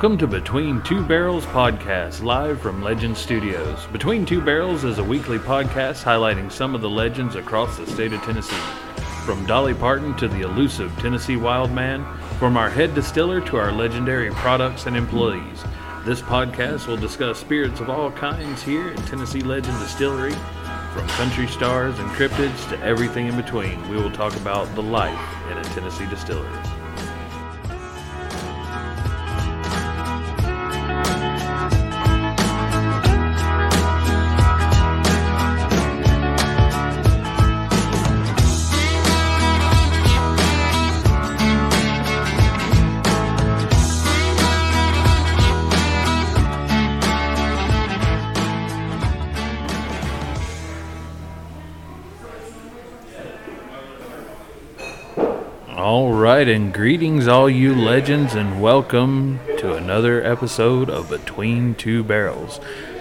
Welcome 0.00 0.16
to 0.16 0.26
Between 0.26 0.80
Two 0.80 1.04
Barrels 1.04 1.44
podcast, 1.44 2.22
live 2.22 2.58
from 2.58 2.82
Legend 2.82 3.14
Studios. 3.14 3.86
Between 3.88 4.24
Two 4.24 4.40
Barrels 4.40 4.82
is 4.82 4.96
a 4.96 5.04
weekly 5.04 5.36
podcast 5.36 6.04
highlighting 6.04 6.50
some 6.50 6.74
of 6.74 6.80
the 6.80 6.88
legends 6.88 7.34
across 7.34 7.76
the 7.76 7.86
state 7.86 8.14
of 8.14 8.22
Tennessee. 8.22 8.56
From 9.26 9.44
Dolly 9.44 9.74
Parton 9.74 10.16
to 10.16 10.26
the 10.26 10.40
elusive 10.40 10.90
Tennessee 10.98 11.36
Wildman, 11.36 12.02
from 12.38 12.56
our 12.56 12.70
head 12.70 12.94
distiller 12.94 13.42
to 13.42 13.58
our 13.58 13.72
legendary 13.72 14.30
products 14.30 14.86
and 14.86 14.96
employees. 14.96 15.62
This 16.06 16.22
podcast 16.22 16.86
will 16.86 16.96
discuss 16.96 17.38
spirits 17.38 17.80
of 17.80 17.90
all 17.90 18.10
kinds 18.10 18.62
here 18.62 18.88
at 18.88 19.06
Tennessee 19.06 19.42
Legend 19.42 19.78
Distillery. 19.80 20.32
From 20.94 21.06
country 21.08 21.46
stars 21.46 21.98
and 21.98 22.08
cryptids 22.12 22.66
to 22.70 22.80
everything 22.80 23.26
in 23.26 23.36
between, 23.36 23.86
we 23.90 23.96
will 23.96 24.10
talk 24.10 24.34
about 24.36 24.74
the 24.74 24.82
life 24.82 25.50
in 25.50 25.58
a 25.58 25.64
Tennessee 25.64 26.06
distillery. 26.06 26.79
Right, 56.32 56.46
and 56.46 56.72
greetings, 56.72 57.26
all 57.26 57.50
you 57.50 57.74
legends, 57.74 58.36
and 58.36 58.62
welcome 58.62 59.40
to 59.58 59.74
another 59.74 60.24
episode 60.24 60.88
of 60.88 61.10
Between 61.10 61.74
Two 61.74 62.04
Barrels. 62.04 62.60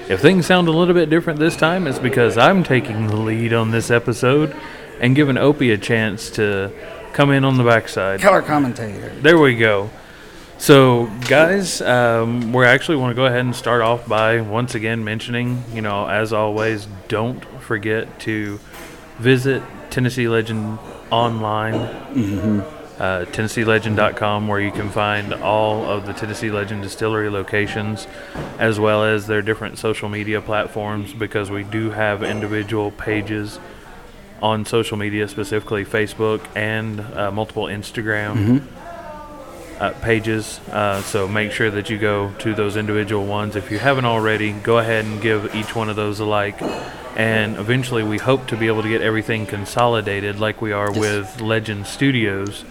If 0.10 0.20
things 0.20 0.48
sound 0.48 0.68
a 0.68 0.72
little 0.72 0.96
bit 0.96 1.12
different 1.12 1.38
this 1.38 1.56
time, 1.56 1.86
it's 1.86 2.00
because 2.00 2.40
I'm 2.40 2.64
taking 2.64 3.06
the 3.06 3.18
lead 3.18 3.54
on 3.54 3.70
this 3.70 3.92
episode 3.92 4.56
and 5.00 5.16
giving 5.16 5.36
Opey 5.36 5.72
a 5.72 5.78
chance 5.78 6.32
to 6.32 6.72
come 7.14 7.30
in 7.30 7.46
on 7.46 7.58
the 7.58 7.64
backside. 7.64 8.20
Color 8.20 8.42
commentator. 8.42 9.10
There 9.22 9.38
we 9.38 9.56
go. 9.56 9.92
So, 10.58 11.06
guys, 11.28 11.82
um, 11.82 12.52
we 12.52 12.66
actually 12.66 12.98
want 12.98 13.12
to 13.12 13.16
go 13.16 13.28
ahead 13.28 13.42
and 13.42 13.56
start 13.56 13.84
off 13.84 14.08
by 14.08 14.42
once 14.42 14.74
again 14.74 15.04
mentioning, 15.04 15.64
you 15.72 15.84
know, 15.84 16.08
as 16.08 16.34
always, 16.34 16.88
don't 17.08 17.46
forget 17.62 18.20
to 18.22 18.60
visit 19.20 19.62
Tennessee 19.92 20.28
Legend 20.28 20.80
online, 21.12 21.76
uh, 23.00 23.26
TennesseeLegend.com, 23.32 24.48
where 24.48 24.60
you 24.60 24.72
can 24.72 24.90
find 24.90 25.34
all 25.34 25.86
of 25.86 26.06
the 26.06 26.14
Tennessee 26.14 26.52
Legend 26.52 26.82
distillery 26.84 27.30
locations, 27.30 28.08
as 28.58 28.80
well 28.80 29.04
as 29.06 29.28
their 29.28 29.42
different 29.42 29.78
social 29.78 30.10
media 30.10 30.42
platforms, 30.42 31.14
because 31.14 31.50
we 31.50 31.64
do 31.64 31.92
have 31.92 32.24
individual 32.24 32.92
pages 32.92 33.60
on 34.42 34.66
social 34.66 34.98
media, 34.98 35.28
specifically 35.28 35.84
Facebook 35.86 36.46
and 36.56 37.00
uh, 37.02 37.32
multiple 37.32 37.64
Instagram 37.66 38.62
uh, 39.80 39.92
pages. 40.02 40.60
Uh, 40.72 41.02
so 41.02 41.28
make 41.28 41.52
sure 41.52 41.70
that 41.72 41.90
you 41.90 41.98
go 41.98 42.32
to 42.40 42.54
those 42.54 42.76
individual 42.78 43.26
ones. 43.26 43.56
If 43.56 43.72
you 43.72 43.80
haven't 43.80 44.06
already, 44.06 44.52
go 44.52 44.78
ahead 44.78 45.06
and 45.06 45.22
give 45.22 45.56
each 45.56 45.76
one 45.76 45.90
of 45.90 45.96
those 45.96 46.20
a 46.20 46.26
like. 46.26 46.62
And 47.16 47.58
eventually, 47.58 48.04
we 48.04 48.18
hope 48.18 48.48
to 48.48 48.56
be 48.58 48.68
able 48.68 48.82
to 48.84 48.90
get 48.90 49.02
everything 49.02 49.46
consolidated 49.46 50.40
like 50.40 50.62
we 50.62 50.72
are 50.72 50.90
Yes. 50.92 51.00
with 51.00 51.42
Legend 51.42 51.86
Studios 51.88 52.64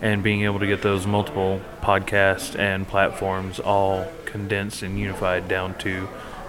and 0.00 0.22
being 0.22 0.42
able 0.42 0.58
to 0.58 0.66
get 0.66 0.82
those 0.82 1.06
multiple 1.06 1.60
podcasts 1.80 2.58
and 2.58 2.86
platforms 2.86 3.58
all 3.60 4.06
condensed 4.24 4.82
and 4.82 4.98
unified 4.98 5.48
down 5.48 5.76
to 5.78 6.08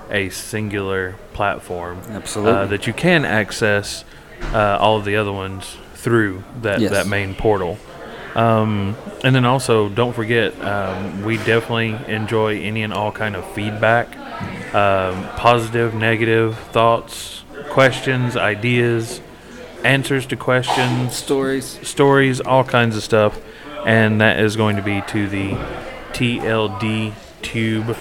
a 0.09 0.29
singular 0.29 1.15
platform 1.33 1.99
Absolutely. 2.09 2.53
uh, 2.53 2.65
that 2.67 2.87
you 2.87 2.93
can 2.93 3.25
access 3.25 4.03
uh, 4.53 4.77
all 4.79 4.97
of 4.97 5.05
the 5.05 5.15
other 5.15 5.31
ones 5.31 5.77
through 5.95 6.43
that, 6.61 6.79
Yes. 6.79 6.91
that 6.91 7.07
main 7.07 7.35
portal. 7.35 7.77
Um, 8.35 8.95
and 9.23 9.35
then 9.35 9.45
also, 9.45 9.89
don't 9.89 10.13
forget, 10.13 10.59
um, 10.63 11.23
we 11.23 11.37
definitely 11.37 11.97
enjoy 12.13 12.59
any 12.61 12.83
and 12.83 12.93
all 12.93 13.11
kind 13.11 13.35
of 13.35 13.49
feedback, 13.53 14.15
um, 14.75 15.27
positive, 15.37 15.95
negative 15.95 16.57
thoughts, 16.71 17.43
questions, 17.69 18.37
ideas, 18.37 19.21
answers 19.83 20.25
to 20.27 20.35
questions, 20.35 21.15
Stories. 21.15 21.79
stories, 21.87 22.41
all 22.41 22.63
kinds 22.63 22.95
of 22.95 23.03
stuff. 23.03 23.39
And 23.85 24.19
that 24.21 24.39
is 24.39 24.55
going 24.55 24.75
to 24.75 24.81
be 24.81 25.01
to 25.07 25.27
the 25.27 25.51
TLD 26.11 27.13
Tube 27.41 27.95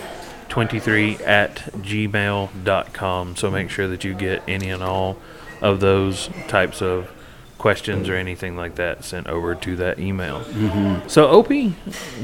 23 0.48 1.16
at 1.18 1.56
gmail.com. 1.74 3.36
So 3.36 3.50
make 3.50 3.70
sure 3.70 3.86
that 3.88 4.04
you 4.04 4.14
get 4.14 4.42
any 4.48 4.70
and 4.70 4.82
all 4.82 5.18
of 5.60 5.80
those 5.80 6.28
types 6.48 6.82
of 6.82 7.10
questions 7.58 8.08
or 8.08 8.14
anything 8.14 8.56
like 8.56 8.76
that 8.76 9.04
sent 9.04 9.26
over 9.26 9.54
to 9.54 9.76
that 9.76 9.98
email. 9.98 10.40
Mm-hmm. 10.40 11.08
So, 11.08 11.42
Opey, 11.42 11.74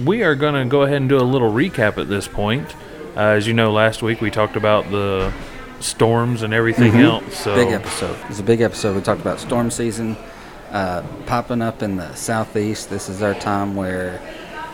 we 0.04 0.22
are 0.22 0.34
going 0.34 0.54
to 0.54 0.64
go 0.68 0.82
ahead 0.82 0.98
and 0.98 1.08
do 1.08 1.18
a 1.18 1.22
little 1.22 1.50
recap 1.52 1.98
at 1.98 2.08
this 2.08 2.28
point. 2.28 2.74
Uh, 3.16 3.20
as 3.20 3.46
you 3.46 3.52
know, 3.52 3.72
last 3.72 4.02
week 4.02 4.20
we 4.20 4.30
talked 4.30 4.56
about 4.56 4.90
the 4.90 5.32
storms 5.82 6.42
and 6.42 6.52
everything 6.54 6.94
else. 6.96 7.36
So, 7.36 7.56
Mm-hmm. 7.56 7.64
Big 7.64 7.74
episode. 7.74 8.16
It's 8.28 8.40
a 8.40 8.42
big 8.44 8.60
episode. 8.60 8.96
We 8.96 9.02
talked 9.02 9.20
about 9.20 9.40
storm 9.40 9.70
season 9.70 10.16
uh, 10.70 11.02
popping 11.26 11.62
up 11.62 11.82
in 11.82 11.96
the 11.96 12.14
southeast. 12.14 12.88
This 12.90 13.08
is 13.08 13.22
our 13.22 13.34
time 13.34 13.74
where 13.76 14.20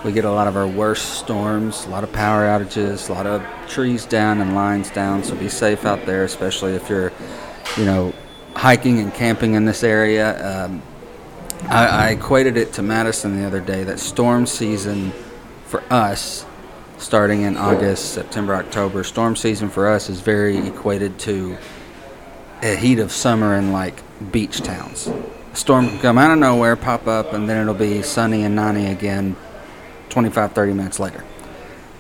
we 0.04 0.12
get 0.12 0.24
a 0.24 0.30
lot 0.30 0.46
of 0.46 0.56
our 0.56 0.66
worst 0.68 1.18
storms, 1.18 1.84
a 1.86 1.88
lot 1.90 2.04
of 2.04 2.12
power 2.12 2.42
outages, 2.46 3.08
a 3.10 3.12
lot 3.12 3.26
of 3.26 3.42
trees 3.68 4.06
down 4.06 4.40
and 4.40 4.54
lines 4.54 4.90
down. 4.90 5.24
So 5.24 5.34
be 5.34 5.48
safe 5.48 5.84
out 5.84 6.06
there, 6.06 6.24
especially 6.24 6.74
if 6.74 6.88
you're, 6.88 7.12
you 7.76 7.84
know, 7.84 8.12
hiking 8.54 9.00
and 9.00 9.12
camping 9.12 9.54
in 9.54 9.64
this 9.64 9.82
area. 9.82 10.64
Um, 10.64 10.82
I, 11.68 11.86
I 11.86 12.08
equated 12.10 12.56
it 12.56 12.72
to 12.74 12.82
Madison 12.82 13.36
the 13.40 13.44
other 13.44 13.60
day 13.60 13.82
that 13.84 13.98
storm 13.98 14.46
season 14.46 15.12
for 15.64 15.82
us, 15.90 16.44
starting 16.98 17.42
in 17.42 17.56
August, 17.56 18.12
September, 18.12 18.54
October, 18.54 19.04
storm 19.04 19.36
season 19.36 19.68
for 19.68 19.88
us 19.88 20.08
is 20.08 20.20
very 20.20 20.58
equated 20.66 21.18
to 21.20 21.56
a 22.62 22.74
heat 22.74 22.98
of 22.98 23.12
summer 23.12 23.54
in 23.54 23.72
like 23.72 24.02
beach 24.32 24.60
towns. 24.60 25.06
A 25.06 25.56
storm 25.56 25.88
can 25.88 25.98
come 26.00 26.18
out 26.18 26.32
of 26.32 26.38
nowhere, 26.38 26.76
pop 26.76 27.06
up, 27.06 27.32
and 27.32 27.48
then 27.48 27.62
it'll 27.62 27.74
be 27.74 28.02
sunny 28.02 28.42
and 28.42 28.54
90 28.56 28.86
again 28.86 29.36
25, 30.08 30.52
30 30.52 30.72
minutes 30.72 30.98
later. 30.98 31.24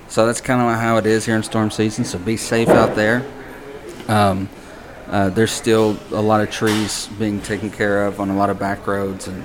So 0.08 0.26
that's 0.26 0.40
kind 0.40 0.60
of 0.60 0.80
how 0.80 0.96
it 0.96 1.06
is 1.06 1.26
here 1.26 1.36
in 1.36 1.42
storm 1.42 1.70
season. 1.70 2.04
So 2.04 2.18
be 2.18 2.36
safe 2.36 2.68
out 2.68 2.96
there. 2.96 3.24
Um, 4.08 4.48
uh, 5.06 5.30
there's 5.30 5.52
still 5.52 5.96
a 6.10 6.20
lot 6.20 6.40
of 6.40 6.50
trees 6.50 7.08
being 7.18 7.40
taken 7.40 7.70
care 7.70 8.06
of 8.06 8.20
on 8.20 8.30
a 8.30 8.36
lot 8.36 8.50
of 8.50 8.58
back 8.58 8.86
roads 8.86 9.28
and 9.28 9.44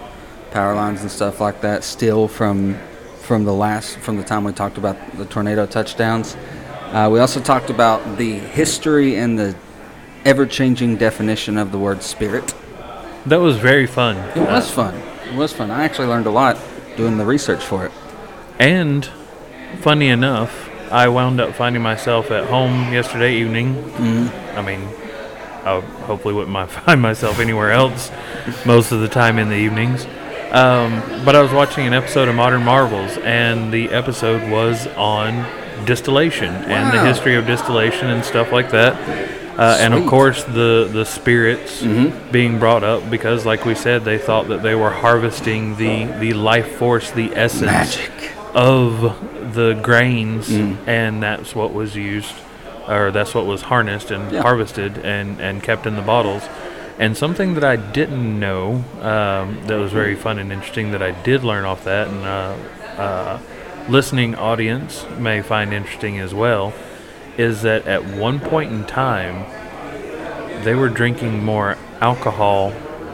power 0.51 0.75
lines 0.75 1.01
and 1.01 1.11
stuff 1.11 1.39
like 1.39 1.61
that. 1.61 1.83
Still 1.83 2.27
from 2.27 2.77
from 3.23 3.45
the 3.45 3.53
last 3.53 3.97
from 3.99 4.17
the 4.17 4.23
time 4.23 4.43
we 4.43 4.51
talked 4.51 4.77
about 4.77 4.97
the 5.17 5.25
tornado 5.25 5.65
touchdowns. 5.65 6.35
Uh, 6.91 7.09
we 7.11 7.19
also 7.19 7.39
talked 7.39 7.69
about 7.69 8.17
the 8.17 8.33
history 8.33 9.15
and 9.15 9.39
the 9.39 9.55
ever-changing 10.25 10.97
definition 10.97 11.57
of 11.57 11.71
the 11.71 11.79
word 11.79 12.03
spirit. 12.03 12.53
that 13.25 13.37
was 13.37 13.57
very 13.57 13.87
fun. 13.87 14.17
It 14.37 14.47
was 14.47 14.69
fun. 14.69 14.93
It 15.27 15.35
was 15.35 15.53
fun. 15.53 15.71
I 15.71 15.83
actually 15.85 16.07
learned 16.07 16.27
a 16.27 16.31
lot 16.31 16.57
doing 16.97 17.17
the 17.17 17.25
research 17.25 17.63
for 17.63 17.85
it. 17.85 17.91
And 18.59 19.09
funny 19.79 20.09
enough, 20.09 20.69
I 20.91 21.07
wound 21.07 21.39
up 21.39 21.55
finding 21.55 21.81
myself 21.81 22.29
at 22.29 22.45
home 22.45 22.93
yesterday 22.93 23.35
evening. 23.37 23.91
I 24.55 24.61
mean, 24.61 24.81
I 25.65 25.79
hopefully 26.05 26.33
wouldn't 26.33 26.69
find 26.85 27.01
myself 27.01 27.39
anywhere 27.39 27.71
else 27.71 28.11
most 28.65 28.91
of 28.91 28.99
the 28.99 29.07
time 29.07 29.39
in 29.39 29.49
the 29.49 29.55
evenings. 29.55 30.05
Um, 30.53 31.01
but 31.25 31.35
I 31.35 31.41
was 31.41 31.51
watching 31.51 31.87
an 31.87 31.93
episode 31.93 32.27
of 32.27 32.35
Modern 32.35 32.63
Marvels, 32.63 33.17
and 33.17 33.73
the 33.73 33.89
episode 33.89 34.49
was 34.51 34.85
on 34.95 35.85
distillation 35.85 36.53
and 36.53 36.93
the 36.97 37.03
history 37.03 37.35
of 37.35 37.47
distillation 37.47 38.09
and 38.09 38.23
stuff 38.23 38.51
like 38.51 38.69
that. 38.69 38.93
Uh, 39.57 39.77
and 39.79 39.93
of 39.93 40.05
course, 40.07 40.43
the 40.43 40.89
the 40.91 41.05
spirits 41.05 41.81
being 42.31 42.59
brought 42.59 42.83
up 42.83 43.07
because, 43.09 43.45
like 43.45 43.65
we 43.65 43.73
said, 43.75 44.03
they 44.05 44.17
thought 44.17 44.47
that 44.49 44.61
they 44.63 44.75
were 44.75 44.91
harvesting 44.91 45.75
the 45.77 46.05
the 46.19 46.33
life 46.33 46.75
force, 46.77 47.09
the 47.11 47.35
essence 47.35 47.63
Magic. 47.63 48.31
of 48.53 49.01
the 49.55 49.73
grains, 49.81 50.49
and 50.51 51.21
that's 51.23 51.55
what 51.55 51.73
was 51.73 51.95
used, 51.95 52.33
or 52.87 53.09
that's 53.11 53.33
what 53.35 53.45
was 53.47 53.63
harnessed 53.63 54.11
and 54.11 54.31
Yeah. 54.31 54.41
harvested 54.43 54.97
and, 54.99 55.39
and 55.41 55.61
kept 55.63 55.85
in 55.87 55.95
the 55.95 56.01
bottles. 56.01 56.43
And 56.99 57.17
something 57.17 57.55
that 57.55 57.63
I 57.63 57.75
didn't 57.75 58.39
know 58.39 58.83
um, 59.01 59.65
that 59.65 59.77
was 59.77 59.91
very 59.91 60.15
fun 60.15 60.37
and 60.37 60.51
interesting 60.51 60.91
that 60.91 61.01
I 61.01 61.11
did 61.23 61.43
learn 61.43 61.65
off 61.65 61.83
that, 61.85 62.07
and 62.07 62.23
uh, 62.23 63.01
uh, 63.01 63.39
listening 63.89 64.35
audience 64.35 65.05
may 65.17 65.41
find 65.41 65.73
interesting 65.73 66.19
as 66.19 66.33
well, 66.33 66.73
is 67.37 67.63
that 67.63 67.87
at 67.87 68.05
one 68.05 68.39
point 68.39 68.71
in 68.71 68.85
time, 68.85 69.45
they 70.63 70.75
were 70.75 70.89
drinking 70.89 71.43
more 71.43 71.77
alcohol 71.99 72.69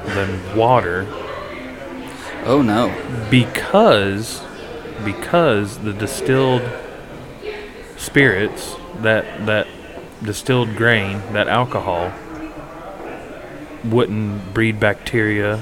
than 0.05 0.55
water 0.57 1.07
Oh 2.45 2.61
no. 2.61 2.93
because 3.29 4.41
because 5.05 5.77
the 5.79 5.93
distilled 5.93 6.63
spirits, 7.97 8.75
that 9.01 9.45
that 9.45 9.67
distilled 10.23 10.75
grain, 10.75 11.21
that 11.33 11.47
alcohol 11.47 12.11
wouldn't 13.83 14.53
breed 14.53 14.79
bacteria 14.79 15.61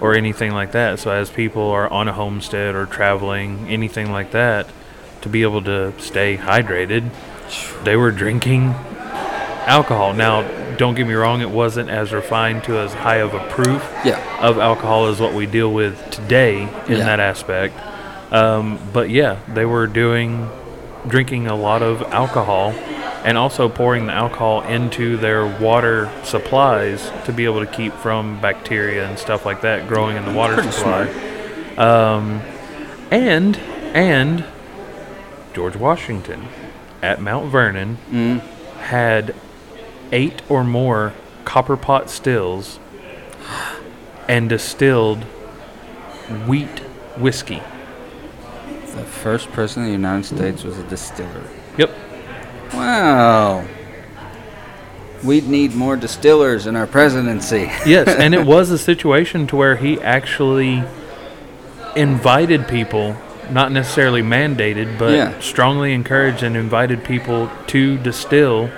or 0.00 0.14
anything 0.14 0.52
like 0.52 0.72
that. 0.72 0.98
So 0.98 1.10
as 1.10 1.30
people 1.30 1.70
are 1.70 1.88
on 1.88 2.08
a 2.08 2.12
homestead 2.12 2.74
or 2.74 2.86
traveling, 2.86 3.66
anything 3.68 4.10
like 4.10 4.30
that, 4.32 4.66
to 5.22 5.28
be 5.28 5.42
able 5.42 5.62
to 5.62 5.92
stay 6.00 6.36
hydrated, 6.36 7.10
they 7.84 7.96
were 7.96 8.10
drinking 8.10 8.74
alcohol. 9.66 10.12
Now, 10.12 10.42
don't 10.76 10.94
get 10.94 11.06
me 11.06 11.14
wrong, 11.14 11.40
it 11.40 11.50
wasn't 11.50 11.88
as 11.88 12.12
refined 12.12 12.64
to 12.64 12.78
as 12.78 12.92
high 12.92 13.16
of 13.16 13.32
a 13.34 13.40
proof 13.48 13.88
Yeah. 14.04 14.18
of 14.40 14.58
alcohol 14.58 15.06
as 15.06 15.20
what 15.20 15.32
we 15.32 15.46
deal 15.46 15.72
with 15.72 16.10
today 16.10 16.68
in 16.88 16.98
Yeah. 16.98 17.04
that 17.04 17.20
aspect. 17.20 17.74
Um, 18.32 18.78
but 18.92 19.10
yeah, 19.10 19.36
they 19.48 19.64
were 19.64 19.86
doing 19.86 20.48
drinking 21.06 21.46
a 21.46 21.54
lot 21.54 21.82
of 21.82 22.02
alcohol 22.12 22.74
and 23.24 23.38
also 23.38 23.68
pouring 23.68 24.06
the 24.06 24.12
alcohol 24.12 24.62
into 24.62 25.16
their 25.16 25.46
water 25.46 26.10
supplies 26.24 27.10
to 27.24 27.32
be 27.32 27.44
able 27.46 27.60
to 27.64 27.70
keep 27.70 27.92
from 27.94 28.38
bacteria 28.40 29.08
and 29.08 29.18
stuff 29.18 29.46
like 29.46 29.62
that 29.62 29.88
growing 29.88 30.16
in 30.16 30.24
the 30.26 30.32
water 30.32 30.54
Pretty 30.54 30.70
supply. 30.72 31.08
Um, 31.76 32.42
and 33.10 33.56
and 33.94 34.44
George 35.54 35.76
Washington 35.76 36.48
at 37.02 37.20
Mount 37.22 37.46
Vernon 37.50 37.98
Mm. 38.10 38.40
had 38.80 39.34
eight 40.12 40.42
or 40.48 40.62
more 40.64 41.12
copper 41.44 41.76
pot 41.76 42.10
stills 42.10 42.78
and 44.28 44.48
distilled 44.48 45.24
wheat 46.46 46.80
whiskey. 47.18 47.62
The 48.94 49.04
first 49.04 49.50
president 49.52 49.86
of 49.86 49.88
the 49.88 49.96
United 50.08 50.24
States 50.24 50.62
was 50.64 50.78
a 50.78 50.82
distiller. 50.84 51.42
Yep. 51.76 51.90
Wow. 52.76 53.64
We'd 55.24 55.48
need 55.48 55.74
more 55.74 55.96
distillers 55.96 56.66
in 56.66 56.76
our 56.76 56.86
presidency. 56.86 57.70
Yes, 57.86 58.08
and 58.08 58.34
it 58.34 58.44
was 58.44 58.70
a 58.70 58.78
situation 58.78 59.46
to 59.48 59.56
where 59.56 59.76
he 59.76 60.00
actually 60.00 60.82
invited 61.96 62.66
people, 62.68 63.16
not 63.50 63.72
necessarily 63.72 64.22
mandated, 64.22 64.98
but 64.98 65.12
Yeah. 65.12 65.32
strongly 65.40 65.92
encouraged 65.94 66.42
and 66.42 66.56
invited 66.56 67.04
people 67.04 67.50
to 67.68 67.96
distill 67.98 68.70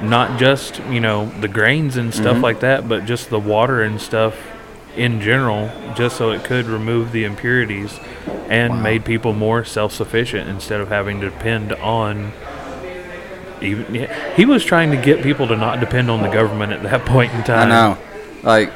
not 0.00 0.38
just, 0.38 0.80
you 0.90 1.00
know, 1.00 1.30
the 1.40 1.48
grains 1.48 1.96
and 1.96 2.14
stuff 2.14 2.36
Mhm. 2.38 2.42
like 2.42 2.60
that, 2.60 2.88
but 2.88 3.04
just 3.04 3.30
the 3.30 3.38
water 3.38 3.82
and 3.82 4.00
stuff 4.00 4.34
in 4.96 5.20
general, 5.20 5.70
just 5.96 6.16
so 6.16 6.30
it 6.30 6.42
could 6.44 6.66
remove 6.66 7.10
the 7.12 7.24
impurities 7.24 7.98
and 8.48 8.74
Wow. 8.74 8.80
made 8.80 9.04
people 9.04 9.32
more 9.32 9.64
self-sufficient 9.64 10.48
instead 10.48 10.80
of 10.80 10.88
having 10.88 11.20
to 11.20 11.26
depend 11.30 11.72
on 11.74 12.32
even 13.62 14.08
he 14.34 14.44
was 14.44 14.64
trying 14.64 14.90
to 14.90 14.96
get 14.96 15.22
people 15.22 15.46
to 15.48 15.56
not 15.56 15.80
depend 15.80 16.10
on 16.10 16.22
the 16.22 16.28
government 16.28 16.72
at 16.72 16.82
that 16.82 17.04
point 17.06 17.32
in 17.34 17.42
time. 17.44 17.66
I 17.66 17.70
know. 17.70 17.98
Like, 18.42 18.72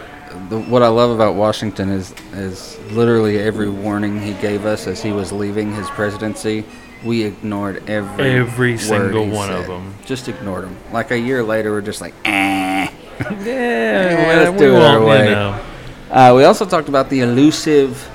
the, 0.49 0.58
what 0.61 0.82
I 0.82 0.88
love 0.88 1.11
about 1.11 1.34
Washington 1.34 1.90
is 1.90 2.14
is 2.32 2.79
literally 2.90 3.38
every 3.38 3.69
warning 3.69 4.20
he 4.20 4.34
gave 4.34 4.64
us 4.64 4.87
as 4.87 5.02
he 5.02 5.12
was 5.12 5.32
leaving 5.32 5.75
his 5.75 5.88
presidency, 5.90 6.64
we 7.05 7.25
ignored 7.25 7.88
every 7.88 8.31
Every 8.31 8.79
single 8.79 9.29
one 9.29 9.52
of 9.52 9.67
them. 9.67 9.94
Just 10.05 10.29
ignored 10.29 10.64
them. 10.64 10.76
Like 10.93 11.11
a 11.11 11.19
year 11.19 11.43
later, 11.43 11.73
we're 11.73 11.81
just 11.81 12.00
like, 12.00 12.14
eh. 12.25 12.88
Yeah, 13.20 14.25
let's 14.44 14.50
we 14.52 14.58
do 14.58 14.76
it 14.76 14.82
our 14.82 15.05
way. 15.05 15.28
You 15.28 15.35
know. 15.35 15.64
Uh, 16.11 16.35
we 16.37 16.44
also 16.44 16.64
talked 16.64 16.88
about 16.88 17.08
the 17.08 17.20
elusive 17.20 18.08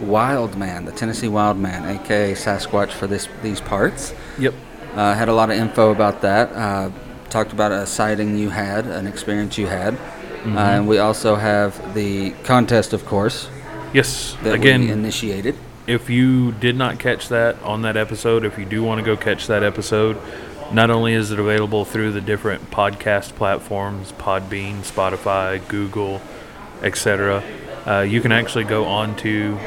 wild 0.00 0.56
man, 0.56 0.84
the 0.84 0.92
Tennessee 0.92 1.28
wild 1.28 1.56
man, 1.56 1.96
aka 1.96 2.32
Sasquatch, 2.32 2.92
for 2.92 3.06
this 3.06 3.28
these 3.42 3.60
parts. 3.60 4.14
Yep. 4.38 4.54
Uh, 4.94 5.14
had 5.14 5.28
a 5.28 5.32
lot 5.34 5.50
of 5.50 5.56
info 5.56 5.90
about 5.90 6.20
that. 6.22 6.52
Uh, 6.52 6.90
talked 7.30 7.52
about 7.52 7.72
a 7.72 7.84
sighting 7.86 8.38
you 8.38 8.50
had, 8.50 8.86
an 8.86 9.06
experience 9.06 9.58
you 9.58 9.66
had. 9.66 9.94
Mm-hmm. 9.94 10.56
Uh, 10.56 10.60
and 10.60 10.88
we 10.88 10.98
also 10.98 11.34
have 11.36 11.94
the 11.94 12.30
contest, 12.44 12.92
of 12.92 13.04
course, 13.06 13.48
Yes. 13.92 14.36
that 14.42 14.54
Again, 14.54 14.82
we 14.82 14.90
initiated. 14.90 15.56
if 15.86 16.08
you 16.10 16.52
did 16.52 16.76
not 16.76 16.98
catch 16.98 17.28
that 17.28 17.60
on 17.62 17.82
that 17.82 17.96
episode, 17.96 18.44
if 18.44 18.58
you 18.58 18.64
do 18.64 18.82
want 18.84 18.98
to 19.00 19.04
go 19.04 19.16
catch 19.16 19.46
that 19.48 19.62
episode, 19.62 20.16
not 20.72 20.90
only 20.90 21.12
is 21.14 21.30
it 21.30 21.38
available 21.38 21.84
through 21.84 22.12
the 22.12 22.20
different 22.20 22.70
podcast 22.70 23.34
platforms, 23.36 24.12
Podbean, 24.12 24.80
Spotify, 24.82 25.66
Google, 25.68 26.20
etc., 26.82 27.42
uh, 27.86 28.00
you 28.00 28.20
can 28.20 28.32
actually 28.32 28.64
go 28.64 28.84
on 28.84 29.14
to 29.16 29.58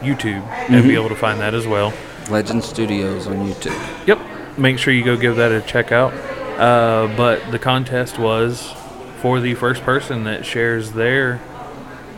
YouTube 0.00 0.42
and 0.68 0.82
be 0.84 0.94
able 0.94 1.08
to 1.08 1.16
find 1.16 1.40
that 1.40 1.54
as 1.54 1.66
well. 1.66 1.92
Legend 2.30 2.64
Studios 2.64 3.26
on 3.26 3.36
YouTube. 3.48 4.06
Yep. 4.06 4.18
Make 4.56 4.78
sure 4.78 4.92
you 4.92 5.04
go 5.04 5.16
give 5.16 5.36
that 5.36 5.52
a 5.52 5.60
check 5.60 5.92
out. 5.92 6.12
Uh, 6.58 7.12
but 7.16 7.50
the 7.50 7.58
contest 7.58 8.18
was 8.18 8.72
for 9.18 9.40
the 9.40 9.54
first 9.54 9.82
person 9.82 10.24
that 10.24 10.46
shares 10.46 10.92
their 10.92 11.40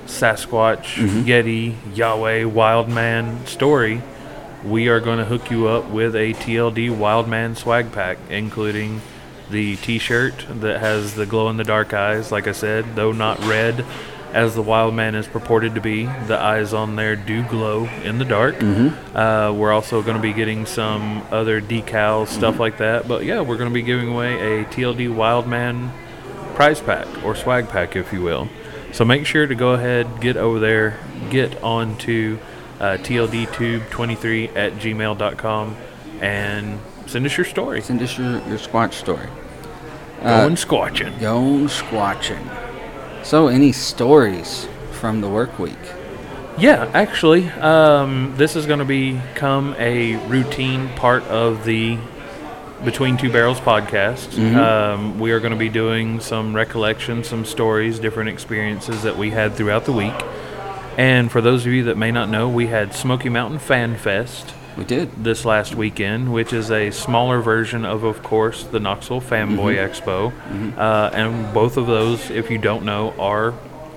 Sasquatch, 0.06 0.96
Yeti, 1.24 1.74
Yowie, 1.94 2.44
Wild 2.46 2.88
Man 2.88 3.46
story. 3.46 4.02
We 4.64 4.88
are 4.88 5.00
going 5.00 5.18
to 5.18 5.24
hook 5.24 5.50
you 5.50 5.68
up 5.68 5.88
with 5.88 6.14
a 6.14 6.34
TLD 6.34 6.96
Wild 6.96 7.28
Man 7.28 7.54
swag 7.54 7.92
pack, 7.92 8.18
including 8.28 9.00
the 9.50 9.76
t 9.76 9.98
shirt 9.98 10.44
that 10.48 10.80
has 10.80 11.14
the 11.14 11.24
glow 11.24 11.48
in 11.48 11.56
the 11.56 11.64
dark 11.64 11.94
eyes, 11.94 12.32
like 12.32 12.46
I 12.46 12.52
said, 12.52 12.96
though 12.96 13.12
not 13.12 13.38
red 13.44 13.84
as 14.36 14.54
the 14.54 14.60
Wild 14.60 14.92
Man 14.94 15.14
is 15.14 15.26
purported 15.26 15.74
to 15.76 15.80
be. 15.80 16.04
The 16.04 16.38
eyes 16.38 16.74
on 16.74 16.94
there 16.94 17.16
do 17.16 17.42
glow 17.44 17.86
in 18.04 18.18
the 18.18 18.24
dark. 18.26 18.62
Uh, 18.62 19.50
we're 19.56 19.72
also 19.72 20.02
going 20.02 20.16
to 20.16 20.22
be 20.22 20.34
getting 20.34 20.66
some 20.66 21.22
other 21.30 21.62
decals, 21.62 22.28
stuff 22.28 22.60
like 22.60 22.76
that. 22.76 23.08
But 23.08 23.24
yeah, 23.24 23.40
we're 23.40 23.56
going 23.56 23.70
to 23.70 23.74
be 23.74 23.80
giving 23.80 24.08
away 24.12 24.60
a 24.60 24.64
TLD 24.66 25.12
Wild 25.14 25.46
Man 25.46 25.90
prize 26.54 26.82
pack 26.82 27.06
or 27.24 27.34
swag 27.34 27.70
pack, 27.70 27.96
if 27.96 28.12
you 28.12 28.20
will. 28.20 28.48
So 28.92 29.06
make 29.06 29.24
sure 29.24 29.46
to 29.46 29.54
go 29.54 29.70
ahead, 29.70 30.20
get 30.20 30.36
over 30.36 30.58
there, 30.58 31.00
get 31.30 31.62
on 31.62 31.96
to 31.98 32.38
uh, 32.78 32.98
TLDTube23 33.00 34.54
at 34.54 34.72
gmail.com 34.74 35.76
and 36.20 36.78
send 37.06 37.24
us 37.24 37.36
your 37.38 37.46
story. 37.46 37.80
Send 37.80 38.02
us 38.02 38.18
your, 38.18 38.32
your 38.48 38.58
Squatch 38.58 38.92
story. 38.92 39.28
Going 40.22 40.56
squatching. 40.56 41.18
Going 41.20 41.68
Squatching. 41.68 42.65
So, 43.26 43.48
any 43.48 43.72
stories 43.72 44.68
from 44.92 45.20
the 45.20 45.28
work 45.28 45.58
week? 45.58 45.74
Yeah, 46.58 46.88
actually, 46.94 47.48
um, 47.48 48.32
this 48.36 48.54
is 48.54 48.66
going 48.66 48.78
to 48.78 48.84
become 48.84 49.74
a 49.80 50.14
routine 50.28 50.88
part 50.90 51.24
of 51.24 51.64
the 51.64 51.98
Between 52.84 53.16
Two 53.16 53.32
Barrels 53.32 53.58
podcast. 53.58 54.38
Um, 54.54 55.18
we 55.18 55.32
are 55.32 55.40
going 55.40 55.52
to 55.52 55.58
be 55.58 55.68
doing 55.68 56.20
some 56.20 56.54
recollections, 56.54 57.26
some 57.26 57.44
stories, 57.44 57.98
different 57.98 58.28
experiences 58.28 59.02
that 59.02 59.18
we 59.18 59.30
had 59.30 59.54
throughout 59.54 59.86
the 59.86 59.92
week. 59.92 60.14
And 60.96 61.28
for 61.28 61.40
those 61.40 61.66
of 61.66 61.72
you 61.72 61.82
that 61.82 61.96
may 61.96 62.12
not 62.12 62.28
know, 62.28 62.48
we 62.48 62.68
had 62.68 62.94
Smoky 62.94 63.28
Mountain 63.28 63.58
Fan 63.58 63.96
Fest 63.96 64.54
We 64.76 64.84
did. 64.84 65.24
this 65.24 65.44
last 65.44 65.74
weekend, 65.74 66.32
which 66.32 66.52
is 66.52 66.70
a 66.70 66.90
smaller 66.90 67.40
version 67.40 67.84
of, 67.84 68.04
of 68.04 68.22
course, 68.22 68.64
the 68.64 68.78
Knoxville 68.80 69.20
Fanboy 69.22 69.76
Mm-hmm. 69.76 70.10
Expo. 70.10 70.78
Uh, 70.78 71.10
and 71.14 71.54
both 71.54 71.76
of 71.76 71.86
those, 71.86 72.30
if 72.30 72.50
you 72.50 72.58
don't 72.58 72.84
know, 72.84 73.12
are 73.18 73.52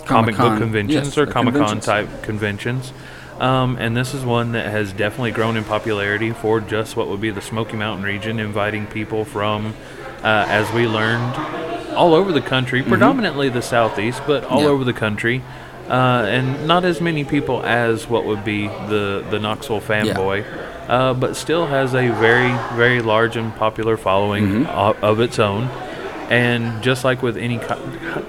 comic 0.05 0.35
book 0.35 0.37
Comic-Con. 0.37 0.57
conventions 0.57 1.07
Yes, 1.07 1.17
or 1.17 1.25
Comic 1.25 1.55
Con 1.55 1.79
type 1.81 2.07
conventions. 2.23 2.93
Um, 3.39 3.77
and 3.77 3.95
this 3.95 4.13
is 4.13 4.23
one 4.25 4.51
that 4.53 4.69
has 4.69 4.91
definitely 4.91 5.31
grown 5.31 5.55
in 5.57 5.63
popularity 5.63 6.31
for 6.31 6.59
just 6.59 6.95
what 6.97 7.07
would 7.07 7.21
be 7.21 7.29
the 7.29 7.41
Smoky 7.41 7.77
Mountain 7.77 8.05
region, 8.05 8.39
inviting 8.39 8.85
people 8.87 9.23
from, 9.25 9.73
uh, 10.23 10.45
as 10.47 10.71
we 10.73 10.87
learned, 10.87 11.35
all 11.93 12.13
over 12.13 12.31
the 12.31 12.41
country, 12.41 12.83
predominantly 12.83 13.49
the 13.49 13.61
southeast, 13.61 14.21
but 14.27 14.43
all 14.45 14.59
Mm-hmm. 14.59 14.65
Yeah. 14.65 14.71
over 14.71 14.83
the 14.85 14.93
country. 14.93 15.41
Uh, 15.89 16.23
and 16.29 16.67
not 16.67 16.85
as 16.85 17.01
many 17.01 17.23
people 17.25 17.63
as 17.65 18.07
what 18.07 18.23
would 18.23 18.43
be 18.45 18.67
the, 18.67 19.25
the 19.31 19.39
Knoxville 19.39 19.81
fanboy, 19.81 20.45
uh, 20.89 21.13
but 21.13 21.35
still 21.37 21.67
has 21.67 21.93
a 21.93 22.09
very, 22.09 22.51
very 22.75 23.01
large 23.01 23.37
and 23.37 23.55
popular 23.55 23.95
following 23.95 24.65
Mm-hmm. 24.65 25.03
of 25.05 25.19
its 25.21 25.39
own. 25.39 25.69
And 26.29 26.83
just 26.83 27.03
like 27.03 27.23
with 27.23 27.37
any 27.37 27.57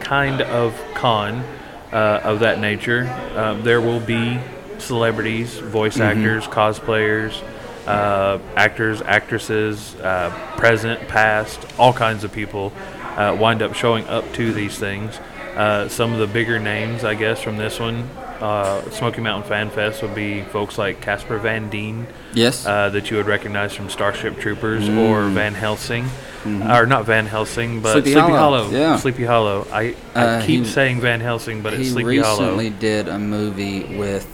kind 0.00 0.40
of 0.42 0.74
con 0.94 1.44
uh, 1.92 2.20
of 2.22 2.40
that 2.40 2.60
nature, 2.60 3.08
um, 3.36 3.62
there 3.62 3.80
will 3.80 4.00
be 4.00 4.38
celebrities, 4.78 5.58
voice 5.58 5.98
actors, 6.00 6.46
cosplayers, 6.46 7.42
uh, 7.86 8.38
actors, 8.56 9.02
actresses, 9.02 9.96
uh, 9.96 10.30
present, 10.56 11.08
past, 11.08 11.58
all 11.78 11.92
kinds 11.92 12.24
of 12.24 12.32
people 12.32 12.72
uh, 13.16 13.36
wind 13.38 13.60
up 13.62 13.74
showing 13.74 14.06
up 14.06 14.24
to 14.34 14.52
these 14.52 14.78
things. 14.78 15.18
Uh, 15.56 15.88
some 15.88 16.12
of 16.12 16.18
the 16.20 16.26
bigger 16.26 16.58
names, 16.58 17.04
I 17.04 17.14
guess, 17.14 17.42
from 17.42 17.56
this 17.58 17.78
one, 17.80 18.08
uh, 18.40 18.88
Smoky 18.90 19.20
Mountain 19.20 19.48
Fan 19.48 19.70
Fest 19.70 20.02
would 20.02 20.14
be 20.14 20.42
folks 20.42 20.78
like 20.78 21.00
Casper 21.00 21.38
Van 21.38 21.68
Dien, 21.70 22.06
Yes. 22.34 22.66
uh, 22.66 22.88
that 22.90 23.10
you 23.10 23.16
would 23.16 23.26
recognize 23.26 23.74
from 23.74 23.88
Starship 23.90 24.38
Troopers 24.38 24.88
or 24.88 25.28
Van 25.28 25.54
Helsing, 25.54 26.06
or 26.46 26.86
not 26.86 27.04
Van 27.04 27.26
Helsing, 27.26 27.80
but 27.80 27.88
Mm. 27.90 27.92
Sleepy 27.92 28.12
Sleepy, 28.12 28.20
Hollow, 28.30 28.62
Hollow. 28.64 28.70
yeah. 28.70 28.96
Sleepy 28.96 29.24
Hollow. 29.24 29.66
I, 29.72 29.94
I 30.14 30.20
Uh, 30.24 30.40
keep 30.46 30.64
he- 30.64 30.70
saying 30.70 31.00
Van 31.00 31.20
Helsing, 31.20 31.60
but 31.62 31.74
it's 31.74 31.90
Sleepy 31.90 32.18
Hollow. 32.18 32.36
He 32.36 32.42
recently 32.44 32.70
did 32.70 33.08
a 33.08 33.18
movie 33.18 33.96
with 33.96 34.26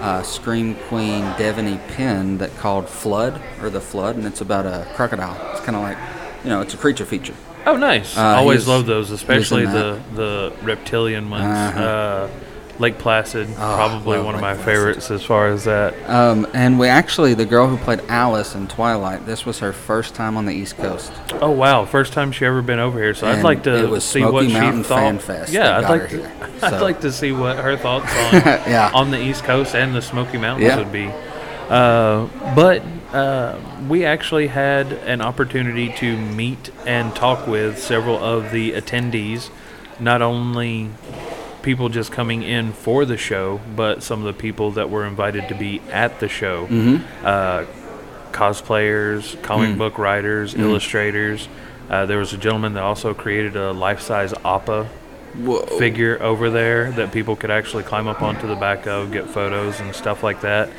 uh, 0.00 0.22
Scream 0.22 0.74
Queen 0.88 1.22
Devaney 1.36 1.78
Penn 1.88 2.38
that 2.38 2.56
called 2.58 2.88
Flood 2.88 3.40
or 3.62 3.68
the 3.70 3.80
Flood, 3.82 4.16
and 4.16 4.26
it's 4.26 4.40
about 4.40 4.64
a 4.66 4.86
crocodile. 4.94 5.36
It's 5.52 5.60
kind 5.60 5.76
of 5.76 5.82
like, 5.82 5.98
you 6.42 6.48
know, 6.50 6.60
it's 6.62 6.72
a 6.72 6.78
creature 6.78 7.04
feature. 7.04 7.34
Oh, 7.66 7.76
nice. 7.76 8.16
Uh, 8.16 8.22
Always 8.22 8.66
love 8.66 8.86
those, 8.86 9.10
especially 9.10 9.66
the 9.66 9.98
the 10.14 10.52
reptilian 10.62 11.28
ones. 11.28 11.44
Uh-huh. 11.44 12.28
Lake 12.80 12.98
Placid, 12.98 13.46
Oh, 13.50 13.54
probably 13.54 14.18
one 14.18 14.34
of 14.34 14.40
Lake 14.40 14.40
my 14.40 14.54
Placid. 14.54 14.64
favorites 14.64 15.10
as 15.10 15.22
far 15.22 15.48
as 15.48 15.64
that. 15.64 15.94
Um, 16.08 16.46
and 16.54 16.78
we 16.78 16.88
actually, 16.88 17.34
the 17.34 17.44
girl 17.44 17.68
who 17.68 17.76
played 17.76 18.00
Alice 18.08 18.54
in 18.54 18.66
Twilight, 18.68 19.26
this 19.26 19.44
was 19.46 19.58
her 19.60 19.72
first 19.72 20.14
time 20.14 20.36
on 20.36 20.46
the 20.46 20.52
East 20.54 20.76
Coast. 20.78 21.12
Oh 21.42 21.50
wow, 21.50 21.84
first 21.84 22.12
time 22.14 22.32
she 22.32 22.44
ever 22.46 22.62
been 22.62 22.78
over 22.78 22.98
here. 22.98 23.14
So 23.14 23.28
I'd 23.28 23.44
like 23.44 23.62
to 23.64 23.84
it 23.84 23.88
was 23.90 24.02
see 24.02 24.20
Smoky 24.20 24.32
what 24.32 24.48
Mountain 24.50 24.82
she 24.82 24.88
thought. 24.88 24.98
Fan 25.00 25.18
Fest 25.18 25.52
yeah, 25.52 25.76
I'd 25.78 25.88
like 25.90 26.08
to. 26.08 26.16
here. 26.18 26.32
I'd 26.62 26.80
like 26.82 27.00
to 27.02 27.12
see 27.12 27.32
what 27.32 27.58
her 27.58 27.76
thoughts 27.76 28.10
on 28.16 28.32
Yeah. 28.70 28.90
on 28.94 29.10
the 29.10 29.20
East 29.22 29.44
Coast 29.44 29.74
and 29.76 29.94
the 29.94 30.02
Smoky 30.02 30.38
Mountains 30.38 30.66
Yeah. 30.68 30.76
would 30.78 30.90
be. 30.90 31.10
Uh, 31.68 32.26
but 32.56 32.82
uh, 33.14 33.58
we 33.88 34.04
actually 34.04 34.46
had 34.48 34.92
an 34.92 35.20
opportunity 35.20 35.92
to 35.98 36.16
meet 36.16 36.70
and 36.86 37.14
talk 37.14 37.46
with 37.46 37.78
several 37.78 38.16
of 38.18 38.50
the 38.52 38.72
attendees, 38.72 39.50
not 40.00 40.22
only 40.22 40.88
people 41.62 41.88
just 41.88 42.12
coming 42.12 42.42
in 42.42 42.72
for 42.72 43.04
the 43.04 43.16
show, 43.16 43.60
but 43.76 44.02
some 44.02 44.20
of 44.20 44.26
the 44.26 44.40
people 44.40 44.72
that 44.72 44.90
were 44.90 45.04
invited 45.06 45.48
to 45.48 45.54
be 45.54 45.80
at 45.90 46.20
the 46.20 46.28
show. 46.28 46.66
Mm-hmm. 46.66 47.26
Uh, 47.26 47.64
cosplayers, 48.32 49.36
Mm. 49.36 49.42
comic 49.42 49.78
book 49.78 49.98
writers, 49.98 50.54
illustrators. 50.54 51.48
Uh, 51.90 52.06
there 52.06 52.18
was 52.18 52.32
a 52.32 52.38
gentleman 52.38 52.74
that 52.74 52.82
also 52.84 53.12
created 53.14 53.56
a 53.56 53.72
life-size 53.72 54.32
Appa 54.44 54.84
Whoa. 55.34 55.66
figure 55.78 56.20
over 56.22 56.48
there 56.50 56.92
that 56.92 57.12
people 57.12 57.34
could 57.36 57.50
actually 57.50 57.82
climb 57.82 58.06
up 58.06 58.22
onto 58.22 58.46
the 58.46 58.54
back 58.54 58.86
of, 58.86 59.10
get 59.12 59.26
photos 59.28 59.80
and 59.80 59.94
stuff 59.94 60.22
like 60.22 60.40
that. 60.42 60.70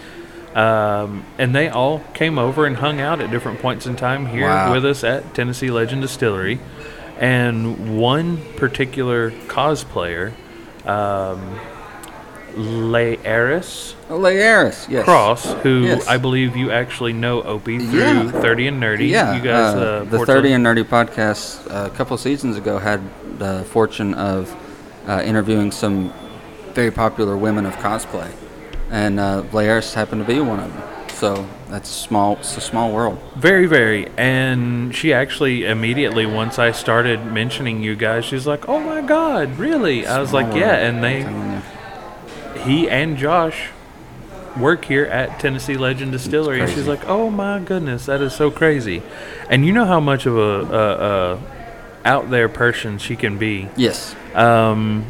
Um, 0.55 1.25
and 1.37 1.53
they 1.55 1.69
all 1.69 1.99
came 2.13 2.37
over 2.39 2.65
and 2.65 2.75
hung 2.77 2.99
out 3.01 3.21
at 3.21 3.31
different 3.31 3.59
points 3.59 3.85
in 3.85 3.95
time 3.95 4.25
here 4.25 4.47
Wow. 4.47 4.73
with 4.73 4.85
us 4.85 5.03
at 5.03 5.33
Tennessee 5.33 5.69
Legend 5.71 6.01
Distillery. 6.01 6.59
And 7.19 7.97
one 7.99 8.37
particular 8.55 9.31
cosplayer, 9.47 10.31
um, 10.85 11.59
Laeris 12.55 13.93
Laeris, 14.09 14.89
yes. 14.89 15.05
Cross, 15.05 15.53
who 15.63 15.83
Yes. 15.83 16.07
I 16.07 16.17
believe 16.17 16.57
you 16.57 16.69
actually 16.71 17.13
know 17.13 17.41
Opey 17.41 17.79
through 17.89 17.99
Yeah. 17.99 18.31
30 18.31 18.67
and 18.67 18.83
Nerdy. 18.83 19.09
Yeah, 19.09 19.35
you 19.35 19.41
guys, 19.41 19.73
uh, 19.75 19.79
uh, 19.79 20.03
the 20.03 20.25
30 20.25 20.53
and 20.53 20.65
Nerdy 20.65 20.83
podcast 20.83 21.65
uh, 21.73 21.85
a 21.87 21.89
couple 21.95 22.17
seasons 22.17 22.57
ago 22.57 22.77
had 22.77 23.01
the 23.39 23.63
fortune 23.69 24.13
of 24.15 24.53
uh, 25.07 25.21
interviewing 25.23 25.71
some 25.71 26.11
very 26.73 26.91
popular 26.91 27.37
women 27.37 27.65
of 27.65 27.73
cosplay, 27.77 28.29
and 28.89 29.19
uh, 29.19 29.43
Laeris 29.51 29.93
happened 29.93 30.25
to 30.25 30.27
be 30.33 30.39
one 30.41 30.59
of 30.59 30.73
them. 30.73 30.83
So 31.13 31.47
that's 31.69 31.89
small. 31.89 32.37
It's 32.37 32.57
a 32.57 32.61
small 32.61 32.91
world. 32.91 33.19
Very, 33.35 33.67
very. 33.67 34.09
And 34.17 34.95
she 34.95 35.13
actually 35.13 35.65
immediately, 35.65 36.25
once 36.25 36.57
I 36.57 36.71
started 36.71 37.25
mentioning 37.25 37.83
you 37.83 37.95
guys, 37.95 38.25
she's 38.25 38.47
like, 38.47 38.67
"Oh 38.67 38.79
my 38.79 39.01
God, 39.01 39.57
really?" 39.57 40.07
I 40.07 40.19
was 40.19 40.29
Small 40.29 40.43
like, 40.43 40.55
"Yeah." 40.55 40.75
And 40.75 41.03
they, 41.03 42.61
he 42.61 42.89
and 42.89 43.17
Josh, 43.17 43.69
work 44.57 44.85
here 44.85 45.05
at 45.05 45.39
Tennessee 45.39 45.77
Legend 45.77 46.11
Distillery. 46.11 46.61
And 46.61 46.71
she's 46.71 46.87
like, 46.87 47.07
"Oh 47.07 47.29
my 47.29 47.59
goodness, 47.59 48.05
that 48.07 48.21
is 48.21 48.33
so 48.33 48.51
crazy." 48.51 49.01
And 49.49 49.65
you 49.65 49.71
know 49.71 49.85
how 49.85 49.99
much 49.99 50.25
of 50.25 50.37
a, 50.37 50.41
a, 50.41 51.33
a 51.33 51.39
out 52.05 52.29
there 52.29 52.49
person 52.49 52.97
she 52.97 53.15
can 53.15 53.37
be. 53.37 53.69
Yes. 53.75 54.15
Um, 54.33 55.05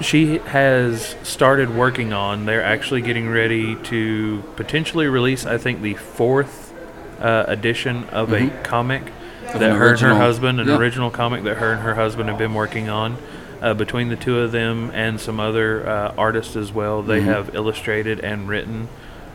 she 0.00 0.38
has 0.38 1.16
started 1.22 1.74
working 1.74 2.12
on. 2.12 2.46
They're 2.46 2.64
actually 2.64 3.02
getting 3.02 3.28
ready 3.28 3.76
to 3.84 4.42
potentially 4.56 5.06
release. 5.06 5.46
I 5.46 5.58
think 5.58 5.82
the 5.82 5.94
fourth 5.94 6.74
uh, 7.20 7.44
edition 7.48 8.04
of 8.10 8.32
a 8.32 8.50
comic 8.62 9.12
Mm-hmm. 9.48 9.58
That 9.60 9.70
an 9.70 9.76
her 9.78 9.90
and 9.92 10.00
her 10.00 10.14
husband, 10.14 10.60
an 10.60 10.68
yeah. 10.68 10.76
original 10.76 11.10
comic 11.10 11.44
that 11.44 11.56
her 11.56 11.72
and 11.72 11.80
her 11.80 11.94
husband 11.94 12.28
have 12.28 12.36
been 12.36 12.52
working 12.52 12.90
on. 12.90 13.16
Uh, 13.62 13.72
between 13.72 14.08
the 14.08 14.16
two 14.16 14.40
of 14.40 14.52
them 14.52 14.90
and 14.92 15.18
some 15.18 15.40
other 15.40 15.88
uh, 15.88 16.14
artists 16.18 16.54
as 16.54 16.70
well, 16.70 17.02
they 17.02 17.20
Mm-hmm. 17.20 17.28
have 17.28 17.54
illustrated 17.54 18.20
and 18.20 18.46
written 18.46 18.88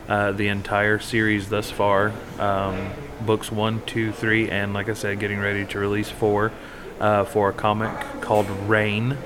uh, 0.08 0.30
the 0.30 0.46
entire 0.48 1.00
series 1.00 1.48
thus 1.48 1.70
far. 1.70 2.12
Um, 2.38 2.92
books 3.26 3.50
one, 3.50 3.82
two, 3.86 4.12
three, 4.12 4.48
and 4.48 4.72
like 4.72 4.88
I 4.88 4.94
said, 4.94 5.18
getting 5.18 5.40
ready 5.40 5.64
to 5.66 5.78
release 5.80 6.10
four 6.10 6.52
uh, 7.00 7.24
for 7.24 7.48
a 7.48 7.52
comic 7.52 7.90
called 8.20 8.48
Rain. 8.68 9.18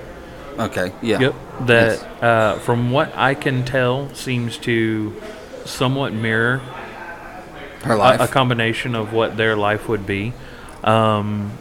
Okay. 0.59 0.93
Yeah. 1.03 1.21
Yep. 1.21 1.35
That, 1.67 1.91
Yes. 2.01 2.23
uh, 2.23 2.59
from 2.61 2.91
what 2.91 3.17
I 3.17 3.35
can 3.35 3.65
tell, 3.65 4.13
seems 4.15 4.57
to 4.59 5.15
somewhat 5.65 6.13
mirror 6.13 6.59
Her 7.85 7.95
a, 7.95 7.97
life. 7.97 8.21
a 8.21 8.27
combination 8.29 8.95
of 8.95 9.13
what 9.13 9.37
their 9.37 9.57
life 9.57 9.89
would 9.89 10.07
be. 10.07 10.33
Um, 10.83 11.53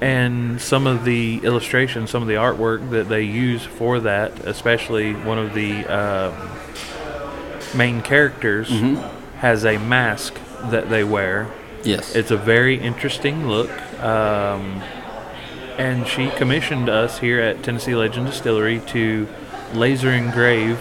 and 0.00 0.60
some 0.60 0.86
of 0.86 1.04
the 1.04 1.40
illustrations, 1.42 2.10
some 2.10 2.22
of 2.22 2.28
the 2.28 2.34
artwork 2.34 2.90
that 2.90 3.08
they 3.08 3.22
use 3.22 3.62
for 3.64 4.00
that, 4.00 4.32
especially 4.40 5.14
one 5.14 5.38
of 5.38 5.54
the 5.54 5.90
uh, 5.90 6.32
main 7.74 8.02
characters, 8.02 8.70
has 9.38 9.64
a 9.64 9.78
mask 9.78 10.34
that 10.70 10.88
they 10.90 11.02
wear. 11.04 11.48
yes. 11.82 12.14
It's 12.14 12.30
a 12.30 12.36
very 12.36 12.78
interesting 12.78 13.48
look. 13.48 13.70
Um, 14.02 14.82
and 15.78 16.06
she 16.06 16.30
commissioned 16.30 16.88
us 16.88 17.18
here 17.18 17.40
at 17.40 17.62
Tennessee 17.62 17.94
Legend 17.94 18.26
Distillery 18.26 18.80
to 18.88 19.28
laser 19.74 20.10
engrave 20.12 20.78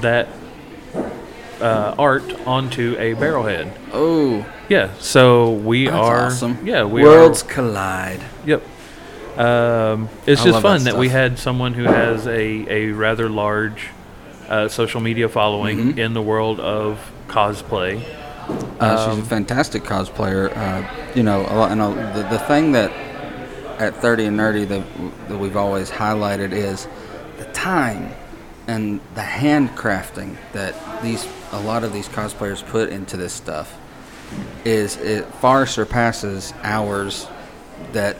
that 0.00 0.28
uh, 1.60 1.94
art 1.98 2.22
onto 2.46 2.96
a 2.98 3.14
barrelhead. 3.14 3.72
oh, 3.92 4.46
Yeah, 4.68 4.90
so 4.98 5.52
we 5.52 5.86
That's 5.86 5.96
are. 5.96 6.26
awesome. 6.26 6.58
Yeah, 6.66 6.84
we 6.84 7.02
worlds 7.02 7.42
are. 7.42 7.46
collide. 7.46 8.20
Yep. 8.46 8.62
Um, 9.36 10.08
it's 10.26 10.42
I 10.42 10.44
just 10.46 10.62
fun 10.62 10.84
that 10.84 10.92
that, 10.92 10.98
we 10.98 11.08
had 11.10 11.38
someone 11.38 11.74
who 11.74 11.84
has 11.84 12.26
a, 12.26 12.66
a 12.68 12.90
rather 12.92 13.28
large 13.28 13.88
uh, 14.48 14.68
social 14.68 15.00
media 15.00 15.28
following 15.28 15.78
Mm-hmm. 15.78 15.98
in 15.98 16.14
the 16.14 16.22
world 16.22 16.58
of 16.60 17.10
cosplay. 17.28 18.02
Uh, 18.80 19.10
she's 19.10 19.18
a 19.18 19.26
fantastic 19.26 19.82
cosplayer. 19.82 20.50
Uh, 20.56 21.12
you 21.14 21.22
know, 21.22 21.40
a 21.42 21.54
lot, 21.54 21.70
and 21.70 21.80
a, 21.82 21.88
the, 22.16 22.28
the 22.30 22.38
thing 22.38 22.72
that 22.72 22.90
at 23.78 23.96
30 23.96 24.26
and 24.26 24.38
Nerdy 24.38 24.66
that, 24.68 24.84
that 25.28 25.38
we've 25.38 25.56
always 25.56 25.90
highlighted 25.90 26.52
is 26.52 26.88
the 27.38 27.44
time 27.46 28.12
and 28.66 29.00
the 29.14 29.22
handcrafting 29.22 30.36
that 30.52 31.02
these 31.02 31.26
a 31.52 31.60
lot 31.60 31.84
of 31.84 31.92
these 31.92 32.08
cosplayers 32.08 32.66
put 32.66 32.90
into 32.90 33.16
this 33.16 33.32
stuff 33.32 33.78
is 34.64 34.96
it 34.98 35.24
far 35.36 35.66
surpasses 35.66 36.52
hours 36.62 37.26
that 37.92 38.16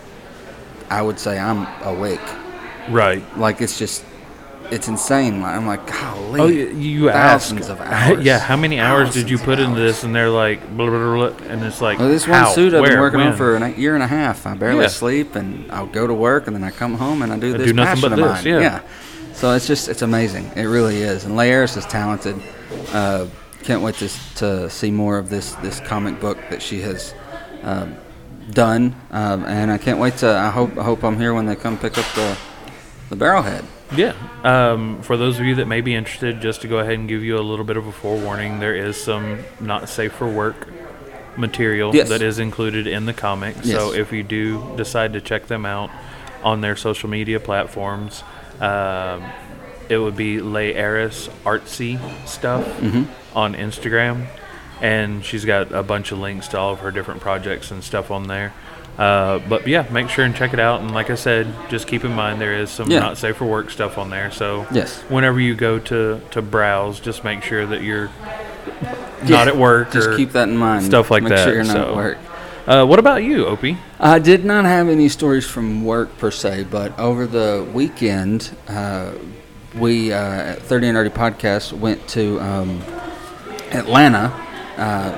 I 0.90 1.02
would 1.02 1.18
say 1.18 1.38
I'm 1.38 1.66
awake. 1.82 2.20
Right. 2.88 3.22
Like 3.36 3.60
it's 3.60 3.78
just 3.78 4.04
it's 4.70 4.88
insane. 4.88 5.42
I'm 5.42 5.66
like, 5.66 5.86
golly. 5.86 6.40
Oh, 6.40 6.46
you 6.46 7.08
ask. 7.10 7.48
thousands 7.48 7.68
of 7.68 7.80
hours. 7.82 8.24
Yeah, 8.24 8.38
how 8.38 8.56
many 8.56 8.78
hours 8.80 9.12
did 9.14 9.28
you 9.30 9.38
put 9.38 9.58
into 9.58 9.72
hours. 9.72 9.78
this? 9.78 10.04
And 10.04 10.14
they're 10.14 10.28
like, 10.30 10.60
blah, 10.76 10.86
blah, 10.90 10.98
blah, 11.30 11.46
and 11.48 11.62
it's 11.64 11.80
like, 11.80 11.98
Well, 11.98 12.08
this 12.08 12.26
one 12.26 12.38
how, 12.38 12.52
suit 12.52 12.74
I've 12.74 12.82
been 12.84 12.92
where, 12.92 13.00
working 13.00 13.20
on 13.20 13.36
for 13.36 13.56
a 13.56 13.70
year 13.70 13.94
and 13.94 14.02
a 14.02 14.06
half. 14.06 14.46
I 14.46 14.54
barely 14.54 14.82
Yeah. 14.82 14.88
sleep, 14.88 15.34
and 15.36 15.70
I'll 15.72 15.86
go 15.86 16.06
to 16.06 16.14
work, 16.14 16.46
and 16.46 16.54
then 16.56 16.64
I 16.64 16.70
come 16.70 16.94
home 16.94 17.22
and 17.22 17.32
I 17.32 17.38
do 17.38 17.54
I 17.54 17.58
this 17.58 17.66
do 17.68 17.72
nothing 17.72 17.94
passion 18.02 18.10
but 18.10 18.18
of 18.18 18.34
this, 18.36 18.44
mine. 18.44 18.62
yeah. 18.62 18.80
So 19.34 19.52
it's 19.54 19.66
just 19.66 19.88
it's 19.88 20.02
amazing. 20.02 20.50
It 20.56 20.64
really 20.64 20.96
is. 21.02 21.24
And 21.24 21.34
Laeris 21.36 21.76
is 21.76 21.86
talented. 21.86 22.36
Uh, 22.92 23.26
can't 23.62 23.82
wait 23.82 23.94
to 23.96 24.08
to 24.36 24.68
see 24.68 24.90
more 24.90 25.16
of 25.18 25.30
this 25.30 25.52
this 25.62 25.78
comic 25.80 26.20
book 26.20 26.38
that 26.50 26.60
she 26.60 26.80
has 26.80 27.14
um, 27.62 27.94
done. 28.50 28.96
Um, 29.12 29.44
and 29.44 29.70
I 29.70 29.78
can't 29.78 30.00
wait 30.00 30.16
to. 30.18 30.28
I 30.28 30.50
hope 30.50 30.76
I 30.76 30.82
hope 30.82 31.04
I'm 31.04 31.16
here 31.16 31.34
when 31.34 31.46
they 31.46 31.54
come 31.54 31.78
pick 31.78 31.96
up 31.98 32.06
the 32.16 32.36
the 33.10 33.16
barrelhead. 33.16 33.64
Yeah. 33.96 34.14
Um, 34.44 35.02
for 35.02 35.16
those 35.16 35.38
of 35.40 35.46
you 35.46 35.54
that 35.56 35.66
may 35.66 35.80
be 35.80 35.94
interested, 35.94 36.40
just 36.40 36.60
to 36.62 36.68
go 36.68 36.78
ahead 36.78 36.94
and 36.94 37.08
give 37.08 37.22
you 37.24 37.38
a 37.38 37.40
little 37.40 37.64
bit 37.64 37.76
of 37.76 37.86
a 37.86 37.92
forewarning, 37.92 38.60
there 38.60 38.74
is 38.74 39.02
some 39.02 39.38
not 39.60 39.88
safe 39.88 40.12
for 40.12 40.28
work 40.28 40.68
material 41.36 41.94
Yes. 41.94 42.08
that 42.08 42.20
is 42.20 42.38
included 42.38 42.86
in 42.86 43.06
the 43.06 43.14
comic. 43.14 43.56
So 43.64 43.92
if 43.94 44.12
you 44.12 44.22
do 44.22 44.74
decide 44.76 45.12
to 45.14 45.20
check 45.20 45.46
them 45.46 45.64
out 45.64 45.90
on 46.42 46.60
their 46.60 46.76
social 46.76 47.08
media 47.08 47.40
platforms, 47.40 48.22
um, 48.60 49.24
it 49.88 49.98
would 49.98 50.16
be 50.16 50.38
Laeris 50.38 51.28
Artsy 51.44 51.98
stuff 52.26 52.66
Mm-hmm. 52.80 53.04
on 53.38 53.54
Instagram. 53.54 54.26
And 54.80 55.24
she's 55.24 55.44
got 55.44 55.72
a 55.72 55.82
bunch 55.82 56.12
of 56.12 56.18
links 56.20 56.46
to 56.48 56.58
all 56.58 56.72
of 56.72 56.80
her 56.80 56.90
different 56.92 57.20
projects 57.20 57.70
and 57.72 57.82
stuff 57.82 58.10
on 58.12 58.28
there. 58.28 58.52
Uh, 58.98 59.38
but 59.48 59.66
yeah, 59.66 59.86
make 59.92 60.08
sure 60.08 60.24
and 60.24 60.34
check 60.34 60.52
it 60.52 60.58
out. 60.58 60.80
And 60.80 60.92
like 60.92 61.08
I 61.08 61.14
said, 61.14 61.46
just 61.68 61.86
keep 61.86 62.04
in 62.04 62.12
mind 62.12 62.40
there 62.40 62.54
is 62.54 62.68
some 62.70 62.90
Yeah. 62.90 62.98
not 62.98 63.16
safe 63.16 63.36
for 63.36 63.44
work 63.44 63.70
stuff 63.70 63.96
on 63.96 64.10
there. 64.10 64.30
So 64.32 64.66
Yes. 64.72 65.00
whenever 65.08 65.38
you 65.38 65.54
go 65.54 65.78
to, 65.78 66.20
to 66.32 66.42
browse, 66.42 66.98
just 66.98 67.22
make 67.22 67.42
sure 67.44 67.64
that 67.66 67.82
you're 67.82 68.10
not 69.28 69.46
at 69.46 69.56
work 69.56 69.92
Just 69.92 70.16
keep 70.16 70.32
that 70.32 70.48
in 70.48 70.56
mind. 70.56 70.84
stuff 70.84 71.10
like 71.12 71.22
Make 71.22 71.30
that. 71.30 71.44
Sure 71.44 71.54
you're 71.54 71.62
not 71.64 71.72
so. 71.74 71.88
at 71.90 71.94
work. 71.96 72.18
Uh, 72.66 72.84
what 72.84 72.98
about 72.98 73.22
you, 73.22 73.44
Opey? 73.46 73.78
I 74.00 74.18
did 74.18 74.44
not 74.44 74.64
have 74.64 74.88
any 74.88 75.08
stories 75.08 75.46
from 75.46 75.84
work 75.84 76.18
per 76.18 76.30
se, 76.30 76.66
but 76.70 76.98
over 76.98 77.26
the 77.26 77.66
weekend, 77.72 78.50
uh, 78.68 79.12
we 79.78 80.12
uh, 80.12 80.18
at 80.18 80.62
30 80.62 80.88
and 80.88 80.98
Nerdy 80.98 81.10
Podcast 81.10 81.72
went 81.72 82.06
to 82.08 82.38
um, 82.40 82.82
Atlanta, 83.70 84.32
uh, 84.76 85.12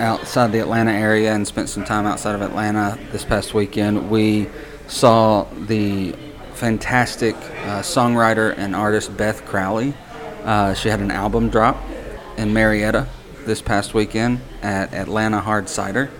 outside 0.00 0.52
the 0.52 0.58
Atlanta 0.58 0.92
area, 0.92 1.32
and 1.32 1.46
spent 1.46 1.68
some 1.68 1.84
time 1.84 2.06
outside 2.06 2.34
of 2.34 2.42
Atlanta 2.42 2.98
this 3.12 3.24
past 3.24 3.54
weekend. 3.54 4.10
We 4.10 4.48
saw 4.88 5.44
the 5.66 6.12
fantastic 6.54 7.36
uh, 7.36 7.80
songwriter 7.82 8.54
and 8.56 8.74
artist 8.74 9.16
Beth 9.16 9.44
Crowley. 9.46 9.94
Uh, 10.44 10.74
she 10.74 10.88
had 10.88 11.00
an 11.00 11.10
album 11.10 11.48
drop 11.48 11.76
in 12.36 12.52
Marietta 12.52 13.06
this 13.44 13.62
past 13.62 13.94
weekend 13.94 14.40
at 14.62 14.92
Atlanta 14.92 15.40
Hard 15.40 15.68
Cider 15.68 16.10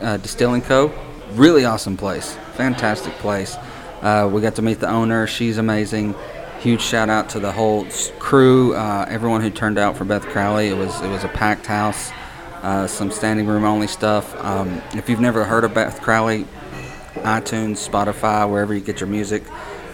uh, 0.00 0.16
Distilling 0.18 0.62
Co. 0.62 0.92
Really 1.32 1.64
awesome 1.64 1.96
place, 1.96 2.36
fantastic 2.54 3.12
place. 3.14 3.56
Uh, 4.00 4.28
we 4.30 4.40
got 4.40 4.54
to 4.56 4.62
meet 4.62 4.80
the 4.80 4.88
owner. 4.88 5.26
She's 5.26 5.58
amazing. 5.58 6.14
Huge 6.60 6.80
shout 6.80 7.10
out 7.10 7.28
to 7.30 7.40
the 7.40 7.52
whole 7.52 7.86
crew, 8.18 8.74
uh, 8.74 9.06
everyone 9.08 9.40
who 9.40 9.50
turned 9.50 9.78
out 9.78 9.96
for 9.96 10.04
Beth 10.04 10.22
Crowley. 10.22 10.68
It 10.68 10.76
was 10.76 11.00
it 11.02 11.08
was 11.08 11.24
a 11.24 11.28
packed 11.28 11.66
house, 11.66 12.10
uh, 12.64 12.86
some 12.86 13.10
standing 13.10 13.46
room 13.46 13.64
only 13.64 13.86
stuff. 13.86 14.34
Um, 14.42 14.80
if 14.94 15.08
you've 15.08 15.20
never 15.20 15.44
heard 15.44 15.64
of 15.64 15.74
Beth 15.74 16.00
Crowley, 16.00 16.46
iTunes, 17.16 17.88
Spotify, 17.88 18.48
wherever 18.50 18.74
you 18.74 18.80
get 18.80 19.00
your 19.00 19.08
music. 19.08 19.44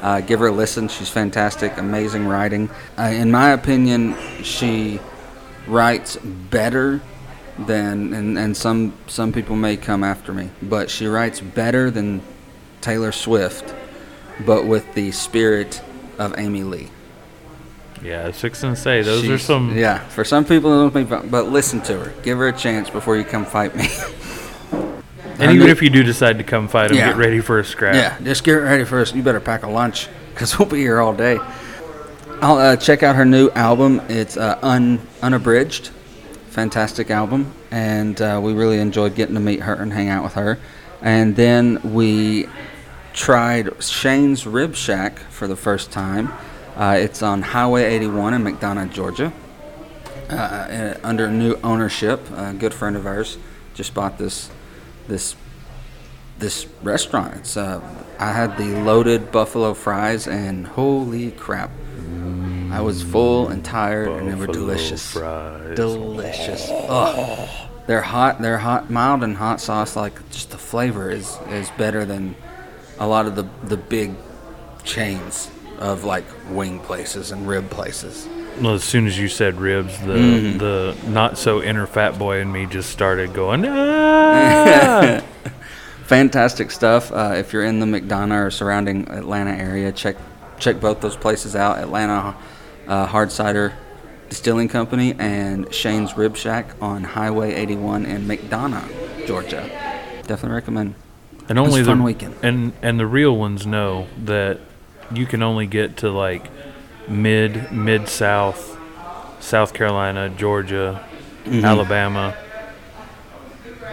Uh, 0.00 0.21
give 0.21 0.41
her 0.41 0.47
a 0.47 0.53
listen. 0.53 0.89
She's 0.89 1.11
fantastic, 1.11 1.77
amazing 1.77 2.27
writing. 2.27 2.71
Uh, 2.97 3.03
in 3.03 3.31
my 3.31 3.50
opinion, 3.50 4.17
she 4.43 4.99
writes 5.67 6.17
better 6.17 7.03
than, 7.59 8.15
and, 8.15 8.39
and 8.39 8.57
some 8.57 8.95
some 9.07 9.33
people 9.33 9.57
may 9.57 9.77
come 9.77 10.03
after 10.03 10.33
me, 10.33 10.50
but 10.62 10.91
she 10.91 11.07
writes 11.07 11.41
better 11.41 11.91
than 11.91 12.23
Taylor 12.81 13.12
Swift, 13.12 13.75
but 14.47 14.65
with 14.65 14.95
the 14.95 15.11
spirit 15.11 15.83
of 16.19 16.39
Amy 16.39 16.62
Lee. 16.62 16.89
Yeah, 18.02 18.23
I 18.25 18.26
was 18.28 18.40
fixing 18.40 18.71
to 18.71 18.76
say 18.76 19.02
those 19.02 19.28
are 19.28 19.38
some. 19.38 19.76
Yeah, 19.76 19.99
for 20.09 20.25
some 20.25 20.45
people, 20.45 20.73
it 20.73 20.90
don't 20.90 21.11
make, 21.11 21.30
but 21.30 21.49
listen 21.49 21.80
to 21.83 21.99
her. 21.99 22.23
Give 22.23 22.38
her 22.38 22.49
a 22.49 22.52
chance 22.52 22.88
before 22.88 23.16
you 23.16 23.25
come 23.25 23.45
fight 23.45 23.75
me. 23.76 23.87
And 25.38 25.52
even 25.52 25.69
if 25.69 25.80
you 25.80 25.88
do 25.88 26.02
decide 26.02 26.37
to 26.38 26.45
come 26.45 26.69
fight 26.69 26.88
them, 26.88 26.99
Yeah. 26.99 27.09
get 27.09 27.16
ready 27.16 27.40
for 27.40 27.59
a 27.59 27.64
scrap. 27.64 27.95
Yeah, 27.95 28.19
just 28.23 28.45
get 28.45 28.52
ready 28.52 28.85
for 28.85 29.00
us. 29.00 29.14
You 29.14 29.23
better 29.23 29.40
pack 29.40 29.62
a 29.62 29.69
lunch 29.71 30.09
because 30.35 30.59
we'll 30.59 30.69
be 30.69 30.78
here 30.80 31.00
all 31.00 31.14
day. 31.14 31.38
I'll 32.42 32.57
uh, 32.59 32.76
check 32.76 33.02
out 33.02 33.16
her 33.16 33.25
new 33.25 33.50
album. 33.50 34.00
It's 34.09 34.37
uh, 34.37 34.59
un 34.62 35.00
unabridged, 35.23 35.88
fantastic 36.49 37.11
album, 37.11 37.52
and 37.71 38.21
uh, 38.21 38.40
we 38.42 38.52
really 38.52 38.78
enjoyed 38.80 39.14
getting 39.14 39.35
to 39.35 39.40
meet 39.40 39.61
her 39.61 39.75
and 39.75 39.92
hang 39.92 40.09
out 40.09 40.25
with 40.25 40.35
her. 40.35 40.59
And 41.02 41.37
then 41.37 41.80
we 41.83 42.47
tried 43.14 43.83
Shane's 43.83 44.47
Rib 44.47 44.75
Shack 44.75 45.19
for 45.30 45.47
the 45.47 45.57
first 45.57 45.90
time. 45.90 46.30
Uh, 46.81 46.95
it's 46.95 47.23
on 47.23 47.43
Highway 47.43 47.85
81 47.85 48.33
in 48.33 48.43
McDonough, 48.43 48.91
Georgia, 48.91 49.35
uh, 50.31 50.35
uh, 50.35 50.99
under 51.05 51.31
new 51.31 51.59
ownership. 51.63 52.23
A 52.35 52.55
good 52.55 52.73
friend 52.73 52.97
of 52.97 53.05
ours 53.05 53.37
just 53.75 53.93
bought 53.93 54.17
this 54.17 54.49
this 55.07 55.37
this 56.39 56.67
restaurant. 56.83 57.37
It's 57.37 57.59
uh, 57.59 57.83
I 58.19 58.33
had 58.33 58.57
the 58.57 58.81
loaded 58.81 59.31
buffalo 59.31 59.75
fries, 59.75 60.27
and 60.27 60.67
holy 60.67 61.33
crap, 61.33 61.71
I 62.71 62.81
was 62.81 63.02
full 63.02 63.49
and 63.49 63.63
tired, 63.63 64.09
and 64.09 64.31
they 64.31 64.35
were 64.35 64.47
delicious, 64.47 65.13
Fries. 65.13 65.76
delicious. 65.76 66.67
Oh, 66.71 67.69
they're 67.89 68.00
hot. 68.00 68.41
They're 68.41 68.57
hot, 68.57 68.89
mild 68.89 69.23
and 69.23 69.37
hot 69.37 69.61
sauce. 69.61 69.97
Like 69.97 70.31
just 70.31 70.50
the 70.50 70.57
flavor 70.57 71.11
is 71.11 71.37
is 71.50 71.69
better 71.76 72.07
than 72.07 72.37
a 72.99 73.07
lot 73.07 73.26
of 73.26 73.37
the 73.37 73.47
the 73.65 73.76
big 73.76 74.15
chains 74.83 75.50
of 75.80 76.04
like 76.04 76.25
wing 76.50 76.78
places 76.80 77.32
and 77.32 77.49
rib 77.49 77.69
places. 77.71 78.28
Well, 78.60 78.75
as 78.75 78.84
soon 78.84 79.06
as 79.06 79.19
you 79.19 79.28
said 79.28 79.54
ribs, 79.60 79.99
the 80.00 80.12
Mm-hmm. 80.14 80.58
the 80.58 80.97
not 81.08 81.38
so 81.38 81.62
inner 81.62 81.86
fat 81.86 82.19
boy 82.19 82.40
in 82.40 82.52
me 82.52 82.66
just 82.66 82.90
started 82.90 83.32
going. 83.32 83.64
Ah! 83.66 85.23
fantastic 86.04 86.71
stuff. 86.71 87.12
Uh, 87.12 87.34
if 87.36 87.52
you're 87.52 87.64
in 87.64 87.80
the 87.80 87.86
McDonough 87.86 88.47
or 88.47 88.50
surrounding 88.50 89.08
Atlanta 89.10 89.52
area, 89.52 89.93
check 89.93 90.16
check 90.58 90.80
both 90.80 91.00
those 91.00 91.16
places 91.16 91.56
out. 91.56 91.78
Atlanta 91.78 92.36
uh, 92.86 93.06
Hard 93.06 93.32
Cider 93.32 93.73
Distilling 94.28 94.69
Company 94.69 95.14
and 95.19 95.73
Shane's 95.73 96.16
Rib 96.16 96.36
Shack 96.36 96.75
on 96.82 97.02
Highway 97.02 97.54
81 97.54 98.04
in 98.06 98.23
McDonough, 98.28 99.26
Georgia. 99.26 99.62
Definitely 100.26 100.54
recommend. 100.56 100.95
and 101.49 101.58
only 101.58 101.80
a 101.80 101.84
the 101.84 101.90
fun 101.90 102.02
weekend. 102.02 102.34
and 102.43 102.73
and 102.82 102.99
the 103.00 103.06
real 103.06 103.36
ones 103.36 103.66
know 103.66 104.06
that 104.25 104.60
you 105.13 105.27
can 105.27 105.43
only 105.43 105.67
get 105.67 105.99
to 105.99 106.11
like 106.11 106.47
mid 107.09 107.73
mid 107.73 108.09
south, 108.09 108.79
South 109.41 109.73
Carolina, 109.75 110.29
Georgia, 110.31 111.05
Mm-hmm. 111.47 111.65
Alabama. 111.65 112.35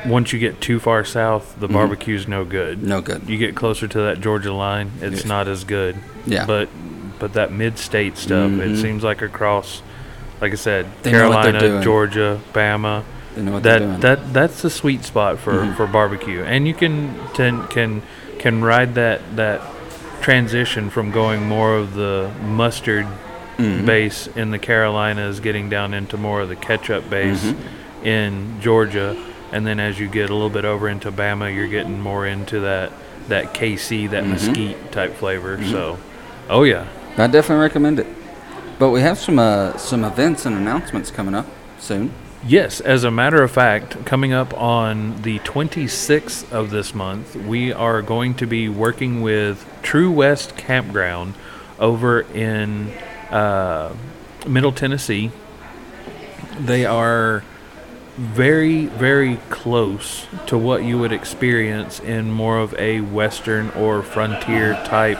Once 0.05 0.31
you 0.31 0.39
get 0.39 0.61
too 0.61 0.79
far 0.79 1.03
south, 1.03 1.55
the 1.59 1.67
barbecue's 1.67 2.27
no 2.27 2.45
good. 2.45 2.77
Mm-hmm. 2.77 2.87
No 2.89 3.01
good. 3.01 3.27
You 3.27 3.37
get 3.37 3.55
closer 3.55 3.87
to 3.87 3.99
that 4.01 4.21
Georgia 4.21 4.53
line, 4.53 4.91
it's 5.01 5.17
Yes. 5.17 5.25
not 5.25 5.47
as 5.47 5.63
good. 5.63 5.95
Yeah. 6.25 6.45
But 6.45 6.69
but 7.19 7.33
that 7.33 7.51
mid-state 7.51 8.15
stuff, 8.15 8.51
it 8.51 8.71
Mhm. 8.73 8.81
seems 8.81 9.03
like 9.03 9.23
across, 9.23 9.81
like 10.39 10.51
I 10.51 10.55
said, 10.55 10.85
They 11.01 11.11
know 11.13 11.29
what 11.29 11.43
they're 11.43 11.53
Carolina. 11.53 11.83
Georgia, 11.83 12.39
Bama. 12.53 13.03
They 13.35 13.41
know 13.41 13.53
what 13.53 13.63
they're 13.63 13.79
doing. 13.79 13.99
That 14.01 14.01
that 14.01 14.33
that's 14.33 14.61
the 14.61 14.69
sweet 14.69 15.03
spot 15.03 15.39
for, 15.39 15.53
Mhm. 15.53 15.75
for 15.75 15.87
barbecue, 15.87 16.43
and 16.43 16.67
you 16.67 16.73
can 16.75 17.15
can 17.33 17.65
can 17.69 18.01
can 18.39 18.63
ride 18.63 18.93
that 18.95 19.21
that 19.35 19.61
transition 20.21 20.89
from 20.89 21.11
going 21.11 21.47
more 21.47 21.75
of 21.75 21.93
the 21.93 22.29
mustard 22.43 23.05
Mhm. 23.57 23.85
base 23.85 24.27
in 24.35 24.51
the 24.51 24.59
Carolinas, 24.59 25.39
getting 25.39 25.69
down 25.69 25.93
into 25.93 26.17
more 26.17 26.41
of 26.41 26.49
the 26.49 26.55
ketchup 26.55 27.09
base 27.09 27.43
Mhm. 27.43 27.55
in 28.05 28.61
Georgia, 28.61 29.15
and 29.51 29.65
then 29.65 29.79
as 29.79 29.99
you 29.99 30.07
get 30.07 30.29
a 30.29 30.33
little 30.33 30.49
bit 30.49 30.65
over 30.65 30.87
into 30.87 31.11
Bama, 31.11 31.53
you're 31.53 31.67
getting 31.67 31.99
more 31.99 32.25
into 32.27 32.59
that 32.61 32.91
that 33.29 33.53
KC, 33.53 34.07
that 34.07 34.23
Mhm. 34.23 34.29
mesquite 34.29 34.91
type 34.93 35.17
flavor. 35.17 35.59
So, 35.69 35.97
oh 36.49 36.63
yeah, 36.63 36.83
I 37.17 37.27
definitely 37.27 37.61
recommend 37.63 37.99
it. 37.99 38.07
But 38.79 38.91
we 38.91 39.01
have 39.01 39.17
some 39.17 39.37
uh, 39.39 39.75
some 39.77 40.03
events 40.05 40.45
and 40.45 40.55
announcements 40.55 41.11
coming 41.11 41.33
up 41.35 41.45
soon. 41.79 42.11
Yes, 42.47 42.79
as 42.79 43.03
a 43.03 43.11
matter 43.11 43.43
of 43.43 43.51
fact, 43.51 44.05
coming 44.05 44.31
up 44.31 44.57
on 44.57 45.21
the 45.23 45.39
26th 45.39 46.49
of 46.49 46.69
this 46.69 46.95
month, 46.95 47.35
we 47.35 47.73
are 47.73 48.01
going 48.01 48.35
to 48.35 48.47
be 48.47 48.69
working 48.69 49.21
with 49.21 49.69
True 49.81 50.09
West 50.09 50.55
Campground 50.55 51.33
over 51.77 52.21
in 52.21 52.93
uh, 53.31 53.93
Middle 54.47 54.71
Tennessee. 54.71 55.29
They 56.57 56.85
are 56.85 57.43
very, 58.15 58.85
very 58.85 59.39
close 59.49 60.25
to 60.45 60.57
what 60.57 60.85
you 60.85 60.97
would 60.99 61.11
experience 61.11 61.99
in 61.99 62.31
more 62.31 62.59
of 62.59 62.73
a 62.75 63.01
Western 63.01 63.71
or 63.71 64.01
frontier 64.01 64.73
type 64.85 65.19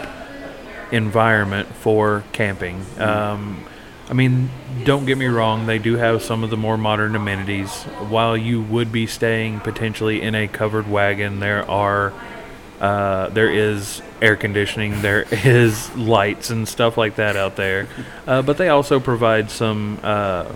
environment 0.93 1.67
for 1.75 2.23
camping. 2.31 2.85
Um, 2.97 3.65
I 4.09 4.13
mean, 4.13 4.49
don't 4.83 5.05
get 5.05 5.17
me 5.17 5.25
wrong, 5.25 5.65
they 5.65 5.79
do 5.79 5.95
have 5.95 6.21
some 6.21 6.43
of 6.43 6.49
the 6.49 6.57
more 6.57 6.77
modern 6.77 7.15
amenities. 7.15 7.83
While 8.09 8.35
you 8.35 8.61
would 8.61 8.91
be 8.91 9.07
staying 9.07 9.61
potentially 9.61 10.21
in 10.21 10.35
a 10.35 10.47
covered 10.47 10.89
wagon, 10.89 11.39
there 11.39 11.69
are 11.69 12.13
uh, 12.79 13.29
there 13.29 13.49
is 13.49 14.01
air 14.21 14.35
conditioning, 14.35 15.01
there 15.01 15.25
is 15.31 15.95
lights 15.95 16.49
and 16.49 16.67
stuff 16.67 16.97
like 16.97 17.15
that 17.15 17.35
out 17.35 17.55
there. 17.55 17.87
Uh, 18.25 18.41
but 18.41 18.57
they 18.57 18.69
also 18.69 18.99
provide 18.99 19.49
some 19.49 19.99
uh, 20.03 20.51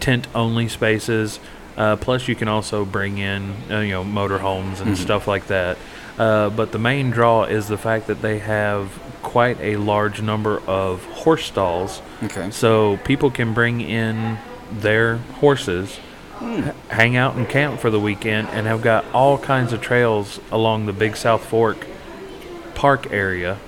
tent 0.00 0.26
only 0.34 0.68
spaces. 0.68 1.40
Uh, 1.76 1.96
plus, 1.96 2.26
you 2.26 2.34
can 2.34 2.48
also 2.48 2.84
bring 2.84 3.18
in 3.18 3.54
uh, 3.70 3.80
you 3.80 3.92
know 3.92 4.04
motorhomes 4.04 4.80
and 4.80 4.98
stuff 4.98 5.28
like 5.28 5.46
that. 5.46 5.78
Uh, 6.18 6.50
but 6.50 6.72
the 6.72 6.78
main 6.78 7.10
draw 7.10 7.44
is 7.44 7.68
the 7.68 7.78
fact 7.78 8.08
that 8.08 8.20
they 8.22 8.38
have 8.40 8.90
quite 9.22 9.60
a 9.60 9.76
large 9.76 10.20
number 10.20 10.60
of 10.66 11.04
horse 11.04 11.44
stalls. 11.44 12.02
Okay. 12.24 12.50
So 12.50 12.96
people 13.04 13.30
can 13.30 13.54
bring 13.54 13.80
in 13.80 14.38
their 14.72 15.16
horses, 15.40 15.98
h- 16.42 16.74
hang 16.88 17.16
out 17.16 17.36
and 17.36 17.48
camp 17.48 17.78
for 17.80 17.90
the 17.90 18.00
weekend, 18.00 18.48
and 18.48 18.66
have 18.66 18.82
got 18.82 19.04
all 19.12 19.38
kinds 19.38 19.72
of 19.72 19.80
trails 19.80 20.40
along 20.50 20.86
the 20.86 20.92
Big 20.92 21.16
South 21.16 21.44
Fork 21.44 21.86
Park 22.74 23.10
area 23.12 23.58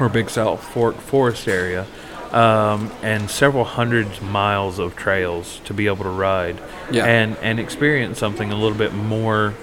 or 0.00 0.08
Big 0.08 0.28
South 0.30 0.62
Fork 0.62 0.96
Forest 0.96 1.46
area, 1.46 1.86
um, 2.32 2.90
and 3.02 3.30
several 3.30 3.64
hundred 3.64 4.20
miles 4.22 4.78
of 4.78 4.96
trails 4.96 5.60
to 5.64 5.72
be 5.74 5.86
able 5.86 6.04
to 6.04 6.10
ride 6.10 6.58
Yeah. 6.90 7.04
and 7.04 7.36
and 7.42 7.60
experience 7.60 8.18
something 8.18 8.50
a 8.50 8.56
little 8.56 8.76
bit 8.78 8.92
more 8.92 9.54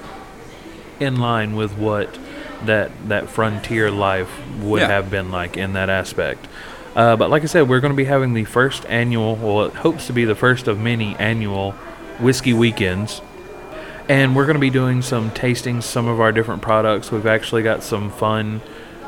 in 1.02 1.20
line 1.20 1.56
with 1.56 1.78
what 1.78 2.18
that 2.66 2.92
that 3.08 3.30
frontier 3.30 3.90
life 3.92 4.30
would 4.62 4.82
Yeah. 4.82 4.88
have 4.88 5.10
been 5.10 5.32
like 5.32 5.58
in 5.58 5.74
that 5.74 5.90
aspect. 5.90 6.48
Uh, 6.96 7.16
but 7.16 7.30
like 7.30 7.42
I 7.44 7.46
said, 7.46 7.70
we're 7.70 7.80
going 7.80 7.94
to 7.94 7.98
be 7.98 8.04
having 8.06 8.34
the 8.34 8.44
first 8.44 8.86
annual, 8.90 9.36
well, 9.38 9.66
it 9.66 9.74
hopes 9.76 10.08
to 10.08 10.14
be 10.14 10.26
the 10.26 10.36
first 10.36 10.68
of 10.68 10.78
many 10.78 11.16
annual 11.18 11.72
whiskey 12.20 12.54
weekends. 12.54 13.22
And 14.10 14.36
we're 14.36 14.46
going 14.46 14.56
to 14.58 14.60
be 14.62 14.70
doing 14.70 15.02
some 15.02 15.32
tastings, 15.32 15.84
some 15.84 16.08
of 16.08 16.20
our 16.20 16.34
different 16.34 16.62
products. 16.62 17.10
We've 17.10 17.26
actually 17.26 17.64
got 17.64 17.82
some 17.82 18.12
fun 18.12 18.60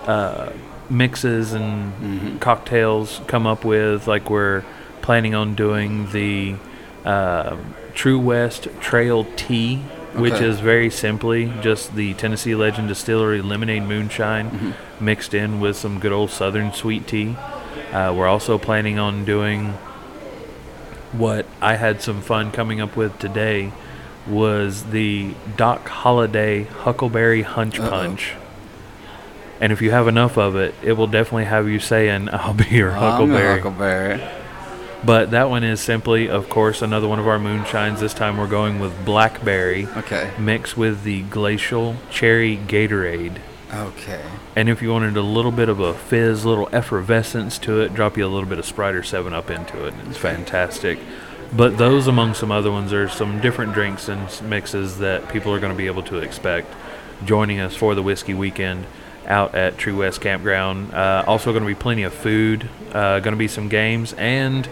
uh, 0.08 0.54
mixes 0.90 1.52
and 1.52 2.40
cocktails 2.40 3.20
come 3.28 3.46
up 3.46 3.66
with. 3.66 4.08
Like 4.08 4.30
we're 4.30 4.64
planning 5.02 5.36
on 5.36 5.54
doing 5.56 6.10
the 6.12 6.56
uh, 7.04 7.58
True 7.94 8.18
West 8.20 8.70
Trail 8.80 9.28
Tea, 9.36 9.82
which 10.16 10.36
is 10.36 10.60
very 10.60 10.90
simply 10.90 11.52
just 11.62 11.96
the 11.96 12.14
Tennessee 12.16 12.56
Legend 12.56 12.88
Distillery 12.88 13.42
lemonade 13.42 13.84
moonshine 13.84 14.76
mixed 15.00 15.34
in 15.34 15.60
with 15.60 15.76
some 15.76 16.00
good 16.00 16.12
old 16.12 16.30
Southern 16.30 16.74
sweet 16.74 17.08
tea. 17.08 17.36
Uh, 17.92 18.14
we're 18.16 18.28
also 18.28 18.58
planning 18.58 18.98
on 19.00 19.26
doing 19.26 19.74
what 21.12 21.46
I 21.62 21.76
had 21.76 22.02
some 22.02 22.22
fun 22.22 22.52
coming 22.52 22.82
up 22.82 22.96
with 22.96 23.18
today 23.20 23.72
was 24.28 24.86
the 24.86 25.34
Doc 25.58 25.88
Holliday 25.88 26.64
Huckleberry 26.64 27.42
Hunch 27.44 27.80
Uh-oh. 27.80 27.90
Punch. 27.90 28.34
And 29.60 29.72
if 29.72 29.82
you 29.82 29.92
have 29.92 30.08
enough 30.08 30.38
of 30.38 30.56
it, 30.56 30.74
it 30.82 30.94
will 30.94 31.08
definitely 31.08 31.46
have 31.46 31.70
you 31.70 31.80
saying, 31.80 32.30
I'll 32.32 32.54
be 32.54 32.66
your 32.66 32.92
I'm 32.92 32.98
a 32.98 33.12
Huckleberry. 33.12 33.60
Huckleberry. 33.60 34.43
But 35.06 35.32
that 35.32 35.50
one 35.50 35.64
is 35.64 35.82
simply, 35.82 36.30
of 36.30 36.50
course, 36.50 36.82
another 36.82 37.08
one 37.08 37.20
of 37.20 37.28
our 37.28 37.38
moonshines. 37.40 38.00
This 38.00 38.14
time 38.14 38.38
we're 38.38 38.48
going 38.48 38.80
with 38.80 39.06
blackberry 39.06 39.88
Okay. 39.98 40.32
mixed 40.40 40.78
with 40.78 41.04
the 41.04 41.24
glacial 41.24 41.98
cherry 42.10 42.58
Gatorade. 42.58 43.38
Okay. 43.74 44.22
And 44.56 44.70
if 44.70 44.82
you 44.82 44.92
wanted 44.92 45.18
a 45.18 45.22
little 45.22 45.52
bit 45.52 45.68
of 45.68 45.80
a 45.80 45.94
fizz, 45.94 46.46
little 46.46 46.70
effervescence 46.72 47.58
to 47.60 47.82
it, 47.82 47.94
drop 47.94 48.18
you 48.18 48.26
a 48.26 48.30
little 48.30 48.48
bit 48.48 48.60
of 48.60 48.66
Sprite 48.66 48.96
or 48.96 49.04
7 49.04 49.34
Up 49.34 49.50
into 49.50 49.86
it. 49.86 49.94
It's 50.08 50.18
fantastic. 50.18 51.00
But 51.52 51.78
those, 51.78 52.08
among 52.08 52.36
some 52.36 52.52
other 52.52 52.72
ones, 52.72 52.94
are 52.94 53.10
some 53.10 53.42
different 53.42 53.74
drinks 53.74 54.08
and 54.08 54.28
mixes 54.50 55.00
that 55.00 55.28
people 55.30 55.52
are 55.54 55.60
going 55.60 55.74
to 55.74 55.78
be 55.78 55.88
able 55.88 56.04
to 56.04 56.18
expect 56.20 56.74
joining 57.26 57.60
us 57.60 57.76
for 57.76 57.94
the 57.94 58.02
whiskey 58.04 58.34
weekend 58.34 58.86
out 59.28 59.56
at 59.56 59.78
True 59.78 59.98
West 60.00 60.22
Campground. 60.22 60.94
Uh, 60.94 61.24
also, 61.28 61.52
going 61.52 61.64
to 61.64 61.68
be 61.68 61.76
plenty 61.76 62.04
of 62.04 62.14
food, 62.14 62.70
uh, 62.94 63.20
going 63.20 63.34
to 63.34 63.38
be 63.38 63.48
some 63.48 63.70
games, 63.70 64.14
and 64.14 64.68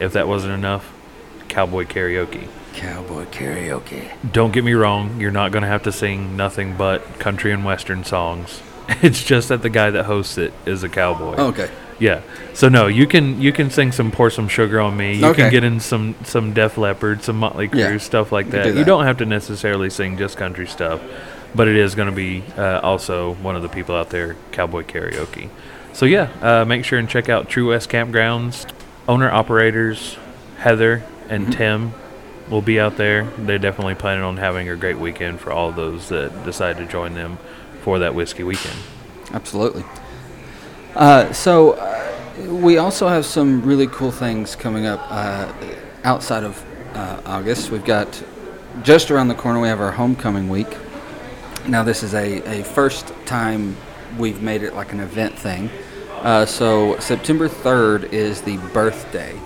if 0.00 0.12
that 0.12 0.26
wasn't 0.28 0.52
enough, 0.54 0.92
cowboy 1.48 1.84
karaoke. 1.84 2.48
Cowboy 2.74 3.24
karaoke. 3.26 4.10
Don't 4.32 4.52
get 4.52 4.64
me 4.64 4.72
wrong, 4.72 5.20
you're 5.20 5.30
not 5.30 5.52
going 5.52 5.62
to 5.62 5.68
have 5.68 5.84
to 5.84 5.92
sing 5.92 6.36
nothing 6.36 6.76
but 6.76 7.18
country 7.20 7.52
and 7.52 7.64
western 7.64 8.04
songs. 8.04 8.62
It's 9.02 9.22
just 9.24 9.48
that 9.48 9.62
the 9.62 9.70
guy 9.70 9.90
that 9.90 10.04
hosts 10.04 10.36
it 10.36 10.52
is 10.66 10.82
a 10.82 10.88
cowboy. 10.90 11.36
Okay. 11.36 11.70
Yeah. 11.98 12.20
So 12.52 12.68
no, 12.68 12.86
you 12.86 13.06
can 13.06 13.40
you 13.40 13.50
can 13.50 13.70
sing 13.70 13.92
some 13.92 14.10
pour 14.10 14.28
some 14.28 14.46
sugar 14.46 14.78
on 14.78 14.94
me. 14.94 15.14
You 15.14 15.26
Okay. 15.28 15.42
can 15.44 15.50
get 15.50 15.64
in 15.64 15.80
some 15.80 16.14
some 16.24 16.52
Def 16.52 16.76
Leppard, 16.76 17.22
some 17.22 17.36
Motley 17.38 17.68
Crue, 17.68 17.78
Yeah, 17.92 17.96
stuff 17.98 18.30
like 18.30 18.46
you 18.46 18.52
can 18.52 18.60
that. 18.60 18.64
do 18.66 18.70
You 18.72 18.78
that. 18.80 18.86
don't 18.86 19.04
have 19.06 19.16
to 19.18 19.26
necessarily 19.26 19.88
sing 19.88 20.18
just 20.18 20.36
country 20.36 20.66
stuff, 20.66 21.00
but 21.54 21.68
it 21.68 21.76
is 21.76 21.94
going 21.94 22.08
to 22.08 22.14
be 22.14 22.42
uh, 22.56 22.80
also 22.80 23.34
one 23.34 23.56
of 23.56 23.62
the 23.62 23.68
people 23.68 23.94
out 23.94 24.10
there 24.10 24.36
cowboy 24.52 24.82
karaoke. 24.82 25.48
So 25.92 26.06
yeah, 26.06 26.30
uh, 26.42 26.64
make 26.64 26.84
sure 26.84 26.98
and 26.98 27.08
check 27.08 27.28
out 27.28 27.48
True 27.48 27.70
West 27.70 27.88
Campgrounds. 27.88 28.70
Owner 29.06 29.30
operators 29.30 30.16
Heather 30.58 31.04
and 31.28 31.44
Mm-hmm. 31.44 31.52
Tim 31.52 31.94
will 32.50 32.62
be 32.62 32.78
out 32.78 32.96
there. 32.96 33.24
They're 33.38 33.58
definitely 33.58 33.94
planning 33.94 34.24
on 34.24 34.36
having 34.36 34.68
a 34.68 34.76
great 34.76 34.98
weekend 34.98 35.40
for 35.40 35.52
all 35.52 35.72
those 35.72 36.08
that 36.08 36.44
decide 36.44 36.76
to 36.78 36.86
join 36.86 37.14
them 37.14 37.38
for 37.82 37.98
that 38.00 38.14
whiskey 38.14 38.42
weekend. 38.42 38.76
Absolutely. 39.32 39.84
Uh, 40.94 41.32
so, 41.32 41.72
uh, 41.72 42.14
we 42.48 42.78
also 42.78 43.08
have 43.08 43.24
some 43.24 43.62
really 43.62 43.86
cool 43.86 44.10
things 44.10 44.56
coming 44.56 44.86
up 44.86 45.00
uh, 45.10 45.52
outside 46.02 46.44
of 46.44 46.62
uh, 46.94 47.20
August. 47.24 47.70
We've 47.70 47.84
got 47.84 48.22
just 48.82 49.10
around 49.10 49.28
the 49.28 49.34
corner, 49.34 49.60
we 49.60 49.68
have 49.68 49.80
our 49.80 49.92
homecoming 49.92 50.48
week. 50.48 50.76
Now, 51.68 51.82
this 51.82 52.02
is 52.02 52.14
a, 52.14 52.60
a 52.60 52.64
first 52.64 53.12
time 53.26 53.76
we've 54.18 54.42
made 54.42 54.62
it 54.62 54.74
like 54.74 54.92
an 54.92 55.00
event 55.00 55.38
thing. 55.38 55.70
Uh, 56.20 56.46
so, 56.46 56.98
September 57.00 57.48
3rd 57.48 58.12
is 58.12 58.42
the 58.42 58.56
birthday 58.72 59.38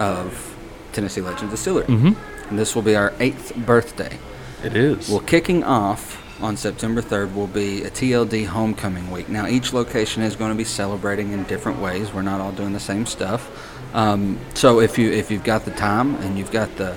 of 0.00 0.56
Tennessee 0.92 1.20
Legend 1.20 1.50
Distillery. 1.50 1.86
Mm-hmm. 1.86 2.48
And 2.50 2.58
this 2.58 2.74
will 2.74 2.82
be 2.82 2.96
our 2.96 3.12
eighth 3.20 3.54
birthday. 3.56 4.18
It 4.64 4.76
is. 4.76 5.08
Well, 5.08 5.20
kicking 5.20 5.62
off 5.64 6.24
on 6.42 6.56
September 6.56 7.02
3rd 7.02 7.34
will 7.34 7.46
be 7.46 7.82
a 7.82 7.90
TLD 7.90 8.46
homecoming 8.46 9.10
week. 9.10 9.28
Now, 9.28 9.46
each 9.46 9.72
location 9.72 10.22
is 10.22 10.36
going 10.36 10.50
to 10.50 10.56
be 10.56 10.64
celebrating 10.64 11.32
in 11.32 11.44
different 11.44 11.80
ways. 11.80 12.12
We're 12.12 12.22
not 12.22 12.40
all 12.40 12.52
doing 12.52 12.72
the 12.72 12.80
same 12.80 13.06
stuff. 13.06 13.50
Um, 13.94 14.38
so 14.54 14.80
if 14.80 14.98
you 14.98 15.10
if 15.10 15.30
you've 15.30 15.44
got 15.44 15.64
the 15.64 15.70
time 15.70 16.14
and 16.16 16.36
you've 16.38 16.50
got 16.50 16.76
the, 16.76 16.96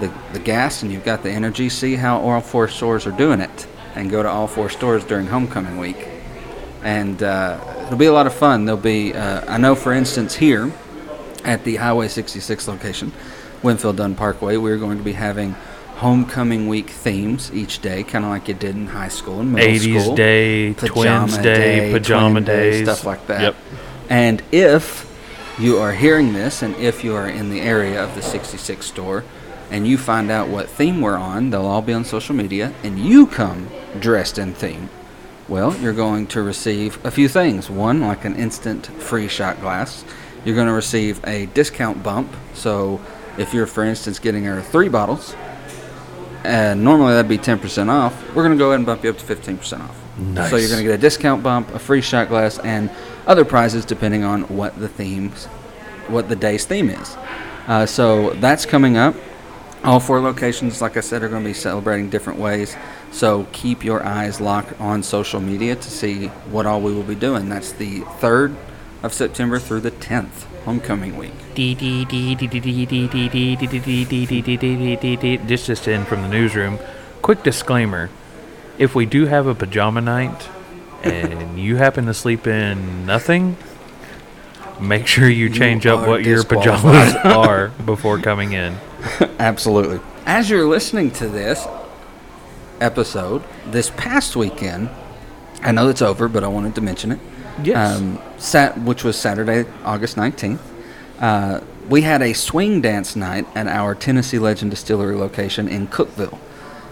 the 0.00 0.12
the 0.32 0.38
gas 0.38 0.82
and 0.82 0.92
you've 0.92 1.04
got 1.04 1.22
the 1.22 1.30
energy, 1.30 1.68
see 1.68 1.96
how 1.96 2.20
all 2.20 2.40
four 2.40 2.68
stores 2.68 3.06
are 3.06 3.12
doing 3.12 3.40
it, 3.40 3.66
and 3.94 4.10
go 4.10 4.22
to 4.22 4.28
all 4.28 4.46
four 4.46 4.68
stores 4.68 5.04
during 5.04 5.26
homecoming 5.26 5.78
week. 5.78 6.08
And 6.82 7.22
uh, 7.22 7.58
it'll 7.86 7.98
be 7.98 8.06
a 8.06 8.12
lot 8.12 8.26
of 8.26 8.34
fun. 8.34 8.64
There'll 8.64 8.80
be 8.80 9.14
uh, 9.14 9.44
I 9.52 9.58
know, 9.58 9.74
for 9.74 9.92
instance, 9.92 10.36
here 10.36 10.72
at 11.44 11.64
the 11.64 11.76
Highway 11.76 12.08
66 12.08 12.68
location, 12.68 13.12
Winfield 13.62 13.96
Dunn 13.96 14.14
Parkway, 14.14 14.56
we're 14.56 14.78
going 14.78 14.98
to 14.98 15.04
be 15.04 15.12
having 15.12 15.54
homecoming 15.96 16.68
week 16.68 16.90
themes 16.90 17.50
each 17.54 17.80
day, 17.80 18.02
kind 18.02 18.24
of 18.24 18.30
like 18.30 18.48
you 18.48 18.54
did 18.54 18.76
in 18.76 18.86
high 18.86 19.08
school 19.08 19.40
and 19.40 19.52
middle 19.52 19.68
80s 19.68 20.02
school. 20.02 20.16
day, 20.16 20.74
twins 20.74 21.38
day, 21.38 21.90
pajama 21.90 22.32
twin 22.32 22.44
day, 22.44 22.70
days, 22.70 22.84
stuff 22.84 23.06
like 23.06 23.26
that. 23.28 23.40
Yep. 23.40 23.56
And 24.10 24.42
if 24.52 25.06
you 25.58 25.78
are 25.78 25.92
hearing 25.92 26.34
this, 26.34 26.62
and 26.62 26.74
if 26.76 27.02
you 27.02 27.14
are 27.14 27.28
in 27.28 27.48
the 27.48 27.60
area 27.60 28.02
of 28.02 28.14
the 28.14 28.22
66 28.22 28.84
store, 28.84 29.24
and 29.70 29.86
you 29.86 29.98
find 29.98 30.30
out 30.30 30.48
what 30.48 30.68
theme 30.68 31.00
we're 31.00 31.16
on, 31.16 31.50
they'll 31.50 31.66
all 31.66 31.82
be 31.82 31.92
on 31.92 32.04
social 32.04 32.34
media, 32.34 32.72
and 32.82 32.98
you 32.98 33.26
come 33.26 33.68
dressed 34.00 34.38
in 34.38 34.52
theme. 34.54 34.88
Well, 35.48 35.76
you're 35.76 35.92
going 35.92 36.26
to 36.28 36.42
receive 36.42 37.04
a 37.04 37.10
few 37.10 37.28
things. 37.28 37.70
One, 37.70 38.00
like 38.00 38.24
an 38.24 38.34
instant 38.34 38.86
free 38.86 39.28
shot 39.28 39.60
glass. 39.60 40.04
You're 40.44 40.56
going 40.56 40.66
to 40.66 40.72
receive 40.72 41.24
a 41.24 41.46
discount 41.46 42.02
bump. 42.02 42.32
So, 42.54 43.00
if 43.38 43.54
you're, 43.54 43.66
for 43.66 43.84
instance, 43.84 44.18
getting 44.18 44.48
our 44.48 44.60
three 44.60 44.88
bottles, 44.88 45.36
and 46.42 46.82
normally 46.82 47.14
that'd 47.14 47.28
be 47.28 47.38
10% 47.38 47.88
off, 47.88 48.34
we're 48.34 48.42
going 48.42 48.52
to 48.52 48.58
go 48.58 48.68
ahead 48.68 48.80
and 48.80 48.86
bump 48.86 49.04
you 49.04 49.10
up 49.10 49.18
to 49.18 49.24
15% 49.24 49.80
off. 49.80 50.18
Nice. 50.18 50.50
So, 50.50 50.56
you're 50.56 50.68
going 50.68 50.80
to 50.80 50.84
get 50.84 50.94
a 50.94 50.98
discount 50.98 51.44
bump, 51.44 51.72
a 51.74 51.78
free 51.78 52.00
shot 52.00 52.28
glass, 52.28 52.58
and 52.58 52.90
other 53.26 53.44
prizes 53.44 53.84
depending 53.84 54.24
on 54.24 54.42
what 54.42 54.78
the 54.80 54.88
themes, 54.88 55.46
what 56.08 56.28
the 56.28 56.36
day's 56.36 56.64
theme 56.64 56.90
is. 56.90 57.16
Uh, 57.68 57.86
so, 57.86 58.30
that's 58.34 58.66
coming 58.66 58.96
up. 58.96 59.14
All 59.86 60.00
four 60.00 60.20
locations, 60.20 60.82
like 60.82 60.96
I 60.96 61.00
said, 61.00 61.22
are 61.22 61.28
going 61.28 61.44
to 61.44 61.48
be 61.48 61.54
celebrating 61.54 62.10
different 62.10 62.40
ways. 62.40 62.76
So 63.12 63.46
keep 63.52 63.84
your 63.84 64.04
eyes 64.04 64.40
locked 64.40 64.80
on 64.80 65.04
social 65.04 65.40
media 65.40 65.76
to 65.76 65.90
see 65.90 66.26
what 66.50 66.66
all 66.66 66.80
we 66.80 66.92
will 66.92 67.04
be 67.04 67.14
doing. 67.14 67.48
That's 67.48 67.70
the 67.70 68.00
3rd 68.00 68.56
of 69.04 69.12
September 69.12 69.60
through 69.60 69.82
the 69.82 69.92
10th, 69.92 70.42
homecoming 70.64 71.16
week. 71.16 71.30
This 75.46 75.66
just 75.66 75.86
in 75.86 76.04
from 76.04 76.22
the 76.22 76.28
newsroom. 76.28 76.80
Quick 77.22 77.44
disclaimer: 77.44 78.10
If 78.78 78.96
we 78.96 79.06
do 79.06 79.26
have 79.26 79.46
a 79.46 79.54
pajama 79.54 80.00
night, 80.00 80.48
and 81.04 81.60
you 81.60 81.76
happen 81.76 82.06
to 82.06 82.14
sleep 82.14 82.48
in 82.48 83.06
nothing, 83.06 83.56
make 84.80 85.06
sure 85.06 85.28
you 85.28 85.48
change 85.48 85.86
up 85.86 86.08
what 86.08 86.24
your 86.24 86.42
pajamas 86.42 87.14
are 87.24 87.68
before 87.84 88.18
coming 88.18 88.52
in. 88.52 88.76
Absolutely. 89.38 90.00
As 90.24 90.50
you're 90.50 90.66
listening 90.66 91.10
to 91.12 91.28
this 91.28 91.66
episode, 92.80 93.42
this 93.66 93.90
past 93.90 94.36
weekend, 94.36 94.90
I 95.62 95.72
know 95.72 95.88
it's 95.88 96.02
over, 96.02 96.28
but 96.28 96.44
I 96.44 96.48
wanted 96.48 96.74
to 96.76 96.80
mention 96.80 97.12
it. 97.12 97.20
Yes. 97.62 97.96
Um, 97.98 98.20
sat, 98.38 98.78
which 98.80 99.04
was 99.04 99.18
Saturday, 99.18 99.68
August 99.84 100.16
19th. 100.16 100.60
Uh, 101.18 101.60
we 101.88 102.02
had 102.02 102.20
a 102.20 102.32
swing 102.32 102.80
dance 102.80 103.16
night 103.16 103.46
at 103.54 103.66
our 103.66 103.94
Tennessee 103.94 104.38
Legend 104.38 104.70
Distillery 104.70 105.16
location 105.16 105.68
in 105.68 105.86
Cookeville. 105.86 106.38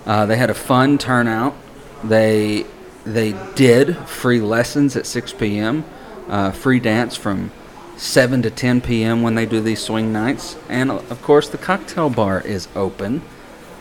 Uh, 0.07 0.27
they 0.27 0.37
had 0.37 0.51
a 0.51 0.55
fun 0.55 0.99
turnout. 0.99 1.55
They 2.03 2.67
they 3.05 3.33
did 3.55 3.97
free 4.09 4.41
lessons 4.41 4.97
at 4.97 5.05
6 5.05 5.35
p.m. 5.35 5.85
Uh, 6.29 6.53
free 6.53 6.81
dance 6.81 7.17
from 7.17 7.51
7 7.97 8.43
to 8.43 8.51
10 8.51 8.81
p.m. 8.81 9.23
when 9.23 9.35
they 9.35 9.47
do 9.47 9.61
these 9.61 9.81
swing 9.83 10.13
nights, 10.13 10.57
and 10.69 10.91
of 10.91 11.23
course 11.23 11.49
the 11.49 11.59
cocktail 11.59 12.11
bar 12.11 12.41
is 12.41 12.69
open. 12.75 13.23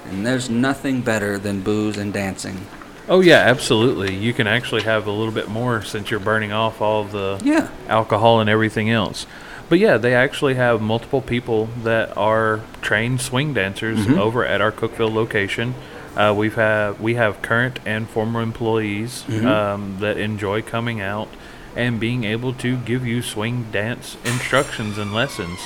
And 0.06 0.26
there's 0.26 0.49
nothing 0.49 1.02
better 1.02 1.39
than 1.39 1.62
booze 1.62 1.97
and 1.97 2.12
dancing. 2.13 2.67
Oh 3.08 3.21
yeah, 3.21 3.38
absolutely. 3.39 4.13
You 4.15 4.34
can 4.34 4.47
actually 4.47 4.84
have 4.84 5.08
a 5.08 5.12
little 5.12 5.34
bit 5.34 5.49
more 5.49 5.82
since 5.82 6.12
you're 6.12 6.19
burning 6.19 6.52
off 6.52 6.82
all 6.82 7.04
the 7.04 7.39
Yeah. 7.43 7.69
alcohol 7.88 8.39
and 8.39 8.49
everything 8.49 8.89
else. 8.89 9.26
But 9.69 9.80
yeah, 9.80 9.97
they 9.97 10.13
actually 10.13 10.54
have 10.56 10.82
multiple 10.82 11.21
people 11.21 11.69
that 11.84 12.15
are 12.17 12.60
trained 12.82 13.21
swing 13.21 13.54
dancers 13.54 13.99
Mm-hmm. 13.99 14.19
over 14.19 14.45
at 14.45 14.62
our 14.62 14.71
Cookeville 14.71 15.13
location. 15.13 15.73
Uh, 16.15 16.34
we've 16.38 16.56
have 16.56 16.99
we 17.02 17.15
have 17.15 17.41
current 17.41 17.80
and 17.86 18.08
former 18.08 18.41
employees 18.41 19.23
Mm-hmm. 19.28 19.47
um, 19.47 19.97
that 19.99 20.17
enjoy 20.17 20.62
coming 20.62 21.02
out 21.02 21.28
and 21.75 21.99
being 21.99 22.23
able 22.23 22.53
to 22.53 22.77
give 22.77 23.05
you 23.05 23.21
swing 23.21 23.67
dance 23.71 24.17
instructions 24.25 24.97
and 24.97 25.13
lessons. 25.13 25.59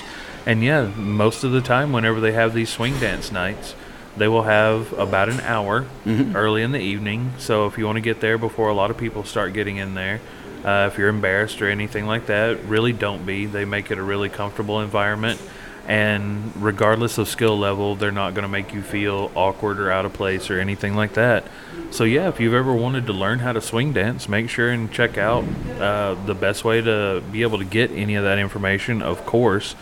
And 0.46 0.64
yeah, 0.64 0.86
most 0.96 1.44
of 1.44 1.52
the 1.52 1.62
time, 1.62 1.92
whenever 1.92 2.20
they 2.22 2.32
have 2.32 2.54
these 2.54 2.70
swing 2.70 3.00
dance 3.00 3.32
nights, 3.32 3.76
they 4.16 4.28
will 4.28 4.44
have 4.44 4.94
about 4.94 5.30
an 5.30 5.42
hour 5.42 5.86
Mm-hmm. 6.06 6.36
early 6.36 6.64
in 6.64 6.72
the 6.72 6.80
evening. 6.80 7.34
So 7.38 7.68
if 7.68 7.78
you 7.78 7.86
want 7.86 7.98
to 7.98 8.02
get 8.02 8.22
there 8.22 8.38
before 8.38 8.70
a 8.70 8.74
lot 8.74 8.90
of 8.90 8.98
people 8.98 9.24
start 9.24 9.54
getting 9.54 9.78
in 9.78 9.94
there, 9.94 10.20
Uh, 10.66 10.90
if 10.92 10.98
you're 10.98 11.08
embarrassed 11.08 11.62
or 11.62 11.70
anything 11.70 12.08
like 12.08 12.26
that, 12.26 12.58
really 12.66 12.92
don't 12.92 13.26
be. 13.26 13.46
They 13.46 13.64
make 13.64 13.92
it 13.92 13.98
a 14.00 14.04
really 14.04 14.28
comfortable 14.28 14.82
environment. 14.82 15.40
And 15.88 16.52
regardless 16.58 17.18
of 17.18 17.30
skill 17.30 17.58
level, 17.58 17.96
they're 17.96 18.12
not 18.12 18.34
going 18.34 18.44
to 18.44 18.50
make 18.50 18.74
you 18.74 18.82
feel 18.82 19.32
awkward 19.36 19.80
or 19.80 19.90
out 19.90 20.06
of 20.06 20.12
place 20.12 20.50
or 20.50 20.60
anything 20.60 20.96
like 20.96 21.14
that. 21.14 21.46
So, 21.92 22.04
yeah, 22.04 22.28
if 22.28 22.42
you've 22.42 22.54
ever 22.54 22.74
wanted 22.74 23.06
to 23.08 23.14
learn 23.14 23.40
how 23.40 23.54
to 23.54 23.62
swing 23.62 23.94
dance, 23.94 24.28
make 24.28 24.50
sure 24.50 24.70
and 24.70 24.92
check 24.92 25.18
out 25.18 25.46
uh, 25.80 26.16
the 26.26 26.36
best 26.36 26.66
way 26.66 26.82
to 26.82 27.24
be 27.32 27.42
able 27.42 27.60
to 27.60 27.66
get 27.66 27.92
any 27.92 28.16
of 28.16 28.26
that 28.26 28.38
information, 28.38 29.02
of 29.02 29.26
course, 29.26 29.76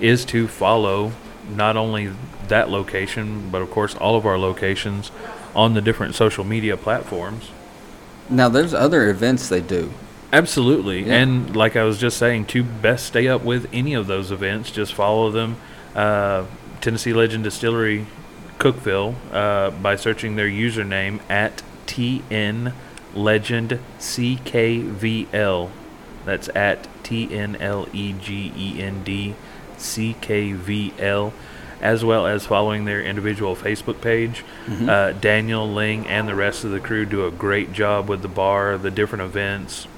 is 0.00 0.24
to 0.26 0.48
follow 0.48 1.12
not 1.48 1.76
only 1.76 2.10
that 2.48 2.68
location, 2.68 3.48
but 3.50 3.62
of 3.62 3.70
course 3.70 3.94
all 3.94 4.16
of 4.16 4.26
our 4.26 4.38
locations 4.38 5.12
on 5.54 5.74
the 5.74 5.80
different 5.80 6.14
social 6.14 6.44
media 6.44 6.76
platforms. 6.76 7.50
Now, 8.28 8.48
there's 8.48 8.74
other 8.74 9.10
events 9.10 9.48
they 9.48 9.60
do. 9.60 9.92
Absolutely. 10.32 11.04
Yeah. 11.04 11.14
And 11.16 11.54
like 11.54 11.76
I 11.76 11.84
was 11.84 11.98
just 11.98 12.16
saying, 12.16 12.46
to 12.46 12.64
best 12.64 13.06
stay 13.06 13.28
up 13.28 13.42
with 13.42 13.68
any 13.72 13.94
of 13.94 14.06
those 14.06 14.30
events, 14.30 14.70
just 14.70 14.94
follow 14.94 15.30
them. 15.30 15.56
Uh, 15.94 16.46
Tennessee 16.80 17.12
Legend 17.12 17.44
Distillery 17.44 18.06
Cookeville 18.58 19.14
uh, 19.30 19.70
by 19.70 19.96
searching 19.96 20.36
their 20.36 20.48
username 20.48 21.20
at 21.28 21.62
TN 21.86 22.72
Legend 23.14 23.78
CKVL. 23.98 25.70
That's 26.24 26.48
at 26.54 26.88
T 27.02 27.34
N 27.34 27.56
L 27.56 27.88
E 27.92 28.12
G 28.14 28.52
E 28.56 28.80
N 28.80 29.02
D 29.04 29.34
C 29.76 30.16
K 30.20 30.52
V 30.52 30.94
L. 30.98 31.32
As 31.80 32.04
well 32.04 32.28
as 32.28 32.46
following 32.46 32.84
their 32.84 33.02
individual 33.02 33.56
Facebook 33.56 34.00
page. 34.00 34.44
Uh, 34.88 35.10
Daniel, 35.12 35.68
Ling, 35.68 36.06
and 36.06 36.28
the 36.28 36.34
rest 36.36 36.62
of 36.62 36.70
the 36.70 36.78
crew 36.78 37.04
do 37.04 37.26
a 37.26 37.30
great 37.32 37.72
job 37.72 38.08
with 38.08 38.22
the 38.22 38.28
bar, 38.28 38.78
the 38.78 38.92
different 38.92 39.22
events, 39.24 39.88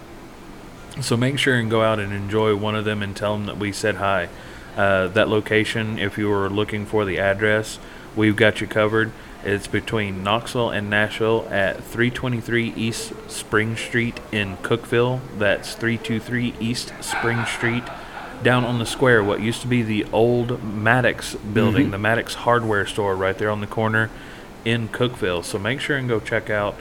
so 1.00 1.16
make 1.16 1.38
sure 1.38 1.57
and 1.57 1.70
go 1.70 1.83
out 1.83 1.98
and 1.98 2.12
enjoy 2.12 2.54
one 2.54 2.74
of 2.74 2.85
them 2.85 3.02
and 3.02 3.16
tell 3.16 3.37
them 3.37 3.46
that 3.46 3.59
we 3.59 3.72
said 3.72 3.96
hi. 3.96 4.28
Uh, 4.76 5.09
that 5.09 5.28
location, 5.28 5.98
if 5.98 6.18
you 6.18 6.28
were 6.28 6.48
looking 6.48 6.85
for 6.87 7.04
the 7.04 7.18
address, 7.18 7.78
we've 8.16 8.37
got 8.37 8.61
you 8.61 8.66
covered. 8.66 9.12
It's 9.44 9.66
between 9.66 10.22
Knoxville 10.22 10.70
and 10.70 10.88
Nashville 10.88 11.46
at 11.50 11.85
323 11.85 12.72
East 12.74 13.12
Spring 13.28 13.76
Street 13.76 14.18
in 14.33 14.57
Cookeville. 14.59 15.20
That's 15.38 15.74
323 15.74 16.54
East 16.59 16.92
Spring 17.00 17.44
Street. 17.44 17.85
Down 18.42 18.64
on 18.64 18.78
the 18.78 18.87
square, 18.87 19.22
what 19.22 19.40
used 19.40 19.61
to 19.61 19.66
be 19.66 19.83
the 19.83 20.04
old 20.12 20.62
Maddox 20.64 21.35
building, 21.35 21.90
the 21.90 21.98
Maddox 21.98 22.35
hardware 22.35 22.87
store 22.87 23.14
right 23.14 23.37
there 23.37 23.50
on 23.50 23.61
the 23.61 23.66
corner 23.66 24.11
in 24.64 24.88
Cookeville. 24.88 25.44
So 25.44 25.59
make 25.59 25.80
sure 25.80 25.96
and 25.96 26.09
go 26.09 26.20
check 26.20 26.50
out 26.50 26.74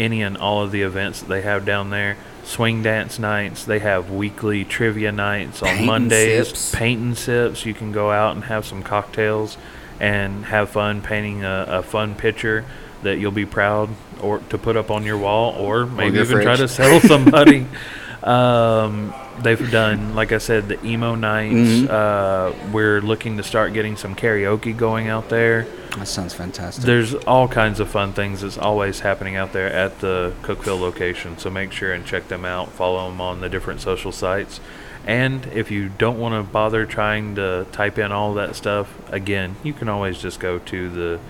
any 0.00 0.22
and 0.22 0.36
all 0.36 0.62
of 0.62 0.72
the 0.72 0.82
events 0.82 1.20
that 1.20 1.28
they 1.28 1.42
have 1.42 1.64
down 1.64 1.90
there. 1.90 2.16
Swing 2.42 2.82
dance 2.82 3.18
nights. 3.18 3.64
They 3.64 3.78
have 3.78 4.10
weekly 4.10 4.64
trivia 4.64 5.12
nights 5.12 5.62
on 5.62 5.68
Paint 5.68 5.86
Mondays. 5.86 6.48
sips. 6.48 6.74
Paint 6.74 7.00
and 7.00 7.18
sips. 7.18 7.66
You 7.66 7.74
can 7.74 7.92
go 7.92 8.10
out 8.10 8.34
and 8.34 8.44
have 8.44 8.64
some 8.64 8.82
cocktails 8.82 9.56
and 10.00 10.46
have 10.46 10.70
fun 10.70 11.02
painting 11.02 11.44
a, 11.44 11.66
a 11.68 11.82
fun 11.82 12.14
picture 12.14 12.64
that 13.02 13.18
you'll 13.18 13.30
be 13.30 13.46
proud 13.46 13.90
or 14.20 14.38
to 14.50 14.58
put 14.58 14.76
up 14.76 14.90
on 14.90 15.04
your 15.04 15.18
wall 15.18 15.54
or 15.54 15.86
maybe 15.86 16.18
even 16.18 16.42
try 16.42 16.56
to 16.56 16.68
sell 16.68 17.00
somebody. 17.00 17.66
um, 18.22 19.14
they've 19.42 19.70
done, 19.70 20.14
like 20.14 20.32
I 20.32 20.38
said, 20.38 20.68
the 20.68 20.84
emo 20.84 21.14
nights. 21.14 21.54
Mm-hmm. 21.54 21.86
Uh, 21.90 22.72
we're 22.72 23.00
looking 23.00 23.36
to 23.38 23.42
start 23.42 23.72
getting 23.72 23.96
some 23.96 24.14
karaoke 24.14 24.76
going 24.76 25.08
out 25.08 25.28
there. 25.28 25.66
That 25.96 26.06
sounds 26.06 26.34
fantastic. 26.34 26.84
There's 26.84 27.14
all 27.14 27.48
kinds 27.48 27.80
of 27.80 27.88
fun 27.88 28.12
things 28.12 28.42
that's 28.42 28.58
always 28.58 29.00
happening 29.00 29.36
out 29.36 29.52
there 29.52 29.72
at 29.72 30.00
the 30.00 30.34
Cookeville 30.42 30.80
location. 30.80 31.38
So 31.38 31.50
make 31.50 31.72
sure 31.72 31.92
and 31.92 32.04
check 32.04 32.28
them 32.28 32.44
out. 32.44 32.70
Follow 32.72 33.08
them 33.08 33.20
on 33.20 33.40
the 33.40 33.48
different 33.48 33.80
social 33.80 34.12
sites. 34.12 34.60
And 35.06 35.46
if 35.46 35.70
you 35.70 35.88
don't 35.88 36.18
want 36.18 36.34
to 36.34 36.52
bother 36.52 36.84
trying 36.84 37.34
to 37.36 37.66
type 37.72 37.98
in 37.98 38.12
all 38.12 38.34
that 38.34 38.54
stuff, 38.54 38.94
again, 39.10 39.56
you 39.62 39.72
can 39.72 39.88
always 39.88 40.18
just 40.18 40.38
go 40.40 40.58
to 40.58 40.90
the 40.90 41.20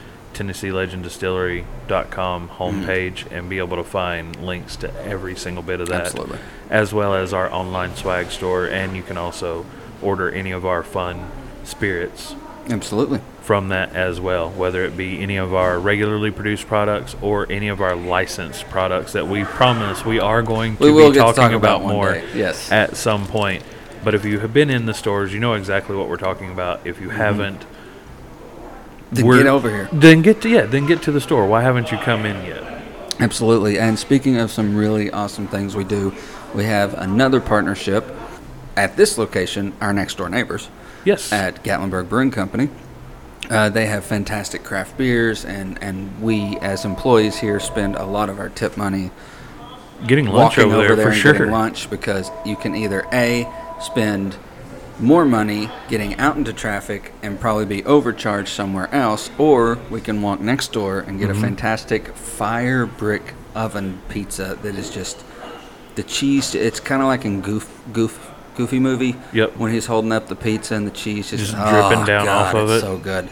Tennessee 0.40 0.72
Legend 0.72 1.02
Distillery.com 1.02 2.48
homepage 2.48 3.30
and 3.30 3.50
be 3.50 3.58
able 3.58 3.76
to 3.76 3.84
find 3.84 4.34
links 4.36 4.74
to 4.76 4.90
every 5.04 5.36
single 5.36 5.62
bit 5.62 5.82
of 5.82 5.88
that, 5.88 6.06
Absolutely. 6.06 6.38
as 6.70 6.94
well 6.94 7.12
as 7.14 7.34
our 7.34 7.52
online 7.52 7.94
swag 7.94 8.30
store. 8.30 8.64
And 8.66 8.96
you 8.96 9.02
can 9.02 9.18
also 9.18 9.66
order 10.00 10.30
any 10.30 10.50
of 10.50 10.64
our 10.64 10.82
fun 10.82 11.30
spirits 11.62 12.34
Absolutely. 12.70 13.20
from 13.42 13.68
that 13.68 13.94
as 13.94 14.18
well, 14.18 14.48
whether 14.48 14.82
it 14.82 14.96
be 14.96 15.20
any 15.20 15.36
of 15.36 15.52
our 15.52 15.78
regularly 15.78 16.30
produced 16.30 16.66
products 16.66 17.14
or 17.20 17.46
any 17.52 17.68
of 17.68 17.82
our 17.82 17.94
licensed 17.94 18.64
products 18.70 19.12
that 19.12 19.28
we 19.28 19.44
promise 19.44 20.06
we 20.06 20.18
are 20.18 20.40
going 20.42 20.78
to 20.78 20.84
We 20.84 20.90
will 20.90 21.10
be 21.10 21.16
get 21.16 21.26
to 21.26 21.32
talking 21.34 21.42
talk 21.42 21.52
about, 21.52 21.82
about 21.82 21.92
more 21.92 22.14
yes. 22.34 22.72
at 22.72 22.96
some 22.96 23.26
point. 23.26 23.62
But 24.02 24.14
if 24.14 24.24
you 24.24 24.38
have 24.38 24.54
been 24.54 24.70
in 24.70 24.86
the 24.86 24.94
stores, 24.94 25.34
you 25.34 25.38
know 25.40 25.52
exactly 25.52 25.94
what 25.96 26.08
we're 26.08 26.16
talking 26.16 26.50
about. 26.50 26.80
If 26.86 26.98
you 26.98 27.08
Mm-hmm. 27.08 27.16
haven't, 27.18 27.66
Then 29.12 29.26
we're- 29.26 29.38
get 29.42 29.48
over 29.48 29.68
here. 29.68 29.88
Then 29.92 30.22
get 30.22 30.40
to 30.42 30.48
yeah, 30.48 30.66
then 30.66 30.86
get 30.86 31.02
to 31.02 31.12
the 31.12 31.20
store. 31.20 31.46
Why 31.46 31.62
haven't 31.62 31.90
you 31.90 31.98
come 31.98 32.24
in 32.26 32.44
yet? 32.46 32.62
Absolutely. 33.18 33.78
And 33.78 33.98
speaking 33.98 34.38
of 34.38 34.50
some 34.50 34.76
really 34.76 35.10
awesome 35.10 35.46
things 35.46 35.76
we 35.76 35.84
do, 35.84 36.12
we 36.54 36.64
have 36.64 36.94
another 36.94 37.40
partnership 37.40 38.04
at 38.76 38.96
this 38.96 39.18
location, 39.18 39.72
our 39.80 39.92
next 39.92 40.16
door 40.16 40.28
neighbors 40.28 40.68
Yes. 41.04 41.32
at 41.32 41.62
Gatlinburg 41.62 42.08
Brewing 42.08 42.30
Company. 42.30 42.70
Uh, 43.50 43.68
they 43.68 43.86
have 43.86 44.04
fantastic 44.04 44.62
craft 44.62 44.96
beers, 44.96 45.44
and, 45.44 45.76
and 45.82 46.22
we, 46.22 46.56
as 46.62 46.84
employees 46.84 47.36
here, 47.38 47.58
spend 47.58 47.96
a 47.96 48.04
lot 48.04 48.28
of 48.28 48.38
our 48.38 48.48
tip 48.48 48.76
money 48.76 49.10
Getting 50.06 50.26
lunch 50.26 50.56
walking 50.56 50.72
over 50.72 50.94
there, 50.94 51.04
for 51.06 51.10
and 51.10 51.16
sure. 51.20 51.32
getting 51.32 51.50
lunch 51.50 51.90
because 51.90 52.30
you 52.46 52.56
can 52.56 52.74
either 52.74 53.04
A, 53.12 53.46
spend 53.82 54.36
more 55.00 55.24
money 55.24 55.70
getting 55.88 56.14
out 56.16 56.36
into 56.36 56.52
traffic 56.52 57.12
and 57.22 57.40
probably 57.40 57.64
be 57.66 57.84
overcharged 57.84 58.48
somewhere 58.50 58.92
else, 58.94 59.30
or 59.38 59.78
we 59.90 60.00
can 60.00 60.20
walk 60.22 60.40
next 60.40 60.72
door 60.72 61.00
and 61.00 61.18
get 61.18 61.28
Mm-hmm. 61.30 61.38
a 61.38 61.42
fantastic 61.48 62.08
fire 62.16 62.86
brick 62.86 63.34
oven 63.54 64.00
pizza 64.08 64.58
that 64.62 64.74
is 64.76 64.90
just 64.90 65.24
the 65.94 66.02
cheese. 66.02 66.54
It's 66.54 66.80
kind 66.80 67.02
of 67.02 67.08
like 67.08 67.24
in 67.24 67.40
Goof 67.40 67.80
Goof 67.92 68.30
Goofy 68.56 68.78
movie. 68.78 69.16
Yep. 69.32 69.56
When 69.56 69.72
he's 69.72 69.86
holding 69.86 70.12
up 70.12 70.28
the 70.28 70.36
pizza 70.36 70.74
and 70.74 70.86
the 70.86 70.90
cheese 70.90 71.30
just, 71.30 71.44
Just 71.44 71.52
dripping 71.56 72.02
oh, 72.02 72.06
down 72.06 72.26
God, 72.26 72.46
off 72.46 72.54
of 72.54 72.70
it's 72.70 72.82
it. 72.82 72.86
So 72.86 72.98
good. 72.98 73.28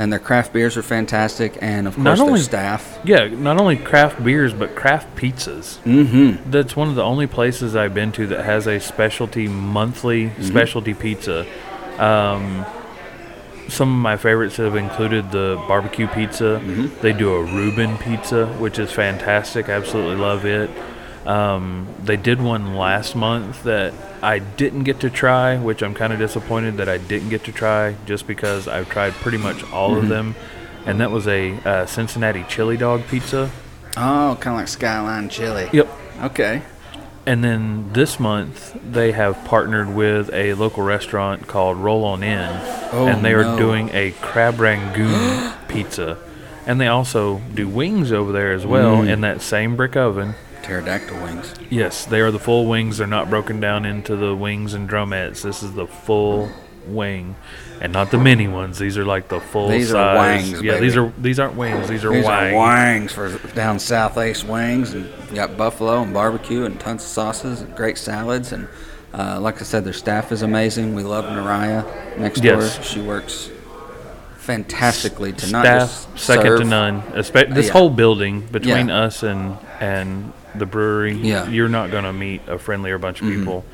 And 0.00 0.12
their 0.12 0.20
craft 0.20 0.52
beers 0.52 0.76
are 0.76 0.82
fantastic, 0.82 1.58
and 1.60 1.88
of 1.88 1.94
course 1.96 2.04
Not 2.04 2.16
their 2.18 2.26
only- 2.26 2.40
staff. 2.40 2.98
Yeah, 3.04 3.26
not 3.26 3.60
only 3.60 3.76
craft 3.76 4.22
beers 4.22 4.54
but 4.54 4.76
craft 4.76 5.16
pizzas. 5.16 5.78
Mm-hmm. 5.82 6.50
That's 6.52 6.76
one 6.76 6.88
of 6.88 6.94
the 6.94 7.02
only 7.02 7.26
places 7.26 7.74
I've 7.74 7.94
been 7.94 8.12
to 8.12 8.26
that 8.28 8.44
has 8.44 8.66
a 8.68 8.78
specialty 8.78 9.48
monthly 9.48 10.26
Mm-hmm. 10.28 10.42
specialty 10.44 10.94
pizza. 10.94 11.44
Um, 11.98 12.64
some 13.68 13.88
of 13.92 14.00
my 14.00 14.16
favorites 14.16 14.56
have 14.58 14.76
included 14.76 15.32
the 15.32 15.62
barbecue 15.66 16.06
pizza. 16.06 16.60
Mm-hmm. 16.64 17.02
They 17.02 17.12
do 17.12 17.34
a 17.34 17.42
Reuben 17.42 17.98
pizza, 17.98 18.46
which 18.60 18.78
is 18.78 18.92
fantastic. 18.92 19.68
Absolutely 19.68 20.14
love 20.16 20.46
it. 20.46 20.70
Um, 21.26 21.86
they 22.02 22.16
did 22.16 22.40
one 22.40 22.74
last 22.76 23.14
month 23.14 23.64
that 23.64 23.92
I 24.22 24.38
didn't 24.38 24.84
get 24.84 25.00
to 25.00 25.10
try, 25.10 25.56
which 25.56 25.82
I'm 25.82 25.94
kind 25.94 26.12
of 26.12 26.18
disappointed 26.18 26.78
that 26.78 26.88
I 26.88 26.98
didn't 26.98 27.28
get 27.28 27.44
to 27.44 27.52
try, 27.52 27.96
just 28.06 28.26
because 28.26 28.66
I've 28.68 28.88
tried 28.88 29.12
pretty 29.14 29.38
much 29.38 29.62
all 29.72 29.90
Mm-hmm. 29.90 29.98
of 30.04 30.08
them, 30.08 30.34
and 30.86 31.00
that 31.00 31.10
was 31.10 31.26
a 31.28 31.52
uh, 31.68 31.86
Cincinnati 31.86 32.44
chili 32.48 32.76
dog 32.76 33.06
pizza. 33.08 33.50
Oh, 33.96 34.36
kind 34.40 34.54
of 34.54 34.60
like 34.60 34.68
Skyline 34.68 35.28
Chili. 35.28 35.68
Yep. 35.72 35.88
Okay. 36.22 36.62
And 37.26 37.44
then 37.44 37.92
this 37.92 38.18
month 38.18 38.74
they 38.90 39.12
have 39.12 39.44
partnered 39.44 39.92
with 39.94 40.32
a 40.32 40.54
local 40.54 40.82
restaurant 40.82 41.46
called 41.46 41.76
Roll 41.76 42.04
On 42.04 42.22
In, 42.22 42.48
Oh, 42.92 43.06
and 43.06 43.22
they 43.24 43.34
are 43.34 43.42
no. 43.44 43.58
doing 43.58 43.90
a 43.92 44.12
crab 44.22 44.60
rangoon 44.60 45.52
pizza. 45.68 46.16
And 46.66 46.80
they 46.80 46.86
also 46.86 47.40
do 47.54 47.68
wings 47.68 48.12
over 48.12 48.30
there 48.32 48.52
as 48.52 48.64
well 48.64 48.98
Mm. 49.02 49.08
in 49.10 49.20
that 49.22 49.42
same 49.42 49.76
brick 49.76 49.94
oven. 49.96 50.34
Pterodactyl 50.68 51.16
wings. 51.22 51.54
Yes, 51.70 52.04
they 52.04 52.20
are 52.20 52.30
the 52.30 52.38
full 52.38 52.66
wings. 52.66 52.98
They're 52.98 53.06
not 53.06 53.30
broken 53.30 53.58
down 53.58 53.84
into 53.86 54.16
the 54.16 54.36
wings 54.36 54.74
and 54.74 54.88
drumettes. 54.88 55.42
This 55.42 55.62
is 55.62 55.72
the 55.72 55.86
full 55.86 56.50
wing, 56.86 57.36
and 57.80 57.92
not 57.92 58.10
the 58.10 58.18
mini 58.18 58.48
ones. 58.48 58.78
These 58.78 58.96
are 58.98 59.04
like 59.04 59.28
the 59.28 59.40
full 59.40 59.68
These 59.68 59.92
are 59.92 60.14
size. 60.16 60.50
wangs, 60.52 60.62
yeah, 60.62 60.78
these 60.78 60.96
are 60.96 61.10
these 61.18 61.38
aren't 61.40 61.56
wings. 61.56 61.88
These 61.88 62.04
are 62.04 62.10
wings. 62.10 62.24
These 62.24 62.28
wangs. 62.28 62.52
are 62.52 62.56
wangs 62.56 63.12
for 63.12 63.54
down 63.54 63.78
southeast 63.78 64.44
wings, 64.44 64.92
and 64.92 65.06
you 65.30 65.34
got 65.36 65.56
buffalo 65.56 66.02
and 66.02 66.12
barbecue 66.12 66.64
and 66.66 66.78
tons 66.78 67.02
of 67.02 67.08
sauces 67.08 67.62
and 67.62 67.74
great 67.74 67.96
salads. 67.96 68.52
And 68.52 68.68
uh, 69.14 69.40
like 69.40 69.60
I 69.62 69.64
said, 69.64 69.84
their 69.84 69.92
staff 69.94 70.32
is 70.32 70.42
amazing. 70.42 70.94
We 70.94 71.02
love 71.02 71.24
Naraya 71.24 72.18
next 72.18 72.44
Yes. 72.44 72.74
door. 72.76 72.84
She 72.84 73.00
works 73.00 73.50
fantastically 74.36 75.32
to 75.32 75.50
not 75.50 75.64
staff 75.64 75.80
just 75.80 76.18
second 76.18 76.46
serve. 76.46 76.58
to 76.60 76.64
none. 76.64 77.02
Espe- 77.12 77.54
this 77.54 77.66
Yeah. 77.66 77.72
whole 77.72 77.90
building 77.90 78.42
between 78.50 78.88
Yeah. 78.88 79.00
us 79.04 79.22
and 79.22 79.56
and 79.80 80.32
the 80.54 80.66
brewery, 80.66 81.14
Yeah. 81.14 81.42
Mm-hmm. 81.42 81.52
you're 81.54 81.68
not 81.68 81.90
going 81.90 82.04
to 82.04 82.12
meet 82.12 82.42
a 82.48 82.58
friendlier 82.58 82.98
bunch 82.98 83.20
of 83.22 83.28
people. 83.28 83.64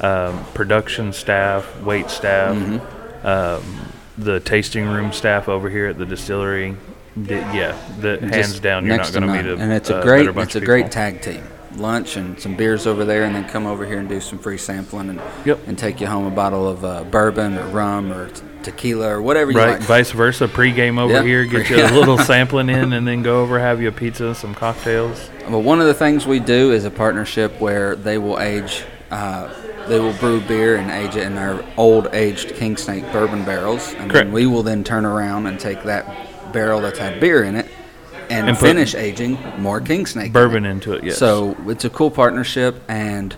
Um, 0.00 0.44
production 0.54 1.12
staff, 1.12 1.80
wait 1.82 2.10
staff, 2.10 2.56
Mm-hmm. 2.56 3.26
um, 3.26 3.62
the 4.18 4.40
tasting 4.40 4.86
room 4.88 5.12
staff 5.12 5.48
over 5.48 5.68
here 5.70 5.86
at 5.88 5.98
the 5.98 6.06
distillery. 6.06 6.76
di- 7.22 7.34
yeah, 7.56 7.76
the, 8.00 8.18
hands 8.18 8.60
down, 8.60 8.86
you're 8.86 8.96
not 8.96 9.10
going 9.12 9.26
to 9.26 9.32
meet 9.32 9.46
a 9.46 9.56
and 9.56 9.72
it's 9.72 9.90
a 9.90 10.00
a 10.00 10.02
great 10.02 10.26
it's 10.28 10.54
a 10.56 10.60
great 10.60 10.90
tag 10.90 11.22
team. 11.22 11.42
lunch 11.76 12.16
and 12.16 12.38
some 12.40 12.56
beers 12.56 12.86
over 12.86 13.04
there, 13.04 13.24
and 13.24 13.34
then 13.34 13.46
come 13.48 13.66
over 13.66 13.84
here 13.86 13.98
and 13.98 14.08
do 14.08 14.20
some 14.20 14.38
free 14.38 14.56
sampling 14.58 15.10
and 15.10 15.20
Yep. 15.44 15.66
and 15.68 15.78
take 15.78 16.00
you 16.00 16.06
home 16.06 16.26
a 16.26 16.30
bottle 16.30 16.66
of 16.68 16.84
uh, 16.84 17.04
bourbon 17.04 17.56
or 17.58 17.66
rum 17.68 18.10
or 18.12 18.30
tequila 18.66 19.08
or 19.08 19.22
whatever 19.22 19.50
you 19.52 19.58
Right, 19.58 19.78
like. 19.78 19.82
vice 19.82 20.10
versa. 20.10 20.46
Pre-game 20.48 20.98
over 20.98 21.12
Yeah. 21.14 21.22
here, 21.22 21.44
get 21.44 21.70
you 21.70 21.76
a 21.76 21.88
little 21.98 22.18
sampling 22.18 22.68
in, 22.68 22.92
and 22.92 23.06
then 23.08 23.22
go 23.22 23.40
over 23.40 23.58
have 23.58 23.80
you 23.80 23.88
a 23.88 23.92
pizza, 23.92 24.34
some 24.34 24.54
cocktails. 24.54 25.30
Well, 25.48 25.62
one 25.62 25.80
of 25.80 25.86
the 25.86 25.94
things 25.94 26.26
we 26.26 26.40
do 26.40 26.72
is 26.72 26.84
a 26.84 26.90
partnership 26.90 27.60
where 27.60 27.94
they 27.96 28.18
will 28.18 28.38
age, 28.40 28.84
uh, 29.10 29.48
they 29.88 30.00
will 30.00 30.12
brew 30.14 30.40
beer 30.40 30.76
and 30.76 30.90
age 30.90 31.14
it 31.16 31.22
in 31.22 31.38
our 31.38 31.64
old 31.76 32.08
aged 32.12 32.54
King 32.56 32.76
Snake 32.76 33.10
bourbon 33.12 33.44
barrels, 33.44 33.92
and 34.00 34.10
Correct. 34.10 34.26
then 34.26 34.32
we 34.32 34.46
will 34.46 34.64
then 34.64 34.82
turn 34.82 35.04
around 35.04 35.46
and 35.46 35.58
take 35.60 35.82
that 35.84 36.04
barrel 36.52 36.80
that's 36.80 36.98
had 36.98 37.20
beer 37.20 37.44
in 37.44 37.54
it 37.54 37.66
and, 38.28 38.48
And 38.48 38.58
finish 38.58 38.94
aging 38.96 39.38
more 39.58 39.80
King 39.80 40.04
Snake 40.06 40.24
in 40.26 40.30
it. 40.30 40.32
Bourbon 40.34 40.64
into 40.64 40.92
it, 40.94 41.04
yes. 41.04 41.18
So 41.18 41.56
it's 41.68 41.84
a 41.84 41.90
cool 41.90 42.10
partnership, 42.10 42.82
and 42.88 43.36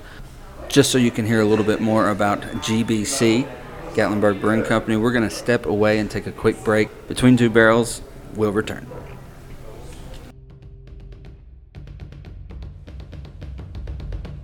just 0.71 0.91
so 0.91 0.97
you 0.97 1.11
can 1.11 1.27
hear 1.27 1.41
a 1.41 1.45
little 1.45 1.65
bit 1.67 1.81
more 1.81 2.09
about 2.09 2.41
GBC, 2.63 3.47
Gatlinburg 3.95 4.41
Brewing 4.41 4.65
Company, 4.65 4.97
we're 4.97 5.13
going 5.13 5.29
to 5.29 5.35
step 5.35 5.67
away 5.67 5.99
and 5.99 6.11
take 6.11 6.27
a 6.27 6.33
quick 6.33 6.63
break. 6.65 6.89
Between 7.09 7.37
two 7.37 7.51
barrels, 7.51 8.03
we'll 8.35 8.53
return. 8.53 8.87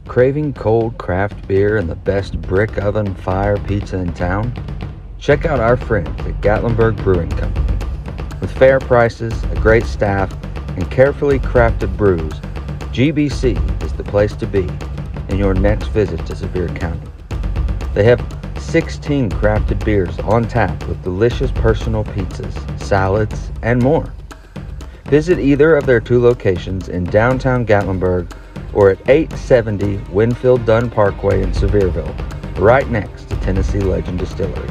Craving 0.06 0.52
cold 0.52 0.96
craft 0.98 1.48
beer 1.48 1.76
and 1.76 1.88
the 1.88 1.96
best 1.96 2.40
brick 2.42 2.78
oven 2.78 3.14
fire 3.16 3.56
pizza 3.58 3.98
in 3.98 4.12
town? 4.12 4.52
Check 5.18 5.44
out 5.44 5.58
our 5.58 5.76
friends 5.76 6.20
at 6.20 6.40
Gatlinburg 6.40 7.02
Brewing 7.02 7.30
Company. 7.30 7.76
With 8.40 8.52
fair 8.52 8.78
prices, 8.78 9.42
a 9.44 9.54
great 9.56 9.84
staff, 9.84 10.32
and 10.68 10.90
carefully 10.90 11.38
crafted 11.38 11.96
brews, 11.96 12.34
GBC 12.92 13.82
is 13.82 13.92
the 13.94 14.04
place 14.04 14.36
to 14.36 14.46
be 14.46 14.68
in 15.30 15.38
your 15.38 15.54
next 15.54 15.88
visit 15.88 16.24
to 16.26 16.36
Sevier 16.36 16.68
County. 16.68 17.00
They 17.94 18.04
have 18.04 18.20
16 18.74 19.30
crafted 19.30 19.84
beers 19.84 20.18
on 20.18 20.48
tap 20.48 20.88
with 20.88 21.00
delicious 21.04 21.52
personal 21.52 22.02
pizzas, 22.02 22.82
salads, 22.82 23.52
and 23.62 23.80
more. 23.80 24.12
Visit 25.04 25.38
either 25.38 25.76
of 25.76 25.86
their 25.86 26.00
two 26.00 26.20
locations 26.20 26.88
in 26.88 27.04
downtown 27.04 27.64
Gatlinburg 27.64 28.36
or 28.72 28.90
at 28.90 28.98
870 29.08 29.98
Winfield 30.10 30.66
Dunn 30.66 30.90
Parkway 30.90 31.40
in 31.40 31.52
Sevierville, 31.52 32.58
right 32.58 32.90
next 32.90 33.28
to 33.28 33.36
Tennessee 33.36 33.78
Legend 33.78 34.18
Distillery. 34.18 34.68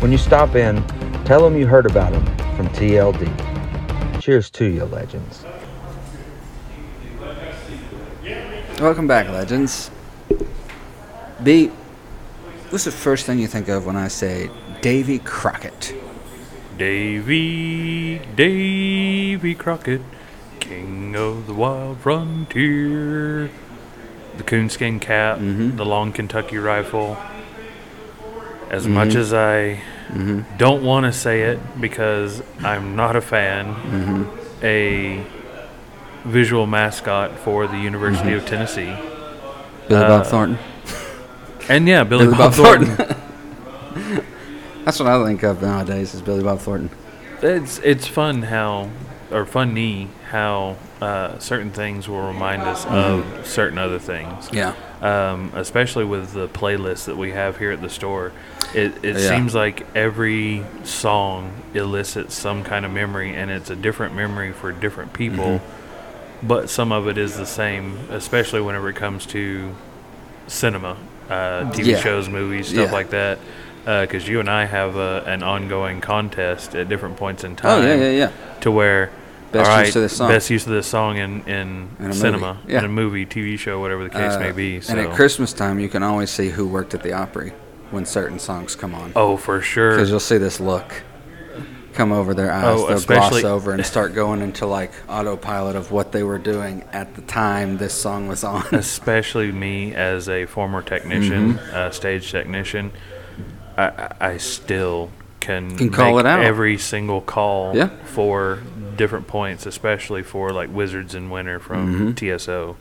When 0.00 0.12
you 0.12 0.18
stop 0.18 0.54
in, 0.54 0.84
tell 1.24 1.42
them 1.42 1.56
you 1.56 1.66
heard 1.66 1.86
about 1.86 2.12
them 2.12 2.26
from 2.54 2.68
TLD. 2.74 4.20
Cheers 4.20 4.50
to 4.50 4.66
you, 4.66 4.84
legends. 4.84 5.46
Welcome 8.78 9.06
back, 9.06 9.30
legends. 9.30 9.90
B, 11.42 11.72
what's 12.72 12.84
the 12.84 12.90
first 12.90 13.26
thing 13.26 13.38
you 13.38 13.46
think 13.46 13.68
of 13.68 13.84
when 13.86 13.96
I 13.96 14.08
say 14.08 14.50
Davy 14.80 15.18
Crockett? 15.18 15.94
Davy, 16.78 18.18
Davy 18.34 19.54
Crockett, 19.54 20.00
king 20.58 21.14
of 21.14 21.46
the 21.46 21.54
wild 21.54 21.98
frontier. 21.98 23.50
The 24.38 24.42
coonskin 24.42 24.98
cap, 25.00 25.38
Mhm. 25.38 25.76
the 25.76 25.84
long 25.84 26.12
Kentucky 26.12 26.56
rifle. 26.56 27.18
As 28.70 28.84
Mm-hmm. 28.84 28.94
much 28.94 29.14
as 29.14 29.34
I 29.34 29.80
don't 30.56 30.82
want 30.82 31.04
to 31.04 31.12
say 31.12 31.42
it 31.42 31.58
because 31.80 32.42
I'm 32.64 32.96
not 32.96 33.16
a 33.16 33.20
fan, 33.20 33.66
Mm-hmm. 33.74 34.22
a 34.62 35.20
visual 36.24 36.66
mascot 36.66 37.32
for 37.44 37.66
the 37.66 37.76
University 37.76 38.30
Mm-hmm. 38.30 38.38
of 38.38 38.46
Tennessee. 38.46 38.94
Billy 39.88 40.02
Uh, 40.04 40.08
Bob 40.08 40.26
Thornton. 40.26 40.58
And 41.68 41.86
yeah, 41.88 42.04
Billy, 42.04 42.26
Billy 42.26 42.36
Bob, 42.38 42.54
Bob 42.56 42.86
Thornton. 42.86 42.96
That's 44.84 44.98
what 44.98 45.08
I 45.08 45.24
think 45.24 45.42
of 45.42 45.62
nowadays 45.62 46.14
is 46.14 46.22
Billy 46.22 46.42
Bob 46.42 46.58
Thornton. 46.58 46.90
It's 47.40 47.78
it's 47.78 48.06
fun 48.06 48.42
how, 48.42 48.90
or 49.30 49.46
funny 49.46 50.08
how 50.30 50.76
uh, 51.00 51.38
certain 51.38 51.70
things 51.70 52.08
will 52.08 52.26
remind 52.26 52.62
us 52.62 52.84
of 52.86 53.46
certain 53.46 53.78
other 53.78 53.98
things. 53.98 54.48
Yeah. 54.52 54.74
Um, 55.00 55.52
especially 55.54 56.04
with 56.04 56.32
the 56.32 56.48
playlist 56.48 57.06
that 57.06 57.16
we 57.16 57.32
have 57.32 57.58
here 57.58 57.72
at 57.72 57.80
the 57.80 57.88
store, 57.90 58.32
it 58.74 59.04
it 59.04 59.16
Yeah. 59.16 59.28
seems 59.28 59.54
like 59.54 59.86
every 59.96 60.64
song 60.84 61.52
elicits 61.74 62.34
some 62.34 62.62
kind 62.64 62.84
of 62.84 62.92
memory, 62.92 63.34
and 63.34 63.50
it's 63.50 63.70
a 63.70 63.76
different 63.76 64.14
memory 64.14 64.52
for 64.52 64.72
different 64.72 65.12
people. 65.12 65.58
Mm-hmm. 65.60 66.46
But 66.46 66.70
some 66.70 66.90
of 66.90 67.06
it 67.06 67.18
is 67.18 67.36
the 67.36 67.46
same, 67.46 67.98
especially 68.10 68.60
whenever 68.60 68.88
it 68.88 68.96
comes 68.96 69.26
to 69.26 69.74
cinema, 70.48 70.96
uh, 71.32 71.70
TV 71.72 71.86
Yeah. 71.92 71.98
shows, 71.98 72.28
movies, 72.28 72.68
stuff 72.68 72.86
Yeah. 72.86 72.92
like 72.92 73.10
that. 73.10 73.38
Because 73.84 74.28
you 74.28 74.38
and 74.38 74.48
I 74.48 74.64
have 74.66 74.94
a, 74.96 75.24
an 75.26 75.42
ongoing 75.42 76.00
contest 76.00 76.74
at 76.76 76.88
different 76.88 77.16
points 77.16 77.42
in 77.42 77.52
Oh 77.52 77.54
time 77.56 77.82
yeah, 77.84 77.94
yeah, 77.96 78.10
yeah. 78.10 78.30
to 78.60 78.70
where 78.70 79.10
Best 79.50 79.70
all 79.70 79.80
use 79.84 79.96
of 79.96 80.02
this 80.02 80.16
song. 80.16 80.28
best 80.28 80.48
use 80.50 80.64
of 80.66 80.72
this 80.72 80.86
song 80.86 81.16
in 81.18 81.42
in, 81.48 81.88
In 81.98 82.12
cinema, 82.12 82.58
yeah. 82.66 82.78
in 82.78 82.84
a 82.84 82.88
movie, 82.88 83.26
TV 83.26 83.58
show, 83.58 83.80
whatever 83.80 84.04
the 84.04 84.10
case 84.10 84.34
Uh, 84.34 84.38
may 84.38 84.52
be. 84.52 84.80
So. 84.80 84.92
And 84.92 85.00
at 85.08 85.14
Christmas 85.16 85.52
time, 85.52 85.80
you 85.80 85.88
can 85.88 86.02
always 86.04 86.30
see 86.30 86.50
who 86.50 86.66
worked 86.66 86.94
at 86.94 87.02
the 87.02 87.12
Opry 87.12 87.52
when 87.90 88.06
certain 88.06 88.38
songs 88.38 88.76
come 88.76 88.94
on. 88.94 89.12
oh, 89.16 89.36
for 89.36 89.60
sure. 89.60 89.90
Because 89.90 90.08
you'll 90.10 90.20
see 90.20 90.38
this 90.38 90.60
look 90.60 91.02
come 91.94 92.12
over 92.12 92.34
their 92.34 92.50
eyes. 92.52 92.64
Oh, 92.66 92.88
They'll 92.88 93.00
gloss 93.00 93.44
over 93.44 93.72
and 93.72 93.84
start 93.84 94.14
going 94.14 94.40
into 94.42 94.66
like 94.66 94.92
autopilot 95.08 95.76
of 95.76 95.90
what 95.92 96.12
they 96.12 96.22
were 96.22 96.38
doing 96.38 96.84
at 96.92 97.14
the 97.14 97.22
time 97.22 97.78
this 97.78 97.94
song 97.94 98.28
was 98.28 98.44
on. 98.44 98.64
especially 98.72 99.52
me 99.52 99.94
as 99.94 100.28
a 100.28 100.46
former 100.46 100.82
technician, 100.82 101.54
Mm-hmm. 101.54 101.74
uh, 101.74 101.90
stage 101.90 102.30
technician, 102.30 102.92
I, 103.76 104.12
I 104.20 104.36
still 104.38 105.10
can, 105.40 105.76
Can 105.76 105.90
call 105.90 106.16
make 106.16 106.20
it 106.20 106.26
out. 106.26 106.44
every 106.44 106.78
single 106.78 107.20
call 107.20 107.76
Yeah. 107.76 107.88
for 108.04 108.60
different 108.96 109.26
points, 109.26 109.66
especially 109.66 110.22
for 110.22 110.50
like 110.52 110.72
Wizards 110.72 111.14
in 111.14 111.30
Winter 111.30 111.58
from 111.58 112.14
Mm-hmm. 112.14 112.36
TSO. 112.36 112.76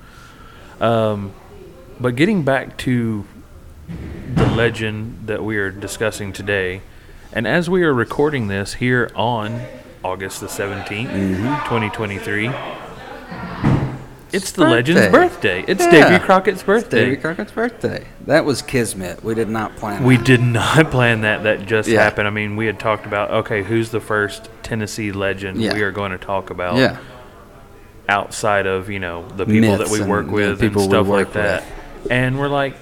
Um, 0.79 1.33
but 1.99 2.15
getting 2.15 2.43
back 2.43 2.77
to 2.79 3.25
the 4.35 4.45
legend 4.47 5.27
that 5.27 5.43
we 5.43 5.57
are 5.57 5.69
discussing 5.71 6.33
today, 6.33 6.81
and 7.33 7.47
as 7.47 7.69
we 7.69 7.83
are 7.83 7.93
recording 7.93 8.47
this 8.47 8.73
here 8.75 9.09
on 9.15 9.61
August 10.03 10.41
the 10.41 10.47
17th, 10.47 11.09
Mm-hmm. 11.09 11.63
2023, 11.63 12.47
it's 14.33 14.51
the 14.53 14.61
birthday. 14.61 14.71
legend's 14.75 15.11
birthday. 15.11 15.65
It's 15.67 15.83
Yeah. 15.83 16.09
Davy 16.09 16.23
Crockett's 16.23 16.63
birthday. 16.63 17.05
Davy 17.05 17.17
Crockett's 17.17 17.51
birthday. 17.51 18.05
That 18.27 18.45
was 18.45 18.61
Kismet. 18.61 19.23
We 19.23 19.35
did 19.35 19.49
not 19.49 19.75
plan 19.75 20.03
We 20.03 20.15
that. 20.17 20.25
did 20.25 20.41
not 20.41 20.89
plan 20.91 21.21
that. 21.21 21.43
That 21.43 21.65
just 21.65 21.89
Yeah. 21.89 22.01
happened. 22.01 22.27
I 22.27 22.31
mean, 22.31 22.55
we 22.55 22.65
had 22.65 22.79
talked 22.79 23.05
about 23.05 23.31
okay, 23.31 23.61
who's 23.63 23.91
the 23.91 23.99
first 23.99 24.49
Tennessee 24.63 25.11
legend 25.11 25.61
Yeah. 25.61 25.73
we 25.73 25.81
are 25.81 25.91
going 25.91 26.11
to 26.11 26.17
talk 26.17 26.49
about 26.49 26.77
Yeah. 26.77 26.97
outside 28.09 28.67
of 28.67 28.89
you 28.89 28.99
know 28.99 29.25
the 29.35 29.45
people 29.45 29.77
that 29.77 29.89
we 29.89 30.01
work 30.01 30.29
with 30.31 30.49
and 30.49 30.59
people 30.59 30.83
stuff 30.83 31.07
like 31.07 31.33
that. 31.33 31.63
And 32.09 32.39
we're 32.39 32.47
like, 32.47 32.75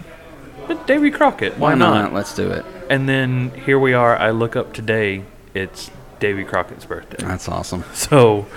but 0.68 0.86
Davy 0.88 1.10
Crockett, 1.12 1.58
why, 1.58 1.72
Why 1.72 1.76
not? 1.76 2.02
not? 2.04 2.14
Let's 2.14 2.34
do 2.36 2.50
it. 2.52 2.64
And 2.89 3.08
then 3.08 3.52
here 3.52 3.78
we 3.80 3.93
are. 3.93 4.17
I 4.17 4.32
look 4.32 4.56
up 4.56 4.73
today. 4.73 5.23
It's 5.54 5.91
Davy 6.19 6.44
Crockett's 6.44 6.85
birthday. 6.85 7.17
That's 7.25 7.48
awesome. 7.48 7.83
So 7.94 8.48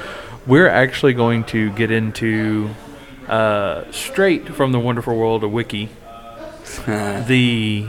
we're 0.47 0.68
actually 0.68 1.12
going 1.12 1.45
to 1.45 1.70
get 1.72 1.91
into 1.91 2.70
uh, 3.28 3.91
straight 3.93 4.49
from 4.55 4.72
the 4.72 4.80
wonderful 4.80 5.16
world 5.16 5.45
of 5.45 5.53
Wiki 5.53 5.89
the 6.87 7.87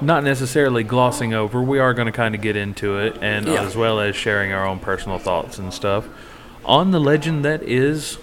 not 0.00 0.22
necessarily 0.24 0.82
glossing 0.84 1.32
over. 1.34 1.62
We 1.62 1.78
are 1.78 1.94
going 1.94 2.06
to 2.06 2.12
kind 2.12 2.34
of 2.34 2.40
get 2.40 2.56
into 2.56 2.98
it, 2.98 3.18
and 3.22 3.46
Yeah. 3.46 3.62
as 3.62 3.76
well 3.76 4.00
as 4.00 4.14
sharing 4.16 4.52
our 4.52 4.66
own 4.66 4.78
personal 4.80 5.18
thoughts 5.18 5.58
and 5.58 5.72
stuff 5.72 6.06
on 6.64 6.90
the 6.90 7.00
legend 7.00 7.44
that 7.44 7.62
is 7.62 8.18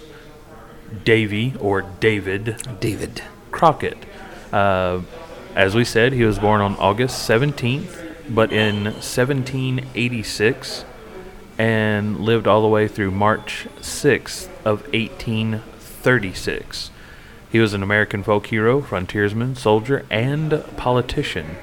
Davy 1.04 1.54
or 1.60 1.82
David 1.82 2.56
David. 2.80 3.22
Crockett. 3.50 3.98
Uh, 4.52 5.00
as 5.56 5.74
we 5.74 5.84
said, 5.84 6.12
he 6.12 6.24
was 6.24 6.38
born 6.38 6.60
on 6.60 6.76
August 6.76 7.28
17th, 7.28 8.14
but 8.28 8.52
in 8.52 8.84
1786, 8.84 10.84
and 11.58 12.20
lived 12.20 12.46
all 12.46 12.60
the 12.60 12.68
way 12.68 12.86
through 12.86 13.10
March 13.10 13.66
6th 13.80 14.48
of 14.66 14.82
1836. 14.92 16.90
He 17.50 17.58
was 17.58 17.72
an 17.72 17.82
American 17.82 18.22
folk 18.22 18.48
hero, 18.48 18.82
frontiersman, 18.82 19.54
soldier, 19.54 20.04
and 20.10 20.62
politician. 20.76 21.56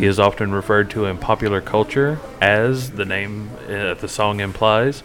He 0.00 0.04
is 0.04 0.20
often 0.20 0.52
referred 0.52 0.90
to 0.90 1.06
in 1.06 1.16
popular 1.16 1.62
culture 1.62 2.18
as 2.42 2.90
the 2.92 3.06
name 3.06 3.48
uh, 3.66 3.94
the 3.94 4.08
song 4.08 4.40
implies, 4.40 5.02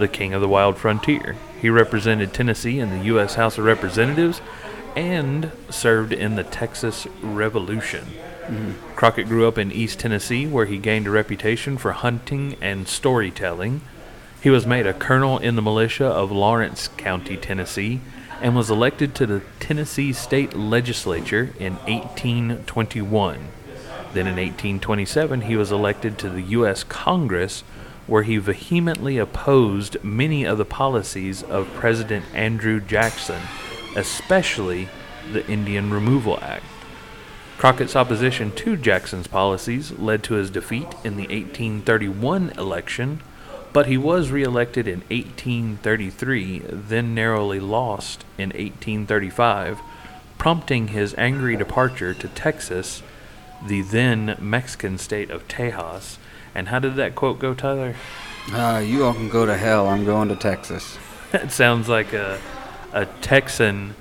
the 0.00 0.08
King 0.08 0.34
of 0.34 0.40
the 0.40 0.48
Wild 0.48 0.78
Frontier. 0.78 1.36
He 1.60 1.70
represented 1.70 2.34
Tennessee 2.34 2.80
in 2.80 2.90
the 2.90 3.04
U.S. 3.04 3.36
House 3.36 3.56
of 3.56 3.64
Representatives 3.64 4.40
and 4.96 5.50
served 5.70 6.12
in 6.12 6.36
the 6.36 6.44
Texas 6.44 7.06
Revolution. 7.22 8.06
Crockett 8.94 9.26
grew 9.26 9.48
up 9.48 9.58
in 9.58 9.72
East 9.72 9.98
Tennessee, 9.98 10.46
where 10.46 10.66
he 10.66 10.78
gained 10.78 11.06
a 11.06 11.10
reputation 11.10 11.78
for 11.78 11.92
hunting 11.92 12.56
and 12.60 12.86
storytelling. 12.86 13.80
He 14.42 14.50
was 14.50 14.66
made 14.66 14.86
a 14.86 14.92
colonel 14.92 15.38
in 15.38 15.56
the 15.56 15.62
militia 15.62 16.06
of 16.06 16.30
Lawrence 16.30 16.88
County, 16.88 17.36
Tennessee, 17.36 18.00
and 18.42 18.54
was 18.54 18.70
elected 18.70 19.14
to 19.14 19.26
the 19.26 19.42
Tennessee 19.60 20.12
state 20.12 20.54
legislature 20.54 21.54
in 21.58 21.76
1821. 21.86 23.48
Then 24.12 24.26
in 24.26 24.36
1827, 24.36 25.40
he 25.42 25.56
was 25.56 25.72
elected 25.72 26.18
to 26.18 26.28
the 26.28 26.42
U.S. 26.42 26.84
Congress, 26.84 27.62
where 28.06 28.22
he 28.22 28.36
vehemently 28.36 29.16
opposed 29.16 29.96
many 30.04 30.44
of 30.44 30.58
the 30.58 30.64
policies 30.66 31.42
of 31.42 31.72
President 31.74 32.26
Andrew 32.34 32.80
Jackson, 32.80 33.40
especially 33.94 34.88
the 35.32 35.46
Indian 35.48 35.92
Removal 35.92 36.38
Act. 36.42 36.64
Crockett's 37.56 37.96
opposition 37.96 38.52
to 38.52 38.76
Jackson's 38.76 39.26
policies 39.26 39.92
led 39.92 40.22
to 40.24 40.34
his 40.34 40.50
defeat 40.50 40.88
in 41.04 41.16
the 41.16 41.28
1831 41.28 42.50
election, 42.58 43.20
but 43.72 43.86
he 43.86 43.96
was 43.96 44.30
reelected 44.30 44.86
in 44.86 45.00
1833, 45.10 46.62
then 46.68 47.14
narrowly 47.14 47.60
lost 47.60 48.24
in 48.36 48.50
1835, 48.50 49.80
prompting 50.36 50.88
his 50.88 51.14
angry 51.16 51.56
departure 51.56 52.12
to 52.12 52.28
Texas, 52.28 53.02
the 53.66 53.82
then 53.82 54.36
Mexican 54.40 54.98
state 54.98 55.30
of 55.30 55.48
Tejas. 55.48 56.18
And 56.54 56.68
how 56.68 56.80
did 56.80 56.96
that 56.96 57.14
quote 57.14 57.38
go, 57.38 57.54
Tyler? 57.54 57.94
Uh, 58.52 58.82
you 58.84 59.04
all 59.04 59.14
can 59.14 59.28
go 59.28 59.46
to 59.46 59.56
hell. 59.56 59.88
I'm 59.88 60.04
going 60.04 60.28
to 60.28 60.36
Texas. 60.36 60.98
That 61.32 61.50
sounds 61.50 61.88
like 61.88 62.12
a, 62.12 62.38
a 62.94 63.06
Texan 63.20 63.94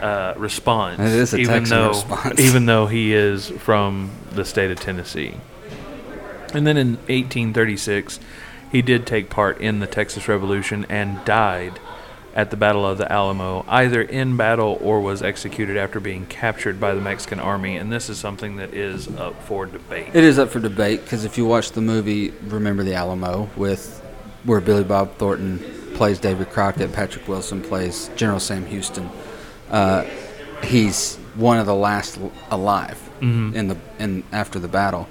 uh, 0.00 0.34
response. 0.36 0.98
It 0.98 1.06
is 1.06 1.34
a 1.34 1.36
even 1.36 1.54
Texan 1.54 1.78
though, 1.78 1.88
response. 1.88 2.40
Even 2.40 2.66
though 2.66 2.86
he 2.86 3.12
is 3.12 3.48
from 3.48 4.10
the 4.32 4.44
state 4.44 4.70
of 4.70 4.80
Tennessee. 4.80 5.34
And 6.52 6.66
then 6.66 6.76
in 6.76 6.96
1836, 6.96 8.18
he 8.72 8.82
did 8.82 9.06
take 9.06 9.30
part 9.30 9.60
in 9.60 9.78
the 9.78 9.86
Texas 9.86 10.26
Revolution 10.26 10.86
and 10.88 11.24
died 11.24 11.78
at 12.34 12.50
the 12.50 12.56
Battle 12.56 12.86
of 12.86 12.96
the 12.96 13.10
Alamo, 13.10 13.64
either 13.68 14.00
in 14.00 14.36
battle 14.36 14.78
or 14.80 15.00
was 15.00 15.20
executed 15.20 15.76
after 15.76 16.00
being 16.00 16.26
captured 16.26 16.80
by 16.80 16.94
the 16.94 17.00
Mexican 17.00 17.38
army. 17.38 17.76
And 17.76 17.92
this 17.92 18.08
is 18.08 18.18
something 18.18 18.56
that 18.56 18.72
is 18.72 19.08
up 19.08 19.40
for 19.42 19.66
debate. 19.66 20.08
It 20.14 20.24
is 20.24 20.38
up 20.38 20.48
for 20.48 20.60
debate 20.60 21.02
because 21.02 21.24
if 21.24 21.36
you 21.36 21.44
watch 21.44 21.72
the 21.72 21.80
movie 21.80 22.30
Remember 22.46 22.82
the 22.84 22.94
Alamo, 22.94 23.50
with 23.56 23.98
where 24.44 24.60
Billy 24.60 24.84
Bob 24.84 25.16
Thornton 25.16 25.58
plays 25.94 26.18
David 26.18 26.50
Crockett, 26.50 26.92
Patrick 26.92 27.26
Wilson 27.28 27.62
plays 27.62 28.10
General 28.16 28.40
Sam 28.40 28.66
Houston, 28.66 29.08
uh, 29.70 30.04
he's 30.62 31.16
one 31.36 31.58
of 31.58 31.66
the 31.66 31.74
last 31.74 32.18
alive 32.50 32.98
Mhm. 33.20 33.54
in 33.54 33.68
the 33.68 33.76
in 33.98 34.22
after 34.32 34.58
the 34.58 34.68
battle, 34.68 35.08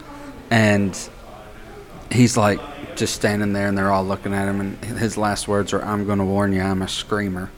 and 0.52 0.98
he's 2.12 2.36
like 2.38 2.60
just 2.96 3.16
standing 3.16 3.54
there, 3.54 3.68
and 3.68 3.78
they're 3.78 3.92
all 3.92 4.04
looking 4.06 4.34
at 4.34 4.48
him, 4.48 4.60
and 4.60 4.84
his 5.00 5.16
last 5.18 5.48
words 5.48 5.72
are, 5.74 5.82
"I'm 5.84 6.06
going 6.06 6.20
to 6.20 6.26
warn 6.26 6.52
you, 6.54 6.62
I'm 6.62 6.82
a 6.82 6.88
screamer." 6.88 7.50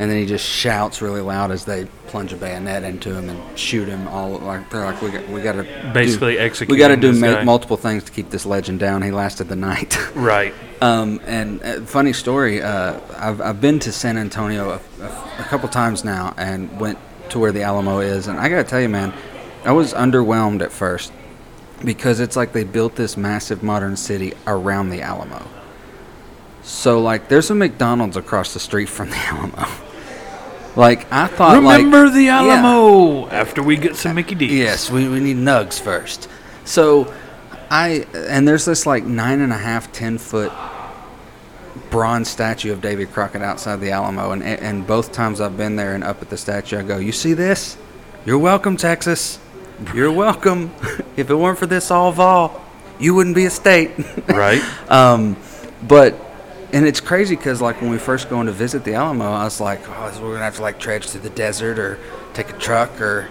And 0.00 0.10
then 0.10 0.16
he 0.18 0.24
just 0.24 0.46
shouts 0.46 1.02
really 1.02 1.20
loud 1.20 1.50
as 1.50 1.66
they 1.66 1.84
plunge 2.06 2.32
a 2.32 2.36
bayonet 2.36 2.84
into 2.84 3.14
him 3.14 3.28
and 3.28 3.58
shoot 3.58 3.86
him. 3.86 4.08
All 4.08 4.30
like 4.38 4.70
they're 4.70 4.86
like, 4.86 5.02
"We 5.02 5.10
got, 5.10 5.28
we 5.28 5.42
got 5.42 5.52
to 5.52 5.90
Basically 5.92 6.38
execute. 6.38 6.72
we 6.72 6.78
got 6.78 6.88
to 6.88 6.96
do 6.96 7.12
ma- 7.12 7.44
multiple 7.44 7.76
things 7.76 8.02
to 8.04 8.10
keep 8.10 8.30
this 8.30 8.46
legend 8.46 8.80
down. 8.80 9.02
He 9.02 9.10
lasted 9.10 9.48
the 9.48 9.56
night. 9.56 9.96
Right. 10.14 10.54
um, 10.80 11.20
and 11.26 11.62
uh, 11.62 11.82
funny 11.82 12.12
story, 12.14 12.62
uh, 12.62 12.98
I've, 13.16 13.40
I've 13.40 13.60
been 13.60 13.78
to 13.80 13.92
San 13.92 14.16
Antonio 14.18 14.70
a, 14.70 15.02
a, 15.04 15.06
a 15.38 15.44
couple 15.44 15.68
times 15.68 16.02
now 16.04 16.34
and 16.36 16.80
went 16.80 16.98
to 17.30 17.38
where 17.38 17.52
the 17.52 17.62
Alamo 17.62 18.00
is. 18.00 18.26
And 18.26 18.40
I 18.40 18.48
got 18.48 18.56
to 18.56 18.64
tell 18.64 18.80
you, 18.80 18.88
man, 18.88 19.12
I 19.64 19.72
was 19.72 19.92
underwhelmed 19.92 20.62
at 20.62 20.72
first 20.72 21.12
because 21.84 22.20
it's 22.20 22.36
like 22.36 22.52
they 22.54 22.64
built 22.64 22.96
this 22.96 23.16
massive 23.18 23.62
modern 23.62 23.96
city 23.96 24.32
around 24.46 24.88
the 24.90 25.02
Alamo. 25.02 25.46
So, 26.62 27.00
like, 27.00 27.28
there's 27.28 27.50
a 27.50 27.54
McDonald's 27.54 28.16
across 28.16 28.52
the 28.54 28.60
street 28.60 28.88
from 28.88 29.10
the 29.10 29.16
Alamo. 29.30 29.66
Like, 30.76 31.12
I 31.12 31.26
thought, 31.26 31.62
like- 31.62 31.78
Remember 31.84 32.08
the 32.10 32.24
Yeah. 32.24 32.40
Alamo 32.40 33.28
after 33.28 33.62
we 33.62 33.76
get 33.76 33.96
some 33.96 34.14
Mickey 34.16 34.34
D's. 34.34 34.52
Yes, 34.52 34.90
we, 34.90 35.08
we 35.08 35.20
need 35.20 35.36
nugs 35.36 35.80
first. 35.80 36.28
So 36.64 37.12
I 37.70 38.06
and 38.14 38.46
there's 38.46 38.64
this 38.64 38.86
like 38.86 39.04
nine 39.04 39.40
and 39.40 39.52
a 39.52 39.56
half, 39.58 39.92
ten 39.92 40.18
foot 40.18 40.52
bronze 41.90 42.28
statue 42.28 42.72
of 42.72 42.80
Davy 42.80 43.06
Crockett 43.06 43.42
outside 43.42 43.80
the 43.80 43.90
Alamo, 43.90 44.32
and 44.32 44.42
and 44.42 44.86
both 44.86 45.12
times 45.12 45.40
I've 45.40 45.56
been 45.56 45.76
there 45.76 45.94
and 45.94 46.04
up 46.04 46.22
at 46.22 46.30
the 46.30 46.36
statue, 46.36 46.78
I 46.78 46.82
go, 46.82 46.98
"You 46.98 47.12
see 47.12 47.32
this? 47.32 47.76
You're 48.24 48.38
welcome, 48.38 48.76
Texas. 48.76 49.38
You're 49.94 50.12
welcome. 50.12 50.70
if 51.16 51.30
it 51.30 51.34
weren't 51.34 51.58
for 51.58 51.66
this 51.66 51.90
all 51.90 52.12
vol, 52.12 52.60
you 52.98 53.14
wouldn't 53.14 53.34
be 53.34 53.46
a 53.46 53.50
state." 53.50 53.90
Right. 54.28 54.62
Um, 54.90 55.36
but 55.86 56.14
and 56.72 56.86
it's 56.86 57.00
crazy 57.00 57.36
because 57.36 57.60
like 57.60 57.80
when 57.80 57.90
we 57.90 57.98
first 57.98 58.28
go 58.30 58.40
in 58.40 58.46
to 58.46 58.52
visit 58.52 58.84
the 58.84 58.94
Alamo, 58.94 59.24
I 59.32 59.44
was 59.44 59.60
like, 59.60 59.80
oh, 59.88 60.20
we're 60.22 60.32
gonna 60.32 60.44
have 60.44 60.56
to 60.56 60.62
like 60.62 60.78
trudge 60.78 61.08
through 61.08 61.22
the 61.22 61.30
desert 61.30 61.78
or 61.78 61.98
take 62.34 62.50
a 62.50 62.58
truck 62.58 63.00
or 63.00 63.28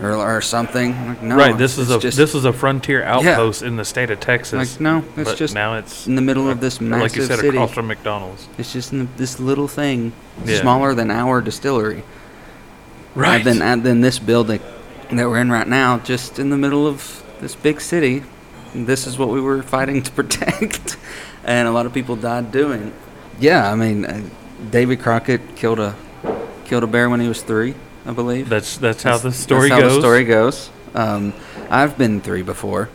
or, 0.00 0.12
or 0.12 0.40
something. 0.42 0.90
Like, 1.06 1.22
no, 1.22 1.36
right. 1.36 1.56
This 1.56 1.78
is 1.78 1.90
a 1.90 1.98
just 1.98 2.16
this 2.16 2.34
is 2.34 2.44
a 2.44 2.52
frontier 2.52 3.02
outpost 3.02 3.62
in 3.62 3.76
the 3.76 3.84
state 3.84 4.10
of 4.10 4.20
Texas. 4.20 4.74
like 4.74 4.80
no, 4.80 5.04
it's 5.16 5.34
just 5.34 5.54
now 5.54 5.76
it's 5.76 6.06
in 6.06 6.14
the 6.16 6.22
middle 6.22 6.48
of 6.50 6.60
this 6.60 6.80
massive 6.80 7.02
like 7.02 7.16
you 7.16 7.24
said 7.24 7.36
city. 7.38 7.48
across 7.48 7.72
from 7.72 7.86
McDonald's. 7.86 8.46
It's 8.58 8.72
just 8.72 8.92
in 8.92 9.08
this 9.16 9.40
little 9.40 9.68
thing, 9.68 10.12
Yeah. 10.44 10.60
smaller 10.60 10.94
than 10.94 11.10
our 11.10 11.40
distillery. 11.40 12.00
Uh, 12.00 13.20
right. 13.20 13.44
Than 13.44 13.62
uh, 13.62 13.76
then 13.76 13.86
and 13.86 14.04
this 14.04 14.18
building 14.18 14.60
that 15.10 15.28
we're 15.28 15.40
in 15.40 15.50
right 15.50 15.66
now, 15.66 15.98
just 15.98 16.38
in 16.38 16.50
the 16.50 16.58
middle 16.58 16.86
of 16.86 17.22
this 17.40 17.54
big 17.54 17.80
city. 17.80 18.22
This 18.74 19.06
is 19.06 19.16
what 19.16 19.30
we 19.30 19.40
were 19.40 19.62
fighting 19.62 20.02
to 20.02 20.12
protect, 20.20 20.98
and 21.46 21.66
a 21.66 21.70
lot 21.70 21.86
of 21.86 21.94
people 21.94 22.16
died 22.16 22.52
doing. 22.52 22.92
Yeah, 23.40 23.70
I 23.70 23.74
mean, 23.76 24.04
uh, 24.04 24.20
David 24.70 25.00
Crockett 25.00 25.56
killed 25.56 25.78
a 25.78 25.94
killed 26.66 26.82
a 26.82 26.86
bear 26.86 27.08
when 27.08 27.20
he 27.20 27.28
was 27.28 27.40
three, 27.42 27.74
I 28.04 28.12
believe. 28.12 28.48
That's 28.48 28.76
that's 28.76 29.02
how 29.02 29.16
the 29.16 29.32
story 29.32 29.68
That's 29.70 29.80
how 29.80 29.88
goes. 29.88 29.94
the 29.94 30.00
story 30.00 30.24
goes. 30.24 30.70
Um, 30.94 31.32
I've 31.70 31.96
been 31.96 32.20
three 32.20 32.42
before. 32.42 32.88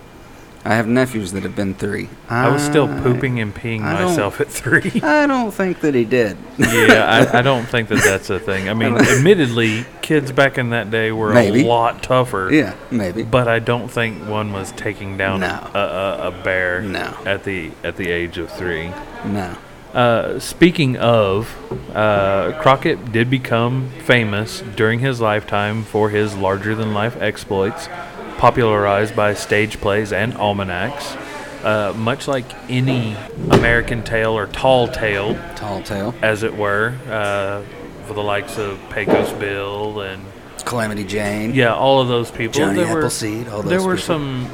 I 0.63 0.75
have 0.75 0.87
nephews 0.87 1.31
that 1.31 1.41
have 1.41 1.55
been 1.55 1.73
three. 1.73 2.07
I 2.29 2.47
was 2.49 2.61
still 2.61 2.87
pooping 2.87 3.39
and 3.39 3.53
peeing 3.53 3.81
I 3.81 3.97
don't- 3.97 4.09
myself 4.11 4.39
at 4.39 4.47
three. 4.47 4.91
I 5.03 5.25
don't 5.25 5.51
think 5.51 5.79
that 5.81 5.95
he 5.95 6.05
did. 6.05 6.37
yeah, 6.59 7.27
I, 7.33 7.39
I 7.39 7.41
don't 7.49 7.65
think 7.65 7.89
that 7.89 8.03
that's 8.03 8.29
a 8.29 8.39
thing. 8.39 8.69
I 8.69 8.75
mean, 8.75 8.95
admittedly, 8.95 9.85
kids 10.03 10.31
back 10.31 10.59
in 10.59 10.69
that 10.69 10.91
day 10.91 11.11
were 11.11 11.33
Maybe. 11.33 11.63
a 11.63 11.67
lot 11.67 12.03
tougher. 12.03 12.49
yeah, 12.51 12.75
maybe. 12.91 13.23
But 13.23 13.47
I 13.47 13.57
don't 13.57 13.89
think 13.89 14.27
one 14.29 14.53
was 14.53 14.71
taking 14.73 15.17
down 15.17 15.39
No. 15.39 15.69
a, 15.73 15.79
a, 15.79 16.27
a 16.27 16.43
bear 16.43 16.81
No. 16.81 17.17
at 17.25 17.43
the 17.43 17.71
at 17.83 17.95
the 17.97 18.09
age 18.11 18.37
of 18.37 18.51
three. 18.51 18.89
No. 19.25 19.55
Uh, 19.93 20.39
speaking 20.39 20.95
of, 20.95 21.53
uh, 21.93 22.57
Crockett 22.61 23.11
did 23.11 23.29
become 23.29 23.89
famous 24.05 24.61
during 24.77 24.99
his 24.99 25.19
lifetime 25.19 25.83
for 25.83 26.09
his 26.09 26.33
larger 26.37 26.75
than 26.75 26.93
life 26.93 27.19
exploits, 27.21 27.87
popularized 28.41 29.15
by 29.15 29.35
stage 29.35 29.79
plays 29.79 30.11
and 30.11 30.33
almanacs. 30.35 31.15
Uh, 31.63 31.93
much 31.95 32.27
like 32.27 32.45
any 32.69 33.15
American 33.51 34.01
tale 34.01 34.31
or 34.35 34.47
tall 34.47 34.87
tale, 34.87 35.35
Tall 35.55 35.83
tale. 35.83 36.15
as 36.23 36.41
it 36.41 36.55
were, 36.57 36.95
uh, 37.07 37.61
for 38.07 38.15
the 38.15 38.23
likes 38.23 38.57
of 38.57 38.79
Pecos 38.89 39.31
Bill 39.33 40.01
and 40.01 40.23
Calamity 40.65 41.03
Jane. 41.03 41.53
yeah, 41.53 41.71
all 41.75 42.01
of 42.01 42.07
those 42.07 42.31
people. 42.31 42.59
Johnny 42.59 42.77
there 42.83 42.91
were, 42.91 43.01
Appleseed, 43.01 43.47
all 43.47 43.61
there 43.61 43.77
those 43.77 43.85
were 43.85 43.95
people. 43.95 44.15
some 44.15 44.49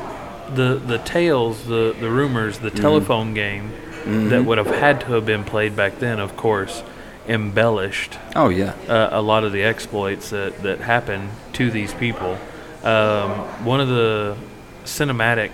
the 0.53 0.75
the 0.85 0.97
tales, 0.99 1.63
the 1.65 1.95
the 1.97 2.09
rumors, 2.09 2.59
the 2.59 2.71
telephone 2.71 3.33
game 3.33 3.71
Mm-hmm. 4.07 4.29
that 4.29 4.45
would 4.45 4.57
have 4.57 4.67
had 4.67 5.01
to 5.01 5.07
have 5.13 5.25
been 5.25 5.43
played 5.43 5.75
back 5.75 5.99
then. 5.99 6.19
Of 6.21 6.37
course, 6.37 6.81
embellished 7.27 8.17
Oh 8.37 8.47
yeah. 8.47 8.71
uh, 8.87 9.09
a 9.11 9.21
lot 9.21 9.43
of 9.43 9.51
the 9.51 9.63
exploits 9.63 10.29
that 10.29 10.63
that 10.63 10.79
happened 10.79 11.29
to 11.53 11.69
these 11.71 11.93
people. 11.93 12.37
Um, 12.83 13.31
one 13.65 13.81
of 13.81 13.87
the 13.89 14.37
cinematic 14.85 15.51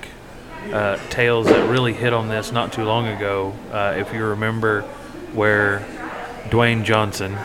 uh, 0.72 0.98
tales 1.10 1.48
that 1.48 1.70
really 1.70 1.94
hit 1.94 2.14
on 2.14 2.30
this 2.30 2.52
not 2.52 2.72
too 2.74 2.84
long 2.84 3.08
ago, 3.08 3.54
uh, 3.72 3.96
if 3.98 4.14
you 4.14 4.24
remember, 4.26 4.82
where 5.34 5.80
Dwayne 6.50 6.84
Johnson, 6.84 7.38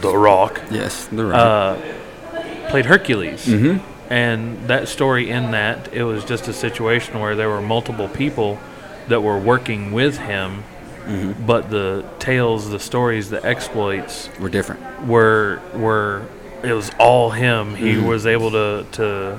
The 0.00 0.16
Rock, 0.16 0.60
Yes, 0.70 1.06
the 1.06 1.24
right. 1.24 1.38
uh, 1.38 1.76
played 2.70 2.86
Hercules. 2.86 3.46
Mhm. 3.46 3.80
And 4.10 4.68
that 4.68 4.88
story 4.88 5.30
in 5.30 5.50
that, 5.52 5.88
it 5.92 6.04
was 6.04 6.24
just 6.24 6.46
a 6.48 6.52
situation 6.52 7.18
where 7.20 7.34
there 7.34 7.48
were 7.48 7.62
multiple 7.62 8.08
people 8.08 8.58
that 9.08 9.22
were 9.22 9.38
working 9.38 9.92
with 9.92 10.18
him, 10.18 10.64
Mm-hmm. 11.06 11.46
but 11.46 11.68
the 11.68 12.04
tales, 12.20 12.70
the 12.70 12.78
stories, 12.78 13.28
the 13.30 13.44
exploits 13.44 14.30
We're 14.38 14.48
different. 14.50 14.80
were 15.06 15.58
were 15.74 16.22
it 16.64 16.72
was 16.72 16.90
all 16.98 17.30
him. 17.30 17.74
He 17.74 17.96
was 17.98 18.26
able 18.26 18.50
to 18.52 18.86
to 18.92 19.38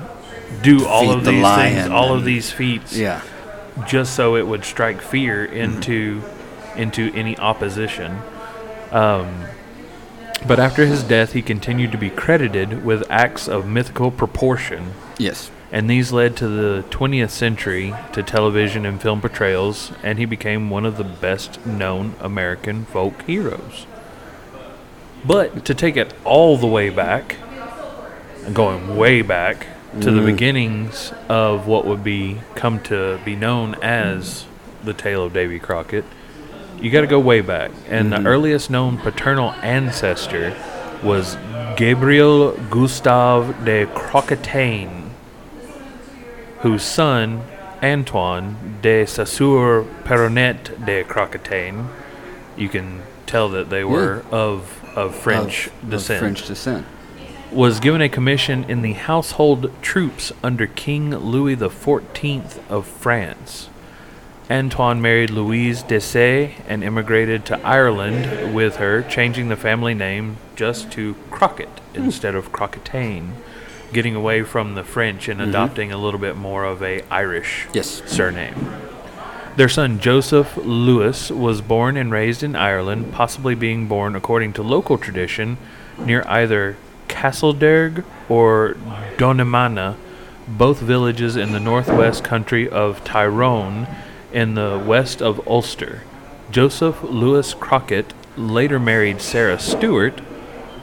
do 0.62 0.86
all 0.86 1.02
Mm-hmm. 1.04 1.10
Feed 1.10 1.18
of 1.18 1.24
the 1.24 1.30
these 1.32 1.54
things, 1.56 1.88
all 1.90 2.14
of 2.14 2.24
these 2.24 2.50
feats, 2.52 2.96
Yeah. 2.96 3.20
just 3.86 4.14
so 4.14 4.36
it 4.36 4.46
would 4.46 4.64
strike 4.64 5.00
fear 5.00 5.44
into 5.44 6.22
into 6.76 7.12
any 7.14 7.36
opposition. 7.38 8.18
Um, 8.92 9.44
but 10.46 10.60
after 10.60 10.84
his 10.86 11.02
death, 11.02 11.32
he 11.32 11.42
continued 11.42 11.90
to 11.92 11.98
be 11.98 12.10
credited 12.10 12.84
with 12.84 13.02
acts 13.10 13.48
of 13.48 13.66
mythical 13.66 14.10
proportion, 14.10 14.92
Yes. 15.18 15.50
and 15.72 15.88
these 15.88 16.12
led 16.12 16.36
to 16.36 16.48
the 16.48 16.84
20th 16.90 17.30
century 17.30 17.94
to 18.12 18.22
television 18.22 18.84
and 18.84 19.00
film 19.00 19.20
portrayals, 19.20 19.92
and 20.02 20.18
he 20.18 20.24
became 20.26 20.68
one 20.70 20.84
of 20.84 20.96
the 20.98 21.04
best 21.04 21.64
known 21.64 22.14
American 22.20 22.84
folk 22.84 23.22
heroes. 23.26 23.86
But 25.26 25.64
to 25.64 25.74
take 25.74 25.96
it 25.96 26.12
all 26.24 26.56
the 26.56 26.66
way 26.66 26.90
back, 26.90 27.36
going 28.52 28.96
way 28.96 29.22
back 29.22 29.66
to 30.00 30.10
the 30.10 30.20
mm. 30.20 30.26
beginnings 30.26 31.12
of 31.28 31.66
what 31.66 31.86
would 31.86 32.04
be 32.04 32.40
come 32.56 32.80
to 32.84 33.20
be 33.24 33.36
known 33.36 33.74
as 33.76 34.46
the 34.82 34.92
tale 34.92 35.24
of 35.24 35.32
Davy 35.32 35.58
Crockett, 35.58 36.04
you 36.80 36.90
got 36.90 37.02
to 37.02 37.06
go 37.06 37.18
way 37.18 37.40
back. 37.40 37.70
And 37.88 38.12
the 38.12 38.16
mm-hmm. 38.16 38.26
earliest 38.26 38.70
known 38.70 38.98
paternal 38.98 39.52
ancestor 39.62 40.56
was 41.02 41.36
Gabriel 41.76 42.52
Gustave 42.70 43.64
de 43.64 43.86
Crocketagne, 43.86 45.10
whose 46.60 46.82
son 46.82 47.44
Antoine 47.82 48.78
de 48.80 49.04
Saussure 49.06 49.84
Peronet 50.04 50.84
de 50.86 51.04
Crocketagne, 51.04 51.88
you 52.56 52.68
can 52.68 53.02
tell 53.26 53.48
that 53.50 53.70
they 53.70 53.84
were 53.84 54.24
of 54.30 54.83
of 54.94 55.14
French 55.14 55.66
Of- 55.68 55.72
of 55.84 55.90
descent 55.90 56.20
French 56.20 56.46
descent. 56.46 56.86
was 57.52 57.80
given 57.80 58.00
a 58.00 58.08
commission 58.08 58.64
in 58.68 58.82
the 58.82 58.92
household 58.94 59.70
troops 59.82 60.32
under 60.42 60.66
King 60.66 61.10
Louis 61.10 61.56
XIV 61.56 62.58
of 62.68 62.86
France. 62.86 63.68
Antoine 64.50 65.00
married 65.00 65.30
Louise 65.30 65.82
Dessay 65.82 66.54
and 66.68 66.84
immigrated 66.84 67.46
to 67.46 67.60
Ireland 67.66 68.54
with 68.54 68.76
her, 68.76 69.02
changing 69.02 69.48
the 69.48 69.56
family 69.56 69.94
name 69.94 70.36
just 70.54 70.90
to 70.92 71.16
Crockett 71.30 71.70
instead 71.94 72.34
of 72.34 72.52
Crocketagne, 72.52 73.30
getting 73.92 74.14
away 74.14 74.42
from 74.42 74.74
the 74.74 74.84
French 74.84 75.28
and 75.28 75.40
mm-hmm. 75.40 75.48
adopting 75.48 75.92
a 75.92 75.96
little 75.96 76.20
bit 76.20 76.36
more 76.36 76.64
of 76.64 76.82
a 76.82 77.02
Irish 77.10 77.66
Yes. 77.72 78.02
surname. 78.06 78.54
Their 79.56 79.68
son 79.68 80.00
Joseph 80.00 80.56
Lewis 80.56 81.30
was 81.30 81.60
born 81.60 81.96
and 81.96 82.10
raised 82.10 82.42
in 82.42 82.56
Ireland, 82.56 83.12
possibly 83.12 83.54
being 83.54 83.86
born, 83.86 84.16
according 84.16 84.52
to 84.54 84.62
local 84.62 84.98
tradition, 84.98 85.58
near 85.96 86.24
either 86.26 86.76
Castlederg 87.06 88.04
or 88.28 88.76
Donemana, 89.16 89.96
both 90.48 90.80
villages 90.80 91.36
in 91.36 91.52
the 91.52 91.60
northwest 91.60 92.24
country 92.24 92.68
of 92.68 93.04
Tyrone 93.04 93.86
in 94.32 94.56
the 94.56 94.82
west 94.84 95.22
of 95.22 95.46
Ulster. 95.46 96.02
Joseph 96.50 97.02
Lewis 97.04 97.54
Crockett 97.54 98.12
later 98.36 98.80
married 98.80 99.20
Sarah 99.20 99.60
Stewart, 99.60 100.18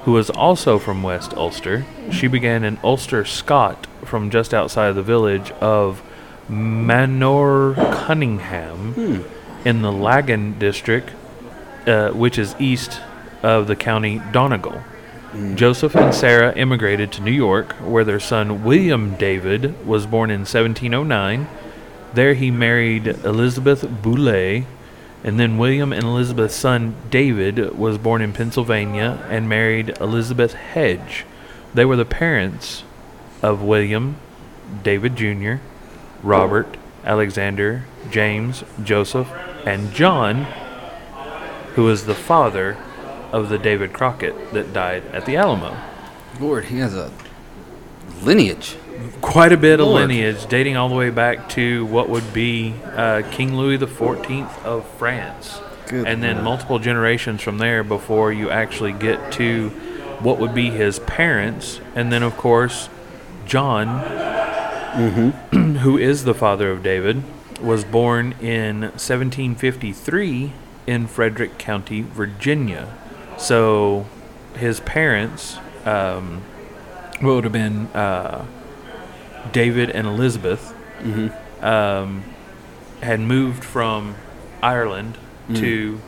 who 0.05 0.13
was 0.13 0.29
also 0.29 0.79
from 0.79 1.03
West 1.03 1.33
Ulster. 1.33 1.85
She 2.09 2.27
began 2.27 2.63
in 2.63 2.79
Ulster, 2.83 3.25
Scot 3.25 3.85
from 4.05 4.29
just 4.29 4.53
outside 4.53 4.93
the 4.93 5.03
village 5.03 5.51
of 5.59 6.01
Manor 6.51 7.73
Cunningham 7.75 9.25
in 9.63 9.81
the 9.81 9.91
Laggan 9.91 10.59
district, 10.59 11.11
uh, 11.87 12.09
which 12.09 12.37
is 12.37 12.55
east 12.59 12.99
of 13.41 13.67
the 13.67 13.75
county 13.75 14.21
Donegal. 14.33 14.83
Joseph 15.55 15.95
and 15.95 16.13
Sarah 16.13 16.53
immigrated 16.53 17.13
to 17.13 17.21
New 17.21 17.31
York, 17.31 17.71
where 17.75 18.03
their 18.03 18.19
son 18.19 18.65
William 18.65 19.15
David 19.15 19.87
was 19.87 20.05
born 20.05 20.29
in 20.29 20.41
1709. 20.41 21.47
There 22.13 22.33
he 22.33 22.51
married 22.51 23.07
Elizabeth 23.07 23.87
Boulay, 24.01 24.65
and 25.23 25.39
then 25.39 25.57
William 25.57 25.93
and 25.93 26.03
Elizabeth's 26.03 26.55
son 26.55 26.95
David 27.09 27.77
was 27.77 27.97
born 27.97 28.21
in 28.21 28.33
Pennsylvania 28.33 29.25
and 29.29 29.47
married 29.47 29.97
Elizabeth 30.01 30.53
Hedge. 30.53 31.25
They 31.73 31.85
were 31.85 31.95
the 31.95 32.03
parents 32.03 32.83
of 33.41 33.61
William, 33.61 34.17
David 34.83 35.15
Jr., 35.15 35.55
Robert, 36.23 36.77
Alexander, 37.03 37.85
James, 38.09 38.63
Joseph, 38.83 39.29
and 39.65 39.93
John, 39.93 40.45
who 41.75 41.85
was 41.85 42.05
the 42.05 42.15
father 42.15 42.77
of 43.31 43.49
the 43.49 43.57
David 43.57 43.93
Crockett 43.93 44.53
that 44.53 44.73
died 44.73 45.03
at 45.13 45.25
the 45.25 45.35
Alamo. 45.35 45.77
Lord, 46.39 46.65
he 46.65 46.77
has 46.79 46.95
a 46.95 47.11
lineage. 48.21 48.75
Quite 49.21 49.51
a 49.51 49.57
bit 49.57 49.79
of 49.79 49.87
lineage 49.87 50.45
dating 50.47 50.77
all 50.77 50.89
the 50.89 50.95
way 50.95 51.09
back 51.09 51.49
to 51.49 51.85
what 51.85 52.09
would 52.09 52.33
be 52.33 52.75
uh, 52.85 53.23
King 53.31 53.55
Louis 53.55 53.77
XIV 53.77 54.63
of 54.63 54.87
France. 54.97 55.59
Good 55.87 56.07
and 56.07 56.21
then 56.21 56.35
Lord. 56.35 56.45
multiple 56.45 56.79
generations 56.79 57.41
from 57.41 57.57
there 57.57 57.83
before 57.83 58.31
you 58.31 58.49
actually 58.49 58.93
get 58.93 59.31
to 59.33 59.69
what 60.19 60.39
would 60.39 60.53
be 60.53 60.69
his 60.69 60.99
parents. 60.99 61.81
And 61.95 62.11
then, 62.11 62.21
of 62.21 62.37
course, 62.37 62.89
John, 63.45 63.87
Mm-hmm. 64.93 65.75
who 65.77 65.97
is 65.97 66.23
the 66.25 66.33
father 66.33 66.69
of 66.71 66.83
David, 66.83 67.23
was 67.61 67.83
born 67.83 68.33
in 68.41 68.81
1753 68.81 70.51
in 70.87 71.07
Frederick 71.07 71.57
County, 71.57 72.01
Virginia. 72.01 72.93
So 73.37 74.05
his 74.55 74.79
parents, 74.81 75.57
um, 75.85 76.41
what 77.19 77.35
would 77.35 77.43
have 77.45 77.53
been 77.53 77.87
uh, 77.87 78.45
David 79.51 79.89
and 79.89 80.07
Elizabeth, 80.07 80.75
Mm-hmm. 81.01 81.65
um, 81.65 82.23
had 83.01 83.19
moved 83.19 83.63
from 83.63 84.13
Ireland 84.61 85.17
to 85.55 85.99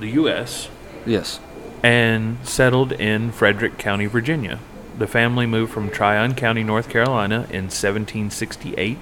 the 0.00 0.08
U.S. 0.10 0.68
Yes. 1.06 1.40
and 1.82 2.36
settled 2.46 2.92
in 2.92 3.32
Frederick 3.32 3.78
County, 3.78 4.04
Virginia. 4.04 4.58
The 4.98 5.06
family 5.06 5.46
moved 5.46 5.72
from 5.72 5.90
Tryon 5.90 6.34
County, 6.34 6.64
North 6.64 6.90
Carolina 6.90 7.46
in 7.50 7.70
1768, 7.70 8.96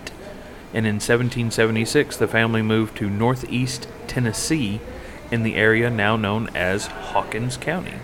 and 0.75 0.87
in 0.87 0.97
1776 0.97 2.19
the 2.19 2.29
family 2.29 2.61
moved 2.61 2.99
to 2.99 3.09
northeast 3.09 3.89
Tennessee 4.07 4.81
in 5.31 5.43
the 5.43 5.55
area 5.55 5.89
now 5.89 6.15
known 6.17 6.51
as 6.55 6.89
Hawkins 6.89 7.57
County. 7.57 7.95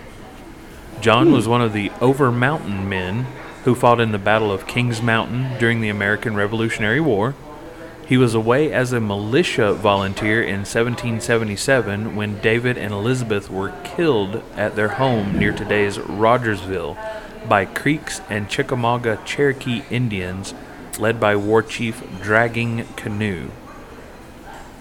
John 1.02 1.32
was 1.32 1.46
one 1.46 1.60
of 1.60 1.74
the 1.74 1.92
Over 2.00 2.32
Mountain 2.32 2.88
men 2.88 3.26
who 3.64 3.74
fought 3.74 4.00
in 4.00 4.12
the 4.12 4.18
Battle 4.18 4.50
of 4.50 4.66
Kings 4.66 5.02
Mountain 5.02 5.58
during 5.58 5.82
the 5.82 5.90
American 5.90 6.34
Revolutionary 6.34 7.00
War. 7.00 7.34
He 8.06 8.16
was 8.16 8.34
away 8.34 8.72
as 8.72 8.94
a 8.94 9.00
militia 9.00 9.74
volunteer 9.74 10.42
in 10.42 10.60
1777 10.60 12.16
when 12.16 12.40
David 12.40 12.78
and 12.78 12.94
Elizabeth 12.94 13.50
were 13.50 13.74
killed 13.84 14.42
at 14.56 14.76
their 14.76 14.88
home 14.88 15.38
near 15.38 15.52
today's 15.52 15.98
Rogersville 15.98 16.96
by 17.48 17.64
Creeks 17.64 18.20
and 18.28 18.48
Chickamauga 18.48 19.18
Cherokee 19.24 19.82
Indians 19.90 20.54
led 20.98 21.18
by 21.20 21.36
War 21.36 21.62
Chief 21.62 22.02
Dragging 22.22 22.84
Canoe. 22.96 23.48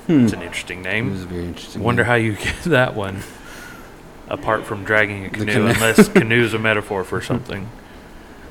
Hmm. 0.07 0.24
It's 0.26 0.34
an 0.34 0.41
interesting 0.41 0.80
It 0.80 0.84
name. 0.84 1.12
was 1.12 1.24
very 1.24 1.45
interesting. 1.45 1.82
Wonder 1.84 2.03
how 2.05 2.16
you 2.16 2.36
get 2.36 2.55
that 2.66 2.95
one 2.95 3.22
apart 4.28 4.66
from 4.66 4.84
dragging 4.86 5.26
a 5.26 5.30
canoe, 5.30 5.51
canoe. 5.53 5.68
unless 5.68 6.07
canoe's 6.07 6.53
a 6.53 6.59
metaphor 6.59 7.03
for 7.03 7.22
something. 7.22 7.70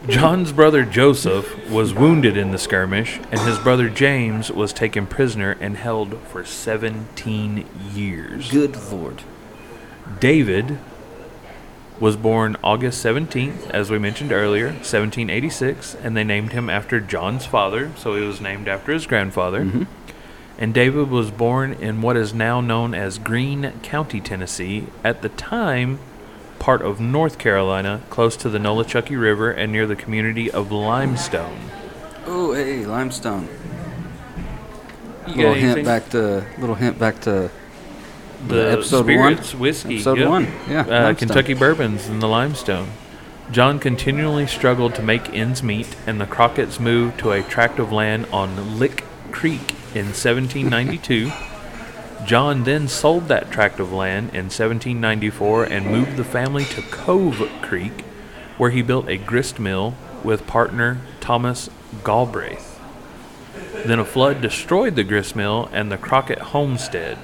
John's 0.08 0.52
brother 0.52 0.84
Joseph 0.84 1.68
was 1.70 1.92
wounded 1.92 2.34
in 2.36 2.52
the 2.52 2.58
skirmish, 2.58 3.18
and 3.30 3.40
his 3.40 3.58
brother 3.58 3.88
James 3.90 4.50
was 4.50 4.72
taken 4.72 5.06
prisoner 5.06 5.56
and 5.60 5.76
held 5.76 6.18
for 6.28 6.42
17 6.44 7.66
years. 7.94 8.50
Good 8.50 8.76
Lord. 8.90 9.22
David 10.18 10.78
was 12.00 12.16
born 12.16 12.56
August 12.64 13.04
17th, 13.04 13.70
as 13.70 13.90
we 13.90 13.98
mentioned 13.98 14.32
earlier, 14.32 14.68
1786, 14.68 15.94
and 15.96 16.16
they 16.16 16.24
named 16.24 16.52
him 16.52 16.70
after 16.70 16.98
John's 16.98 17.44
father, 17.44 17.92
so 17.96 18.16
he 18.16 18.24
was 18.24 18.40
named 18.40 18.66
after 18.66 18.92
his 18.92 19.06
grandfather. 19.06 19.64
Mm-hmm. 19.64 19.82
And 20.58 20.74
David 20.74 21.10
was 21.10 21.30
born 21.30 21.74
in 21.74 22.02
what 22.02 22.16
is 22.16 22.34
now 22.34 22.60
known 22.60 22.94
as 22.94 23.18
Greene 23.18 23.72
County, 23.82 24.20
Tennessee, 24.20 24.86
at 25.04 25.22
the 25.22 25.28
time 25.28 25.98
part 26.58 26.82
of 26.82 27.00
North 27.00 27.38
Carolina, 27.38 28.02
close 28.10 28.36
to 28.38 28.48
the 28.48 28.58
Nolichucky 28.58 29.20
River 29.20 29.50
and 29.50 29.70
near 29.70 29.86
the 29.86 29.96
community 29.96 30.50
of 30.50 30.72
Limestone. 30.72 31.58
Oh, 32.26 32.52
hey, 32.52 32.84
limestone. 32.84 33.48
You 35.26 35.36
little 35.36 35.54
hint 35.54 35.84
back 35.84 36.10
to 36.10 36.44
little 36.58 36.74
hint 36.74 36.98
back 36.98 37.20
to 37.22 37.50
the 38.46 38.72
episode 38.72 39.04
spirits, 39.04 39.52
one. 39.52 39.62
whiskey, 39.62 39.94
Episode 39.96 40.18
yep. 40.18 40.28
one, 40.28 40.44
yeah, 40.68 40.80
uh. 40.80 41.14
Kentucky 41.14 41.54
bourbons 41.54 42.08
and 42.08 42.22
the 42.22 42.28
limestone. 42.28 42.88
John 43.52 43.80
continually 43.80 44.46
struggled 44.46 44.94
to 44.94 45.02
make 45.02 45.34
ends 45.34 45.62
meet, 45.62 45.96
and 46.06 46.20
the 46.20 46.26
Crockett's 46.26 46.78
moved 46.78 47.18
to 47.18 47.32
a 47.32 47.42
tract 47.42 47.78
of 47.78 47.90
land 47.90 48.26
on 48.32 48.78
Lick 48.78 49.04
Creek 49.32 49.72
in 49.94 50.06
1792. 50.06 51.32
John 52.26 52.64
then 52.64 52.86
sold 52.86 53.28
that 53.28 53.50
tract 53.50 53.80
of 53.80 53.92
land 53.92 54.28
in 54.30 54.44
1794 54.44 55.64
and 55.64 55.86
moved 55.86 56.16
the 56.16 56.24
family 56.24 56.64
to 56.66 56.82
Cove 56.82 57.42
Creek, 57.62 58.02
where 58.56 58.70
he 58.70 58.82
built 58.82 59.08
a 59.08 59.16
grist 59.16 59.58
mill 59.58 59.94
with 60.22 60.46
partner 60.46 61.00
Thomas 61.20 61.70
Galbraith. 62.04 62.78
Then 63.84 63.98
a 63.98 64.04
flood 64.04 64.40
destroyed 64.40 64.94
the 64.94 65.04
grist 65.04 65.34
mill 65.34 65.68
and 65.72 65.90
the 65.90 65.98
Crockett 65.98 66.38
homestead. 66.38 67.18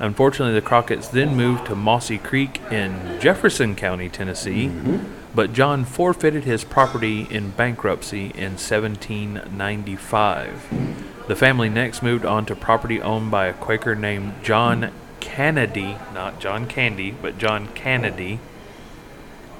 Unfortunately, 0.00 0.54
the 0.54 0.62
Crockett's 0.62 1.08
then 1.08 1.36
moved 1.36 1.66
to 1.66 1.74
Mossy 1.74 2.18
Creek 2.18 2.60
in 2.70 3.18
Jefferson 3.20 3.74
County, 3.74 4.08
Tennessee, 4.08 4.68
mm-hmm. 4.68 4.98
but 5.34 5.52
John 5.52 5.84
forfeited 5.84 6.44
his 6.44 6.62
property 6.62 7.26
in 7.30 7.50
bankruptcy 7.50 8.26
in 8.26 8.52
1795. 8.58 11.24
The 11.26 11.34
family 11.36 11.68
next 11.68 12.00
moved 12.02 12.24
on 12.24 12.46
to 12.46 12.54
property 12.54 13.02
owned 13.02 13.30
by 13.32 13.46
a 13.46 13.52
Quaker 13.52 13.96
named 13.96 14.34
John 14.42 14.92
Kennedy, 15.20 15.96
not 16.14 16.40
John 16.40 16.66
Candy, 16.66 17.10
but 17.10 17.36
John 17.38 17.68
Kennedy, 17.74 18.38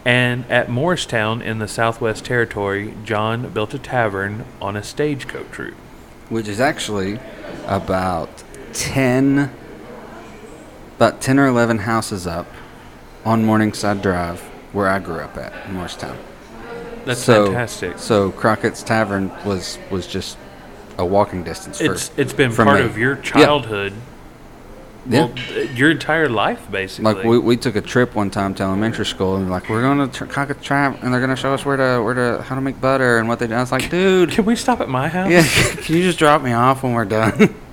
And 0.05 0.45
at 0.51 0.70
Morristown 0.70 1.43
in 1.43 1.59
the 1.59 1.68
Southwest 1.68 2.24
Territory, 2.24 2.95
John 3.05 3.51
built 3.51 3.74
a 3.74 3.78
tavern 3.78 4.45
on 4.62 4.76
a 4.76 4.82
stagecoach 4.82 5.59
route. 5.59 5.74
which 6.30 6.49
is 6.49 6.61
actually 6.61 7.18
about 7.66 8.43
10 8.72 9.51
about 10.99 11.20
10 11.20 11.38
or 11.38 11.46
11 11.46 11.78
houses 11.78 12.26
up 12.26 12.46
on 13.24 13.44
Morningside 13.44 14.03
Drive 14.03 14.40
where 14.72 14.88
I 14.88 14.99
grew 14.99 15.20
up 15.20 15.36
at 15.36 15.53
in 15.66 15.74
Morristown. 15.74 16.18
That's 17.05 17.20
so, 17.22 17.46
fantastic. 17.46 17.99
So 18.01 18.32
Crockett's 18.32 18.82
Tavern 18.82 19.30
was 19.44 19.78
was 19.90 20.07
just 20.09 20.36
a 20.99 21.07
walking 21.07 21.44
distance 21.44 21.78
for 21.78 21.92
It's 21.92 22.11
it's 22.16 22.32
been 22.32 22.53
part 22.53 22.80
me. 22.80 22.84
of 22.84 22.99
your 22.99 23.14
childhood, 23.16 23.92
Yeah. 25.09 25.20
well, 25.26 25.28
th- 25.34 25.70
your 25.70 25.90
entire 25.92 26.28
life 26.28 26.68
basically. 26.70 27.14
Like 27.14 27.24
we, 27.24 27.38
we 27.38 27.57
took 27.57 27.76
a 27.76 27.80
trip 27.80 28.16
one 28.16 28.28
time 28.30 28.53
to 28.57 28.64
elementary 28.64 29.07
school 29.07 29.36
and 29.36 29.49
like 29.49 29.68
we're 29.70 29.80
going 29.82 30.07
to 30.11 30.12
tr- 30.18 30.24
Crockett's 30.26 30.66
Tavern 30.66 30.99
and 31.03 31.14
they're 31.14 31.20
going 31.20 31.30
to 31.30 31.36
show 31.36 31.55
us 31.55 31.64
where 31.64 31.76
to 31.76 32.03
where 32.03 32.14
to 32.14 32.42
how 32.42 32.57
to 32.57 32.61
make 32.61 32.80
butter 32.80 33.18
and 33.18 33.28
what 33.28 33.38
they 33.38 33.46
do. 33.46 33.55
I 33.55 33.61
was 33.61 33.70
like, 33.72 33.88
dude, 33.88 34.32
Can 34.32 34.44
we 34.44 34.57
stop 34.57 34.80
at 34.80 34.88
my 34.88 35.09
house? 35.09 35.30
yeah, 35.30 35.44
can 35.82 35.94
you 35.96 36.03
just 36.03 36.18
drop 36.18 36.42
me 36.42 36.53
off 36.53 36.82
when 36.82 36.92
we're 36.92 37.05
done? 37.05 37.55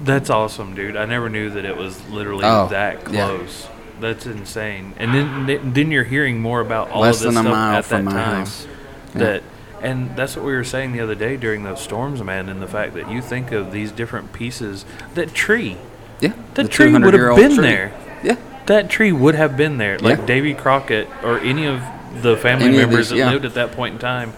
That's 0.00 0.28
awesome, 0.30 0.74
dude. 0.74 0.96
I 0.96 1.06
never 1.06 1.28
knew 1.28 1.50
that 1.50 1.64
it 1.64 1.76
was 1.76 2.06
literally 2.08 2.44
Oh, 2.44 2.68
that 2.68 2.96
yeah. 3.12 3.26
close. 3.26 3.66
That's 4.00 4.26
insane. 4.26 4.92
And 4.98 5.14
then 5.14 5.72
then 5.72 5.90
you're 5.90 6.04
hearing 6.04 6.40
more 6.40 6.60
about 6.60 6.90
all 6.90 7.00
Less 7.02 7.16
of 7.16 7.28
this 7.28 7.34
than 7.34 7.46
a 7.46 7.48
stuff 7.48 7.52
mile 7.56 7.78
at 7.78 7.84
from 7.86 8.04
that 8.04 8.10
my 8.10 8.12
time. 8.12 8.36
house. 8.40 8.66
Yeah. 9.14 9.18
That 9.20 9.42
and 9.82 10.16
that's 10.16 10.36
what 10.36 10.44
we 10.44 10.52
were 10.52 10.64
saying 10.64 10.92
the 10.92 11.00
other 11.00 11.14
day 11.14 11.36
during 11.36 11.62
those 11.64 11.80
storms, 11.80 12.22
man. 12.22 12.48
And 12.48 12.60
the 12.60 12.66
fact 12.66 12.94
that 12.94 13.10
you 13.10 13.22
think 13.22 13.52
of 13.52 13.72
these 13.72 13.92
different 13.92 14.32
pieces. 14.32 14.84
That 15.14 15.32
tree, 15.34 15.76
Yeah, 16.20 16.32
that 16.54 16.64
the 16.64 16.68
tree 16.68 16.92
would 16.92 17.02
have 17.02 17.12
200-year-old 17.12 17.38
been 17.40 17.54
tree. 17.54 17.62
there. 17.66 17.92
Yeah, 18.22 18.36
That 18.66 18.90
tree 18.90 19.12
would 19.12 19.34
have 19.34 19.56
been 19.56 19.78
there. 19.78 19.98
Like 19.98 20.18
Yeah. 20.20 20.26
Davy 20.26 20.54
Crockett 20.54 21.08
or 21.22 21.38
any 21.40 21.66
of 21.66 21.82
the 22.22 22.36
family 22.36 22.66
Any 22.66 22.76
of 22.78 22.88
members 22.88 23.10
these, 23.10 23.18
that 23.18 23.24
yeah. 23.26 23.30
lived 23.32 23.44
at 23.46 23.54
that 23.54 23.72
point 23.72 23.94
in 23.94 23.98
time 23.98 24.32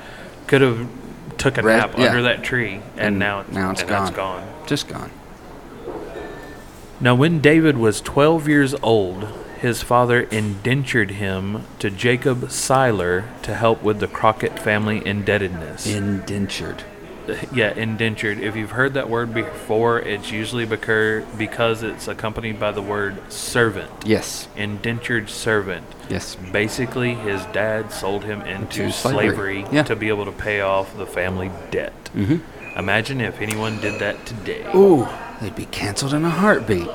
could 0.49 0.61
have 0.61 0.89
took 1.37 1.57
a 1.59 1.63
nap 1.63 1.95
yeah. 1.97 2.07
under 2.07 2.23
that 2.23 2.43
tree, 2.43 2.81
and, 2.97 3.19
now 3.19 3.41
it's, 3.41 3.53
now 3.53 3.71
it's 3.71 3.81
and 3.83 3.91
that's 3.91 4.11
gone. 4.11 4.41
gone. 4.41 4.67
just 4.67 4.89
gone. 4.89 5.11
Now, 7.01 7.15
when 7.15 7.41
David 7.41 7.77
was 7.77 8.01
12 8.01 8.49
years 8.49 8.75
old, 8.83 9.25
his 9.61 9.83
father 9.83 10.23
indentured 10.23 11.13
him 11.13 11.65
to 11.79 11.91
Jacob 11.91 12.43
Siler 12.49 13.25
to 13.43 13.55
help 13.55 13.83
with 13.83 14.01
the 14.01 14.09
Crockett 14.09 14.59
family 14.59 15.05
indebtedness. 15.07 15.87
Indentured. 15.87 16.83
yeah, 17.53 17.73
indentured. 17.75 18.39
If 18.41 18.57
you've 18.57 18.71
heard 18.73 18.95
that 18.95 19.09
word 19.11 19.33
before, 19.35 20.01
it's 20.01 20.33
usually 20.33 20.65
because 20.65 21.83
it's 21.83 22.09
accompanied 22.09 22.59
by 22.59 22.73
the 22.73 22.83
word 22.83 23.31
servant. 23.31 23.91
Yes. 24.05 24.49
Indentured 24.57 25.29
servant. 25.29 25.87
Yes. 26.09 26.37
Basically, 26.53 27.15
his 27.15 27.45
dad 27.47 27.93
sold 27.93 28.25
him 28.25 28.41
into 28.43 28.85
Into 28.85 28.93
slavery. 28.93 29.63
slavery, 29.63 29.67
Yeah. 29.71 29.83
to 29.85 29.95
be 29.95 30.09
able 30.09 30.25
to 30.25 30.33
pay 30.33 30.63
off 30.63 30.97
the 30.97 31.07
family 31.07 31.51
debt. 31.71 31.93
Mhm. 32.17 32.41
Imagine 32.77 33.21
if 33.21 33.41
anyone 33.41 33.79
did 33.81 33.99
that 34.01 34.25
today. 34.25 34.65
Ooh, 34.75 35.07
they'd 35.41 35.55
be 35.57 35.67
canceled 35.67 36.15
in 36.15 36.25
a 36.25 36.31
heartbeat. 36.31 36.89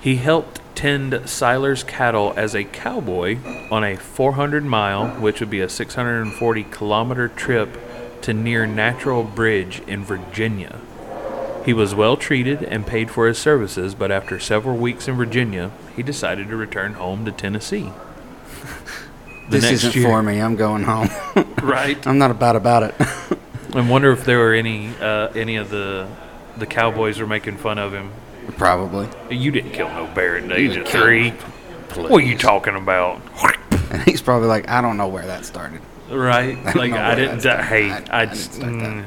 He 0.00 0.16
helped 0.16 0.60
tend 0.74 1.12
Siler's 1.12 1.82
cattle 1.84 2.34
as 2.36 2.54
a 2.54 2.64
cowboy 2.64 3.38
on 3.70 3.84
a 3.84 3.96
400 3.96 4.64
mile, 4.64 5.08
which 5.20 5.40
would 5.40 5.50
be 5.50 5.60
a 5.60 5.68
640 5.68 6.64
kilometer 6.64 7.28
trip 7.28 7.78
to 8.22 8.32
near 8.32 8.66
Natural 8.66 9.22
Bridge 9.22 9.80
in 9.86 10.04
Virginia. 10.04 10.80
He 11.64 11.72
was 11.72 11.94
well 11.94 12.16
treated 12.16 12.62
and 12.62 12.86
paid 12.86 13.10
for 13.10 13.26
his 13.26 13.38
services, 13.38 13.94
but 13.94 14.10
after 14.10 14.38
several 14.38 14.76
weeks 14.76 15.08
in 15.08 15.14
Virginia, 15.14 15.70
he 15.96 16.02
decided 16.02 16.48
to 16.48 16.56
return 16.56 16.94
home 16.94 17.24
to 17.24 17.32
Tennessee. 17.32 17.90
The 19.46 19.58
this 19.58 19.70
isn't 19.72 19.94
year- 19.94 20.08
for 20.08 20.22
me. 20.22 20.40
I'm 20.40 20.56
going 20.56 20.84
home. 20.84 21.10
Right. 21.62 22.06
I'm 22.06 22.16
not 22.18 22.30
about 22.30 22.56
about 22.56 22.82
it. 22.82 22.94
I 23.74 23.86
wonder 23.88 24.10
if 24.10 24.24
there 24.24 24.38
were 24.38 24.54
any 24.54 24.88
uh, 25.00 25.28
any 25.34 25.56
of 25.56 25.68
the 25.70 26.06
the 26.58 26.66
cowboys 26.66 27.18
were 27.18 27.26
making 27.26 27.56
fun 27.58 27.78
of 27.78 27.92
him. 27.92 28.10
Probably. 28.56 29.08
You 29.30 29.50
didn't 29.50 29.72
kill 29.72 29.88
no 29.88 30.06
bear 30.14 30.36
at 30.36 30.48
the 30.48 30.60
You 30.60 30.70
age 30.82 30.88
three. 30.88 31.30
What 31.30 32.10
are 32.22 32.26
you 32.26 32.36
talking 32.36 32.74
about? 32.76 33.22
And 33.90 34.02
he's 34.02 34.20
probably 34.20 34.48
like, 34.48 34.68
I 34.68 34.80
don't 34.80 34.96
know 34.96 35.08
where 35.08 35.26
that 35.26 35.44
started. 35.44 35.80
Right? 36.10 36.54
don't 36.64 36.76
Like 36.76 36.92
I 36.92 37.14
didn't. 37.14 37.42
di- 37.42 37.62
hey, 37.62 37.90
I- 37.90 37.96
I. 37.96 38.20
I 38.22 38.24
didn't 38.26 38.34
just- 38.34 38.60
mm. 38.60 39.04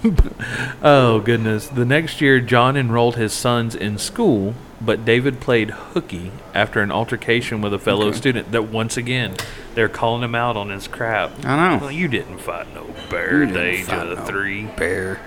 oh 0.82 1.18
goodness! 1.20 1.66
The 1.66 1.84
next 1.84 2.20
year, 2.20 2.40
John 2.40 2.76
enrolled 2.76 3.16
his 3.16 3.32
sons 3.32 3.74
in 3.74 3.98
school, 3.98 4.54
but 4.80 5.04
David 5.04 5.40
played 5.40 5.70
hooky 5.70 6.30
after 6.54 6.80
an 6.82 6.92
altercation 6.92 7.60
with 7.60 7.74
a 7.74 7.78
fellow 7.80 8.08
Okay. 8.08 8.16
student. 8.16 8.52
That 8.52 8.68
once 8.68 8.96
again, 8.96 9.34
they're 9.74 9.88
calling 9.88 10.22
him 10.22 10.36
out 10.36 10.56
on 10.56 10.70
his 10.70 10.86
crap. 10.86 11.32
I 11.44 11.56
know. 11.76 11.78
Well, 11.82 11.90
you 11.90 12.06
didn't 12.06 12.38
fight 12.38 12.72
no 12.74 12.86
bear 13.10 13.38
You 13.38 13.42
at 13.42 13.48
the 13.48 13.54
didn't 13.54 13.74
age 13.74 13.84
fight 13.86 14.06
of 14.06 14.18
no 14.18 14.24
three. 14.24 14.66
Bear. 14.76 15.20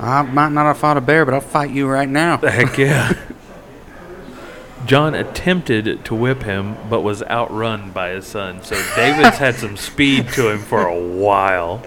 I 0.00 0.22
might 0.22 0.52
not 0.52 0.64
have 0.64 0.78
fought 0.78 0.96
a 0.96 1.00
bear, 1.00 1.24
but 1.24 1.34
I'll 1.34 1.40
fight 1.40 1.70
you 1.70 1.86
right 1.86 2.08
now. 2.08 2.36
Heck 2.38 2.78
yeah. 2.78 3.12
John 4.86 5.14
attempted 5.14 6.04
to 6.06 6.14
whip 6.14 6.42
him, 6.42 6.76
but 6.88 7.02
was 7.02 7.22
outrun 7.24 7.90
by 7.90 8.10
his 8.10 8.26
son. 8.26 8.62
So 8.62 8.76
David's 8.96 9.36
had 9.36 9.54
some 9.56 9.76
speed 9.76 10.30
to 10.30 10.48
him 10.48 10.58
for 10.60 10.86
a 10.86 10.98
while. 10.98 11.82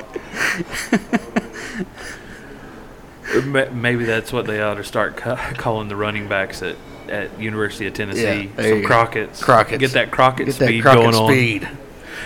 Maybe 3.72 4.06
that's 4.06 4.32
what 4.32 4.46
they 4.46 4.62
ought 4.62 4.76
to 4.76 4.84
start 4.84 5.18
ca- 5.18 5.54
calling 5.58 5.88
the 5.88 5.96
running 5.96 6.28
backs 6.28 6.62
at, 6.62 6.76
at 7.08 7.40
University 7.40 7.88
of 7.88 7.96
Tennessee. 7.96 8.52
Yeah, 8.56 8.70
some. 8.70 8.84
Crockett's. 8.84 9.42
Crocketts. 9.42 9.80
Get 9.80 9.92
that 9.94 10.12
Crockett 10.12 10.46
Get 10.46 10.56
that 10.58 10.66
speed 10.68 10.84
Crockett 10.84 11.02
going 11.02 11.16
on. 11.16 11.78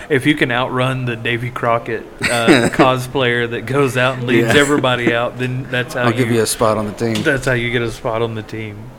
If 0.08 0.24
you 0.26 0.34
can 0.34 0.50
outrun 0.50 1.04
the 1.04 1.16
Davy 1.16 1.50
Crockett 1.50 2.02
uh, 2.22 2.68
cosplayer 2.72 3.48
that 3.50 3.66
goes 3.66 3.96
out 3.96 4.16
and 4.18 4.26
leads 4.26 4.54
Yeah. 4.54 4.60
everybody 4.60 5.12
out, 5.14 5.38
then 5.38 5.64
that's 5.70 5.94
how 5.94 6.04
I'll 6.04 6.12
give 6.12 6.30
you 6.30 6.40
a 6.42 6.46
spot 6.46 6.78
on 6.78 6.86
the 6.86 6.92
team. 6.92 7.22
that's 7.22 7.44
how 7.44 7.52
you 7.52 7.70
get 7.70 7.82
a 7.82 7.90
spot 7.90 8.22
on 8.22 8.34
the 8.34 8.42
team. 8.42 8.90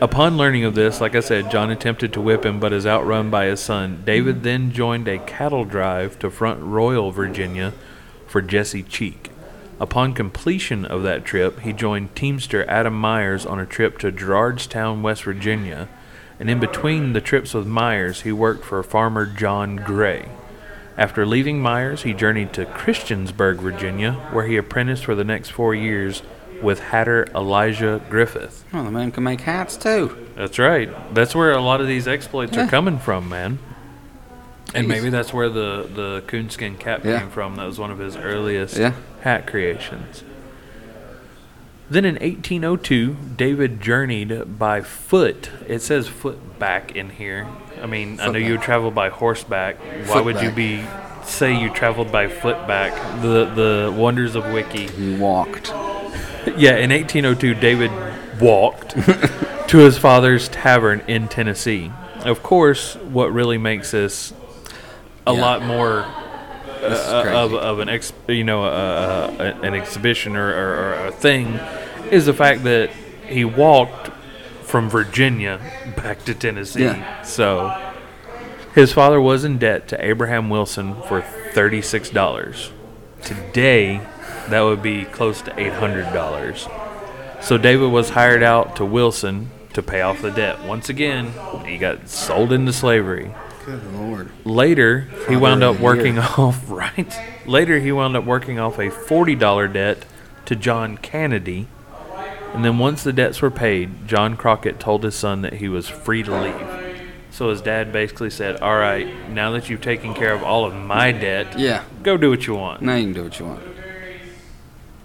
Upon 0.00 0.36
learning 0.36 0.64
of 0.64 0.74
this, 0.74 1.00
like 1.00 1.14
I 1.14 1.20
said, 1.20 1.50
John 1.50 1.70
attempted 1.70 2.12
to 2.12 2.20
whip 2.20 2.44
him 2.44 2.60
but 2.60 2.72
is 2.72 2.86
outrun 2.86 3.30
by 3.30 3.46
his 3.46 3.60
son. 3.60 4.02
David 4.04 4.42
then 4.42 4.70
joined 4.72 5.08
a 5.08 5.18
cattle 5.18 5.64
drive 5.64 6.18
to 6.18 6.30
Front 6.30 6.60
Royal, 6.62 7.10
Virginia 7.10 7.72
for 8.26 8.42
Jesse 8.42 8.82
Cheek. 8.82 9.30
Upon 9.80 10.12
completion 10.14 10.84
of 10.84 11.02
that 11.04 11.24
trip, 11.24 11.60
he 11.60 11.72
joined 11.72 12.14
Teamster 12.14 12.64
Adam 12.68 12.94
Myers 12.94 13.44
on 13.46 13.58
a 13.58 13.66
trip 13.66 13.98
to 13.98 14.12
Gerardstown, 14.12 15.02
West 15.02 15.24
Virginia, 15.24 15.88
and 16.40 16.50
in 16.50 16.60
between 16.60 17.12
the 17.12 17.20
trips 17.20 17.54
with 17.54 17.66
Myers, 17.66 18.22
he 18.22 18.32
worked 18.32 18.64
for 18.64 18.82
farmer 18.82 19.26
John 19.26 19.76
Gray. 19.76 20.28
After 20.96 21.26
leaving 21.26 21.60
Myers, 21.60 22.02
he 22.02 22.12
journeyed 22.12 22.52
to 22.54 22.64
Christiansburg, 22.66 23.56
Virginia, 23.58 24.12
where 24.32 24.46
he 24.46 24.56
apprenticed 24.56 25.04
for 25.04 25.14
the 25.14 25.24
next 25.24 25.50
four 25.50 25.74
years 25.74 26.22
with 26.62 26.78
hatter 26.80 27.26
Elijah 27.34 28.00
Griffith. 28.08 28.64
Well, 28.72 28.84
the 28.84 28.90
man 28.92 29.10
can 29.10 29.24
make 29.24 29.40
hats 29.40 29.76
too. 29.76 30.16
That's 30.36 30.58
right. 30.58 30.88
That's 31.14 31.34
where 31.34 31.52
a 31.52 31.60
lot 31.60 31.80
of 31.80 31.88
these 31.88 32.06
exploits 32.06 32.54
Yeah. 32.56 32.66
are 32.66 32.68
coming 32.68 32.98
from, 32.98 33.28
man. 33.28 33.58
And 34.72 34.86
Jeez. 34.86 34.88
maybe 34.88 35.10
that's 35.10 35.32
where 35.32 35.48
the, 35.48 35.88
the 35.94 36.22
coonskin 36.26 36.76
cap 36.76 37.04
Yeah. 37.04 37.20
came 37.20 37.30
from. 37.30 37.56
That 37.56 37.66
was 37.66 37.78
one 37.78 37.90
of 37.90 37.98
his 37.98 38.16
earliest 38.16 38.76
Yeah. 38.76 38.92
hat 39.22 39.46
creations. 39.46 40.22
Then 41.94 42.04
in 42.04 42.14
1802, 42.14 43.16
David 43.36 43.80
journeyed 43.80 44.58
by 44.58 44.80
foot. 44.80 45.50
It 45.68 45.78
says 45.80 46.08
foot 46.08 46.58
back 46.58 46.96
in 46.96 47.08
here. 47.08 47.46
I 47.80 47.86
mean, 47.86 48.18
I 48.18 48.26
know 48.26 48.32
you 48.32 48.46
Footback. 48.46 48.50
would 48.50 48.62
travel 48.62 48.90
by 48.90 49.08
horseback. 49.10 49.76
Why 50.08 50.20
would 50.20 50.40
you 50.40 50.50
be 50.50 50.84
say 51.22 51.56
you 51.56 51.70
traveled 51.70 52.10
by 52.10 52.26
foot 52.26 52.66
back? 52.66 52.92
The 53.22 53.44
the 53.44 53.94
wonders 53.96 54.34
of 54.34 54.44
wiki. 54.52 54.88
He 54.88 55.14
walked. 55.14 55.68
Yeah, 56.56 56.78
in 56.78 56.90
1802, 56.90 57.54
David 57.54 57.92
walked 58.40 58.90
to 59.68 59.78
his 59.78 59.96
father's 59.96 60.48
tavern 60.48 61.00
in 61.06 61.28
Tennessee. 61.28 61.92
Of 62.24 62.42
course, 62.42 62.96
what 62.96 63.32
really 63.32 63.58
makes 63.58 63.92
this 63.92 64.32
a 65.28 65.32
Yeah. 65.32 65.40
lot 65.40 65.62
more 65.62 66.04
uh, 66.82 67.32
of, 67.34 67.54
of 67.54 67.78
an 67.78 67.88
ex, 67.88 68.12
you 68.26 68.42
know, 68.42 68.64
uh, 68.64 69.32
uh, 69.38 69.42
an 69.62 69.74
exhibition 69.74 70.34
or, 70.34 70.48
or, 70.48 70.74
or 70.74 71.06
a 71.06 71.12
thing 71.12 71.58
is 72.14 72.26
the 72.26 72.32
fact 72.32 72.62
that 72.64 72.90
he 73.26 73.44
walked 73.44 74.10
from 74.62 74.88
Virginia 74.88 75.60
back 75.96 76.24
to 76.24 76.34
Tennessee. 76.34 76.84
Yeah. 76.84 77.22
So 77.22 77.92
his 78.74 78.92
father 78.92 79.20
was 79.20 79.44
in 79.44 79.58
debt 79.58 79.88
to 79.88 80.04
Abraham 80.04 80.48
Wilson 80.50 81.00
for 81.02 81.22
thirty 81.52 81.82
six 81.82 82.10
dollars. 82.10 82.70
Today, 83.22 84.00
that 84.48 84.60
would 84.62 84.82
be 84.82 85.04
close 85.04 85.42
to 85.42 85.60
eight 85.60 85.72
hundred 85.72 86.12
dollars. 86.12 86.68
So 87.40 87.58
David 87.58 87.90
was 87.90 88.10
hired 88.10 88.42
out 88.42 88.76
to 88.76 88.84
Wilson 88.84 89.50
to 89.74 89.82
pay 89.82 90.00
off 90.00 90.22
the 90.22 90.30
debt. 90.30 90.64
Once 90.64 90.88
again, 90.88 91.32
he 91.66 91.78
got 91.78 92.08
sold 92.08 92.52
into 92.52 92.72
slavery. 92.72 93.34
Good 93.66 93.92
lord. 93.94 94.30
Later, 94.44 95.08
he 95.28 95.36
wound 95.36 95.62
up 95.62 95.80
working 95.80 96.14
year. 96.14 96.24
off 96.38 96.70
right. 96.70 97.12
Later, 97.46 97.80
he 97.80 97.92
wound 97.92 98.16
up 98.16 98.24
working 98.24 98.58
off 98.58 98.78
a 98.78 98.90
forty 98.90 99.34
dollar 99.34 99.68
debt 99.68 100.04
to 100.46 100.56
John 100.56 100.98
Kennedy, 100.98 101.68
and 102.54 102.64
then 102.64 102.78
once 102.78 103.02
the 103.02 103.12
debts 103.12 103.42
were 103.42 103.50
paid, 103.50 104.06
John 104.08 104.36
Crockett 104.36 104.80
told 104.80 105.04
his 105.04 105.14
son 105.14 105.42
that 105.42 105.54
he 105.54 105.68
was 105.68 105.88
free 105.88 106.22
to 106.22 106.34
leave. 106.34 106.94
So 107.30 107.50
his 107.50 107.60
dad 107.60 107.92
basically 107.92 108.30
said, 108.30 108.60
"All 108.60 108.76
right, 108.76 109.08
now 109.30 109.50
that 109.52 109.68
you've 109.68 109.80
taken 109.80 110.14
care 110.14 110.32
of 110.32 110.42
all 110.44 110.64
of 110.64 110.74
my 110.74 111.10
debt, 111.10 111.58
Yeah. 111.58 111.82
go 112.02 112.16
do 112.16 112.30
what 112.30 112.46
you 112.46 112.54
want." 112.54 112.80
Now 112.82 112.94
you 112.94 113.04
can 113.04 113.12
do 113.12 113.24
what 113.24 113.38
you 113.38 113.46
want. 113.46 113.60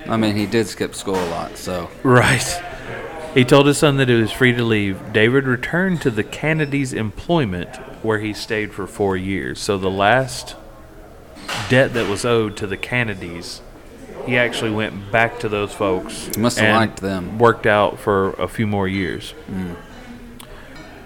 I 0.08 0.16
mean, 0.16 0.36
he 0.36 0.46
did 0.46 0.68
skip 0.68 0.96
school 0.96 1.16
a 1.16 1.30
lot, 1.30 1.58
so 1.58 1.90
Right. 2.04 2.62
He 3.34 3.44
told 3.46 3.68
his 3.68 3.78
son 3.78 3.98
that 3.98 4.10
he 4.10 4.16
was 4.16 4.32
free 4.32 4.54
to 4.54 4.64
leave. 4.64 5.14
David 5.14 5.46
returned 5.46 6.02
to 6.02 6.10
the 6.10 6.24
Kennedy's 6.24 6.94
employment, 6.94 7.76
where 8.02 8.20
he 8.20 8.34
stayed 8.34 8.74
for 8.74 8.88
four 8.88 9.16
years. 9.18 9.60
So 9.60 9.78
the 9.78 9.90
last 9.92 10.56
debt 11.70 11.94
that 11.94 12.08
was 12.08 12.26
owed 12.26 12.56
to 12.58 12.66
the 12.68 12.78
Kennedys, 12.78 13.62
he 14.26 14.38
actually 14.38 14.72
went 14.72 15.12
back 15.12 15.40
to 15.40 15.50
those 15.50 15.74
folks. 15.74 16.28
He 16.34 16.42
must 16.42 16.60
have 16.60 16.76
liked 16.76 17.02
them. 17.02 17.38
Worked 17.40 17.66
out 17.66 18.00
for 18.00 18.32
a 18.34 18.48
few 18.48 18.68
more 18.68 18.88
years. 18.88 19.32
Hmm. 19.32 19.74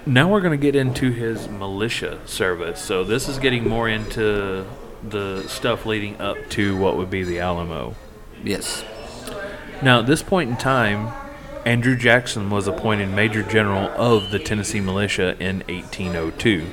Now 0.05 0.29
we're 0.29 0.41
going 0.41 0.57
to 0.59 0.61
get 0.61 0.75
into 0.75 1.11
his 1.11 1.47
militia 1.47 2.19
service. 2.25 2.81
So 2.81 3.03
this 3.03 3.29
is 3.29 3.39
getting 3.39 3.67
more 3.67 3.87
into 3.87 4.65
the 5.07 5.43
stuff 5.47 5.85
leading 5.85 6.19
up 6.19 6.37
to 6.51 6.75
what 6.77 6.97
would 6.97 7.09
be 7.09 7.23
the 7.23 7.39
Alamo. 7.39 7.95
yes. 8.43 8.83
Now, 9.81 9.99
at 9.99 10.05
this 10.05 10.23
point 10.23 10.49
in 10.49 10.55
time, 10.55 11.11
Andrew 11.65 11.97
Jackson 11.97 12.49
was 12.49 12.67
appointed 12.67 13.09
Major 13.09 13.43
General 13.43 13.89
of 13.97 14.31
the 14.31 14.39
Tennessee 14.39 14.79
Militia 14.79 15.35
in 15.41 15.57
1802. 15.67 16.65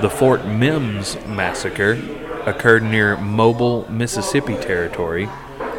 The 0.00 0.10
Fort 0.10 0.44
Mims 0.46 1.16
massacre 1.26 1.92
occurred 2.46 2.82
near 2.82 3.16
Mobile, 3.16 3.88
Mississippi 3.90 4.56
Territory, 4.56 5.28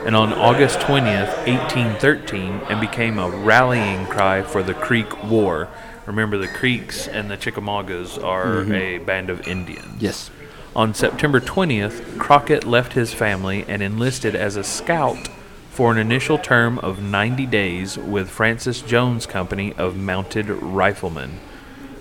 and 0.05 0.15
on 0.15 0.33
August 0.33 0.79
20th, 0.79 1.45
1813, 1.47 2.61
and 2.69 2.81
became 2.81 3.19
a 3.19 3.29
rallying 3.29 4.05
cry 4.07 4.41
for 4.41 4.63
the 4.63 4.73
Creek 4.73 5.23
War. 5.23 5.67
Remember, 6.05 6.37
the 6.37 6.47
Creeks 6.47 7.07
and 7.07 7.29
the 7.29 7.37
Chickamaugas 7.37 8.21
are 8.23 8.73
a 8.73 8.97
band 8.97 9.29
of 9.29 9.47
Indians. 9.47 10.01
Yes. 10.01 10.31
On 10.75 10.93
September 10.93 11.39
20th, 11.39 12.17
Crockett 12.17 12.63
left 12.65 12.93
his 12.93 13.13
family 13.13 13.63
and 13.67 13.81
enlisted 13.81 14.35
as 14.35 14.55
a 14.55 14.63
scout 14.63 15.29
for 15.69 15.91
an 15.91 15.97
initial 15.97 16.37
term 16.37 16.79
of 16.79 17.01
90 17.01 17.45
days 17.45 17.97
with 17.97 18.29
Francis 18.29 18.81
Jones 18.81 19.25
Company 19.25 19.73
of 19.77 19.95
Mounted 19.95 20.49
Riflemen, 20.49 21.39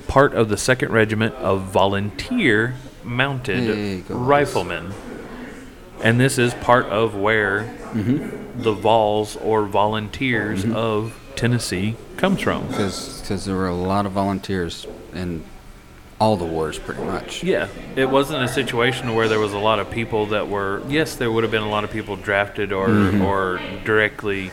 part 0.09 0.35
of 0.35 0.49
the 0.49 0.57
2nd 0.57 0.91
Regiment 0.91 1.35
of 1.35 1.63
Volunteer 1.63 2.75
Mounted 3.05 4.09
Riflemen. 4.09 4.93
And 6.03 6.19
this 6.19 6.39
is 6.39 6.55
part 6.55 6.87
of 6.87 7.15
where 7.15 7.65
the 8.57 8.73
Vols 8.73 9.37
or 9.37 9.67
volunteers 9.67 10.65
of 10.65 11.19
Tennessee 11.37 11.97
comes 12.17 12.41
from. 12.41 12.67
Because 12.69 13.45
there 13.45 13.55
were 13.57 13.69
a 13.69 13.75
lot 13.75 14.07
of 14.07 14.13
volunteers 14.13 14.87
in 15.15 15.45
all 16.19 16.37
the 16.37 16.45
wars, 16.45 16.79
pretty 16.79 17.03
much. 17.03 17.43
Yeah, 17.43 17.69
it 17.97 18.11
wasn't 18.11 18.43
a 18.45 18.49
situation 18.49 19.15
where 19.15 19.27
there 19.29 19.41
was 19.41 19.55
a 19.55 19.59
lot 19.59 19.79
of 19.79 19.91
people 19.91 20.27
that 20.27 20.49
were. 20.49 20.83
Yes, 20.89 21.17
there 21.17 21.31
would 21.33 21.45
have 21.45 21.51
been 21.51 21.63
a 21.63 21.69
lot 21.71 21.85
of 21.85 21.91
people 21.91 22.17
drafted 22.17 22.73
or 22.73 22.89
Mm-hmm. 22.89 23.23
or 23.23 23.61
directly 23.85 24.51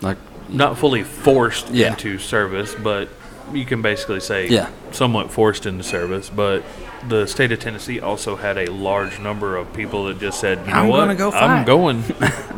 Like, 0.00 0.18
not 0.48 0.78
fully 0.78 1.02
forced 1.02 1.70
Yeah. 1.70 1.90
into 1.90 2.18
service, 2.18 2.74
but 2.74 3.08
you 3.52 3.64
can 3.64 3.82
basically 3.82 4.20
say 4.20 4.48
Yeah. 4.48 4.68
somewhat 4.92 5.30
forced 5.30 5.66
into 5.66 5.84
service. 5.84 6.30
But 6.34 6.62
the 7.08 7.26
state 7.26 7.52
of 7.52 7.60
Tennessee 7.60 8.00
also 8.00 8.36
had 8.36 8.56
a 8.56 8.66
large 8.70 9.18
number 9.20 9.56
of 9.56 9.72
people 9.74 10.06
that 10.06 10.18
just 10.18 10.40
said, 10.40 10.60
"You 10.66 10.72
know 10.72 10.80
I'm 10.80 10.88
what? 10.88 10.96
gonna 11.00 11.14
go 11.14 11.30
fight. 11.30 11.42
I'm 11.42 11.64
going. 11.64 12.04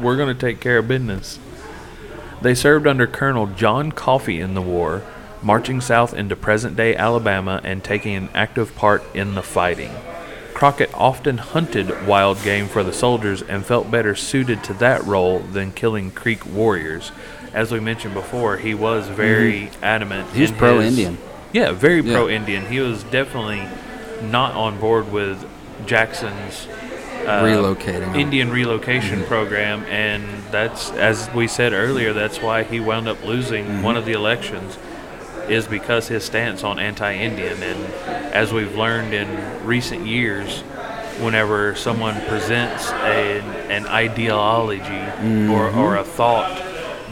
We're 0.01 0.17
going 0.17 0.35
to 0.35 0.41
take 0.41 0.61
care 0.61 0.79
of 0.79 0.89
business." 0.89 1.39
They 2.43 2.55
served 2.55 2.87
under 2.87 3.07
Colonel 3.07 3.47
John 3.47 3.91
Coffee 3.93 4.41
in 4.41 4.55
the 4.55 4.61
war, 4.63 5.03
marching 5.43 5.81
south 5.81 6.13
into 6.15 6.37
present 6.37 6.77
day 6.77 6.95
Alabama 6.95 7.61
and 7.65 7.83
taking 7.83 8.15
an 8.15 8.29
active 8.35 8.77
part 8.77 9.03
in 9.15 9.35
the 9.35 9.43
fighting. 9.43 9.91
Crockett 10.55 10.91
often 10.95 11.37
hunted 11.39 12.07
wild 12.07 12.43
game 12.43 12.67
for 12.69 12.83
the 12.83 12.93
soldiers 12.93 13.43
and 13.43 13.65
felt 13.67 13.91
better 13.91 14.15
suited 14.15 14.63
to 14.65 14.73
that 14.75 15.05
role 15.05 15.41
than 15.41 15.71
killing 15.73 16.11
Creek 16.11 16.47
warriors. 16.47 17.11
As 17.57 17.73
we 17.73 17.81
mentioned 17.81 18.13
before, 18.13 18.59
he 18.59 18.75
was 18.75 19.09
very 19.09 19.71
adamant. 19.83 20.29
He 20.35 20.43
was 20.43 20.51
in 20.51 20.55
his- 20.55 20.61
pro-Indian. 20.61 21.19
Yeah, 21.53 21.73
very 21.73 22.03
Yeah. 22.03 22.15
pro 22.15 22.29
Indian. 22.29 22.67
He 22.67 22.81
was 22.81 23.03
definitely 23.05 23.63
not 24.31 24.55
on 24.55 24.79
board 24.79 25.11
with 25.11 25.45
Jackson's 25.87 26.69
uh, 27.27 27.43
Relocating. 27.43 28.15
Indian 28.17 28.51
relocation 28.51 29.25
program, 29.25 29.85
and 29.91 30.23
that's 30.53 30.91
as 30.93 31.29
we 31.35 31.49
said 31.49 31.73
earlier. 31.73 32.13
That's 32.13 32.41
why 32.41 32.63
he 32.63 32.79
wound 32.79 33.09
up 33.09 33.25
losing 33.25 33.65
Mm-hmm. 33.65 33.83
one 33.83 33.97
of 33.97 34.05
the 34.05 34.13
elections, 34.13 34.77
is 35.49 35.67
because 35.67 36.07
his 36.09 36.23
stance 36.25 36.63
on 36.63 36.79
anti-Indian. 36.79 37.63
And 37.63 37.79
as 38.33 38.53
we've 38.53 38.77
learned 38.77 39.13
in 39.15 39.27
recent 39.65 40.07
years, 40.07 40.61
whenever 41.21 41.75
someone 41.75 42.21
presents 42.29 42.91
a, 42.93 43.41
an 43.71 43.87
ideology 43.87 44.83
Mm-hmm. 44.85 45.81
or 45.81 45.97
a 45.97 46.05
thought 46.05 46.63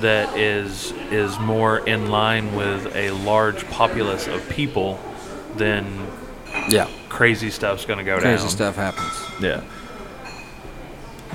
that 0.05 0.37
is 0.37 0.93
is 1.11 1.39
more 1.39 1.79
in 1.79 2.11
line 2.11 2.55
with 2.55 2.95
a 2.95 3.11
large 3.11 3.67
populace 3.71 4.27
of 4.27 4.47
people, 4.51 5.01
then 5.57 6.07
yeah. 6.69 6.89
crazy 7.09 7.49
stuff's 7.51 7.87
going 7.87 7.99
to 7.99 8.05
go 8.05 8.17
down. 8.21 8.37
Crazy 8.37 8.49
stuff 8.49 8.77
happens. 8.77 9.15
Yeah. 9.41 9.63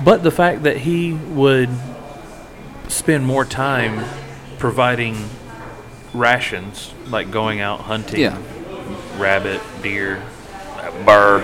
But 0.04 0.22
the 0.22 0.30
fact 0.30 0.62
that 0.62 0.76
he 0.76 1.12
would 1.12 1.68
spend 2.86 3.26
more 3.26 3.44
time 3.44 4.04
providing 4.58 5.16
rations, 6.14 6.94
like 7.08 7.32
going 7.32 7.60
out 7.60 7.80
hunting 7.80 8.20
Yeah. 8.20 8.38
rabbit, 9.18 9.60
deer, 9.82 10.22
burr, 11.04 11.42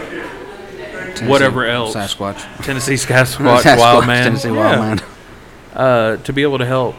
Tennessee 1.17 1.27
Whatever 1.27 1.67
else. 1.67 1.97
Sasquatch. 1.97 2.65
Tennessee 2.65 2.95
Sasquatch, 2.95 3.63
Sasquatch, 3.63 3.79
wild 3.79 4.07
man, 4.07 4.25
Tennessee 4.25 4.49
Yeah. 4.51 4.55
wild 4.57 4.81
man. 4.81 5.01
uh, 5.75 6.17
to 6.19 6.33
be 6.33 6.43
able 6.43 6.59
to 6.59 6.67
help 6.67 6.95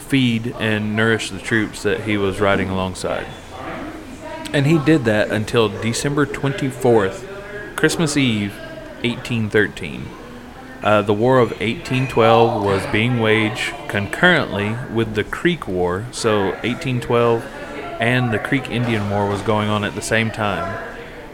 feed 0.00 0.54
and 0.58 0.96
nourish 0.96 1.30
the 1.30 1.38
troops 1.38 1.82
that 1.82 2.02
he 2.02 2.16
was 2.16 2.40
riding 2.40 2.68
alongside. 2.68 3.26
And 4.52 4.66
he 4.66 4.78
did 4.78 5.04
that 5.04 5.30
until 5.30 5.68
December 5.68 6.26
24th, 6.26 7.76
Christmas 7.76 8.16
Eve, 8.16 8.54
1813. 9.02 10.06
Uh, 10.82 11.02
the 11.02 11.14
War 11.14 11.38
of 11.38 11.50
1812 11.52 12.62
was 12.62 12.86
being 12.92 13.18
waged 13.18 13.74
concurrently 13.88 14.76
with 14.92 15.14
the 15.14 15.24
Creek 15.24 15.66
War, 15.66 16.06
so 16.12 16.50
1812 16.62 17.42
and 18.00 18.32
the 18.32 18.38
Creek 18.38 18.70
Indian 18.70 19.08
War 19.10 19.28
was 19.28 19.40
going 19.42 19.68
on 19.68 19.84
at 19.84 19.94
the 19.94 20.02
same 20.02 20.30
time. 20.30 20.82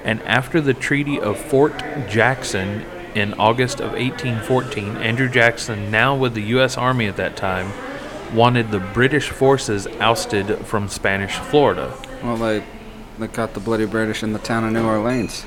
And 0.05 0.23
after 0.23 0.61
the 0.61 0.75
Treaty 0.75 1.19
of 1.19 1.39
Fort 1.39 1.77
Jackson 2.09 2.85
in 3.15 3.35
August 3.35 3.81
of 3.81 3.93
1814, 3.93 4.97
Andrew 4.99 5.29
Jackson, 5.29 5.91
now 5.91 6.15
with 6.15 6.35
the 6.35 6.43
U.S. 6.43 6.77
Army 6.77 7.07
at 7.07 7.17
that 7.17 7.37
time, 7.37 7.73
wanted 8.35 8.71
the 8.71 8.81
British 8.81 9.31
forces 9.31 9.87
ousted 9.99 10.59
from 10.67 10.89
Spanish 10.89 11.35
Florida. 11.37 11.93
Well, 12.23 12.37
they 12.37 12.63
they 13.19 13.29
caught 13.29 13.55
the 13.55 13.61
bloody 13.61 13.87
British 13.87 14.23
in 14.23 14.33
the 14.33 14.39
town 14.39 14.65
of 14.65 14.73
New 14.73 14.85
Orleans. 14.87 15.45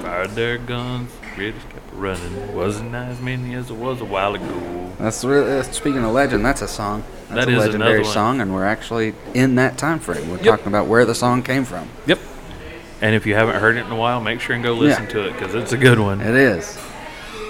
Fired 0.00 0.30
their 0.30 0.58
guns, 0.58 1.10
British 1.36 1.62
kept 1.64 1.92
running. 1.94 2.54
Wasn't 2.54 2.94
as 2.94 3.20
many 3.20 3.54
as 3.54 3.70
it 3.70 3.76
was 3.76 4.00
a 4.00 4.04
while 4.04 4.34
ago. 4.34 4.90
That's 4.98 5.22
really 5.24 5.62
speaking 5.64 6.02
of 6.04 6.12
legend. 6.12 6.44
That's 6.44 6.62
a 6.62 6.68
song. 6.68 7.04
That's 7.28 7.46
That 7.46 7.48
a 7.52 7.56
is 7.56 7.58
legendary 7.66 8.04
song, 8.04 8.40
and 8.40 8.52
we're 8.54 8.64
actually 8.64 9.14
in 9.34 9.54
that 9.56 9.78
time 9.78 9.98
frame. 10.00 10.28
We're 10.30 10.36
Yep. 10.36 10.44
talking 10.44 10.66
about 10.68 10.86
where 10.86 11.04
the 11.04 11.14
song 11.14 11.42
came 11.42 11.64
from. 11.64 11.88
Yep. 12.06 12.18
And 13.00 13.14
if 13.14 13.26
you 13.26 13.34
haven't 13.34 13.56
heard 13.56 13.76
it 13.76 13.84
in 13.86 13.92
a 13.92 13.96
while, 13.96 14.20
make 14.20 14.40
sure 14.40 14.54
and 14.54 14.64
go 14.64 14.72
listen 14.74 15.04
Yeah. 15.04 15.10
to 15.10 15.26
it 15.28 15.32
because 15.38 15.54
it's 15.54 15.72
a 15.72 15.76
good 15.76 15.98
one. 15.98 16.20
It 16.20 16.34
is. 16.34 16.78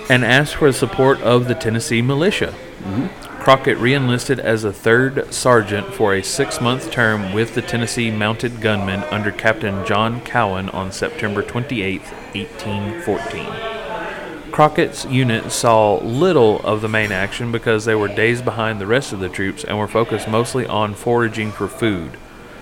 and 0.09 0.25
asked 0.25 0.57
for 0.57 0.67
the 0.69 0.77
support 0.77 1.21
of 1.23 1.47
the 1.47 1.55
Tennessee 1.55 2.03
militia. 2.03 2.53
Mm-hmm. 2.83 3.32
Crockett 3.43 3.79
reenlisted 3.79 4.39
as 4.39 4.63
a 4.63 4.73
third 4.73 5.35
sergeant 5.35 5.93
for 5.93 6.15
a 6.15 6.23
six 6.23 6.61
month 6.61 6.93
term 6.93 7.33
with 7.33 7.57
the 7.57 7.61
Tennessee 7.61 8.09
Mounted 8.09 8.61
Gunmen 8.61 9.03
under 9.11 9.33
Captain 9.33 9.85
John 9.85 10.21
Cowan 10.21 10.69
on 10.69 10.93
September 10.93 11.43
28, 11.43 12.03
1814. 12.03 14.53
Crockett's 14.53 15.07
unit 15.07 15.51
saw 15.51 15.97
little 15.97 16.61
of 16.61 16.83
the 16.83 16.89
main 16.89 17.11
action 17.11 17.51
because 17.51 17.85
they 17.85 17.97
were 17.97 18.07
days 18.07 18.41
behind 18.41 18.81
the 18.81 18.87
rest 18.87 19.13
of 19.13 19.19
the 19.19 19.29
troops 19.29 19.65
and 19.65 19.77
were 19.77 19.89
focused 19.89 20.29
mostly 20.29 20.65
on 20.65 20.95
foraging 20.95 21.51
for 21.51 21.67
food. 21.67 22.13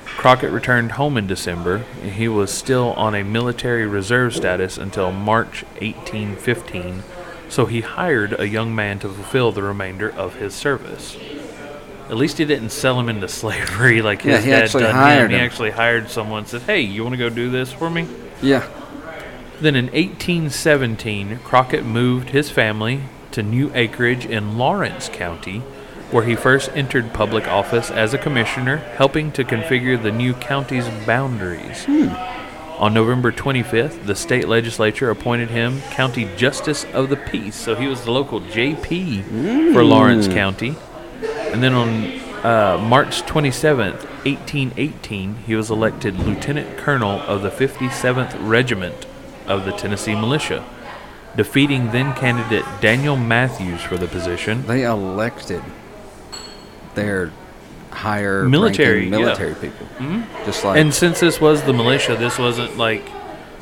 Crockett 0.07 0.51
returned 0.51 0.93
home 0.93 1.19
in 1.19 1.27
December. 1.27 1.85
He 2.03 2.27
was 2.27 2.51
still 2.51 2.95
on 2.95 3.15
a 3.15 3.23
military 3.23 3.87
reserve 3.87 4.35
status 4.35 4.79
until 4.79 5.13
March 5.13 5.63
1815, 5.81 7.03
so 7.51 7.67
he 7.67 7.83
hired 7.83 8.39
a 8.41 8.49
young 8.49 8.75
man 8.75 8.99
to 9.01 9.09
fulfill 9.11 9.53
the 9.53 9.63
remainder 9.63 10.11
of 10.11 10.37
his 10.37 10.55
service. 10.55 11.19
At 12.09 12.17
least 12.17 12.39
he 12.39 12.45
didn't 12.47 12.71
sell 12.71 12.99
him 12.99 13.09
into 13.11 13.29
slavery 13.43 14.01
like 14.01 14.23
his 14.23 14.33
Yeah, 14.33 14.41
he 14.41 14.51
dad 14.51 14.63
actually 14.65 14.83
done 14.85 14.95
hired 14.95 15.25
him. 15.27 15.31
He 15.31 15.37
him. 15.37 15.45
actually 15.45 15.71
hired 15.71 16.09
someone. 16.11 16.47
Said, 16.47 16.63
"Hey, 16.63 16.81
you 16.81 17.03
want 17.05 17.13
to 17.13 17.19
go 17.19 17.29
do 17.29 17.51
this 17.51 17.73
for 17.73 17.91
me?" 17.91 18.09
Yeah. 18.41 18.67
Then 19.61 19.77
in 19.77 19.87
1817, 19.87 21.41
Crockett 21.45 21.85
moved 21.85 22.31
his 22.31 22.51
family 22.51 23.03
to 23.33 23.43
new 23.43 23.71
acreage 23.75 24.25
in 24.25 24.57
Lawrence 24.57 25.11
County, 25.13 25.59
where 26.11 26.25
he 26.25 26.35
first 26.35 26.71
entered 26.75 27.13
public 27.13 27.47
office 27.47 27.91
as 27.91 28.15
a 28.15 28.19
commissioner, 28.19 28.79
helping 28.79 29.31
to 29.33 29.45
configure 29.45 30.03
the 30.03 30.11
new 30.11 30.33
county's 30.35 30.89
boundaries. 31.07 31.85
Hmm. 31.85 32.09
On 32.81 32.95
November 32.95 33.31
25th, 33.31 34.07
the 34.07 34.15
state 34.15 34.49
legislature 34.49 35.11
appointed 35.11 35.51
him 35.51 35.83
county 35.91 36.27
justice 36.39 36.87
of 36.95 37.11
the 37.11 37.17
peace. 37.17 37.55
So 37.55 37.75
he 37.75 37.87
was 37.87 38.05
the 38.05 38.11
local 38.11 38.41
JP 38.41 39.75
for 39.75 39.85
Lawrence 39.85 40.27
County. 40.27 40.77
And 41.23 41.63
then 41.63 41.75
on 41.75 42.21
uh, 42.43 42.79
March 42.83 43.21
27th, 43.25 44.07
1818, 44.25 45.35
he 45.35 45.55
was 45.55 45.71
elected 45.71 46.19
lieutenant 46.21 46.79
colonel 46.79 47.21
of 47.21 47.43
the 47.43 47.51
57th 47.51 48.35
Regiment 48.49 49.07
of 49.47 49.67
the 49.67 49.73
Tennessee 49.73 50.15
Militia, 50.15 50.65
defeating 51.37 51.93
then 51.93 52.15
candidate 52.15 52.65
Daniel 52.81 53.17
Matthews 53.17 53.83
for 53.83 53.99
the 53.99 54.09
position. 54.09 54.67
They 54.67 54.85
elected 54.85 55.63
their 56.95 57.31
higher 57.91 58.49
Military, 58.49 59.01
ranking 59.03 59.13
yeah. 59.13 59.19
military 59.27 59.55
people. 59.55 59.87
Mm-hmm. 59.99 60.45
Just 60.45 60.65
like 60.65 60.79
And 60.79 60.93
since 60.95 61.21
this 61.21 61.41
was 61.41 61.63
the 61.63 61.73
militia, 61.73 62.17
this 62.17 62.39
wasn't 62.39 62.77
like, 62.77 63.03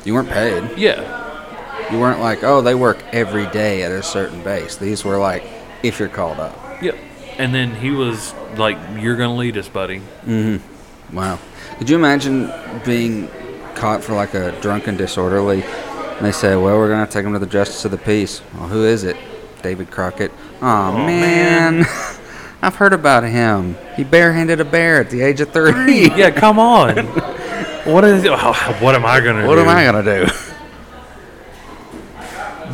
you 0.05 0.13
weren't 0.13 0.29
paid. 0.29 0.77
yeah, 0.77 1.91
You 1.91 1.99
weren't 1.99 2.19
like, 2.19 2.43
oh, 2.43 2.61
they 2.61 2.75
work 2.75 3.03
every 3.11 3.47
day 3.47 3.83
at 3.83 3.91
a 3.91 4.01
certain 4.03 4.41
base. 4.43 4.75
These 4.77 5.03
were 5.03 5.17
like, 5.17 5.43
if 5.83 5.99
you're 5.99 6.09
called 6.09 6.39
up. 6.39 6.81
yep. 6.81 6.95
And 7.37 7.53
then 7.55 7.73
he 7.73 7.91
was 7.91 8.33
like, 8.57 8.77
"You're 8.97 9.15
gonna 9.15 9.37
lead 9.37 9.55
us, 9.57 9.69
buddy." 9.69 10.01
Mm-hmm. 10.25 11.15
Wow. 11.15 11.39
Could 11.77 11.89
you 11.89 11.95
imagine 11.95 12.51
being 12.85 13.29
caught 13.75 14.03
for 14.03 14.13
like 14.13 14.33
a 14.33 14.51
drunken 14.61 14.97
disorderly? 14.97 15.63
And 15.63 16.25
they 16.25 16.33
say, 16.33 16.57
well, 16.57 16.77
we're 16.77 16.89
going 16.89 17.05
to 17.05 17.09
take 17.09 17.25
him 17.25 17.31
to 17.31 17.39
the 17.39 17.45
justice 17.45 17.85
of 17.85 17.91
the 17.91 17.97
peace. 17.97 18.41
Well, 18.55 18.67
who 18.67 18.83
is 18.83 19.05
it? 19.05 19.15
David 19.61 19.89
Crockett. 19.89 20.33
Oh, 20.61 20.91
man. 20.97 21.85
I've 22.61 22.75
heard 22.75 22.93
about 22.93 23.23
him. 23.23 23.77
He 23.95 24.03
barehanded 24.03 24.59
a 24.59 24.65
bear 24.65 24.99
at 24.99 25.09
the 25.09 25.21
age 25.21 25.39
of 25.39 25.51
three. 25.51 26.09
yeah, 26.15 26.29
come 26.29 26.59
on. 26.59 26.97
what 27.85 28.03
is? 28.03 28.25
oh, 28.25 28.77
what 28.81 28.95
am 28.95 29.05
I 29.05 29.21
gonna 29.21 29.47
what 29.47 29.55
do? 29.55 29.61
am 29.61 29.69
I 29.69 29.83
going 29.85 30.03
to 30.03 30.25
do? 30.25 30.33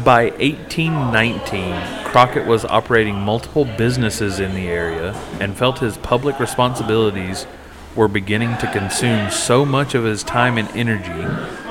By 0.03 0.25
1819, 0.31 2.05
Crockett 2.05 2.45
was 2.45 2.65
operating 2.65 3.15
multiple 3.15 3.65
businesses 3.65 4.39
in 4.39 4.53
the 4.53 4.67
area 4.67 5.13
and 5.39 5.55
felt 5.57 5.79
his 5.79 5.97
public 5.97 6.39
responsibilities 6.39 7.47
were 7.95 8.07
beginning 8.07 8.57
to 8.57 8.71
consume 8.71 9.31
so 9.31 9.65
much 9.65 9.95
of 9.95 10.03
his 10.03 10.21
time 10.21 10.57
and 10.57 10.67
energy 10.75 11.23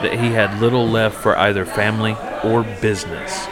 that 0.02 0.18
he 0.18 0.32
had 0.32 0.60
little 0.60 0.88
left 0.88 1.16
for 1.16 1.36
either 1.38 1.64
family 1.64 2.16
or 2.42 2.62
business. 2.80 3.46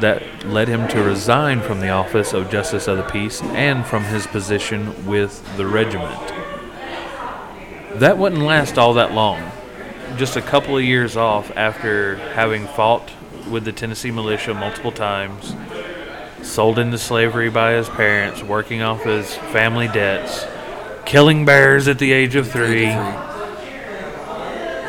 That 0.00 0.46
led 0.46 0.68
him 0.68 0.88
to 0.88 1.02
resign 1.02 1.60
from 1.60 1.80
the 1.80 1.90
office 1.90 2.32
of 2.32 2.50
Justice 2.50 2.88
of 2.88 2.96
the 2.96 3.02
Peace 3.04 3.42
and 3.42 3.84
from 3.84 4.04
his 4.04 4.26
position 4.26 5.06
with 5.06 5.56
the 5.56 5.66
regiment. 5.66 6.32
That 8.00 8.16
wouldn't 8.16 8.42
last 8.42 8.78
all 8.78 8.94
that 8.94 9.12
long. 9.12 9.52
Just 10.16 10.36
a 10.36 10.42
couple 10.42 10.76
of 10.76 10.82
years 10.82 11.16
off 11.16 11.54
after 11.56 12.16
having 12.34 12.66
fought 12.66 13.12
with 13.50 13.64
the 13.64 13.72
Tennessee 13.72 14.10
militia 14.10 14.54
multiple 14.54 14.92
times, 14.92 15.54
sold 16.42 16.78
into 16.78 16.96
slavery 16.98 17.50
by 17.50 17.72
his 17.72 17.88
parents, 17.88 18.42
working 18.42 18.80
off 18.80 19.02
his 19.02 19.34
family 19.34 19.88
debts, 19.88 20.46
killing 21.04 21.44
bears 21.44 21.88
at 21.88 21.98
the 21.98 22.12
age 22.12 22.36
of 22.36 22.50
three. 22.50 22.84
In 22.84 22.96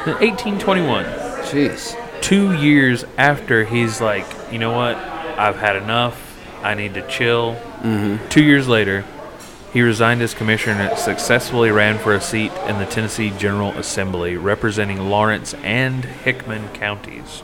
1821, 0.05 1.05
Jeez. 1.51 2.01
Two 2.32 2.53
years 2.53 3.03
after 3.17 3.65
he's 3.65 3.99
like, 3.99 4.25
you 4.53 4.57
know 4.57 4.71
what, 4.71 4.95
I've 4.95 5.57
had 5.57 5.75
enough, 5.75 6.15
I 6.63 6.75
need 6.75 6.93
to 6.93 7.05
chill. 7.09 7.57
Two 8.29 8.41
years 8.41 8.69
later, 8.69 9.03
he 9.73 9.82
resigned 9.82 10.21
as 10.21 10.34
commissioner 10.34 10.79
and 10.84 10.97
successfully 10.97 11.71
ran 11.71 11.97
for 11.99 12.13
a 12.15 12.21
seat 12.21 12.53
in 12.69 12.77
the 12.77 12.86
Tennessee 12.86 13.32
General 13.32 13.71
Assembly, 13.71 14.38
representing 14.38 15.09
Lawrence 15.09 15.53
and 15.55 16.05
Hickman 16.05 16.69
counties. 16.69 17.43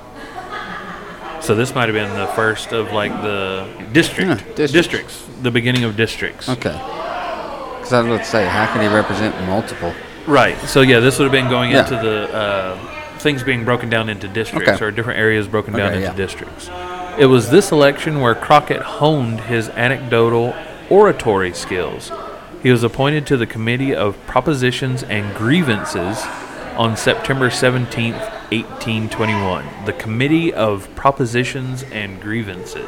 So 1.42 1.54
this 1.54 1.76
might 1.76 1.90
have 1.90 1.94
been 1.94 2.18
the 2.18 2.28
first 2.28 2.72
of 2.72 2.94
like 2.94 3.12
the 3.22 3.68
district 3.92 4.30
Yeah, 4.30 4.36
districts. 4.56 4.72
districts, 4.72 5.30
the 5.42 5.52
beginning 5.52 5.84
of 5.84 5.98
districts. 5.98 6.48
Okay. 6.48 6.72
Because 6.72 7.92
I 7.92 8.00
was 8.00 8.08
about 8.08 8.18
to 8.20 8.24
say, 8.24 8.48
how 8.48 8.72
can 8.72 8.82
he 8.84 8.88
represent 8.88 9.36
multiple? 9.48 9.94
Right. 10.26 10.58
So 10.62 10.80
yeah, 10.80 11.02
this 11.02 11.20
would 11.20 11.26
have 11.26 11.32
been 11.34 11.50
going 11.50 11.72
Yeah. 11.72 11.84
into 11.84 11.96
the 12.02 12.34
uh, 12.34 12.94
things 13.28 13.44
being 13.44 13.66
broken 13.66 13.90
down 13.90 14.08
into 14.08 14.26
districts 14.30 14.70
Okay. 14.70 14.86
or 14.86 14.90
different 14.90 15.20
areas 15.20 15.50
broken 15.50 15.74
down 15.74 15.88
Okay, 15.90 15.98
into 15.98 16.08
yeah. 16.08 16.16
districts. 16.16 16.70
It 17.20 17.26
was 17.26 17.50
this 17.50 17.74
election 17.74 18.22
where 18.22 18.34
Crockett 18.34 18.82
honed 18.82 19.42
his 19.42 19.68
anecdotal 19.70 20.56
oratory 20.90 21.52
skills. 21.54 22.10
He 22.64 22.72
was 22.72 22.84
appointed 22.84 23.28
to 23.28 23.36
the 23.36 23.46
Committee 23.46 23.94
of 23.94 24.16
Propositions 24.28 25.04
and 25.04 25.36
Grievances 25.36 26.24
on 26.78 26.96
September 26.96 27.50
17th, 27.50 28.18
1821. 28.52 29.66
The 29.86 29.92
Committee 29.94 30.54
of 30.54 30.88
Propositions 30.96 31.84
and 31.92 32.22
Grievances. 32.22 32.86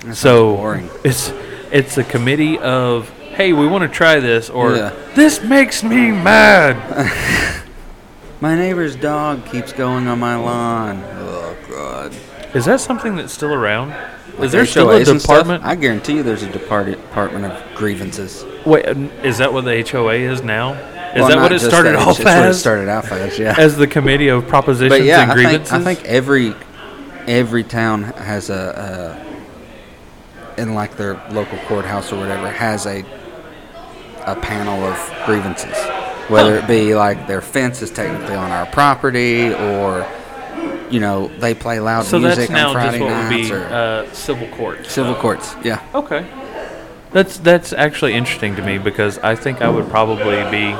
That 0.00 0.16
So 0.16 0.56
boring. 0.56 0.90
it's 1.04 1.32
it's 1.70 1.96
a 1.98 2.04
committee 2.04 2.58
of 2.58 3.08
hey, 3.36 3.52
we 3.52 3.64
want 3.66 3.82
to 3.82 3.88
try 3.88 4.18
this 4.18 4.50
or 4.50 4.74
Yeah. 4.74 4.92
this 5.14 5.40
makes 5.42 5.84
me 5.84 6.10
mad. 6.10 6.74
My 8.42 8.56
neighbor's 8.56 8.96
dog 8.96 9.46
keeps 9.46 9.72
going 9.72 10.08
on 10.08 10.18
my 10.18 10.34
lawn. 10.34 11.00
Oh, 11.04 11.56
God. 11.70 12.12
Is 12.56 12.64
that 12.64 12.80
something 12.80 13.14
that's 13.14 13.32
still 13.32 13.54
around? 13.54 13.90
Like 13.90 14.46
is 14.46 14.50
there 14.50 14.66
still 14.66 14.90
a 14.90 14.94
HOAs 14.94 15.08
and 15.08 15.20
stuff? 15.22 15.36
department? 15.46 15.64
I 15.64 15.76
guarantee 15.76 16.14
you 16.14 16.22
there's 16.24 16.42
a 16.42 16.50
depart- 16.50 16.86
department 16.86 17.44
of 17.44 17.74
grievances. 17.76 18.44
Wait, 18.66 18.84
is 19.24 19.38
that 19.38 19.52
what 19.52 19.64
the 19.64 19.88
HOA 19.88 20.14
is 20.14 20.42
now? 20.42 20.72
Is 20.72 21.20
Well, 21.20 21.28
that 21.28 21.36
what 21.36 21.52
it 21.52 21.60
started 21.60 21.90
that, 21.92 22.00
off 22.08 22.16
it's 22.18 22.24
what 22.24 22.36
it 22.38 22.46
as? 22.48 22.58
started 22.58 22.88
off 22.88 23.12
as, 23.12 23.38
yeah. 23.38 23.54
As 23.56 23.76
the 23.76 23.86
committee 23.86 24.26
of 24.26 24.48
propositions 24.48 24.88
but 24.90 25.04
yeah, 25.04 25.22
and 25.22 25.30
I 25.30 25.34
think, 25.36 25.46
grievances. 25.46 25.72
I 25.72 25.94
think 25.94 26.04
every 26.04 26.54
every 27.28 27.62
town 27.62 28.02
has 28.02 28.50
a, 28.50 29.22
a 30.58 30.60
in 30.60 30.74
like 30.74 30.96
their 30.96 31.14
local 31.30 31.58
courthouse 31.68 32.12
or 32.12 32.18
whatever 32.18 32.50
has 32.50 32.86
a 32.86 33.04
a 34.26 34.34
panel 34.34 34.82
of 34.84 35.26
grievances, 35.26 35.76
whether 36.28 36.56
it 36.56 36.66
be 36.66 36.94
like 36.94 37.26
their 37.26 37.40
fence 37.40 37.82
is 37.82 37.90
technically 37.90 38.34
on 38.36 38.50
our 38.50 38.66
property 38.66 39.52
or 39.52 40.06
you 40.90 41.00
know 41.00 41.28
they 41.38 41.54
play 41.54 41.80
loud 41.80 42.04
so 42.04 42.18
music 42.18 42.48
that's 42.48 42.50
now 42.50 42.68
on 42.68 42.74
Friday 42.74 42.98
just 42.98 43.00
what 43.02 43.08
would 43.10 43.36
nights 43.36 43.48
be 43.48 43.54
or 43.54 43.64
uh, 43.64 44.12
civil 44.12 44.48
court. 44.48 44.86
civil 44.86 45.14
courts. 45.14 45.54
Yeah, 45.64 45.82
Okay. 45.94 46.26
That's 47.12 47.36
that's 47.38 47.72
actually 47.74 48.14
interesting 48.14 48.56
to 48.56 48.62
me 48.62 48.78
because 48.78 49.18
I 49.18 49.34
think 49.34 49.60
I 49.60 49.68
would 49.68 49.88
probably 49.90 50.36
be 50.50 50.74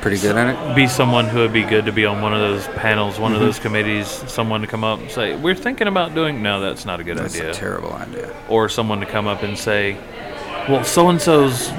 pretty 0.00 0.18
good 0.20 0.36
at 0.36 0.54
it. 0.70 0.76
be 0.76 0.86
someone 0.86 1.24
who 1.26 1.38
would 1.38 1.52
be 1.52 1.62
good 1.64 1.86
to 1.86 1.92
be 1.92 2.04
on 2.06 2.22
one 2.22 2.32
of 2.32 2.38
those 2.40 2.66
panels, 2.78 3.18
one 3.18 3.32
Mm-hmm. 3.32 3.40
of 3.40 3.46
those 3.48 3.58
committees, 3.58 4.06
someone 4.30 4.60
to 4.60 4.66
come 4.68 4.84
up 4.84 5.00
and 5.00 5.10
say, 5.10 5.34
"We're 5.34 5.56
thinking 5.56 5.88
about 5.88 6.14
doing." 6.14 6.42
No, 6.44 6.60
that's 6.60 6.84
not 6.84 7.00
a 7.00 7.04
good 7.04 7.16
idea. 7.16 7.22
That's 7.24 7.36
idea. 7.38 7.50
a 7.50 7.54
terrible 7.54 7.92
idea. 7.92 8.36
or 8.48 8.68
someone 8.68 9.00
to 9.00 9.06
come 9.06 9.26
up 9.26 9.42
and 9.42 9.58
say, 9.58 9.96
"Well, 10.68 10.84
so 10.84 11.08
and 11.08 11.20
so's 11.20 11.72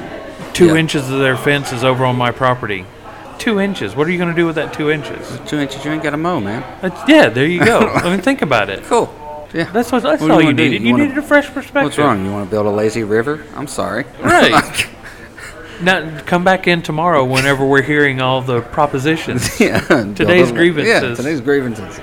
two 0.51 0.67
Yeah. 0.67 0.75
inches 0.75 1.09
of 1.09 1.19
their 1.19 1.37
fence 1.37 1.71
is 1.71 1.83
over 1.85 2.03
on 2.03 2.17
my 2.17 2.31
property." 2.31 2.85
Two 3.39 3.59
inches. 3.59 3.95
What 3.95 4.07
are 4.07 4.11
you 4.11 4.17
going 4.17 4.29
to 4.29 4.35
do 4.35 4.45
with 4.45 4.55
that 4.55 4.73
two 4.73 4.89
inches? 4.91 5.39
Two 5.45 5.59
inches, 5.59 5.83
you 5.85 5.91
ain't 5.91 6.03
got 6.03 6.11
to 6.11 6.17
mow, 6.17 6.39
man. 6.39 6.61
That's, 6.81 7.09
yeah, 7.09 7.29
there 7.29 7.45
you 7.47 7.63
go. 7.63 7.79
I 7.93 8.09
mean, 8.09 8.21
think 8.21 8.41
about 8.41 8.69
it. 8.69 8.83
Cool. 8.83 9.13
Yeah. 9.53 9.65
That's 9.71 9.91
what. 9.91 10.03
That's 10.03 10.21
What 10.21 10.31
all 10.31 10.41
you 10.41 10.47
you 10.49 10.53
needed. 10.53 10.81
You 10.81 10.89
You, 10.89 10.97
needed 10.97 11.17
a 11.17 11.21
fresh 11.21 11.47
perspective. 11.47 11.83
What's 11.83 11.97
wrong? 11.97 12.25
You 12.25 12.31
want 12.31 12.45
to 12.47 12.51
build 12.51 12.65
a 12.65 12.69
lazy 12.71 13.03
river? 13.03 13.43
I'm 13.55 13.67
sorry. 13.67 14.05
Right. 14.21 14.89
Now 15.81 16.21
come 16.21 16.45
back 16.45 16.67
in 16.67 16.81
tomorrow 16.81 17.25
whenever 17.25 17.65
we're 17.65 17.81
hearing 17.81 18.21
all 18.21 18.41
the 18.41 18.61
propositions. 18.61 19.59
yeah. 19.59 19.79
Today's 20.13 20.49
a- 20.49 20.53
grievances. 20.53 20.87
Yeah, 20.87 21.15
today's 21.15 21.41
grievances. 21.41 21.99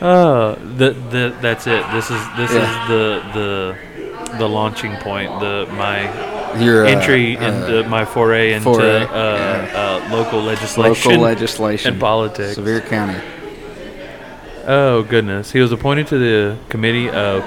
Uh, 0.00 0.54
the, 0.76 0.92
the, 1.10 1.36
that's 1.42 1.66
it. 1.66 1.84
This 1.92 2.10
is 2.10 2.18
this 2.38 2.50
Yeah. 2.50 2.82
is 2.82 2.88
the 2.88 3.22
the 4.30 4.38
the 4.38 4.48
launching 4.48 4.96
point. 4.96 5.38
The 5.40 5.68
my 5.72 6.06
Your 6.58 6.84
uh, 6.86 6.90
entry 6.90 7.36
uh, 7.36 7.48
into 7.48 7.88
my 7.88 8.04
foray 8.04 8.52
into 8.52 8.64
foray, 8.64 9.04
uh, 9.04 9.08
uh, 9.08 10.08
local 10.12 10.40
legislation, 10.42 11.10
local 11.10 11.22
legislation 11.22 11.92
and 11.92 12.00
politics. 12.00 12.56
Sevier 12.56 12.80
County. 12.80 13.20
Oh 14.66 15.02
goodness, 15.02 15.52
he 15.52 15.60
was 15.60 15.72
appointed 15.72 16.06
to 16.08 16.18
the 16.18 16.58
committee 16.68 17.08
of 17.10 17.42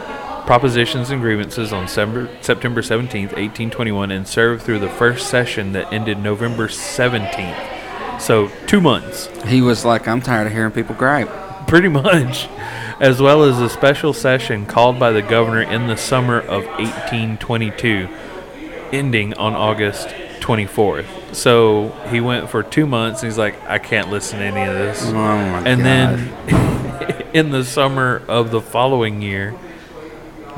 propositions 0.46 1.10
and 1.10 1.22
grievances 1.22 1.72
on 1.72 1.88
September 1.88 2.30
September 2.42 2.82
seventeenth, 2.82 3.34
eighteen 3.38 3.70
twenty 3.70 3.92
one, 3.92 4.12
and 4.12 4.28
served 4.28 4.64
through 4.64 4.80
the 4.80 4.90
first 4.90 5.28
session 5.30 5.72
that 5.74 5.92
ended 5.94 6.18
November 6.20 6.68
seventeenth. 6.68 7.58
So 8.20 8.50
two 8.68 8.82
months, 8.82 9.28
He 9.46 9.62
was 9.62 9.84
like, 9.86 10.08
I'm 10.08 10.22
tired 10.22 10.48
of 10.48 10.54
hearing 10.54 10.72
people 10.72 10.96
gripe. 10.96 11.30
pretty 11.68 11.88
much, 11.90 12.48
as 13.00 13.22
well 13.22 13.44
as 13.44 13.60
a 13.60 13.70
special 13.70 14.14
session 14.14 14.66
called 14.66 15.00
by 15.00 15.12
the 15.12 15.22
governor 15.22 15.62
in 15.62 15.88
the 15.88 15.98
summer 15.98 16.40
of 16.40 16.66
eighteen 16.80 17.38
twenty 17.38 17.72
two, 17.72 18.08
ending 18.92 19.34
on 19.36 19.54
August 19.56 20.10
twenty 20.40 20.66
fourth. 20.66 21.36
So 21.36 21.90
he 22.10 22.22
went 22.22 22.50
for 22.50 22.64
two 22.64 22.86
months. 22.86 23.22
And 23.24 23.32
he's 23.32 23.38
like, 23.38 23.56
I 23.68 23.80
can't 23.80 24.10
listen 24.10 24.40
to 24.40 24.46
any 24.46 24.62
of 24.70 24.74
this. 24.76 25.04
Oh 25.06 25.16
and 25.16 25.66
God. 25.82 25.86
then 25.86 27.26
in 27.34 27.50
the 27.52 27.64
summer 27.64 28.22
of 28.28 28.52
the 28.52 28.62
following 28.62 29.22
year, 29.22 29.54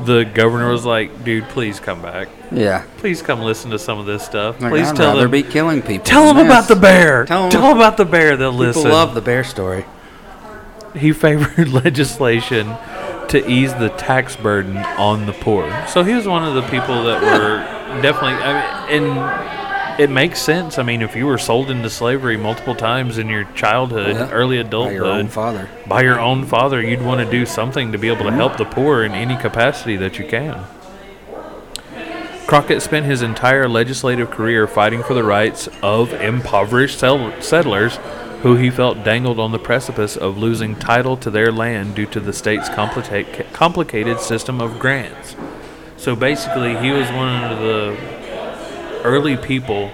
the 0.04 0.24
governor 0.24 0.70
was 0.70 0.84
like, 0.84 1.24
"Dude, 1.24 1.44
please 1.48 1.80
come 1.80 2.00
back. 2.02 2.28
Yeah. 2.52 2.84
Please 2.98 3.20
come 3.22 3.40
listen 3.40 3.70
to 3.72 3.78
some 3.78 3.98
of 3.98 4.06
this 4.06 4.22
stuff. 4.24 4.60
Like, 4.60 4.70
please 4.70 4.88
I'd 4.88 4.96
tell 4.96 5.16
them. 5.16 5.30
be 5.30 5.42
killing 5.42 5.82
people. 5.82 6.04
tell 6.04 6.32
them 6.32 6.46
about 6.46 6.68
the 6.68 6.76
bear. 6.76 7.24
Tell 7.26 7.48
Tell 7.50 7.62
'em- 7.62 7.68
them 7.70 7.76
about 7.78 7.96
the 7.96 8.04
bear. 8.04 8.36
They'll 8.36 8.52
People 8.52 8.66
listen." 8.66 8.90
love 8.90 9.14
the 9.14 9.20
bear 9.20 9.42
story. 9.42 9.84
he 10.94 11.12
favored 11.12 11.68
legislation 11.84 12.76
to 13.28 13.46
ease 13.50 13.74
the 13.74 13.88
tax 13.90 14.36
burden 14.36 14.76
on 14.78 15.26
the 15.26 15.32
poor. 15.34 15.68
So 15.88 16.02
he 16.04 16.14
was 16.14 16.26
one 16.26 16.44
of 16.44 16.54
the 16.54 16.62
people 16.62 17.02
that 17.04 17.20
were 17.20 17.77
definitely. 18.02 18.34
I 18.34 18.90
mean, 18.90 19.06
and 19.08 20.00
it 20.00 20.10
makes 20.10 20.40
sense. 20.40 20.78
I 20.78 20.82
mean, 20.82 21.02
if 21.02 21.16
you 21.16 21.26
were 21.26 21.38
sold 21.38 21.70
into 21.70 21.90
slavery 21.90 22.36
multiple 22.36 22.74
times 22.74 23.18
in 23.18 23.28
your 23.28 23.44
childhood, 23.54 24.16
Yeah. 24.16 24.30
early 24.30 24.56
By 24.62 24.68
adulthood, 24.68 24.94
your 24.94 25.06
own 25.06 25.28
father. 25.28 25.68
by 25.86 26.02
your 26.02 26.20
own 26.20 26.44
father, 26.44 26.80
you'd 26.80 27.02
want 27.02 27.20
to 27.20 27.30
do 27.30 27.44
something 27.46 27.92
to 27.92 27.98
be 27.98 28.08
able 28.08 28.24
to 28.26 28.32
help 28.32 28.56
the 28.56 28.64
poor 28.64 29.02
in 29.02 29.12
any 29.12 29.36
capacity 29.36 29.96
that 29.96 30.18
you 30.18 30.24
can. 30.26 30.60
Crockett 32.46 32.80
spent 32.80 33.04
his 33.04 33.20
entire 33.20 33.68
legislative 33.68 34.30
career 34.30 34.66
fighting 34.66 35.02
for 35.02 35.12
the 35.12 35.22
rights 35.24 35.68
of 35.82 36.14
impoverished 36.14 36.98
settlers 36.98 37.98
who 38.42 38.54
he 38.56 38.70
felt 38.70 39.04
dangled 39.04 39.38
on 39.38 39.52
the 39.52 39.58
precipice 39.58 40.16
of 40.16 40.38
losing 40.38 40.74
title 40.76 41.16
to 41.18 41.28
their 41.30 41.50
land 41.52 41.94
due 41.94 42.06
to 42.06 42.20
the 42.20 42.32
state's 42.32 42.68
complica- 42.70 43.52
complicated 43.52 44.20
system 44.20 44.60
of 44.62 44.78
grants. 44.78 45.34
So 45.98 46.16
basically, 46.16 46.76
he 46.78 46.90
was 46.90 47.06
one 47.10 47.44
of 47.44 47.58
the 47.58 47.96
early 49.04 49.36
people 49.36 49.90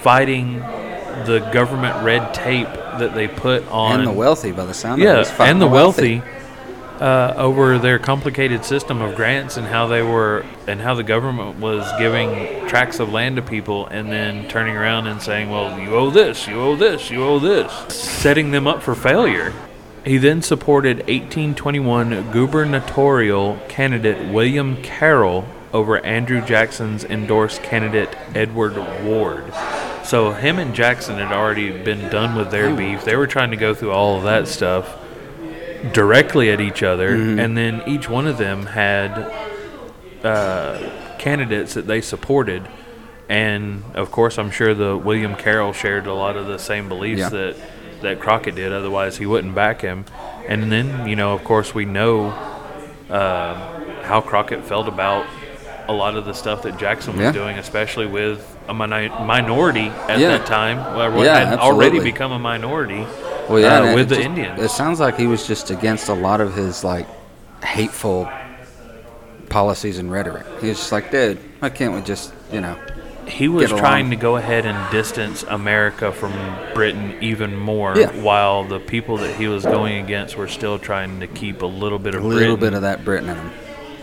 fighting 0.00 0.60
the 1.24 1.48
government 1.52 2.04
red 2.04 2.32
tape 2.34 2.68
that 2.68 3.14
they 3.14 3.26
put 3.28 3.66
on 3.68 4.00
And 4.00 4.06
the 4.08 4.12
wealthy, 4.12 4.52
by 4.52 4.64
the 4.64 4.74
sound 4.74 5.02
of 5.02 5.08
it. 5.08 5.10
yeah, 5.28 5.44
and 5.44 5.60
the 5.60 5.66
wealthy 5.66 6.22
uh, 7.00 7.34
over 7.36 7.78
their 7.78 7.98
complicated 7.98 8.64
system 8.64 9.02
of 9.02 9.16
grants 9.16 9.56
and 9.56 9.66
how 9.66 9.86
they 9.86 10.02
were 10.02 10.46
and 10.66 10.80
how 10.80 10.94
the 10.94 11.02
government 11.02 11.58
was 11.58 11.84
giving 11.98 12.66
tracts 12.68 13.00
of 13.00 13.12
land 13.12 13.36
to 13.36 13.42
people 13.42 13.86
and 13.88 14.10
then 14.10 14.48
turning 14.48 14.76
around 14.76 15.06
and 15.06 15.20
saying, 15.20 15.50
"Well, 15.50 15.78
you 15.78 15.94
owe 15.94 16.08
this, 16.10 16.46
you 16.48 16.58
owe 16.60 16.74
this, 16.76 17.10
you 17.10 17.22
owe 17.22 17.38
this," 17.38 17.70
setting 17.94 18.50
them 18.50 18.66
up 18.66 18.82
for 18.82 18.94
failure. 18.94 19.52
He 20.06 20.18
then 20.18 20.40
supported 20.40 20.98
1821 20.98 22.30
gubernatorial 22.30 23.58
candidate 23.68 24.32
William 24.32 24.80
Carroll 24.82 25.44
over 25.72 25.98
Andrew 25.98 26.40
Jackson's 26.40 27.04
endorsed 27.04 27.62
candidate 27.62 28.16
Edward 28.34 28.76
Ward. 29.04 29.52
So 30.04 30.30
him 30.30 30.58
and 30.60 30.74
Jackson 30.74 31.16
had 31.18 31.32
already 31.32 31.70
been 31.82 32.08
done 32.08 32.36
with 32.36 32.52
their 32.52 32.74
beef. 32.74 33.04
They 33.04 33.16
were 33.16 33.26
trying 33.26 33.50
to 33.50 33.56
go 33.56 33.74
through 33.74 33.90
all 33.90 34.16
of 34.16 34.22
that 34.22 34.46
stuff 34.46 34.96
directly 35.92 36.50
at 36.50 36.60
each 36.60 36.82
other, 36.84 37.08
and 37.08 37.56
then 37.56 37.82
each 37.86 38.08
one 38.08 38.28
of 38.28 38.38
them 38.38 38.66
had 38.66 39.10
uh, 40.22 41.16
candidates 41.18 41.74
that 41.74 41.86
they 41.88 42.00
supported. 42.00 42.66
And 43.28 43.82
of 43.96 44.12
course, 44.12 44.38
I'm 44.38 44.52
sure 44.52 44.72
the 44.72 44.96
William 44.96 45.34
Carroll 45.34 45.72
shared 45.72 46.06
a 46.06 46.14
lot 46.14 46.36
of 46.36 46.46
the 46.46 46.58
same 46.58 46.88
beliefs 46.88 47.18
Yeah. 47.18 47.28
that 47.30 47.56
that 48.06 48.20
Crockett 48.20 48.54
did. 48.54 48.72
Otherwise, 48.72 49.18
he 49.18 49.26
wouldn't 49.26 49.54
back 49.54 49.80
him. 49.82 50.04
And 50.48 50.70
then, 50.72 51.06
you 51.08 51.16
know, 51.16 51.32
of 51.34 51.44
course, 51.44 51.74
we 51.74 51.84
know 51.84 52.30
uh, 53.10 53.54
how 54.02 54.20
Crockett 54.20 54.64
felt 54.64 54.88
about 54.88 55.26
a 55.88 55.92
lot 55.92 56.16
of 56.16 56.24
the 56.24 56.32
stuff 56.32 56.62
that 56.62 56.78
Jackson 56.78 57.12
was 57.14 57.22
Yeah. 57.22 57.32
doing, 57.32 57.58
especially 57.58 58.06
with 58.06 58.40
a 58.68 58.74
mini- 58.74 59.08
minority 59.08 59.92
at 60.08 60.18
Yeah. 60.18 60.38
that 60.38 60.46
time, 60.46 60.78
what 61.12 61.24
Yeah, 61.24 61.44
had 61.50 61.58
already 61.60 62.00
become 62.00 62.32
a 62.32 62.38
minority 62.38 63.06
Well, 63.48 63.60
yeah, 63.60 63.78
uh, 63.80 63.94
with 63.94 64.06
it 64.06 64.08
the 64.08 64.14
just- 64.16 64.26
Indians. 64.26 64.60
It 64.60 64.70
sounds 64.70 64.98
like 64.98 65.16
he 65.16 65.28
was 65.28 65.46
just 65.46 65.70
against 65.70 66.08
a 66.08 66.14
lot 66.14 66.40
of 66.40 66.54
his 66.54 66.82
like 66.82 67.06
hateful 67.64 68.28
policies 69.48 69.98
and 69.98 70.10
rhetoric. 70.10 70.44
He 70.60 70.68
was 70.68 70.78
just 70.78 70.90
like, 70.92 71.10
dude, 71.12 71.38
why 71.60 71.68
can't 71.68 71.94
we 71.94 72.00
just, 72.00 72.32
you 72.52 72.60
know? 72.60 72.76
He 73.26 73.48
was 73.48 73.70
trying 73.70 74.10
to 74.10 74.16
go 74.16 74.36
ahead 74.36 74.66
and 74.66 74.90
distance 74.92 75.42
America 75.48 76.12
from 76.12 76.32
Britain 76.74 77.16
even 77.20 77.56
more, 77.56 77.96
Yeah. 77.96 78.10
while 78.22 78.64
the 78.64 78.78
people 78.78 79.16
that 79.18 79.34
he 79.36 79.48
was 79.48 79.64
going 79.64 80.02
against 80.04 80.36
were 80.36 80.48
still 80.48 80.78
trying 80.78 81.20
to 81.20 81.26
keep 81.26 81.62
a 81.62 81.66
little 81.66 81.98
bit 81.98 82.14
of 82.14 82.22
A 82.22 82.26
little 82.26 82.56
Britain 82.56 82.60
bit 82.60 82.74
of 82.74 82.82
that 82.82 83.04
Britain 83.04 83.30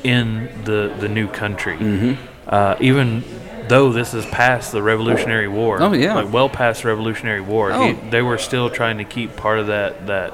in 0.03 0.11
in 0.11 0.49
the 0.65 0.93
the 0.99 1.07
new 1.07 1.27
country. 1.27 1.77
Mm-hmm. 1.77 2.13
Uh, 2.47 2.75
even 2.81 3.23
though 3.69 3.93
this 3.93 4.13
is 4.13 4.25
past 4.25 4.73
the 4.73 4.81
Revolutionary 4.83 5.47
War, 5.47 5.81
Oh, 5.81 5.93
yeah. 5.93 6.15
like 6.15 6.33
well 6.33 6.49
past 6.49 6.81
the 6.81 6.89
Revolutionary 6.89 7.39
War, 7.39 7.71
he, 7.71 7.75
Oh. 7.77 7.97
they 8.09 8.21
were 8.21 8.37
still 8.37 8.69
trying 8.69 8.97
to 8.97 9.05
keep 9.05 9.37
part 9.37 9.59
of 9.59 9.67
that 9.67 10.07
that 10.07 10.33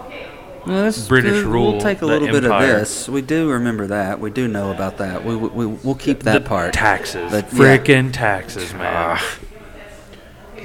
Well, 0.70 0.84
this- 0.84 1.08
British 1.08 1.44
rule, 1.44 1.74
We'll 1.74 1.82
take 1.82 2.02
a 2.02 2.06
little 2.06 2.28
bit 2.28 2.46
of 2.46 2.62
this. 2.62 3.10
We 3.10 3.22
do 3.22 3.50
remember 3.50 3.88
that. 3.88 4.20
We 4.20 4.30
do 4.30 4.48
know 4.48 4.72
about 4.72 4.98
that. 5.00 5.26
We 5.26 5.36
we 5.36 5.66
we'll 5.66 5.96
keep 5.96 6.24
that 6.24 6.44
the 6.44 6.48
part. 6.50 6.74
taxes, 6.74 7.32
The- 7.32 7.46
yeah. 7.54 8.12
taxes, 8.12 8.74
man. 8.74 8.94
Ah. 8.96 9.24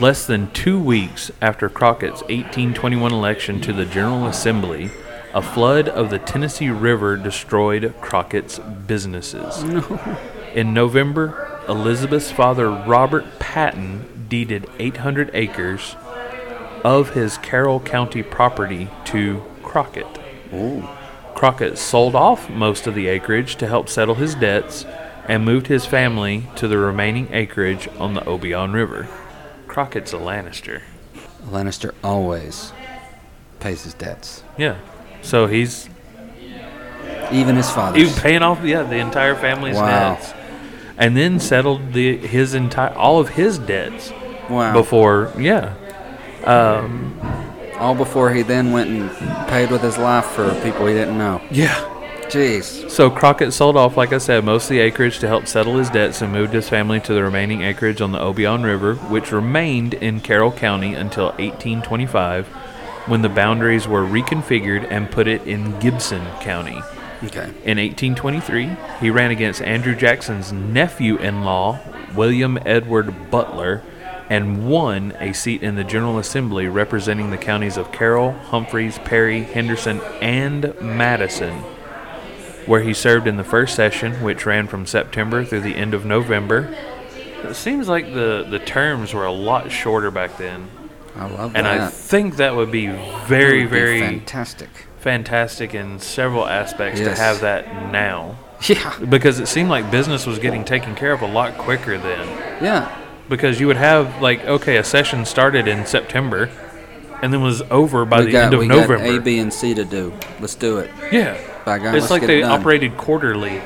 Less 0.00 0.26
than 0.26 0.50
two 0.50 0.78
weeks 0.78 1.30
after 1.40 1.68
Crockett's 1.68 2.20
1821 2.22 3.12
election 3.12 3.60
to 3.62 3.72
the 3.72 3.84
General 3.84 4.26
Assembly, 4.26 4.90
a 5.32 5.40
flood 5.40 5.88
of 5.88 6.10
the 6.10 6.18
Tennessee 6.18 6.68
River 6.70 7.16
destroyed 7.16 7.94
Crockett's 8.00 8.58
businesses. 8.58 9.64
In 10.54 10.74
November, 10.74 11.60
Elizabeth's 11.68 12.30
father, 12.30 12.68
Robert 12.68 13.38
Patton, 13.38 14.26
deeded 14.28 14.66
800 14.78 15.30
acres 15.32 15.96
of 16.84 17.10
his 17.10 17.38
Carroll 17.38 17.80
County 17.80 18.22
property 18.22 18.88
to 19.06 19.42
Crockett. 19.74 20.06
Crockett 21.34 21.78
sold 21.78 22.14
off 22.14 22.48
most 22.48 22.86
of 22.86 22.94
the 22.94 23.08
acreage 23.08 23.56
to 23.56 23.66
help 23.66 23.88
settle 23.88 24.14
his 24.14 24.36
debts 24.36 24.86
and 25.26 25.44
moved 25.44 25.66
his 25.66 25.84
family 25.84 26.46
to 26.54 26.68
the 26.68 26.78
remaining 26.78 27.26
acreage 27.32 27.88
on 27.98 28.14
the 28.14 28.20
Obion 28.20 28.72
River. 28.72 29.08
Crockett's 29.66 30.12
a 30.12 30.16
Lannister. 30.16 30.82
Lannister 31.48 31.92
always 32.04 32.72
pays 33.58 33.82
his 33.82 33.94
debts, 33.94 34.44
Yeah. 34.56 34.76
So 35.22 35.48
he's 35.48 35.88
even 37.32 37.56
his 37.56 37.66
he 37.68 37.74
father's. 37.74 38.02
was 38.04 38.20
paying 38.20 38.42
off 38.42 38.62
yeah 38.62 38.84
the 38.84 38.98
entire 38.98 39.34
family's 39.34 39.74
Wow. 39.74 40.14
debts, 40.14 40.32
and 40.98 41.16
then 41.16 41.40
settled 41.40 41.94
the 41.94 42.16
his 42.18 42.54
entire 42.54 42.94
all 42.94 43.18
of 43.18 43.30
his 43.30 43.58
debts 43.58 44.12
wow. 44.48 44.72
before 44.72 45.32
yeah 45.36 45.74
um, 46.44 47.18
All 47.78 47.94
before 47.94 48.32
he 48.32 48.42
then 48.42 48.72
went 48.72 48.90
and 48.90 49.10
paid 49.48 49.70
with 49.70 49.82
his 49.82 49.98
life 49.98 50.26
for 50.26 50.54
people 50.62 50.86
he 50.86 50.94
didn't 50.94 51.18
know. 51.18 51.40
yeah 51.50 51.90
Jeez. 52.28 52.90
So 52.90 53.10
Crockett 53.10 53.52
sold 53.52 53.76
off, 53.76 53.96
like 53.96 54.12
I 54.12 54.18
said, 54.18 54.44
most 54.44 54.64
of 54.64 54.70
the 54.70 54.80
acreage 54.80 55.18
to 55.20 55.28
help 55.28 55.46
settle 55.46 55.76
his 55.78 55.90
debts 55.90 56.22
and 56.22 56.32
moved 56.32 56.52
his 56.52 56.68
family 56.68 57.00
to 57.00 57.12
the 57.12 57.22
remaining 57.22 57.62
acreage 57.62 58.00
on 58.00 58.12
the 58.12 58.18
Obion 58.18 58.64
River, 58.64 58.94
which 58.94 59.30
remained 59.30 59.94
in 59.94 60.20
Carroll 60.20 60.52
County 60.52 60.94
until 60.94 61.26
1825, 61.26 62.46
when 63.06 63.22
the 63.22 63.28
boundaries 63.28 63.86
were 63.86 64.02
reconfigured 64.02 64.90
and 64.90 65.10
put 65.10 65.28
it 65.28 65.46
in 65.46 65.78
Gibson 65.78 66.24
County. 66.40 66.80
Okay. 67.22 67.50
In 67.64 67.78
1823, 67.78 68.76
he 69.00 69.10
ran 69.10 69.30
against 69.30 69.62
Andrew 69.62 69.94
Jackson's 69.94 70.52
nephew 70.52 71.16
in 71.18 71.44
law, 71.44 71.78
William 72.14 72.58
Edward 72.66 73.30
Butler, 73.30 73.82
and 74.30 74.68
won 74.68 75.12
a 75.20 75.32
seat 75.32 75.62
in 75.62 75.74
the 75.76 75.84
General 75.84 76.18
Assembly 76.18 76.66
representing 76.66 77.30
the 77.30 77.36
counties 77.36 77.76
of 77.76 77.92
Carroll, 77.92 78.32
Humphreys, 78.32 78.98
Perry, 78.98 79.42
Henderson, 79.42 80.00
and 80.22 80.74
Madison, 80.80 81.62
where 82.66 82.80
he 82.82 82.94
served 82.94 83.26
in 83.26 83.36
the 83.36 83.44
first 83.44 83.74
session, 83.76 84.22
which 84.22 84.46
ran 84.46 84.66
from 84.66 84.86
September 84.86 85.44
through 85.44 85.60
the 85.60 85.76
end 85.76 85.92
of 85.94 86.04
November. 86.06 86.74
It 87.42 87.54
seems 87.54 87.88
like 87.88 88.06
the, 88.14 88.46
the 88.48 88.58
terms 88.58 89.12
were 89.12 89.26
a 89.26 89.32
lot 89.32 89.70
shorter 89.70 90.10
back 90.10 90.38
then, 90.38 90.70
I 91.14 91.26
love 91.26 91.54
and 91.54 91.66
that. 91.66 91.74
And 91.74 91.82
I 91.82 91.88
think 91.88 92.36
that 92.36 92.56
would 92.56 92.70
be 92.72 92.86
very, 92.86 93.60
would 93.64 93.70
be 93.70 93.76
very 93.78 94.00
fantastic. 94.00 94.70
fantastic 95.00 95.74
in 95.74 95.98
several 96.00 96.46
aspects 96.46 97.00
to 97.00 97.14
have 97.14 97.40
that 97.42 97.92
now 97.92 98.36
Yeah. 98.66 98.98
because 99.10 99.38
it 99.38 99.46
seemed 99.46 99.68
like 99.68 99.90
business 99.90 100.24
was 100.26 100.38
getting 100.38 100.64
taken 100.64 100.94
care 100.96 101.12
of 101.12 101.20
a 101.20 101.26
lot 101.26 101.58
quicker 101.58 101.98
then 101.98 102.64
Yeah. 102.64 103.00
Because 103.28 103.60
you 103.60 103.66
would 103.66 103.76
have 103.76 104.20
like 104.22 104.44
okay 104.44 104.76
a 104.76 104.84
session 104.84 105.24
started 105.24 105.66
in 105.68 105.86
september 105.86 106.50
and 107.22 107.32
then 107.32 107.40
was 107.42 107.62
over 107.70 108.04
by 108.04 108.20
we 108.20 108.26
the 108.26 108.32
got, 108.32 108.44
end 108.44 108.54
of 108.54 108.60
we 108.60 108.66
november 108.68 108.98
got 108.98 109.06
A, 109.06 109.18
B, 109.20 109.38
and 109.38 109.52
C 109.52 109.72
to 109.74 109.84
do. 109.84 110.12
Let's 110.40 110.54
do 110.54 110.78
it. 110.78 110.90
yeah 111.10 111.38
By 111.64 111.78
God, 111.78 111.94
it's 111.94 112.10
like 112.10 112.22
they 112.22 112.40
it 112.40 112.44
operated 112.44 112.96
quarterly 112.98 113.60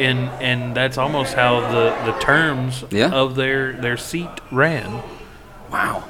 and 0.00 0.18
and 0.42 0.74
that's 0.76 0.98
almost 0.98 1.34
how 1.34 1.60
the 1.60 2.12
the 2.12 2.18
terms 2.18 2.84
Yeah. 2.90 3.10
of 3.12 3.36
their 3.36 3.72
their 3.74 3.96
seat 3.96 4.28
ran 4.50 5.02
Wow. 5.70 6.04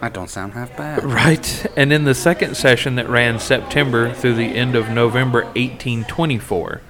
That 0.00 0.12
don't 0.14 0.28
sound 0.28 0.54
half 0.54 0.76
bad. 0.76 1.04
Right. 1.22 1.66
And 1.76 1.92
in 1.92 2.04
the 2.04 2.14
second 2.14 2.56
session 2.56 2.96
that 2.96 3.08
ran 3.08 3.38
September 3.38 4.12
through 4.12 4.34
the 4.34 4.46
end 4.56 4.74
of 4.74 4.88
November 4.90 5.44
1824. 5.54 6.80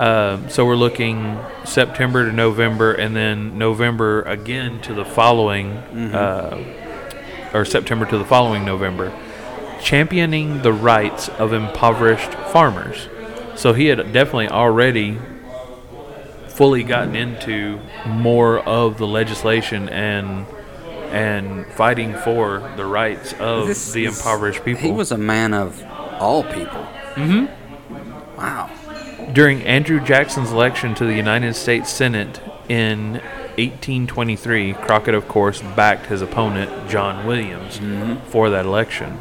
Um, 0.00 0.48
so 0.48 0.64
we're 0.64 0.76
looking 0.76 1.38
September 1.64 2.24
to 2.24 2.32
November, 2.32 2.92
and 2.92 3.14
then 3.14 3.58
November 3.58 4.22
again 4.22 4.80
to 4.82 4.94
the 4.94 5.04
following, 5.04 5.72
uh, 5.72 7.50
or 7.52 7.66
September 7.66 8.06
to 8.06 8.16
the 8.16 8.24
following 8.24 8.64
November, 8.64 9.12
championing 9.82 10.62
the 10.62 10.72
rights 10.72 11.28
of 11.28 11.52
impoverished 11.52 12.32
farmers. 12.32 13.08
So 13.56 13.74
he 13.74 13.86
had 13.86 13.98
definitely 14.14 14.48
already 14.48 15.18
fully 16.48 16.82
gotten 16.82 17.14
into 17.14 17.78
more 18.06 18.58
of 18.60 18.96
the 18.96 19.06
legislation 19.06 19.88
and 19.90 20.46
and 21.10 21.66
fighting 21.72 22.14
for 22.14 22.60
the 22.76 22.84
rights 22.86 23.34
of 23.40 23.66
This 23.66 23.92
the 23.92 24.06
is- 24.06 24.16
impoverished 24.18 24.64
people. 24.64 24.80
He 24.82 24.92
was 24.92 25.12
a 25.12 25.18
man 25.18 25.52
of 25.52 25.82
all 26.20 26.42
people. 26.44 26.86
Mm-hmm. 27.16 28.36
Wow. 28.38 28.70
During 29.32 29.62
Andrew 29.62 30.00
Jackson's 30.00 30.50
election 30.50 30.94
to 30.96 31.04
the 31.04 31.14
United 31.14 31.54
States 31.54 31.88
Senate 31.88 32.40
in 32.68 33.12
1823, 33.58 34.72
Crockett, 34.72 35.14
of 35.14 35.28
course, 35.28 35.60
backed 35.60 36.06
his 36.06 36.20
opponent, 36.20 36.90
John 36.90 37.24
Williams, 37.24 37.78
mm-hmm. 37.78 38.28
for 38.28 38.50
that 38.50 38.64
election. 38.64 39.20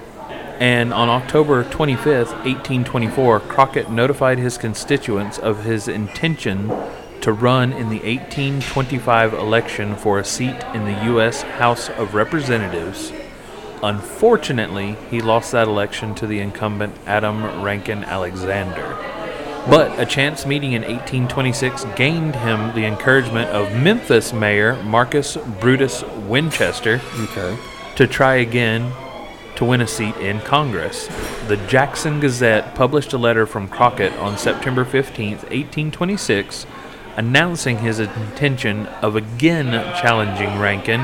And 0.60 0.92
on 0.94 1.10
October 1.10 1.64
25th, 1.64 2.34
1824, 2.44 3.40
Crockett 3.42 3.92
notified 3.92 4.40
his 4.40 4.58
constituents 4.58 5.38
of 5.38 5.64
his 5.64 5.88
intention 5.88 6.72
to 7.22 7.32
run 7.32 7.72
in 7.72 7.90
the 7.90 8.00
1825 8.00 9.34
election 9.34 9.96
for 9.96 10.18
a 10.18 10.26
seat 10.26 10.64
in 10.74 10.86
the 10.86 11.06
U.S. 11.06 11.44
House 11.44 11.88
of 11.90 12.16
Representatives. 12.16 13.14
Unfortunately, 13.84 14.98
he 15.12 15.22
lost 15.22 15.52
that 15.52 15.68
election 15.68 16.16
to 16.16 16.26
the 16.26 16.40
incumbent 16.40 16.96
Adam 17.06 17.62
Rankin 17.62 18.04
Alexander. 18.04 18.98
But 19.68 20.00
a 20.00 20.06
chance 20.06 20.46
meeting 20.46 20.74
in 20.74 20.82
1826 20.82 21.86
gained 21.96 22.36
him 22.36 22.74
the 22.74 22.86
encouragement 22.86 23.50
of 23.50 23.76
Memphis 23.76 24.34
Mayor 24.34 24.82
Marcus 24.84 25.38
Brutus 25.60 26.04
Winchester 26.28 27.02
Okay. 27.20 27.58
to 27.96 28.08
try 28.08 28.36
again 28.36 28.92
to 29.56 29.66
win 29.66 29.82
a 29.82 29.88
seat 29.88 30.16
in 30.18 30.40
Congress. 30.42 31.08
The 31.48 31.58
Jackson 31.68 32.20
Gazette 32.20 32.74
published 32.74 33.14
a 33.14 33.18
letter 33.18 33.46
from 33.46 33.68
Crockett 33.68 34.14
on 34.14 34.38
September 34.38 34.86
15, 34.86 35.32
1826, 35.32 36.66
announcing 37.18 37.80
his 37.80 38.00
intention 38.00 38.88
of 39.02 39.16
again 39.16 39.72
challenging 40.02 40.58
Rankin 40.58 41.02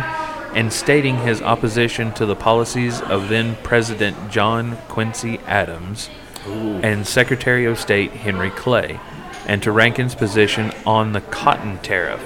and 0.56 0.72
stating 0.72 1.18
his 1.18 1.42
opposition 1.42 2.14
to 2.14 2.26
the 2.26 2.36
policies 2.36 3.02
of 3.02 3.28
then 3.28 3.58
President 3.62 4.32
John 4.32 4.78
Quincy 4.88 5.40
Adams 5.46 6.10
and 6.48 7.06
Secretary 7.08 7.66
of 7.66 7.80
State 7.80 8.12
Henry 8.12 8.50
Clay, 8.52 9.00
and 9.48 9.62
to 9.64 9.72
Rankin's 9.72 10.16
position 10.16 10.72
on 10.86 11.14
the 11.14 11.22
cotton 11.22 11.78
tariff. 11.80 12.24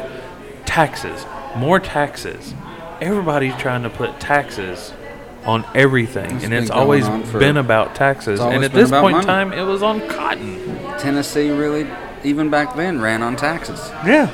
Taxes, 0.66 1.26
more 1.56 1.80
taxes. 1.80 2.54
Everybody's 3.02 3.56
trying 3.58 3.84
to 3.84 3.90
put 3.90 4.20
taxes 4.20 4.94
on 5.46 5.66
everything, 5.74 6.36
It's 6.36 6.44
and 6.44 6.54
it's 6.54 6.70
always 6.70 7.08
been 7.32 7.58
about 7.58 7.96
taxes. 7.96 8.40
And 8.40 8.64
at 8.64 8.74
this 8.74 8.92
point 8.92 9.18
in 9.18 9.24
time, 9.24 9.54
it 9.54 9.64
was 9.64 9.82
on 9.82 10.06
cotton. 10.08 10.60
Tennessee 11.00 11.50
really, 11.50 11.88
even 12.24 12.50
back 12.50 12.76
then, 12.76 13.00
ran 13.02 13.24
on 13.24 13.36
taxes. 13.36 13.80
Yeah. 14.06 14.30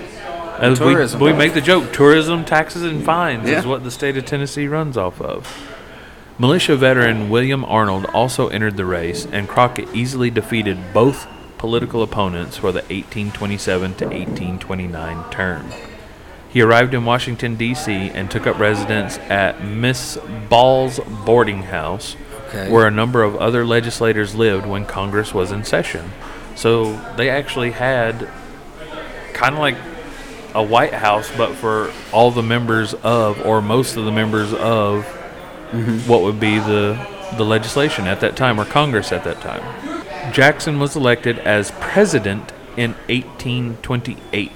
As 0.58 0.80
we, 0.80 0.96
we 1.18 1.34
make 1.34 1.54
the 1.54 1.62
joke, 1.62 1.92
tourism, 1.92 2.46
taxes, 2.46 2.84
and 2.84 3.04
fines 3.04 3.48
Yeah. 3.48 3.60
is 3.60 3.66
what 3.66 3.84
the 3.84 3.92
state 3.92 4.18
of 4.18 4.26
Tennessee 4.26 4.68
runs 4.68 4.98
off 4.98 5.22
of. 5.22 5.75
Militia 6.38 6.76
veteran 6.76 7.30
William 7.30 7.64
Arnold 7.64 8.06
also 8.14 8.50
entered 8.50 8.76
the 8.76 8.86
race, 8.86 9.26
and 9.26 9.48
Crockett 9.48 9.94
easily 9.96 10.30
defeated 10.30 10.94
both 10.94 11.28
political 11.58 12.04
opponents 12.04 12.58
for 12.58 12.72
the 12.74 12.82
1827 12.82 13.96
to 13.96 14.06
1829 14.06 15.32
term. 15.32 15.72
He 16.50 16.62
arrived 16.62 16.94
in 16.94 17.06
Washington, 17.06 17.56
D.C., 17.56 17.92
and 17.92 18.30
took 18.30 18.46
up 18.48 18.60
residence 18.60 19.18
at 19.18 19.64
Miss 19.64 20.18
Ball's 20.50 21.00
boarding 21.26 21.64
house, 21.64 22.16
Okay. 22.50 22.70
where 22.70 22.86
a 22.86 22.92
number 22.92 23.24
of 23.24 23.36
other 23.38 23.66
legislators 23.66 24.36
lived 24.36 24.66
when 24.66 24.86
Congress 24.86 25.34
was 25.34 25.52
in 25.52 25.64
session. 25.64 26.12
So 26.56 26.94
they 27.18 27.30
actually 27.30 27.72
had 27.72 28.30
kind 29.34 29.56
of 29.56 29.60
like 29.60 29.76
a 30.54 30.62
White 30.64 30.94
House, 30.94 31.30
but 31.36 31.54
for 31.56 31.92
all 32.14 32.30
the 32.32 32.44
members 32.44 32.94
of, 32.94 33.44
or 33.46 33.62
most 33.62 33.98
of 33.98 34.06
the 34.06 34.12
members 34.12 34.54
of, 34.54 35.06
what 36.08 36.22
would 36.22 36.40
be 36.40 36.58
the 36.60 36.98
the 37.38 37.46
legislation 37.46 38.08
at 38.08 38.20
that 38.22 38.36
time 38.36 38.60
or 38.60 38.66
Congress 38.66 39.12
at 39.12 39.24
that 39.24 39.42
time. 39.42 39.62
Jackson 40.32 40.80
was 40.80 40.96
elected 40.96 41.40
as 41.40 41.72
president 41.80 42.52
in 42.78 42.92
1828. 43.08 44.52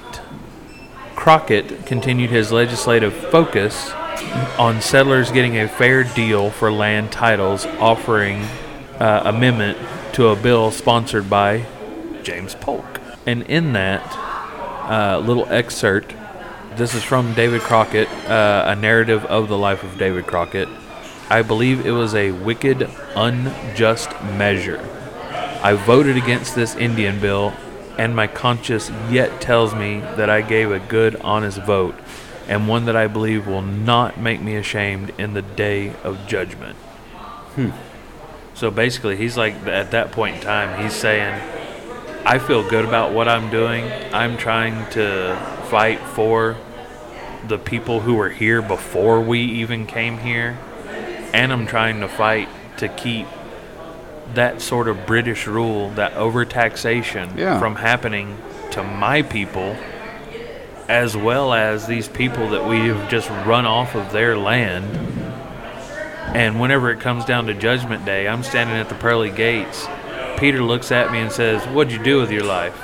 Crockett 1.16 1.86
continued 1.86 2.30
his 2.30 2.52
legislative 2.52 3.14
focus 3.14 3.92
on 4.58 4.82
settlers 4.82 5.32
getting 5.32 5.58
a 5.58 5.68
fair 5.68 6.04
deal 6.04 6.50
for 6.50 6.72
land 6.72 7.12
titles, 7.12 7.66
offering 7.66 8.42
uh, 9.00 9.24
amendment 9.26 9.78
to 10.14 10.28
a 10.28 10.36
bill 10.36 10.72
sponsored 10.72 11.30
by 11.30 11.66
James 12.24 12.56
Polk. 12.56 13.00
And 13.26 13.44
in 13.44 13.74
that 13.74 14.02
uh, 14.90 15.20
little 15.20 15.48
excerpt, 15.50 16.16
this 16.76 16.96
is 16.96 17.04
from 17.04 17.34
David 17.34 17.62
Crockett, 17.62 18.10
uh, 18.30 18.66
a 18.68 18.76
narrative 18.76 19.26
of 19.26 19.50
the 19.50 19.58
life 19.58 19.84
of 19.84 19.98
David 19.98 20.26
Crockett. 20.26 20.70
I 21.30 21.44
believe 21.44 21.86
it 21.86 21.92
was 21.92 22.16
a 22.16 22.32
wicked, 22.32 22.90
unjust 23.16 24.10
measure. 24.24 24.80
I 25.62 25.74
voted 25.74 26.18
against 26.18 26.56
this 26.56 26.76
Indian 26.76 27.20
bill, 27.20 27.54
and 27.98 28.16
my 28.16 28.28
conscience 28.28 28.90
yet 29.12 29.40
tells 29.42 29.76
me 29.76 30.00
that 30.00 30.30
I 30.30 30.42
gave 30.42 30.72
a 30.72 30.80
good, 30.80 31.16
honest 31.18 31.62
vote, 31.62 31.96
and 32.48 32.68
one 32.68 32.86
that 32.86 32.96
I 32.96 33.08
believe 33.08 33.46
will 33.46 33.62
not 33.62 34.20
make 34.20 34.42
me 34.42 34.56
ashamed 34.56 35.14
in 35.20 35.34
the 35.34 35.42
day 35.42 35.94
of 36.04 36.26
judgment. 36.26 36.78
Hmm. 37.56 37.72
So 38.56 38.72
basically, 38.72 39.16
he's 39.16 39.38
like, 39.38 39.54
at 39.68 39.92
that 39.92 40.12
point 40.12 40.38
in 40.38 40.42
time, 40.42 40.82
he's 40.82 40.96
saying, 40.96 41.40
I 42.26 42.40
feel 42.40 42.68
good 42.68 42.86
about 42.86 43.14
what 43.14 43.28
I'm 43.28 43.50
doing. 43.50 43.90
I'm 44.14 44.36
trying 44.36 44.90
to 44.92 45.36
fight 45.70 46.00
for 46.00 46.58
the 47.48 47.58
people 47.58 48.02
who 48.02 48.16
were 48.16 48.30
here 48.30 48.62
before 48.62 49.22
we 49.22 49.42
even 49.42 49.86
came 49.86 50.18
here, 50.18 50.58
and 51.34 51.52
I'm 51.52 51.68
trying 51.68 52.00
to 52.02 52.08
fight 52.08 52.50
to 52.78 52.88
keep 52.88 53.28
that 54.34 54.62
sort 54.62 54.88
of 54.88 55.06
British 55.06 55.48
rule, 55.48 55.90
that 55.92 56.14
overtaxation, 56.14 57.36
Yeah. 57.38 57.60
from 57.60 57.76
happening 57.76 58.38
to 58.72 58.84
my 58.84 59.22
people, 59.24 59.76
as 60.88 61.16
well 61.18 61.54
as 61.54 61.88
these 61.88 62.08
people 62.08 62.50
that 62.50 62.66
we 62.66 62.88
have 62.88 63.10
just 63.10 63.30
run 63.46 63.66
off 63.66 63.96
of 63.96 64.12
their 64.12 64.38
land. 64.38 64.86
And 66.36 66.60
whenever 66.60 66.92
it 66.92 67.00
comes 67.00 67.26
down 67.26 67.48
to 67.48 67.54
Judgment 67.56 68.06
Day, 68.06 68.28
I'm 68.28 68.44
standing 68.44 68.76
at 68.76 68.88
the 68.90 68.96
pearly 68.96 69.32
gates. 69.32 69.88
Peter 70.38 70.62
looks 70.64 70.92
at 70.92 71.12
me 71.12 71.20
and 71.20 71.32
says, 71.32 71.66
What'd 71.68 71.92
you 71.92 72.02
do 72.04 72.20
with 72.20 72.32
your 72.32 72.44
life? 72.44 72.80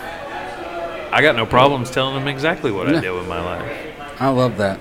I 1.12 1.22
got 1.22 1.36
no 1.36 1.46
problems 1.46 1.92
telling 1.92 2.20
him 2.20 2.28
exactly 2.28 2.72
what 2.72 2.88
I 2.94 3.00
did 3.00 3.12
with 3.12 3.28
my 3.28 3.40
life. 3.40 3.72
I 4.20 4.30
love 4.30 4.58
that. 4.58 4.80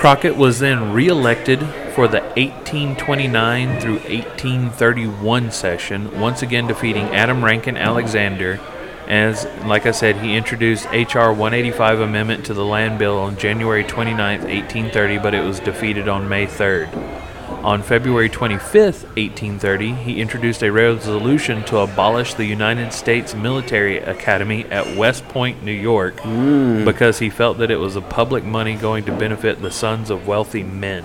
Crockett 0.00 0.34
was 0.34 0.60
then 0.60 0.94
reelected 0.94 1.60
for 1.94 2.08
the 2.08 2.22
1829 2.38 3.80
through 3.80 3.98
1831 3.98 5.50
session, 5.50 6.18
once 6.18 6.40
again 6.40 6.66
defeating 6.66 7.04
Adam 7.08 7.44
Rankin 7.44 7.76
Alexander. 7.76 8.58
As, 9.06 9.44
like 9.66 9.84
I 9.84 9.90
said, 9.90 10.16
he 10.16 10.36
introduced 10.36 10.88
H.R. 10.90 11.34
185 11.34 12.00
amendment 12.00 12.46
to 12.46 12.54
the 12.54 12.64
Land 12.64 12.98
Bill 12.98 13.18
on 13.18 13.36
January 13.36 13.84
29, 13.84 14.38
1830, 14.38 15.18
but 15.18 15.34
it 15.34 15.44
was 15.44 15.60
defeated 15.60 16.08
on 16.08 16.26
May 16.26 16.46
3rd. 16.46 17.19
On 17.62 17.82
February 17.82 18.30
25, 18.30 18.74
1830, 18.74 19.92
he 19.92 20.20
introduced 20.20 20.62
a 20.62 20.72
resolution 20.72 21.62
to 21.64 21.78
abolish 21.78 22.32
the 22.32 22.46
United 22.46 22.92
States 22.92 23.34
Military 23.34 23.98
Academy 23.98 24.64
at 24.66 24.96
West 24.96 25.28
Point, 25.28 25.62
New 25.62 25.70
York, 25.70 26.18
hmm. 26.20 26.86
because 26.86 27.18
he 27.18 27.28
felt 27.28 27.58
that 27.58 27.70
it 27.70 27.76
was 27.76 27.96
a 27.96 28.00
public 28.00 28.44
money 28.44 28.76
going 28.76 29.04
to 29.04 29.12
benefit 29.12 29.60
the 29.60 29.70
sons 29.70 30.08
of 30.08 30.26
wealthy 30.26 30.62
men. 30.62 31.04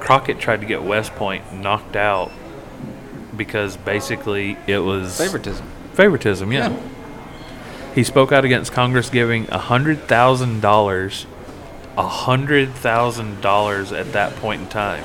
Crockett 0.00 0.38
tried 0.38 0.62
to 0.62 0.66
get 0.66 0.82
West 0.82 1.14
Point 1.14 1.52
knocked 1.52 1.94
out 1.94 2.32
because 3.36 3.76
basically 3.76 4.56
it 4.66 4.78
was 4.78 5.18
Favoritism. 5.18 5.66
favoritism, 5.92 6.52
yeah. 6.52 6.70
Yeah. 6.70 6.82
He 7.94 8.04
spoke 8.04 8.32
out 8.32 8.44
against 8.44 8.72
Congress 8.72 9.10
giving 9.10 9.46
hundred 9.46 10.06
thousand 12.02 12.24
hundred 12.24 12.68
thousand 12.74 13.40
dollars 13.40 13.92
at 13.92 14.12
that 14.12 14.34
point 14.36 14.62
in 14.62 14.68
time. 14.68 15.02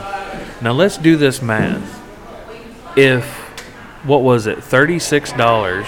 Now 0.61 0.72
let's 0.72 0.98
do 0.98 1.15
this 1.18 1.41
math. 1.41 2.02
If 2.98 3.26
what 4.06 4.22
was 4.22 4.48
it, 4.48 4.64
thirty 4.64 4.99
six 4.99 5.32
dollars 5.34 5.88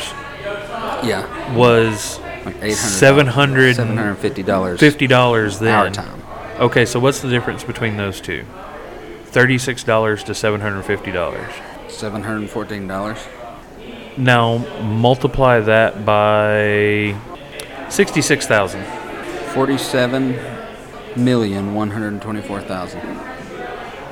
Yeah. 1.03 1.53
was 1.55 2.19
Like 2.45 2.55
800 2.55 2.75
seven 2.75 3.27
hundred 3.27 3.75
$750 3.77 4.79
fifty 4.79 5.07
dollars 5.07 5.59
then. 5.59 5.73
our 5.75 5.89
time. 5.89 6.21
Okay, 6.59 6.85
so 6.85 6.99
what's 6.99 7.19
the 7.21 7.29
difference 7.29 7.63
between 7.63 7.97
those 7.97 8.21
two? 8.21 8.45
Thirty 9.25 9.57
six 9.57 9.83
dollars 9.83 10.23
to 10.23 10.33
seven 10.33 10.61
hundred 10.61 10.83
fifty 10.83 11.11
dollars. 11.11 11.51
$714. 11.89 13.17
Now 14.17 14.57
multiply 14.81 15.59
that 15.59 16.05
by 16.05 17.15
sixty-six 17.89 18.47
thousand. 18.47 18.83
47 19.53 20.33
million 21.17 21.73
one 21.73 21.91
hundred 21.91 22.21
twenty-four 22.21 22.61
thousand. 22.61 23.01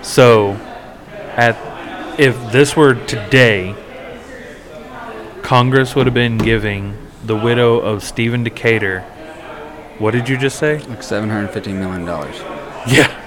So, 0.03 0.53
at 1.35 1.57
if 2.19 2.51
this 2.51 2.75
were 2.75 2.95
today, 2.95 3.75
Congress 5.41 5.95
would 5.95 6.05
have 6.05 6.13
been 6.13 6.37
giving 6.37 6.97
the 7.25 7.35
widow 7.35 7.79
of 7.79 8.03
Stephen 8.03 8.43
Decatur. 8.43 9.01
What 9.99 10.11
did 10.11 10.27
you 10.27 10.37
just 10.37 10.57
say? 10.57 10.79
Like 10.79 11.03
seven 11.03 11.29
hundred 11.29 11.49
fifty 11.49 11.73
million 11.73 12.05
dollars. 12.05 12.35
Yeah. 12.87 13.19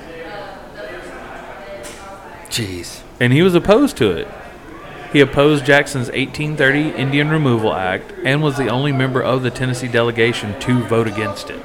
Jeez. 2.48 3.02
And 3.20 3.32
he 3.32 3.42
was 3.42 3.54
opposed 3.54 3.96
to 3.98 4.10
it. 4.10 4.28
He 5.12 5.20
opposed 5.20 5.64
Jackson's 5.64 6.08
1830 6.08 6.90
Indian 6.90 7.28
Removal 7.30 7.72
Act 7.72 8.12
and 8.24 8.42
was 8.42 8.56
the 8.56 8.68
only 8.68 8.92
member 8.92 9.22
of 9.22 9.42
the 9.42 9.50
Tennessee 9.50 9.88
delegation 9.88 10.58
to 10.60 10.82
vote 10.84 11.06
against 11.06 11.48
it. 11.48 11.62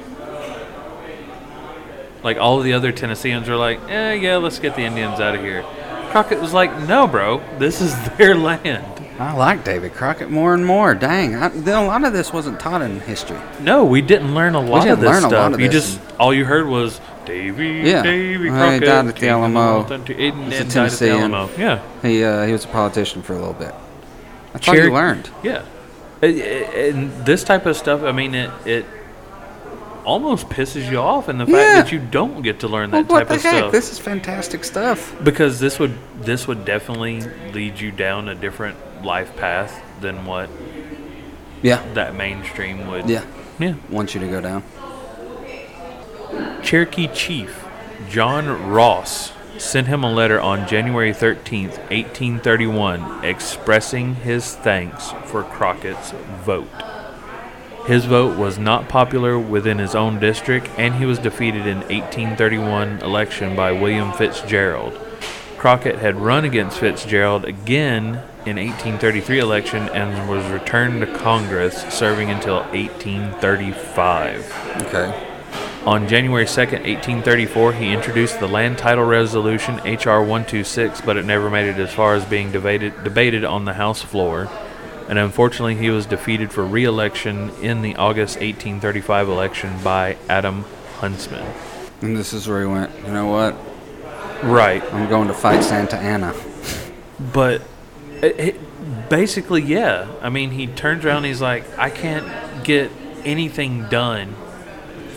Like 2.22 2.36
all 2.38 2.58
of 2.58 2.64
the 2.64 2.72
other 2.74 2.92
Tennesseans 2.92 3.48
are 3.48 3.56
like, 3.56 3.80
eh, 3.88 4.12
yeah, 4.14 4.36
let's 4.36 4.58
get 4.58 4.76
the 4.76 4.82
Indians 4.82 5.18
out 5.20 5.34
of 5.34 5.40
here. 5.40 5.62
Crockett 6.10 6.40
was 6.40 6.52
like, 6.52 6.86
no, 6.86 7.06
bro, 7.06 7.42
this 7.58 7.80
is 7.80 7.94
their 8.18 8.34
land. 8.34 8.86
I 9.18 9.34
like 9.34 9.64
David 9.64 9.92
Crockett 9.94 10.30
more 10.30 10.54
and 10.54 10.64
more. 10.64 10.94
Dang, 10.94 11.34
I, 11.36 11.48
then 11.48 11.76
a 11.76 11.86
lot 11.86 12.04
of 12.04 12.12
this 12.12 12.32
wasn't 12.32 12.58
taught 12.60 12.82
in 12.82 13.00
history. 13.00 13.38
No, 13.60 13.84
we 13.84 14.00
didn't 14.02 14.34
learn 14.34 14.54
a 14.54 14.60
lot 14.60 14.80
didn't 14.82 14.94
of 14.94 15.00
this 15.00 15.06
learn 15.08 15.16
a 15.18 15.20
stuff. 15.20 15.32
lot 15.32 15.52
of 15.54 15.60
you 15.60 15.68
this. 15.68 15.94
just 15.96 16.00
all 16.18 16.32
you 16.34 16.44
heard 16.44 16.66
was 16.66 17.00
Davy, 17.24 17.88
Yeah. 17.88 18.02
Davy 18.02 18.50
Well, 18.50 18.70
he 18.72 18.78
Crockett. 18.80 18.84
died 18.88 19.06
at 19.06 19.16
the 19.16 19.28
Alamo. 19.28 19.78
North 19.80 19.90
and- 19.92 20.10
and 20.10 20.52
He's 20.52 20.60
a 20.60 20.64
Tennessean. 20.64 21.10
Alamo. 21.32 21.50
Yeah. 21.56 21.82
He 22.02 22.24
uh, 22.24 22.46
he 22.46 22.52
was 22.52 22.64
a 22.64 22.68
politician 22.68 23.22
for 23.22 23.34
a 23.34 23.38
little 23.38 23.52
bit. 23.54 23.74
That's 24.52 24.68
all 24.68 24.74
you 24.76 24.92
learned. 24.92 25.30
Yeah, 25.42 25.62
and 26.20 27.10
this 27.24 27.44
type 27.44 27.66
of 27.66 27.76
stuff. 27.76 28.02
I 28.02 28.12
mean, 28.12 28.34
it 28.34 28.50
it 28.66 28.86
almost 30.04 30.48
pisses 30.48 30.90
you 30.90 30.98
off 30.98 31.28
in 31.28 31.38
the 31.38 31.46
fact 31.46 31.56
Yeah. 31.58 31.82
that 31.82 31.92
you 31.92 31.98
don't 31.98 32.42
get 32.42 32.60
to 32.60 32.68
learn 32.68 32.90
Well, 32.90 33.02
that 33.02 33.12
what 33.12 33.18
type 33.20 33.28
the 33.28 33.34
of 33.34 33.42
heck? 33.42 33.54
stuff 33.58 33.72
This 33.72 33.92
is 33.92 33.98
fantastic 33.98 34.64
stuff. 34.64 35.14
because 35.22 35.60
this 35.60 35.78
would 35.78 35.94
this 36.20 36.46
would 36.46 36.64
definitely 36.64 37.20
lead 37.52 37.78
you 37.80 37.90
down 37.92 38.28
a 38.28 38.34
different 38.34 38.76
life 39.04 39.34
path 39.36 39.80
than 40.00 40.24
what 40.26 40.48
Yeah, 41.62 41.80
that 41.94 42.14
mainstream 42.16 42.86
would. 42.88 43.08
yeah. 43.08 43.22
yeah. 43.58 43.74
Want 43.90 44.14
you 44.14 44.20
to 44.20 44.26
go 44.28 44.40
down. 44.40 44.62
Cherokee 46.62 47.08
chief 47.08 47.64
John 48.08 48.68
Ross 48.70 49.32
sent 49.58 49.86
him 49.86 50.02
a 50.02 50.12
letter 50.12 50.40
on 50.40 50.66
January 50.66 51.12
13th, 51.12 51.78
1831, 51.90 53.24
expressing 53.24 54.16
his 54.16 54.56
thanks 54.56 55.12
for 55.26 55.44
Crockett's 55.44 56.10
vote. 56.44 56.68
His 57.86 58.04
vote 58.04 58.38
was 58.38 58.58
not 58.58 58.88
popular 58.88 59.38
within 59.38 59.78
his 59.78 59.96
own 59.96 60.20
district, 60.20 60.70
and 60.78 60.94
he 60.94 61.04
was 61.04 61.18
defeated 61.18 61.66
in 61.66 61.78
1831 61.78 63.00
election 63.00 63.56
by 63.56 63.72
William 63.72 64.12
Fitzgerald. 64.12 64.98
Crockett 65.58 65.98
had 65.98 66.16
run 66.16 66.44
against 66.44 66.78
Fitzgerald 66.78 67.44
again 67.44 68.22
in 68.46 68.56
1833 68.56 69.38
election 69.38 69.88
and 69.90 70.28
was 70.28 70.44
returned 70.50 71.00
to 71.00 71.18
Congress, 71.18 71.82
serving 71.92 72.30
until 72.30 72.60
1835. 72.70 74.82
Okay. 74.82 75.28
On 75.84 76.06
January 76.06 76.44
2nd, 76.44 76.84
1834, 76.84 77.72
he 77.72 77.92
introduced 77.92 78.38
the 78.38 78.46
Land 78.46 78.78
Title 78.78 79.04
Resolution, 79.04 79.80
H.R. 79.84 80.20
126, 80.20 81.00
but 81.00 81.16
it 81.16 81.24
never 81.24 81.50
made 81.50 81.68
it 81.68 81.78
as 81.78 81.92
far 81.92 82.14
as 82.14 82.24
being 82.24 82.52
debated, 82.52 83.02
debated 83.02 83.44
on 83.44 83.64
the 83.64 83.72
House 83.72 84.00
floor. 84.00 84.48
And 85.08 85.18
unfortunately, 85.18 85.74
he 85.74 85.90
was 85.90 86.06
defeated 86.06 86.52
for 86.52 86.64
re 86.64 86.84
election 86.84 87.50
in 87.60 87.82
the 87.82 87.96
August 87.96 88.36
1835 88.36 89.28
election 89.28 89.82
by 89.82 90.16
Adam 90.28 90.64
Huntsman. 90.96 91.44
And 92.00 92.16
this 92.16 92.32
is 92.32 92.48
where 92.48 92.60
he 92.60 92.66
went. 92.66 92.90
You 93.04 93.12
know 93.12 93.26
what? 93.26 93.54
Right. 94.42 94.82
I'm 94.92 95.08
going 95.08 95.28
to 95.28 95.34
fight 95.34 95.62
Santa 95.62 95.96
Anna. 95.96 96.34
But 97.32 97.62
eh, 98.22 98.26
it, 98.26 98.40
it, 98.40 99.08
basically, 99.08 99.62
yeah. 99.62 100.08
I 100.20 100.28
mean, 100.28 100.50
he 100.50 100.66
turns 100.66 101.04
around 101.04 101.18
and 101.18 101.26
he's 101.26 101.40
like, 101.40 101.64
I 101.78 101.90
can't 101.90 102.64
get 102.64 102.90
anything 103.24 103.88
done 103.88 104.34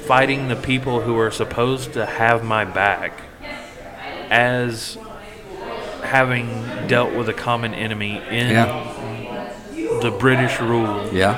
fighting 0.06 0.48
the 0.48 0.56
people 0.56 1.02
who 1.02 1.18
are 1.18 1.32
supposed 1.32 1.94
to 1.94 2.06
have 2.06 2.44
my 2.44 2.64
back 2.64 3.20
as 4.30 4.98
having 6.04 6.48
dealt 6.88 7.14
with 7.14 7.28
a 7.30 7.34
common 7.34 7.74
enemy 7.74 8.22
in 8.30 8.52
Yeah. 8.52 9.05
The 10.02 10.12
British 10.12 10.60
rule. 10.60 11.10
Yeah. 11.14 11.36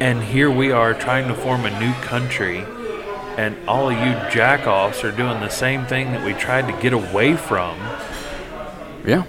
And 0.00 0.22
here 0.22 0.50
we 0.50 0.72
are 0.72 0.94
trying 0.94 1.28
to 1.28 1.34
form 1.34 1.64
a 1.64 1.80
new 1.80 1.92
country, 2.02 2.64
and 3.36 3.56
all 3.68 3.88
of 3.88 3.94
you 3.94 4.14
jackoffs 4.30 5.04
are 5.04 5.12
doing 5.12 5.40
the 5.40 5.48
same 5.48 5.86
thing 5.86 6.12
that 6.12 6.24
we 6.24 6.32
tried 6.32 6.66
to 6.66 6.82
get 6.82 6.92
away 6.92 7.36
from. 7.36 7.78
Yeah. 9.06 9.24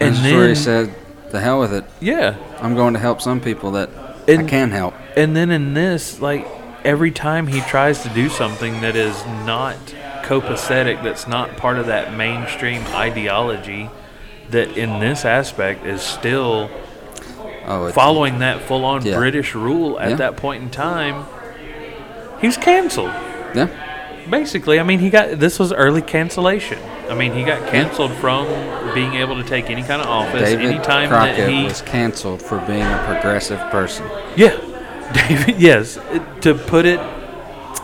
And 0.00 0.14
is 0.14 0.20
he 0.22 0.54
said, 0.54 0.94
"The 1.30 1.40
hell 1.40 1.60
with 1.60 1.72
it. 1.72 1.84
Yeah. 2.00 2.36
I'm 2.60 2.74
going 2.74 2.94
to 2.94 3.00
help 3.00 3.20
some 3.20 3.40
people 3.40 3.72
that 3.72 3.90
I 4.28 4.42
can 4.44 4.70
help." 4.70 4.94
And 5.16 5.36
then 5.36 5.50
in 5.50 5.74
this, 5.74 6.20
like 6.20 6.46
every 6.84 7.10
time 7.10 7.46
he 7.48 7.60
tries 7.62 8.02
to 8.04 8.08
do 8.10 8.28
something 8.28 8.80
that 8.80 8.96
is 8.96 9.24
not 9.44 9.76
copacetic, 10.22 11.02
that's 11.02 11.26
not 11.26 11.56
part 11.56 11.78
of 11.78 11.86
that 11.86 12.14
mainstream 12.14 12.82
ideology, 12.94 13.90
that 14.50 14.76
in 14.76 15.00
this 15.00 15.24
aspect 15.24 15.84
is 15.86 16.02
still 16.02 16.70
Oh, 17.68 17.90
following 17.90 18.38
that 18.38 18.60
full 18.62 18.84
on 18.84 19.04
Yeah. 19.04 19.16
British 19.16 19.54
rule 19.54 19.98
at 19.98 20.10
Yeah. 20.10 20.16
that 20.16 20.36
point 20.36 20.62
in 20.62 20.70
time, 20.70 21.24
he's 22.40 22.56
canceled. 22.56 23.10
yeah. 23.54 23.66
Basically, 24.30 24.78
I 24.80 24.82
mean, 24.84 24.98
he 25.00 25.10
got 25.10 25.38
this 25.40 25.58
was 25.58 25.72
early 25.72 26.02
cancellation. 26.02 26.78
I 27.10 27.14
mean, 27.14 27.32
he 27.32 27.42
got 27.44 27.66
canceled 27.68 28.12
from 28.14 28.46
being 28.94 29.14
able 29.14 29.36
to 29.36 29.44
take 29.44 29.70
any 29.70 29.82
kind 29.82 30.00
of 30.02 30.08
office 30.08 30.42
David 30.50 30.64
anytime 30.66 31.08
Crockett 31.08 31.36
that 31.36 31.48
he 31.50 31.64
was 31.64 31.80
canceled 31.82 32.42
for 32.42 32.58
being 32.58 32.82
a 32.82 33.02
progressive 33.06 33.60
person. 33.70 34.04
Yeah, 34.36 34.52
David. 35.28 35.56
Yes, 35.60 35.98
it- 36.12 36.42
to 36.42 36.54
put 36.54 36.86
it 36.86 37.00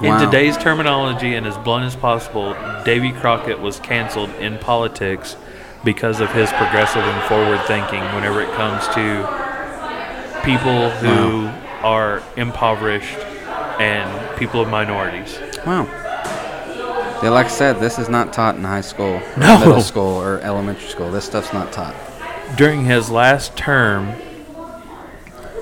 in 0.02 0.18
today's 0.18 0.56
terminology 0.56 1.34
and 1.34 1.46
as 1.46 1.56
blunt 1.58 1.84
as 1.84 1.94
possible, 1.94 2.56
Davy 2.84 3.12
Crockett 3.12 3.60
was 3.60 3.78
canceled 3.78 4.30
in 4.40 4.58
politics 4.58 5.36
because 5.84 6.20
of 6.20 6.32
his 6.32 6.50
progressive 6.52 7.02
and 7.02 7.22
forward 7.28 7.60
thinking. 7.66 8.02
Whenever 8.14 8.40
it 8.40 8.50
comes 8.52 8.86
to 8.88 10.40
people 10.44 10.90
who 10.90 11.46
are 11.86 12.22
impoverished 12.36 13.18
and 13.80 14.38
people 14.38 14.60
of 14.62 14.68
minorities. 14.68 15.38
Wow. 15.66 15.84
Yeah, 17.22 17.30
like 17.30 17.46
I 17.46 17.50
said, 17.50 17.78
this 17.78 17.98
is 17.98 18.08
not 18.08 18.32
taught 18.32 18.56
in 18.56 18.64
high 18.64 18.80
school, 18.80 19.20
No. 19.36 19.58
middle 19.60 19.80
school, 19.80 20.20
or 20.20 20.40
elementary 20.40 20.88
school. 20.88 21.10
This 21.10 21.24
stuff's 21.24 21.52
not 21.52 21.72
taught. 21.72 21.94
During 22.56 22.84
his 22.84 23.10
last 23.10 23.56
term 23.56 24.14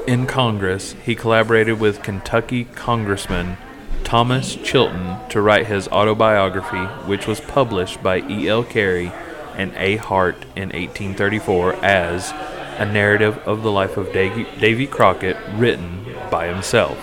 in 0.06 0.26
Congress, 0.26 0.94
he 1.05 1.14
collaborated 1.14 1.78
with 1.78 2.02
Kentucky 2.02 2.64
Congressman 2.64 3.59
Thomas 4.05 4.56
Chilton 4.56 5.16
to 5.28 5.40
write 5.42 5.66
his 5.66 5.86
autobiography, 5.88 6.84
which 7.06 7.26
was 7.26 7.40
published 7.40 8.02
by 8.02 8.20
E.L. 8.28 8.64
Carey 8.64 9.12
and 9.56 9.72
A. 9.77 9.97
Hart 9.97 10.36
in 10.56 10.70
1834 10.70 11.74
as 11.85 12.32
a 12.78 12.86
narrative 12.86 13.39
of 13.47 13.62
the 13.62 13.70
life 13.70 13.97
of 13.97 14.12
Davy, 14.12 14.86
Crockett 14.86 15.36
written 15.55 16.06
by 16.31 16.47
himself. 16.47 16.98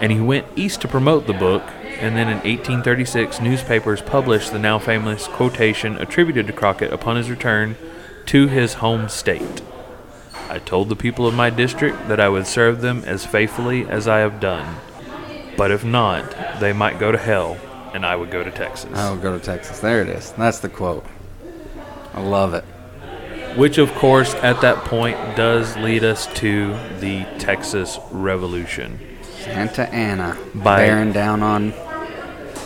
And 0.00 0.12
he 0.12 0.20
went 0.20 0.46
east 0.56 0.80
to 0.82 0.88
promote 0.88 1.26
the 1.26 1.32
book, 1.32 1.62
and 1.84 2.16
then 2.16 2.28
in 2.28 2.38
1836, 2.38 3.40
newspapers 3.40 4.00
published 4.00 4.52
the 4.52 4.58
now 4.58 4.78
famous 4.78 5.26
quotation 5.28 5.96
attributed 5.96 6.46
to 6.46 6.52
Crockett 6.52 6.92
upon 6.92 7.16
his 7.16 7.30
return 7.30 7.76
to 8.26 8.46
his 8.48 8.74
home 8.74 9.08
state. 9.08 9.62
I 10.48 10.58
told 10.58 10.88
the 10.88 10.96
people 10.96 11.26
of 11.26 11.34
my 11.34 11.50
district 11.50 12.08
that 12.08 12.20
I 12.20 12.28
would 12.28 12.46
serve 12.46 12.80
them 12.80 13.02
as 13.06 13.24
faithfully 13.24 13.88
as 13.88 14.06
I 14.06 14.18
have 14.18 14.38
done. 14.38 14.76
But 15.56 15.70
if 15.70 15.84
not, 15.84 16.60
they 16.60 16.72
might 16.72 16.98
go 16.98 17.10
to 17.12 17.18
hell, 17.18 17.56
and 17.94 18.04
I 18.04 18.16
would 18.16 18.30
go 18.30 18.42
to 18.42 18.50
Texas. 18.50 18.90
I'll 18.94 19.16
go 19.16 19.36
to 19.36 19.44
Texas. 19.44 19.80
There 19.80 20.02
it 20.02 20.08
is. 20.08 20.32
That's 20.32 20.60
the 20.60 20.68
quote. 20.68 21.04
I 22.14 22.20
love 22.20 22.54
it. 22.54 22.64
Which, 23.56 23.78
of 23.78 23.92
course, 23.94 24.34
at 24.36 24.60
that 24.62 24.84
point 24.84 25.16
does 25.36 25.76
lead 25.76 26.04
us 26.04 26.26
to 26.34 26.68
the 27.00 27.26
Texas 27.38 27.98
Revolution. 28.10 28.98
Santa 29.22 29.88
Anna 29.92 30.38
By- 30.54 30.78
bearing 30.78 31.12
down 31.12 31.42
on 31.42 31.72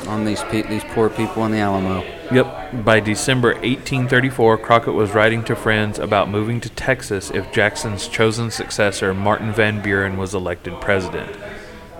on 0.06 0.24
these 0.24 0.40
pe- 0.44 0.62
these 0.68 0.84
poor 0.84 1.08
people 1.08 1.44
in 1.44 1.50
the 1.50 1.58
Alamo. 1.58 2.04
Yep. 2.30 2.84
By 2.84 3.00
December 3.00 3.54
1834, 3.54 4.58
Crockett 4.58 4.94
was 4.94 5.10
writing 5.12 5.42
to 5.44 5.56
friends 5.56 5.98
about 5.98 6.28
moving 6.30 6.60
to 6.60 6.68
Texas 6.70 7.30
if 7.32 7.50
Jackson's 7.52 8.06
chosen 8.06 8.50
successor, 8.52 9.12
Martin 9.14 9.52
Van 9.52 9.82
Buren, 9.82 10.16
was 10.16 10.34
elected 10.34 10.80
president. 10.80 11.36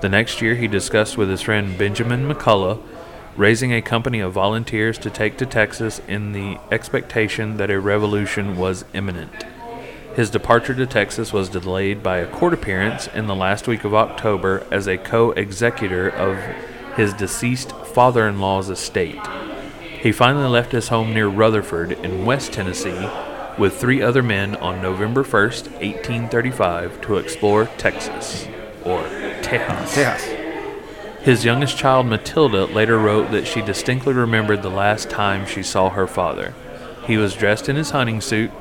The 0.03 0.09
next 0.09 0.41
year, 0.43 0.55
he 0.55 0.69
discussed 0.69 1.17
with 1.17 1.29
his 1.29 1.43
friend 1.43 1.77
Benjamin 1.77 2.29
McCulloch 2.29 2.81
raising 3.37 3.73
a 3.73 3.83
company 3.83 4.21
of 4.21 4.33
volunteers 4.33 4.99
to 4.99 5.11
take 5.11 5.37
to 5.37 5.47
Texas 5.47 6.01
in 6.09 6.33
the 6.33 6.59
expectation 6.71 7.57
that 7.59 7.71
a 7.71 7.79
revolution 7.79 8.57
was 8.57 8.85
imminent. 8.95 9.45
His 10.15 10.31
departure 10.31 10.75
to 10.75 10.87
Texas 10.87 11.33
was 11.33 11.51
delayed 11.51 12.03
by 12.03 12.19
a 12.19 12.27
court 12.27 12.55
appearance 12.55 13.07
in 13.09 13.27
the 13.27 13.35
last 13.35 13.69
week 13.69 13.85
of 13.85 13.95
October 13.95 14.67
as 14.71 14.87
a 14.87 14.97
co 14.97 15.33
executor 15.33 16.09
of 16.09 16.39
his 16.97 17.13
deceased 17.13 17.73
father 17.73 18.27
in 18.27 18.41
law's 18.41 18.71
estate. 18.71 19.21
He 20.01 20.13
finally 20.13 20.49
left 20.49 20.73
his 20.73 20.89
home 20.89 21.13
near 21.13 21.29
Rutherford 21.29 21.93
in 21.93 22.25
West 22.25 22.55
Tennessee 22.55 23.11
with 23.59 23.77
three 23.77 24.01
other 24.01 24.23
men 24.23 24.57
on 24.57 24.81
November 24.81 25.25
1st, 25.25 25.71
1835, 25.73 27.01
to 27.03 27.17
explore 27.17 27.67
Texas, 27.77 28.47
or 28.85 29.03
Tejas. 29.43 29.89
Tejas. 29.95 30.36
His 31.27 31.45
youngest 31.45 31.77
child, 31.77 32.07
Matilda, 32.07 32.67
later 32.67 32.97
wrote 32.97 33.33
that 33.33 33.49
she 33.49 33.61
distinctly 33.61 34.15
remembered 34.15 34.63
the 34.63 34.71
last 34.71 35.11
time 35.11 35.45
she 35.45 35.61
saw 35.61 35.91
her 35.91 36.07
father. 36.07 36.55
He 37.05 37.17
was 37.17 37.35
dressed 37.35 37.69
in 37.69 37.75
his 37.75 37.91
hunting 37.91 38.21
suit, 38.21 38.53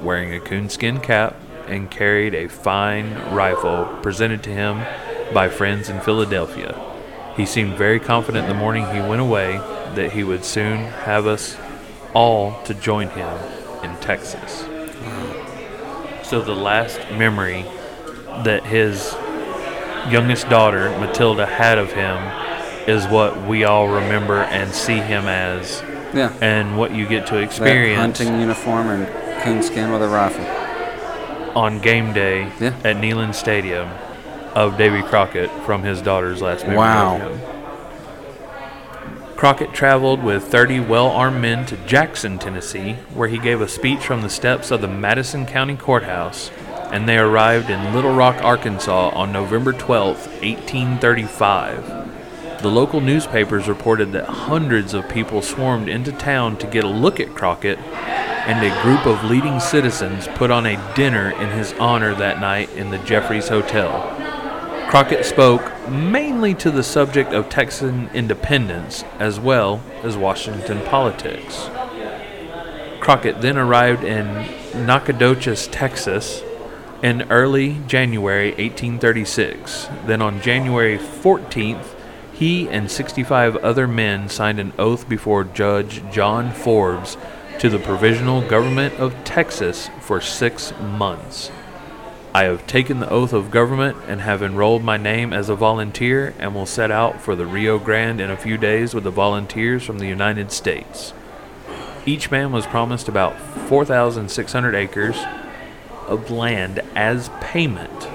wearing 0.00 0.32
a 0.32 0.38
coonskin 0.38 1.00
cap, 1.00 1.34
and 1.66 1.90
carried 1.90 2.32
a 2.32 2.48
fine 2.48 3.12
rifle 3.32 3.86
presented 4.02 4.44
to 4.44 4.50
him 4.50 4.84
by 5.34 5.48
friends 5.48 5.88
in 5.88 5.98
Philadelphia. 5.98 6.80
He 7.36 7.44
seemed 7.44 7.76
very 7.76 7.98
confident 7.98 8.46
the 8.46 8.54
morning 8.54 8.86
he 8.94 9.00
went 9.00 9.20
away 9.20 9.56
that 9.96 10.12
he 10.12 10.22
would 10.22 10.44
soon 10.44 10.78
have 10.78 11.26
us 11.26 11.56
all 12.14 12.62
to 12.66 12.74
join 12.74 13.08
him 13.08 13.36
in 13.82 13.96
Texas. 13.96 14.60
So 16.22 16.40
the 16.40 16.54
last 16.54 17.00
memory 17.10 17.64
that 18.44 18.64
his 18.64 19.12
youngest 20.10 20.48
daughter, 20.48 20.90
Matilda, 20.98 21.46
had 21.46 21.78
of 21.78 21.92
him 21.92 22.16
is 22.88 23.06
what 23.06 23.46
we 23.46 23.64
all 23.64 23.88
remember 23.88 24.38
and 24.40 24.72
see 24.72 24.96
him 24.96 25.26
as, 25.26 25.82
Yeah. 26.12 26.30
and 26.40 26.76
what 26.76 26.92
you 26.92 27.06
get 27.06 27.26
to 27.28 27.34
That 27.34 27.42
experience 27.44 28.00
hunting 28.18 28.40
uniform 28.40 28.88
and 28.88 29.06
coonskin 29.42 29.92
with 29.92 30.02
a 30.02 30.08
rifle. 30.08 30.44
on 31.54 31.78
game 31.80 32.12
day 32.12 32.48
Yeah. 32.60 32.72
at 32.84 32.96
Neyland 32.96 33.34
Stadium 33.34 33.88
of 34.54 34.76
Davy 34.78 35.02
Crockett 35.02 35.50
from 35.64 35.82
his 35.82 36.00
daughter's 36.02 36.40
last 36.42 36.62
memory 36.66 36.78
Wow. 36.78 37.16
of 37.16 37.20
him. 37.22 37.40
Crockett 39.36 39.72
traveled 39.72 40.22
with 40.22 40.44
30 40.44 40.78
well 40.80 41.08
armed 41.08 41.40
men 41.40 41.66
to 41.66 41.76
Jackson, 41.78 42.38
Tennessee, 42.38 42.96
where 43.14 43.28
he 43.28 43.38
gave 43.38 43.60
a 43.60 43.68
speech 43.68 44.00
from 44.00 44.22
the 44.22 44.28
steps 44.28 44.70
of 44.70 44.80
the 44.80 44.88
Madison 44.88 45.46
County 45.46 45.74
Courthouse, 45.74 46.50
and 46.92 47.08
they 47.08 47.16
arrived 47.16 47.70
in 47.70 47.94
Little 47.94 48.14
Rock, 48.14 48.44
Arkansas 48.44 49.08
on 49.14 49.32
November 49.32 49.72
12, 49.72 50.26
1835. 50.42 52.60
The 52.60 52.68
local 52.68 53.00
newspapers 53.00 53.66
reported 53.66 54.12
that 54.12 54.26
hundreds 54.26 54.92
of 54.92 55.08
people 55.08 55.40
swarmed 55.40 55.88
into 55.88 56.12
town 56.12 56.58
to 56.58 56.66
get 56.66 56.84
a 56.84 56.88
look 56.88 57.18
at 57.18 57.34
Crockett, 57.34 57.78
and 57.78 58.64
a 58.64 58.82
group 58.82 59.06
of 59.06 59.24
leading 59.24 59.58
citizens 59.58 60.28
put 60.34 60.50
on 60.50 60.66
a 60.66 60.94
dinner 60.94 61.30
in 61.30 61.48
his 61.48 61.72
honor 61.80 62.14
that 62.14 62.40
night 62.40 62.70
in 62.74 62.90
the 62.90 62.98
Jeffries 62.98 63.48
Hotel. 63.48 64.14
Crockett 64.90 65.24
spoke 65.24 65.72
mainly 65.88 66.52
to 66.56 66.70
the 66.70 66.82
subject 66.82 67.32
of 67.32 67.48
Texan 67.48 68.10
independence 68.10 69.02
as 69.18 69.40
well 69.40 69.80
as 70.02 70.18
Washington 70.18 70.84
politics. 70.84 71.70
Crockett 73.00 73.40
then 73.40 73.56
arrived 73.56 74.04
in 74.04 74.26
Nacogdoches, 74.86 75.68
Texas 75.68 76.42
in 77.02 77.22
early 77.30 77.78
January 77.88 78.50
1836. 78.50 79.88
Then 80.06 80.22
on 80.22 80.40
January 80.40 80.96
14th, 80.96 81.96
he 82.32 82.68
and 82.68 82.90
65 82.90 83.56
other 83.56 83.86
men 83.88 84.28
signed 84.28 84.60
an 84.60 84.72
oath 84.78 85.08
before 85.08 85.44
Judge 85.44 86.02
John 86.12 86.52
Forbes 86.52 87.16
to 87.58 87.68
the 87.68 87.78
Provisional 87.78 88.40
Government 88.48 88.94
of 88.94 89.14
Texas 89.24 89.90
for 90.00 90.20
six 90.20 90.72
months. 90.80 91.50
I 92.34 92.44
have 92.44 92.66
taken 92.66 93.00
the 93.00 93.10
oath 93.10 93.34
of 93.34 93.50
government 93.50 93.98
and 94.08 94.22
have 94.22 94.42
enrolled 94.42 94.82
my 94.82 94.96
name 94.96 95.34
as 95.34 95.50
a 95.50 95.54
volunteer 95.54 96.34
and 96.38 96.54
will 96.54 96.64
set 96.64 96.90
out 96.90 97.20
for 97.20 97.36
the 97.36 97.44
Rio 97.44 97.78
Grande 97.78 98.22
in 98.22 98.30
a 98.30 98.38
few 98.38 98.56
days 98.56 98.94
with 98.94 99.04
the 99.04 99.10
volunteers 99.10 99.82
from 99.82 99.98
the 99.98 100.06
United 100.06 100.50
States. 100.50 101.12
Each 102.06 102.30
man 102.30 102.50
was 102.50 102.66
promised 102.66 103.06
about 103.06 103.38
4,600 103.68 104.74
acres 104.74 105.16
of 106.06 106.30
land 106.30 106.80
as 106.94 107.30
payment. 107.40 108.08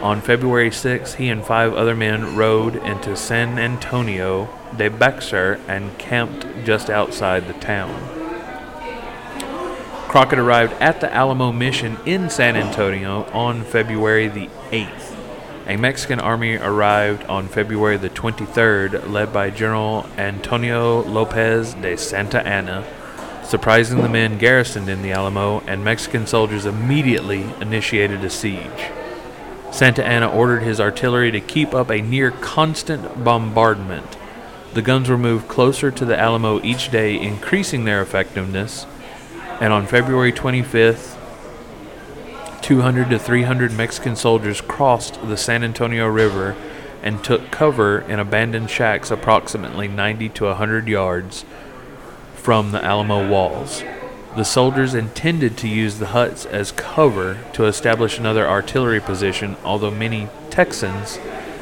On 0.00 0.20
February 0.20 0.70
6, 0.70 1.14
he 1.14 1.28
and 1.28 1.44
five 1.44 1.72
other 1.72 1.94
men 1.94 2.36
rode 2.36 2.76
into 2.76 3.16
San 3.16 3.58
Antonio 3.58 4.48
de 4.76 4.88
Bexar 4.90 5.58
and 5.66 5.96
camped 5.96 6.46
just 6.64 6.90
outside 6.90 7.46
the 7.46 7.54
town. 7.54 7.90
Crockett 10.08 10.38
arrived 10.38 10.74
at 10.74 11.00
the 11.00 11.12
Alamo 11.12 11.50
Mission 11.50 11.96
in 12.06 12.30
San 12.30 12.54
Antonio 12.54 13.24
on 13.32 13.64
February 13.64 14.28
the 14.28 14.48
8th. 14.70 15.16
A 15.66 15.76
Mexican 15.78 16.20
army 16.20 16.56
arrived 16.56 17.24
on 17.24 17.48
February 17.48 17.96
the 17.96 18.10
23rd, 18.10 19.10
led 19.10 19.32
by 19.32 19.48
General 19.48 20.06
Antonio 20.18 21.02
Lopez 21.02 21.72
de 21.74 21.96
Santa 21.96 22.46
Anna, 22.46 22.84
surprising 23.44 24.02
the 24.02 24.08
men 24.08 24.38
garrisoned 24.38 24.88
in 24.88 25.02
the 25.02 25.12
Alamo, 25.12 25.60
and 25.60 25.84
Mexican 25.84 26.26
soldiers 26.26 26.66
immediately 26.66 27.42
initiated 27.60 28.24
a 28.24 28.30
siege. 28.30 28.90
Santa 29.70 30.04
Anna 30.04 30.28
ordered 30.30 30.62
his 30.62 30.80
artillery 30.80 31.30
to 31.30 31.40
keep 31.40 31.74
up 31.74 31.90
a 31.90 32.00
near 32.00 32.30
constant 32.30 33.24
bombardment. 33.24 34.16
The 34.72 34.82
guns 34.82 35.08
were 35.08 35.18
moved 35.18 35.48
closer 35.48 35.90
to 35.90 36.04
the 36.04 36.18
Alamo 36.18 36.62
each 36.62 36.90
day, 36.90 37.20
increasing 37.20 37.84
their 37.84 38.02
effectiveness 38.02 38.86
and 39.60 39.72
on 39.72 39.86
February 39.86 40.32
25th, 40.32 41.16
200 42.60 43.10
to 43.10 43.18
300 43.18 43.72
Mexican 43.72 44.16
soldiers 44.16 44.60
crossed 44.60 45.20
the 45.26 45.36
San 45.36 45.62
Antonio 45.62 46.08
River 46.08 46.56
and 47.02 47.22
took 47.22 47.50
cover 47.50 48.00
in 48.00 48.18
abandoned 48.18 48.70
shacks 48.70 49.10
approximately 49.10 49.86
90 49.86 50.30
to 50.30 50.44
100 50.44 50.88
yards 50.88 51.44
from 52.44 52.72
the 52.72 52.84
Alamo 52.84 53.26
walls. 53.26 53.82
The 54.36 54.44
soldiers 54.44 54.92
intended 54.92 55.56
to 55.56 55.68
use 55.68 55.98
the 55.98 56.08
huts 56.08 56.44
as 56.44 56.72
cover 56.72 57.38
to 57.54 57.64
establish 57.64 58.18
another 58.18 58.46
artillery 58.46 59.00
position, 59.00 59.56
although 59.64 59.90
many 59.90 60.28
Texans 60.50 61.18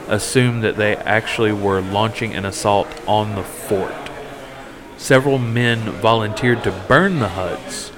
assumed 0.09 0.65
that 0.65 0.77
they 0.77 0.97
actually 0.97 1.53
were 1.53 1.81
launching 1.81 2.35
an 2.35 2.45
assault 2.45 2.89
on 3.07 3.37
the 3.37 3.45
fort. 3.45 3.95
Several 4.97 5.39
men 5.39 5.79
volunteered 6.01 6.65
to 6.65 6.73
burn 6.89 7.21
the 7.21 7.29
huts. 7.29 7.93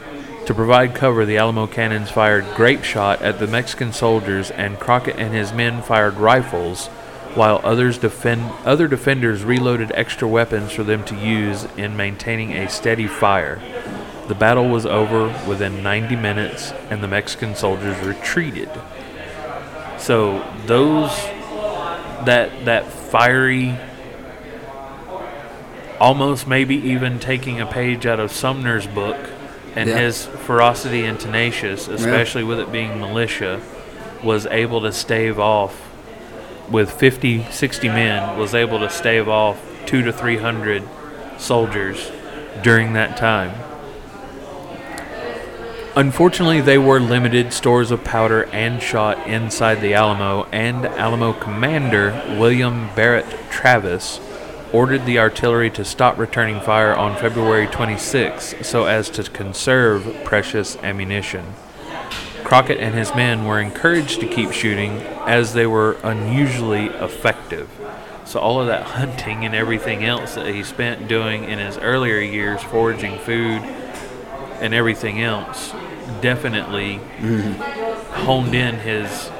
To 0.45 0.53
provide 0.53 0.95
cover, 0.95 1.25
the 1.25 1.39
Alamo 1.39 1.67
cannons 1.67 2.11
fired 2.11 2.45
grape 2.55 2.85
shot 2.85 3.23
at 3.23 3.39
the 3.39 3.47
Mexican 3.47 3.95
soldiers, 3.95 4.51
and 4.51 4.79
Crockett 4.79 5.17
and 5.17 5.33
his 5.33 5.55
men 5.55 5.81
fired 5.81 6.19
rifles, 6.19 6.91
while 7.35 7.61
others 7.65 7.99
defend, 7.99 8.43
other 8.65 8.87
defenders 8.89 9.43
reloaded 9.45 9.91
extra 9.95 10.29
weapons 10.29 10.73
for 10.73 10.85
them 10.85 11.05
to 11.05 11.17
use 11.17 11.67
in 11.77 11.97
maintaining 11.97 12.53
a 12.53 12.69
steady 12.69 13.07
fire. 13.07 13.61
The 14.29 14.35
battle 14.35 14.69
was 14.69 14.87
over 14.87 15.27
within 15.47 15.83
90 15.83 16.17
minutes, 16.17 16.73
and 16.91 17.03
the 17.03 17.09
Mexican 17.09 17.55
soldiers 17.55 17.99
retreated. 18.07 18.71
So 19.99 20.45
those 20.67 21.11
that 22.25 22.65
that 22.65 22.87
fiery 22.91 23.77
almost 26.01 26.47
maybe 26.47 26.77
even 26.77 27.19
taking 27.19 27.61
a 27.61 27.67
page 27.67 28.07
out 28.07 28.21
of 28.21 28.33
Sumner's 28.33 28.87
book 28.87 29.17
and 29.77 29.89
Yeah. 29.89 29.99
his 29.99 30.27
ferocity 30.27 31.05
and 31.05 31.19
tenacious, 31.19 31.89
especially 31.89 32.45
with 32.45 32.61
it 32.61 32.71
being 32.73 33.01
militia, 33.01 33.61
was 34.23 34.47
able 34.47 34.81
to 34.83 34.93
stave 34.93 35.39
off 35.39 35.75
with 36.71 36.91
50, 36.91 37.45
60 37.51 37.89
men, 37.89 38.39
was 38.39 38.55
able 38.55 38.79
to 38.81 38.91
stave 38.91 39.29
off 39.29 39.61
two 39.87 40.03
to 40.03 40.13
300 40.13 40.83
soldiers 41.39 42.11
during 42.63 42.93
that 42.95 43.17
time. 43.17 43.53
Unfortunately, 45.97 46.61
they 46.61 46.77
were 46.77 46.99
limited 46.99 47.53
stores 47.53 47.93
of 47.93 48.03
powder 48.03 48.47
and 48.47 48.83
shot 48.83 49.29
inside 49.29 49.77
the 49.77 49.95
Alamo, 49.95 50.45
and 50.51 50.85
Alamo 50.87 51.33
commander 51.33 52.11
William 52.37 52.89
Barrett 52.97 53.27
Travis 53.49 54.19
ordered 54.73 55.07
the 55.07 55.21
artillery 55.21 55.71
to 55.71 55.85
stop 55.85 56.19
returning 56.19 56.61
fire 56.61 56.93
on 56.93 57.17
February 57.17 57.69
26 57.69 58.57
so 58.67 58.87
as 58.87 59.09
to 59.09 59.23
conserve 59.23 60.25
precious 60.25 60.77
ammunition. 60.79 61.45
Crockett 62.45 62.79
and 62.79 62.95
his 62.95 63.15
men 63.15 63.45
were 63.45 63.59
encouraged 63.59 64.21
to 64.21 64.27
keep 64.27 64.53
shooting 64.53 64.99
as 65.27 65.55
they 65.55 65.67
were 65.67 65.97
unusually 66.03 66.87
effective. 66.87 67.71
So, 68.27 68.39
all 68.39 68.61
of 68.61 68.67
that 68.69 68.83
hunting 68.99 69.45
and 69.45 69.55
everything 69.55 70.05
else 70.05 70.35
that 70.35 70.47
he 70.47 70.63
spent 70.63 71.09
doing 71.09 71.45
in 71.45 71.59
his 71.59 71.79
earlier 71.79 72.21
years, 72.21 72.63
foraging 72.63 73.19
food 73.19 73.63
and 74.61 74.75
everything 74.75 75.23
else, 75.23 75.73
definitely 76.21 77.01
mm-hmm. 77.19 78.25
honed 78.25 78.55
in 78.55 78.77
his 78.77 79.31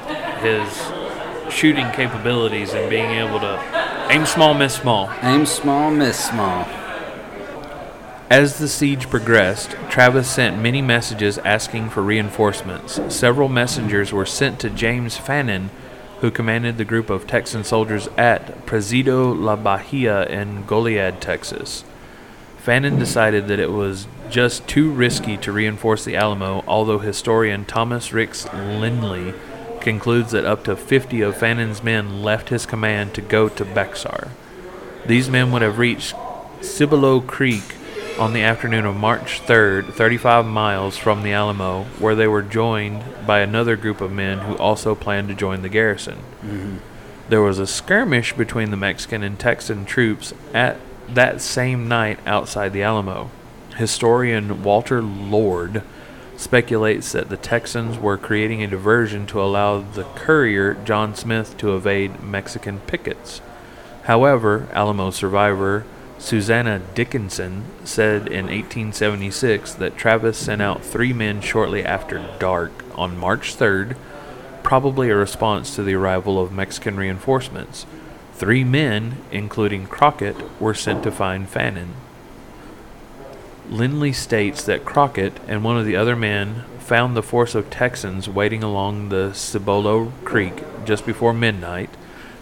his 0.41 1.53
shooting 1.53 1.89
capabilities 1.91 2.73
and 2.73 2.89
being 2.89 3.11
able 3.11 3.39
to 3.39 4.07
aim 4.09 4.25
small, 4.25 4.53
miss 4.53 4.75
small. 4.75 5.09
Aim 5.21 5.45
small, 5.45 5.91
miss 5.91 6.17
small. 6.17 6.67
As 8.35 8.59
the 8.59 8.67
siege 8.67 9.09
progressed, 9.09 9.77
Travis 9.89 10.29
sent 10.29 10.61
many 10.61 10.81
messages 10.81 11.37
asking 11.37 11.89
for 11.89 12.01
reinforcements. 12.01 12.99
Several 13.07 13.47
messengers 13.47 14.11
were 14.11 14.25
sent 14.25 14.59
to 14.59 14.69
James 14.69 15.15
Fannin, 15.15 15.69
who 16.19 16.29
commanded 16.31 16.77
the 16.77 16.83
group 16.83 17.09
of 17.09 17.27
Texan 17.27 17.63
soldiers 17.63 18.09
at 18.17 18.65
Presidio 18.65 19.31
La 19.31 19.55
Bahia 19.55 20.25
in 20.25 20.65
Goliad, 20.65 21.21
Texas. 21.21 21.85
Fannin 22.57 22.99
decided 22.99 23.47
that 23.47 23.61
it 23.61 23.71
was 23.71 24.05
just 24.29 24.67
too 24.67 24.91
risky 24.91 25.37
to 25.37 25.53
reinforce 25.53 26.03
the 26.03 26.17
Alamo, 26.17 26.61
although 26.67 26.99
historian 26.99 27.63
Thomas 27.63 28.11
Ricks 28.11 28.51
Lindley 28.53 29.33
concludes 29.79 30.31
that 30.31 30.43
up 30.43 30.65
to 30.65 30.75
50 30.75 31.21
of 31.21 31.37
Fannin's 31.37 31.81
men 31.81 32.21
left 32.21 32.49
his 32.49 32.65
command 32.65 33.13
to 33.13 33.21
go 33.21 33.47
to 33.47 33.63
Bexar. 33.63 34.31
These 35.05 35.29
men 35.29 35.53
would 35.53 35.61
have 35.61 35.77
reached 35.77 36.15
Cibolo 36.59 37.21
Creek 37.21 37.63
on 38.17 38.33
the 38.33 38.43
afternoon 38.43 38.85
of 38.85 38.95
March 38.95 39.41
3rd, 39.41 39.93
35 39.93 40.45
miles 40.45 40.97
from 40.97 41.23
the 41.23 41.33
Alamo, 41.33 41.83
where 41.99 42.15
they 42.15 42.27
were 42.27 42.41
joined 42.41 43.03
by 43.27 43.39
another 43.39 43.75
group 43.75 44.01
of 44.01 44.11
men 44.11 44.39
who 44.39 44.55
also 44.57 44.95
planned 44.95 45.27
to 45.27 45.33
join 45.33 45.61
the 45.61 45.69
garrison. 45.69 46.17
Mm-hmm. 46.41 46.77
There 47.27 47.41
was 47.41 47.59
a 47.59 47.67
skirmish 47.67 48.33
between 48.33 48.71
the 48.71 48.77
Mexican 48.77 49.23
and 49.23 49.39
Texan 49.39 49.85
troops 49.85 50.33
at 50.53 50.77
that 51.09 51.41
same 51.41 51.87
night 51.87 52.19
outside 52.25 52.71
the 52.71 52.83
Alamo. 52.83 53.31
Historian 53.77 54.63
Walter 54.63 55.01
Lord 55.01 55.83
speculates 56.37 57.11
that 57.11 57.29
the 57.29 57.37
Texans 57.37 57.97
were 57.97 58.17
creating 58.17 58.63
a 58.63 58.67
diversion 58.67 59.25
to 59.27 59.41
allow 59.41 59.79
the 59.79 60.03
courier 60.15 60.75
John 60.85 61.15
Smith 61.15 61.57
to 61.57 61.75
evade 61.75 62.21
Mexican 62.21 62.79
pickets. 62.81 63.41
However, 64.03 64.67
Alamo 64.71 65.09
survivor 65.11 65.85
Susanna 66.17 66.81
Dickinson 66.93 67.65
said 67.83 68.27
in 68.27 68.45
1876 68.45 69.73
that 69.75 69.97
Travis 69.97 70.37
sent 70.37 70.61
out 70.61 70.83
three 70.83 71.13
men 71.13 71.41
shortly 71.41 71.83
after 71.83 72.25
dark 72.39 72.71
on 72.95 73.17
March 73.17 73.55
3rd, 73.55 73.97
probably 74.63 75.09
a 75.09 75.15
response 75.15 75.75
to 75.75 75.83
the 75.83 75.93
arrival 75.93 76.41
of 76.41 76.51
Mexican 76.51 76.95
reinforcements. 76.95 77.85
Three 78.33 78.63
men, 78.63 79.17
including 79.31 79.87
Crockett, 79.87 80.35
were 80.59 80.73
sent 80.73 81.03
to 81.03 81.11
find 81.11 81.47
Fannin. 81.47 81.93
Lindley 83.69 84.13
states 84.13 84.63
that 84.63 84.85
Crockett 84.85 85.33
and 85.47 85.63
one 85.63 85.77
of 85.77 85.85
the 85.85 85.95
other 85.95 86.15
men 86.15 86.63
found 86.79 87.15
the 87.15 87.23
force 87.23 87.55
of 87.55 87.69
Texans 87.69 88.29
waiting 88.29 88.61
along 88.61 89.09
the 89.09 89.33
Cibolo 89.33 90.11
Creek 90.23 90.63
just 90.85 91.05
before 91.05 91.33
midnight. 91.33 91.89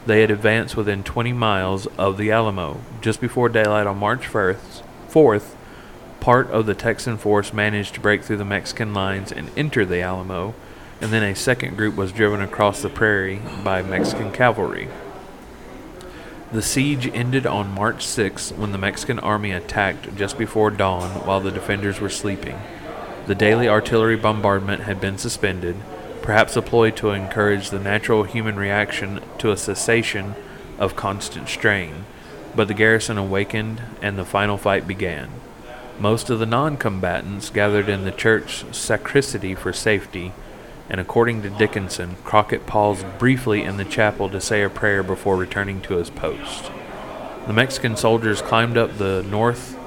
They 0.05 0.21
had 0.21 0.31
advanced 0.31 0.75
within 0.75 1.03
20 1.03 1.31
miles 1.31 1.87
of 1.97 2.17
the 2.17 2.29
Alamo. 2.29 2.81
Just 3.01 3.21
before 3.21 3.47
daylight 3.47 3.87
on 3.87 3.97
March 3.97 4.23
1st, 4.27 4.83
4th, 5.09 5.55
part 6.19 6.49
of 6.51 6.65
the 6.65 6.75
Texan 6.75 7.17
force 7.17 7.53
managed 7.53 7.93
to 7.95 8.01
break 8.01 8.23
through 8.23 8.37
the 8.37 8.45
Mexican 8.45 8.93
lines 8.93 9.31
and 9.31 9.49
enter 9.55 9.85
the 9.85 10.01
Alamo, 10.01 10.55
and 10.99 11.11
then 11.11 11.23
a 11.23 11.35
second 11.35 11.77
group 11.77 11.95
was 11.95 12.11
driven 12.11 12.41
across 12.41 12.81
the 12.81 12.89
prairie 12.89 13.41
by 13.63 13.81
Mexican 13.81 14.31
cavalry. 14.31 14.89
The 16.51 16.61
siege 16.61 17.07
ended 17.07 17.45
on 17.45 17.73
March 17.73 18.05
6 18.05 18.51
when 18.51 18.73
the 18.73 18.77
Mexican 18.77 19.19
army 19.19 19.51
attacked 19.51 20.15
just 20.15 20.37
before 20.37 20.69
dawn 20.69 21.25
while 21.25 21.39
the 21.39 21.49
defenders 21.49 21.99
were 21.99 22.09
sleeping. 22.09 22.59
The 23.25 23.35
daily 23.35 23.69
artillery 23.69 24.17
bombardment 24.17 24.83
had 24.83 24.99
been 24.99 25.17
suspended, 25.17 25.77
perhaps 26.23 26.55
a 26.55 26.61
ploy 26.61 26.89
to 26.89 27.11
encourage 27.11 27.69
the 27.69 27.79
natural 27.79 28.23
human 28.23 28.55
reaction 28.55 29.21
to 29.37 29.51
a 29.51 29.57
cessation 29.57 30.33
of 30.79 30.95
constant 30.95 31.49
strain, 31.49 32.05
but 32.55 32.67
the 32.67 32.73
garrison 32.73 33.17
awakened 33.17 33.81
and 34.01 34.17
the 34.17 34.25
final 34.25 34.57
fight 34.57 34.87
began. 34.87 35.29
Most 35.99 36.29
of 36.29 36.39
the 36.39 36.45
non 36.45 36.77
combatants 36.77 37.49
gathered 37.49 37.89
in 37.89 38.05
the 38.05 38.11
church 38.11 38.63
sacristy 38.73 39.53
for 39.53 39.73
safety, 39.73 40.31
and 40.89 40.99
according 40.99 41.41
to 41.43 41.49
Dickinson, 41.49 42.15
Crockett 42.23 42.65
paused 42.65 43.05
briefly 43.19 43.61
in 43.61 43.77
the 43.77 43.85
chapel 43.85 44.29
to 44.29 44.41
say 44.41 44.63
a 44.63 44.69
prayer 44.69 45.03
before 45.03 45.35
returning 45.35 45.81
to 45.81 45.97
his 45.97 46.09
post. 46.09 46.71
The 47.47 47.53
Mexican 47.53 47.97
soldiers 47.97 48.41
climbed 48.41 48.77
up 48.77 48.97
the 48.97 49.23
north 49.29 49.77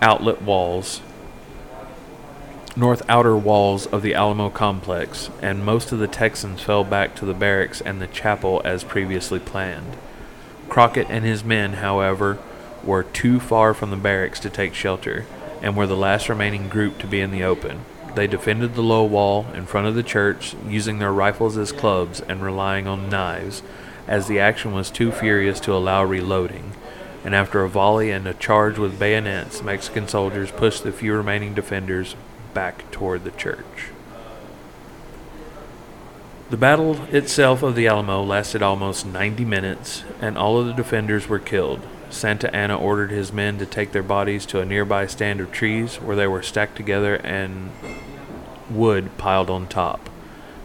outlet 0.00 0.40
walls, 0.42 1.00
north 2.78 3.02
outer 3.08 3.36
walls 3.36 3.86
of 3.86 4.02
the 4.02 4.14
Alamo 4.14 4.48
complex, 4.48 5.30
and 5.42 5.64
most 5.64 5.90
of 5.90 5.98
the 5.98 6.06
Texans 6.06 6.62
fell 6.62 6.84
back 6.84 7.16
to 7.16 7.24
the 7.24 7.34
barracks 7.34 7.80
and 7.80 8.00
the 8.00 8.06
chapel 8.06 8.62
as 8.64 8.84
previously 8.84 9.40
planned. 9.40 9.96
Crockett 10.68 11.08
and 11.10 11.24
his 11.24 11.42
men, 11.42 11.72
however, 11.74 12.38
were 12.84 13.02
too 13.02 13.40
far 13.40 13.74
from 13.74 13.90
the 13.90 13.96
barracks 13.96 14.38
to 14.38 14.48
take 14.48 14.74
shelter, 14.74 15.26
and 15.60 15.76
were 15.76 15.88
the 15.88 15.96
last 15.96 16.28
remaining 16.28 16.68
group 16.68 16.98
to 16.98 17.06
be 17.08 17.20
in 17.20 17.32
the 17.32 17.42
open. 17.42 17.80
They 18.14 18.28
defended 18.28 18.74
the 18.74 18.82
low 18.82 19.04
wall 19.04 19.46
in 19.54 19.66
front 19.66 19.88
of 19.88 19.96
the 19.96 20.04
church, 20.04 20.54
using 20.68 21.00
their 21.00 21.12
rifles 21.12 21.58
as 21.58 21.72
clubs 21.72 22.20
and 22.20 22.40
relying 22.40 22.86
on 22.86 23.10
knives, 23.10 23.60
as 24.06 24.28
the 24.28 24.38
action 24.38 24.72
was 24.72 24.88
too 24.88 25.10
furious 25.10 25.58
to 25.60 25.74
allow 25.74 26.04
reloading. 26.04 26.74
And 27.24 27.34
after 27.34 27.64
a 27.64 27.68
volley 27.68 28.12
and 28.12 28.28
a 28.28 28.34
charge 28.34 28.78
with 28.78 29.00
bayonets, 29.00 29.64
Mexican 29.64 30.06
soldiers 30.06 30.52
pushed 30.52 30.84
the 30.84 30.92
few 30.92 31.12
remaining 31.14 31.54
defenders 31.54 32.14
back 32.54 32.90
toward 32.90 33.24
the 33.24 33.30
church. 33.30 33.90
The 36.50 36.56
battle 36.56 37.02
itself 37.12 37.62
of 37.62 37.74
the 37.74 37.86
Alamo 37.86 38.22
lasted 38.22 38.62
almost 38.62 39.04
90 39.04 39.44
minutes, 39.44 40.04
and 40.18 40.38
all 40.38 40.58
of 40.58 40.66
the 40.66 40.72
defenders 40.72 41.28
were 41.28 41.38
killed. 41.38 41.80
Santa 42.08 42.54
Anna 42.56 42.78
ordered 42.78 43.10
his 43.10 43.34
men 43.34 43.58
to 43.58 43.66
take 43.66 43.92
their 43.92 44.02
bodies 44.02 44.46
to 44.46 44.60
a 44.60 44.64
nearby 44.64 45.06
stand 45.06 45.40
of 45.40 45.52
trees 45.52 45.96
where 45.96 46.16
they 46.16 46.26
were 46.26 46.42
stacked 46.42 46.76
together 46.76 47.16
and 47.16 47.70
wood 48.70 49.10
piled 49.18 49.50
on 49.50 49.66
top. 49.66 50.08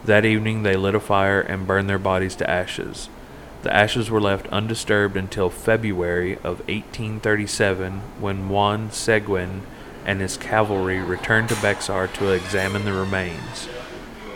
That 0.04 0.24
evening 0.24 0.62
they 0.62 0.76
lit 0.76 0.94
a 0.94 1.00
fire 1.00 1.40
and 1.40 1.66
burned 1.66 1.88
their 1.88 1.98
bodies 1.98 2.34
to 2.36 2.48
ashes. 2.48 3.10
The 3.62 3.74
ashes 3.74 4.10
were 4.10 4.20
left 4.20 4.46
undisturbed 4.48 5.16
until 5.16 5.48
February 5.50 6.36
of 6.36 6.60
1837 6.68 8.00
when 8.20 8.48
Juan 8.48 8.90
Seguin 8.90 9.62
and 10.04 10.20
his 10.20 10.36
cavalry 10.36 11.00
returned 11.00 11.48
to 11.48 11.60
Bexar 11.62 12.08
to 12.08 12.32
examine 12.32 12.84
the 12.84 12.92
remains. 12.92 13.68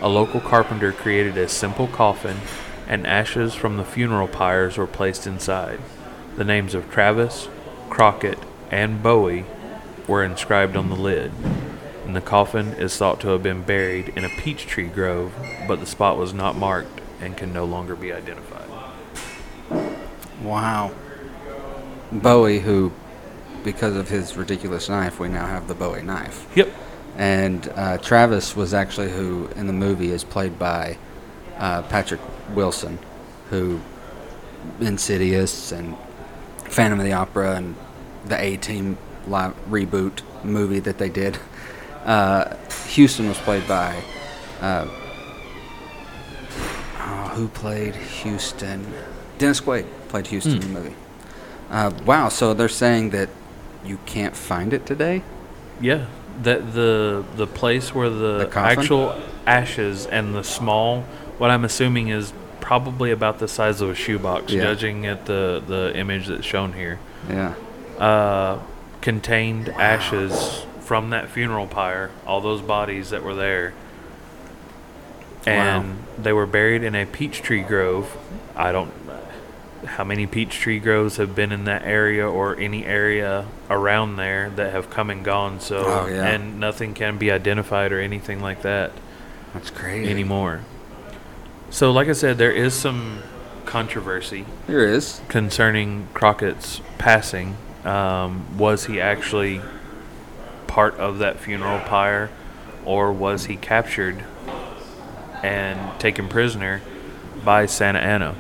A 0.01 0.09
local 0.09 0.41
carpenter 0.41 0.93
created 0.93 1.37
a 1.37 1.49
simple 1.49 1.89
coffin, 1.89 2.39
and 2.87 3.07
ashes 3.07 3.55
from 3.55 3.77
the 3.77 3.85
funeral 3.85 4.29
pyres 4.29 4.79
were 4.79 4.87
placed 4.87 5.27
inside. 5.27 5.81
The 6.37 6.45
names 6.45 6.75
of 6.75 6.91
Travis, 6.91 7.49
Crockett, 7.91 8.39
and 8.71 9.03
Bowie 9.03 9.45
were 10.07 10.25
inscribed 10.25 10.77
on 10.77 10.89
the 10.89 10.97
lid. 10.97 11.33
And 12.05 12.17
the 12.17 12.21
coffin 12.21 12.69
is 12.75 12.97
thought 12.97 13.21
to 13.21 13.29
have 13.29 13.43
been 13.43 13.63
buried 13.63 14.11
in 14.17 14.25
a 14.25 14.31
peach 14.31 14.67
tree 14.67 14.87
grove, 14.87 15.35
but 15.67 15.81
the 15.81 15.87
spot 15.87 16.17
was 16.17 16.33
not 16.33 16.57
marked 16.57 17.01
and 17.21 17.37
can 17.37 17.53
no 17.53 17.65
longer 17.65 17.95
be 17.95 18.13
identified. 18.13 18.69
Wow. 20.43 20.93
Bowie, 22.11 22.61
who, 22.61 22.93
because 23.65 23.97
of 23.97 24.09
his 24.09 24.37
ridiculous 24.37 24.89
knife, 24.89 25.19
we 25.19 25.29
now 25.29 25.47
have 25.47 25.69
the 25.69 25.75
Bowie 25.75 26.03
knife. 26.03 26.47
Yep. 26.55 26.69
And 27.17 27.69
uh, 27.75 27.99
Travis 27.99 28.55
was 28.55 28.73
actually 28.73 29.11
who 29.11 29.49
in 29.57 29.67
the 29.67 29.73
movie 29.73 30.11
is 30.11 30.25
played 30.25 30.59
by 30.59 30.99
uh, 31.57 31.83
Patrick 31.83 32.21
Wilson, 32.55 32.99
who 33.51 33.81
Insidious 34.81 35.73
and 35.73 35.97
Phantom 36.65 36.99
of 37.01 37.05
the 37.05 37.13
Opera 37.13 37.57
and 37.57 37.75
the 38.27 38.41
A 38.41 38.57
Team 38.57 38.99
live 39.27 39.55
reboot 39.69 40.23
movie 40.45 40.81
that 40.81 40.99
they 40.99 41.09
did. 41.09 41.39
Uh, 42.05 42.57
Houston 42.89 43.29
was 43.29 43.39
played 43.39 43.67
by. 43.67 44.03
Uh, 44.61 44.87
oh, 46.99 47.33
who 47.35 47.49
played 47.49 47.95
Houston? 47.95 48.87
Dennis 49.39 49.61
Quaid 49.61 49.87
played 50.09 50.27
Houston 50.29 50.55
in 50.55 50.61
the 50.61 50.81
movie. 50.81 50.95
Uh, 51.71 51.93
wow, 52.05 52.29
so 52.29 52.55
they're 52.55 52.69
saying 52.69 53.11
that 53.11 53.29
you 53.85 53.99
can't 54.07 54.37
find 54.37 54.73
it 54.73 54.87
today? 54.87 55.23
Yeah, 55.81 56.07
that 56.43 56.73
the 56.75 57.25
the 57.37 57.47
place 57.47 57.95
where 57.95 58.11
the, 58.11 58.49
The 58.51 58.59
actual 58.59 59.15
ashes 59.47 60.07
and 60.07 60.35
the 60.35 60.45
small, 60.45 61.03
what 61.39 61.51
I'm 61.51 61.65
assuming 61.65 62.09
is 62.09 62.33
probably 62.61 63.11
about 63.13 63.39
the 63.39 63.49
size 63.49 63.81
of 63.81 63.89
a 63.91 63.95
shoebox, 63.95 64.53
Yeah. 64.53 64.63
judging 64.65 65.07
at 65.07 65.27
the 65.27 65.63
the 65.67 65.93
image 65.97 66.27
that's 66.27 66.45
shown 66.45 66.73
here, 66.75 66.99
Yeah. 67.29 67.55
uh, 67.99 68.59
contained 69.01 69.69
ashes 69.71 70.65
from 70.81 71.11
that 71.11 71.29
funeral 71.29 71.67
pyre, 71.67 72.11
all 72.27 72.41
those 72.41 72.61
bodies 72.61 73.11
that 73.11 73.23
were 73.23 73.35
there, 73.35 73.73
and 75.47 75.99
they 76.19 76.33
were 76.33 76.47
buried 76.47 76.83
in 76.83 76.95
a 76.95 77.07
peach 77.07 77.43
tree 77.43 77.63
grove. 77.63 78.17
I 78.57 78.73
don't 78.73 78.93
how 79.85 80.03
many 80.05 80.27
peach 80.27 80.55
tree 80.59 80.79
groves 80.81 81.17
have 81.19 81.35
been 81.35 81.53
in 81.53 81.65
that 81.65 81.83
area 81.85 82.29
or 82.29 82.57
any 82.59 82.85
area 82.85 83.47
around 83.71 84.17
there 84.17 84.51
that 84.51 84.73
have 84.73 84.91
come 84.91 85.09
and 85.11 85.25
gone 85.25 85.61
so 85.61 85.85
Oh, 85.87 86.07
yeah. 86.07 86.27
and 86.27 86.59
nothing 86.59 86.95
can 86.95 87.17
be 87.19 87.31
identified 87.31 87.93
or 87.93 88.01
anything 88.01 88.41
like 88.41 88.63
that 88.63 88.91
That's 89.55 89.71
crazy. 89.71 90.11
anymore 90.11 90.63
so 91.71 91.93
like 91.93 92.09
i 92.09 92.13
said 92.13 92.39
there 92.39 92.51
is 92.53 92.75
some 92.75 93.23
controversy 93.67 94.45
There 94.67 94.85
is. 94.85 95.21
concerning 95.29 96.09
crockett's 96.13 96.81
passing 96.99 97.57
um, 97.85 98.59
was 98.59 98.87
he 98.87 99.01
actually 99.01 99.61
part 100.67 100.95
of 100.97 101.19
that 101.19 101.39
funeral 101.39 101.79
pyre 101.81 102.31
or 102.85 103.13
was 103.13 103.47
he 103.47 103.57
captured 103.57 104.25
and 105.43 106.01
taken 106.01 106.29
prisoner 106.29 106.81
by 107.45 107.67
santa 107.67 108.01
anna 108.01 108.35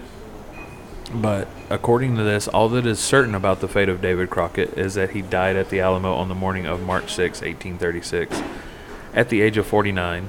But 1.12 1.48
according 1.70 2.16
to 2.16 2.22
this, 2.22 2.48
all 2.48 2.68
that 2.70 2.86
is 2.86 2.98
certain 2.98 3.34
about 3.34 3.60
the 3.60 3.68
fate 3.68 3.88
of 3.88 4.02
David 4.02 4.28
Crockett 4.28 4.76
is 4.76 4.94
that 4.94 5.10
he 5.10 5.22
died 5.22 5.56
at 5.56 5.70
the 5.70 5.80
Alamo 5.80 6.14
on 6.14 6.28
the 6.28 6.34
morning 6.34 6.66
of 6.66 6.82
March 6.82 7.14
6, 7.14 7.40
1836, 7.40 8.42
at 9.14 9.30
the 9.30 9.40
age 9.40 9.56
of 9.56 9.66
49. 9.66 10.28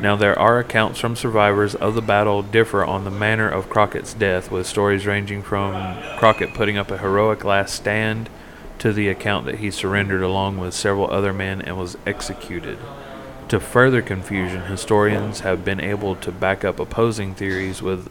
Now, 0.00 0.16
there 0.16 0.38
are 0.38 0.58
accounts 0.58 0.98
from 0.98 1.14
survivors 1.14 1.74
of 1.74 1.94
the 1.94 2.02
battle 2.02 2.42
differ 2.42 2.84
on 2.84 3.04
the 3.04 3.10
manner 3.10 3.48
of 3.48 3.68
Crockett's 3.68 4.14
death, 4.14 4.50
with 4.50 4.66
stories 4.66 5.06
ranging 5.06 5.42
from 5.42 6.02
Crockett 6.18 6.54
putting 6.54 6.76
up 6.76 6.90
a 6.90 6.98
heroic 6.98 7.44
last 7.44 7.74
stand 7.74 8.28
to 8.78 8.92
the 8.92 9.08
account 9.08 9.46
that 9.46 9.60
he 9.60 9.70
surrendered 9.70 10.22
along 10.22 10.58
with 10.58 10.74
several 10.74 11.10
other 11.10 11.32
men 11.32 11.62
and 11.62 11.76
was 11.78 11.96
executed. 12.06 12.78
To 13.48 13.60
further 13.60 14.02
confusion, 14.02 14.62
historians 14.62 15.40
have 15.40 15.64
been 15.64 15.80
able 15.80 16.16
to 16.16 16.32
back 16.32 16.64
up 16.64 16.80
opposing 16.80 17.34
theories 17.34 17.80
with 17.80 18.10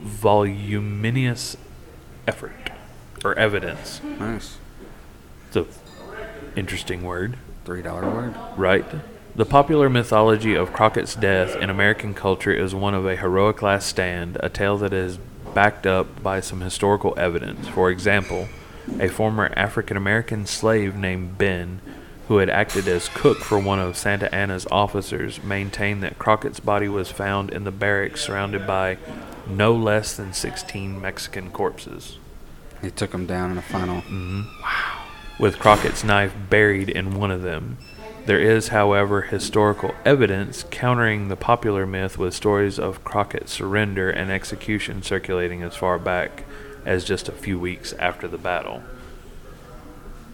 voluminous 0.00 1.56
effort 2.26 2.70
or 3.24 3.34
evidence. 3.38 4.00
Nice. 4.02 4.58
It's 5.48 5.56
a 5.56 5.66
interesting 6.56 7.02
word, 7.02 7.36
Three 7.64 7.82
dollar 7.82 8.08
word. 8.08 8.34
right? 8.56 8.84
The 9.34 9.44
popular 9.44 9.88
mythology 9.88 10.54
of 10.54 10.72
Crockett's 10.72 11.14
death 11.14 11.54
in 11.56 11.70
American 11.70 12.12
culture 12.14 12.52
is 12.52 12.74
one 12.74 12.94
of 12.94 13.06
a 13.06 13.14
heroic 13.16 13.62
last 13.62 13.86
stand, 13.86 14.36
a 14.40 14.48
tale 14.48 14.76
that 14.78 14.92
is 14.92 15.18
backed 15.54 15.86
up 15.86 16.22
by 16.22 16.40
some 16.40 16.60
historical 16.60 17.14
evidence. 17.16 17.68
For 17.68 17.90
example, 17.90 18.48
a 18.98 19.08
former 19.08 19.52
African 19.54 19.96
American 19.96 20.44
slave 20.46 20.96
named 20.96 21.38
Ben, 21.38 21.80
who 22.26 22.38
had 22.38 22.50
acted 22.50 22.88
as 22.88 23.08
cook 23.08 23.38
for 23.38 23.58
one 23.58 23.78
of 23.78 23.96
Santa 23.96 24.34
Anna's 24.34 24.66
officers, 24.72 25.42
maintained 25.44 26.02
that 26.02 26.18
Crockett's 26.18 26.60
body 26.60 26.88
was 26.88 27.10
found 27.10 27.50
in 27.50 27.64
the 27.64 27.70
barracks 27.70 28.22
surrounded 28.22 28.66
by 28.66 28.96
no 29.48 29.74
less 29.74 30.16
than 30.16 30.32
16 30.32 31.00
Mexican 31.00 31.50
corpses, 31.50 32.18
He 32.82 32.90
took 32.90 33.10
them 33.10 33.26
down 33.26 33.50
in 33.50 33.58
a 33.58 33.62
final. 33.62 34.02
Mm-hmm. 34.02 34.42
Wow! 34.62 35.04
With 35.38 35.58
Crockett's 35.58 36.04
knife 36.04 36.34
buried 36.48 36.88
in 36.88 37.18
one 37.18 37.30
of 37.30 37.42
them. 37.42 37.78
There 38.26 38.40
is, 38.40 38.68
however, 38.68 39.22
historical 39.22 39.94
evidence 40.04 40.64
countering 40.70 41.28
the 41.28 41.36
popular 41.36 41.86
myth 41.86 42.18
with 42.18 42.34
stories 42.34 42.78
of 42.78 43.02
Crockett's 43.02 43.52
surrender 43.52 44.10
and 44.10 44.30
execution 44.30 45.02
circulating 45.02 45.62
as 45.62 45.74
far 45.74 45.98
back 45.98 46.44
as 46.84 47.04
just 47.04 47.28
a 47.28 47.32
few 47.32 47.58
weeks 47.58 47.94
after 47.94 48.28
the 48.28 48.36
battle. 48.36 48.82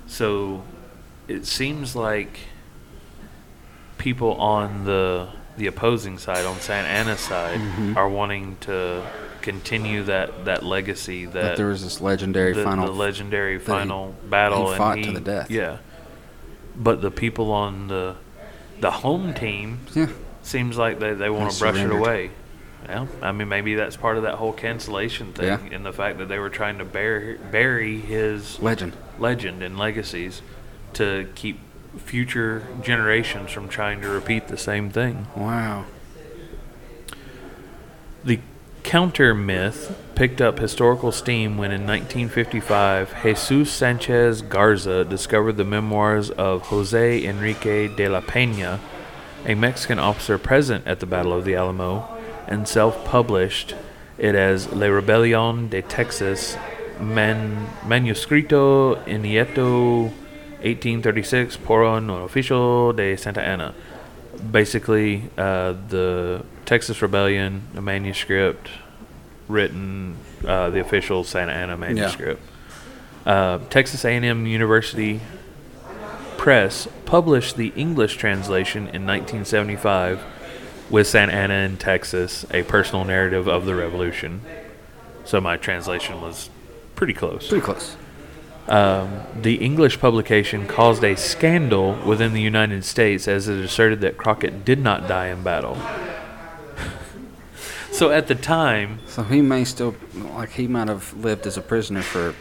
So 0.06 0.64
it 1.28 1.46
seems 1.46 1.94
like 1.94 2.40
people 3.98 4.32
on 4.34 4.84
the 4.84 5.28
the 5.56 5.66
opposing 5.66 6.18
side, 6.18 6.44
on 6.44 6.58
Santa 6.60 6.88
Anna's 6.88 7.20
side, 7.20 7.58
Mhm. 7.60 7.96
are 7.96 8.08
wanting 8.08 8.56
to 8.62 9.02
continue 9.40 10.02
that, 10.04 10.46
that 10.46 10.64
legacy 10.64 11.26
that, 11.26 11.32
That 11.34 11.56
there 11.56 11.66
was 11.68 11.82
this 11.82 12.00
legendary 12.00 12.52
the, 12.54 12.64
final. 12.64 12.86
the 12.86 12.92
legendary 12.92 13.54
he- 13.54 13.64
final 13.64 14.14
battle. 14.28 14.72
he 14.72 14.78
fought 14.78 14.96
and 14.96 15.04
to 15.06 15.12
the 15.12 15.20
death. 15.20 15.50
Yeah, 15.50 15.78
but 16.76 17.02
the 17.02 17.10
people 17.10 17.52
on 17.52 17.88
the 17.88 18.16
the 18.80 18.90
home 18.90 19.32
team 19.34 19.78
yeah. 19.94 20.08
seems 20.42 20.76
like 20.76 20.98
they, 20.98 21.14
they 21.14 21.30
want 21.30 21.52
to 21.52 21.58
brush 21.60 21.76
it 21.78 21.90
away. 21.90 22.30
Well, 22.88 23.08
I 23.22 23.32
mean, 23.32 23.48
maybe 23.48 23.76
that's 23.76 23.96
part 23.96 24.16
of 24.18 24.24
that 24.24 24.34
whole 24.34 24.52
cancellation 24.52 25.32
thing, 25.32 25.46
Yeah. 25.46 25.58
in 25.76 25.84
the 25.84 25.92
fact 25.92 26.18
that 26.18 26.28
they 26.28 26.38
were 26.38 26.50
trying 26.50 26.78
to 26.78 26.84
bury 26.84 27.38
bury 27.50 27.98
his 28.00 28.60
Legend. 28.60 28.94
legend 29.18 29.62
and 29.62 29.78
legacies 29.78 30.42
to 30.94 31.28
keep 31.34 31.60
future 31.98 32.66
generations 32.82 33.50
from 33.50 33.68
trying 33.68 34.00
to 34.00 34.08
repeat 34.08 34.48
the 34.48 34.56
same 34.56 34.90
thing. 34.90 35.26
Wow. 35.36 35.84
The 38.24 38.40
counter 38.82 39.34
myth 39.34 39.98
picked 40.14 40.40
up 40.40 40.58
historical 40.58 41.10
steam 41.10 41.56
when 41.56 41.72
in 41.72 41.86
1955 41.86 43.22
Jesus 43.22 43.72
Sanchez 43.72 44.42
Garza 44.42 45.04
discovered 45.04 45.56
the 45.56 45.64
memoirs 45.64 46.30
of 46.30 46.62
Jose 46.62 47.24
Enrique 47.24 47.88
de 47.88 48.08
la 48.08 48.20
Peña, 48.20 48.78
a 49.46 49.54
Mexican 49.54 49.98
officer 49.98 50.38
present 50.38 50.86
at 50.86 51.00
the 51.00 51.06
Battle 51.06 51.32
of 51.32 51.44
the 51.44 51.54
Alamo, 51.54 52.08
and 52.46 52.68
self 52.68 53.04
published 53.04 53.74
it 54.18 54.34
as 54.34 54.72
La 54.72 54.86
Rebelión 54.86 55.70
de 55.70 55.82
Texas, 55.82 56.56
man, 57.00 57.66
Manuscrito 57.84 59.02
Inédito 59.06 60.12
1836 60.64 61.56
por 61.58 61.84
un 61.84 62.08
oficial 62.08 62.94
de 62.96 63.16
Santa 63.16 63.42
Anna 63.42 63.74
basically 64.50 65.30
uh, 65.36 65.74
the 65.88 66.44
Texas 66.64 67.00
Rebellion, 67.02 67.62
a 67.76 67.80
manuscript 67.80 68.68
written, 69.48 70.16
uh, 70.46 70.70
the 70.70 70.80
official 70.80 71.24
Santa 71.24 71.52
Anna 71.52 71.76
manuscript. 71.76 72.42
Uh, 73.26 73.58
Texas 73.70 74.04
A&M 74.04 74.46
University 74.46 75.20
Press 76.36 76.88
published 77.06 77.56
the 77.56 77.68
English 77.68 78.16
translation 78.16 78.82
in 78.82 79.06
1975 79.06 80.22
with 80.90 81.06
Santa 81.06 81.32
Anna 81.32 81.54
in 81.54 81.78
Texas, 81.78 82.44
a 82.50 82.62
personal 82.64 83.04
narrative 83.04 83.48
of 83.48 83.64
the 83.64 83.74
revolution. 83.74 84.42
So 85.24 85.40
my 85.40 85.56
translation 85.56 86.20
was 86.20 86.50
pretty 86.96 87.14
close. 87.14 87.48
Pretty 87.48 87.64
close. 87.64 87.96
Um, 88.66 89.20
the 89.42 89.56
English 89.56 90.00
publication 90.00 90.66
caused 90.66 91.04
a 91.04 91.16
scandal 91.16 91.98
within 92.06 92.32
the 92.32 92.40
United 92.40 92.84
States 92.84 93.28
as 93.28 93.46
it 93.46 93.62
asserted 93.62 94.00
that 94.00 94.16
Crockett 94.16 94.64
did 94.64 94.78
not 94.78 95.06
die 95.06 95.26
in 95.28 95.42
battle. 95.42 95.76
so 97.92 98.10
at 98.10 98.26
the 98.26 98.34
time, 98.34 99.00
So 99.06 99.22
he 99.22 99.42
may 99.42 99.64
still, 99.64 99.94
like, 100.14 100.50
he 100.52 100.66
might 100.66 100.88
have 100.88 101.12
lived 101.14 101.46
as 101.46 101.56
a 101.56 101.60
prisoner 101.60 102.02
for. 102.02 102.34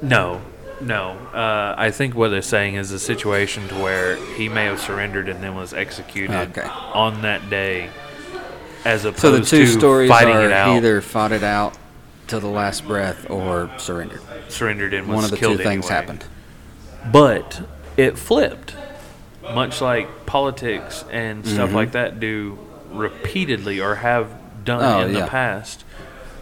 no, 0.00 0.40
no. 0.80 1.10
Uh, 1.34 1.74
I 1.76 1.90
think 1.90 2.14
what 2.14 2.30
they're 2.30 2.40
saying 2.40 2.76
is 2.76 2.90
a 2.90 2.98
situation 2.98 3.68
to 3.68 3.74
where 3.74 4.16
he 4.36 4.48
may 4.48 4.64
have 4.64 4.80
surrendered 4.80 5.28
and 5.28 5.42
then 5.42 5.54
was 5.54 5.74
executed 5.74 6.34
Okay. 6.56 6.62
on 6.66 7.20
that 7.22 7.50
day, 7.50 7.90
as 8.86 9.04
opposed 9.04 9.20
So 9.20 9.32
the 9.32 9.44
two 9.44 9.66
to 9.66 9.78
stories 9.78 10.08
fighting 10.08 10.34
are 10.34 10.46
it 10.46 10.52
out, 10.52 10.76
either 10.76 11.02
fought 11.02 11.32
it 11.32 11.42
out 11.42 11.76
to 12.30 12.40
the 12.40 12.48
last 12.48 12.86
breath 12.86 13.28
or 13.28 13.70
surrendered. 13.78 14.20
surrendered 14.48 14.94
and 14.94 15.06
was 15.08 15.14
One 15.16 15.24
of 15.24 15.30
the 15.30 15.36
two 15.36 15.56
things 15.56 15.86
anyway. 15.86 15.88
happened. 15.88 16.24
but 17.12 17.62
it 17.96 18.16
flipped 18.18 18.74
much 19.54 19.80
like 19.80 20.26
politics 20.26 21.04
and 21.10 21.46
stuff 21.46 21.70
Mhm. 21.70 21.74
like 21.74 21.92
that 21.92 22.20
do 22.20 22.58
repeatedly 22.92 23.80
or 23.80 23.96
have 23.96 24.28
done 24.64 24.82
Oh, 24.82 25.06
in 25.06 25.14
yeah. 25.14 25.20
the 25.22 25.26
past 25.26 25.84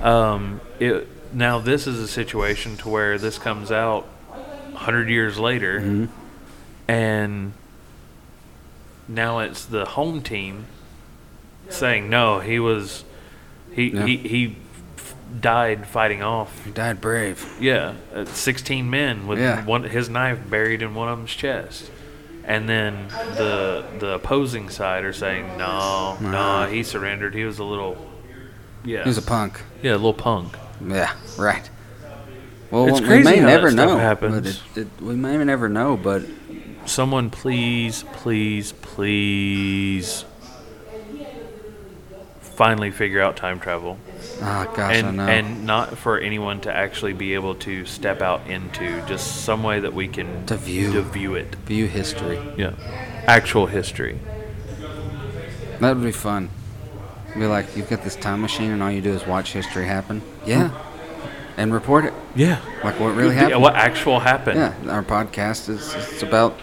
um, 0.03 0.61
it 0.79 1.09
now 1.33 1.59
this 1.59 1.87
is 1.87 1.99
a 2.01 2.09
situation 2.09 2.77
to 2.79 2.89
where 2.89 3.19
this 3.19 3.39
comes 3.39 3.71
out 3.73 4.07
100 4.73 5.09
years 5.09 5.39
later 5.39 5.81
Mhm. 5.81 6.09
and 6.87 7.53
now 9.07 9.39
it's 9.39 9.65
the 9.65 9.85
home 9.85 10.21
team 10.23 10.67
saying 11.69 12.09
no 12.11 12.41
he 12.41 12.59
was 12.59 13.05
he 13.73 13.91
Yeah. 13.91 14.07
he, 14.07 14.17
he 14.17 14.57
died 15.41 15.87
fighting 15.87 16.23
off 16.23 16.65
He 16.65 16.71
died 16.71 17.01
brave. 17.01 17.47
yeah, 17.61 17.95
uh, 18.15 18.25
16 18.25 18.89
men 18.89 19.27
with 19.27 19.39
Yeah. 19.39 19.65
one 19.65 19.85
his 19.85 20.09
knife 20.09 20.39
buried 20.49 20.83
in 20.83 20.95
one 20.95 21.09
of 21.09 21.19
them's 21.19 21.35
chest. 21.35 21.91
And 22.45 22.67
then 22.69 23.09
the 23.37 23.85
the 23.99 24.15
opposing 24.15 24.71
side 24.71 25.05
are 25.05 25.13
saying, 25.13 25.59
"No, 25.59 26.17
no, 26.21 26.31
Nah. 26.31 26.67
he 26.67 26.83
surrendered. 26.83 27.35
He 27.35 27.45
was 27.45 27.59
a 27.59 27.65
little 27.65 27.97
yeah. 28.85 29.03
He 29.03 29.09
was 29.09 29.19
a 29.19 29.23
punk. 29.23 29.61
yeah, 29.83 29.93
a 29.93 30.01
little 30.01 30.15
punk." 30.15 30.55
Yeah, 30.87 31.13
right. 31.37 31.69
Well, 32.71 32.87
It's 32.89 33.01
we 33.01 33.07
crazy 33.07 33.25
may 33.25 33.41
never 33.41 33.71
stuff 33.71 34.21
know. 34.23 34.35
it, 34.37 34.63
it, 34.77 34.89
we 35.01 35.15
may 35.17 35.37
never 35.45 35.69
know, 35.69 35.97
but 35.97 36.23
Someone 36.87 37.29
please, 37.29 38.03
please, 38.15 38.73
please 38.73 40.25
finally 42.59 42.91
figure 42.91 43.23
out 43.23 43.37
time 43.37 43.61
travel. 43.61 43.97
ah, 44.43 44.67
gosh, 44.75 44.95
I 44.97 44.99
and 44.99 45.17
know. 45.17 45.27
and 45.29 45.65
not 45.65 45.97
for 45.97 46.19
anyone 46.19 46.61
to 46.63 46.75
actually 46.75 47.13
be 47.13 47.35
able 47.35 47.55
to 47.55 47.85
step 47.87 48.21
out 48.21 48.45
into 48.49 49.01
just 49.07 49.45
some 49.45 49.63
way 49.63 49.79
that 49.79 49.95
we 49.95 50.09
can 50.09 50.45
To 50.47 50.57
view. 50.57 50.93
to 50.93 51.03
view 51.03 51.37
it. 51.37 51.55
View 51.67 51.87
history. 51.87 52.41
Yeah. 52.57 52.73
Actual 53.29 53.67
history. 53.67 54.19
That 55.81 55.95
would 55.95 56.05
be 56.05 56.11
fun. 56.13 56.51
Be 57.37 57.47
like, 57.47 57.77
you've 57.77 57.89
got 57.89 58.03
this 58.03 58.17
time 58.17 58.41
machine, 58.41 58.73
and 58.73 58.83
all 58.83 58.91
you 58.91 59.01
do 59.03 59.13
is 59.13 59.25
watch 59.25 59.53
history 59.53 59.87
happen. 59.87 60.23
Yeah, 60.45 60.71
and 61.57 61.73
report 61.73 62.07
it. 62.07 62.15
Yeah. 62.35 62.59
Like 62.83 62.99
what 62.99 63.15
really 63.15 63.35
Yeah, 63.37 63.43
happened. 63.43 63.63
what 63.63 63.77
actual 63.77 64.19
happened? 64.19 64.59
Yeah, 64.59 64.91
our 64.93 65.05
podcast 65.05 65.69
is 65.69 65.95
it's 65.95 66.23
about 66.25 66.59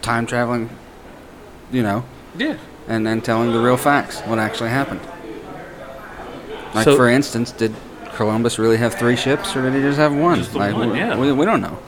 time 0.00 0.26
traveling, 0.26 0.70
you 1.72 1.82
know, 1.82 2.04
Yeah. 2.36 2.56
And 2.88 3.06
then 3.06 3.20
telling 3.20 3.52
the 3.52 3.60
real 3.60 3.76
facts, 3.76 4.20
what 4.22 4.38
actually 4.38 4.70
happened. 4.70 5.00
Like 6.74 6.84
So- 6.84 6.96
for 6.96 7.08
instance, 7.08 7.52
did 7.52 7.74
Columbus 8.14 8.58
really 8.58 8.78
have 8.78 8.94
three 8.94 9.16
ships, 9.16 9.54
or 9.54 9.62
did 9.62 9.74
he 9.74 9.80
just 9.80 9.98
have 9.98 10.14
one? 10.14 10.38
Just 10.38 10.54
like 10.54 10.74
one, 10.74 10.90
we, 10.90 10.98
yeah. 10.98 11.16
we, 11.16 11.30
we 11.32 11.44
don't 11.44 11.60
know. 11.60 11.78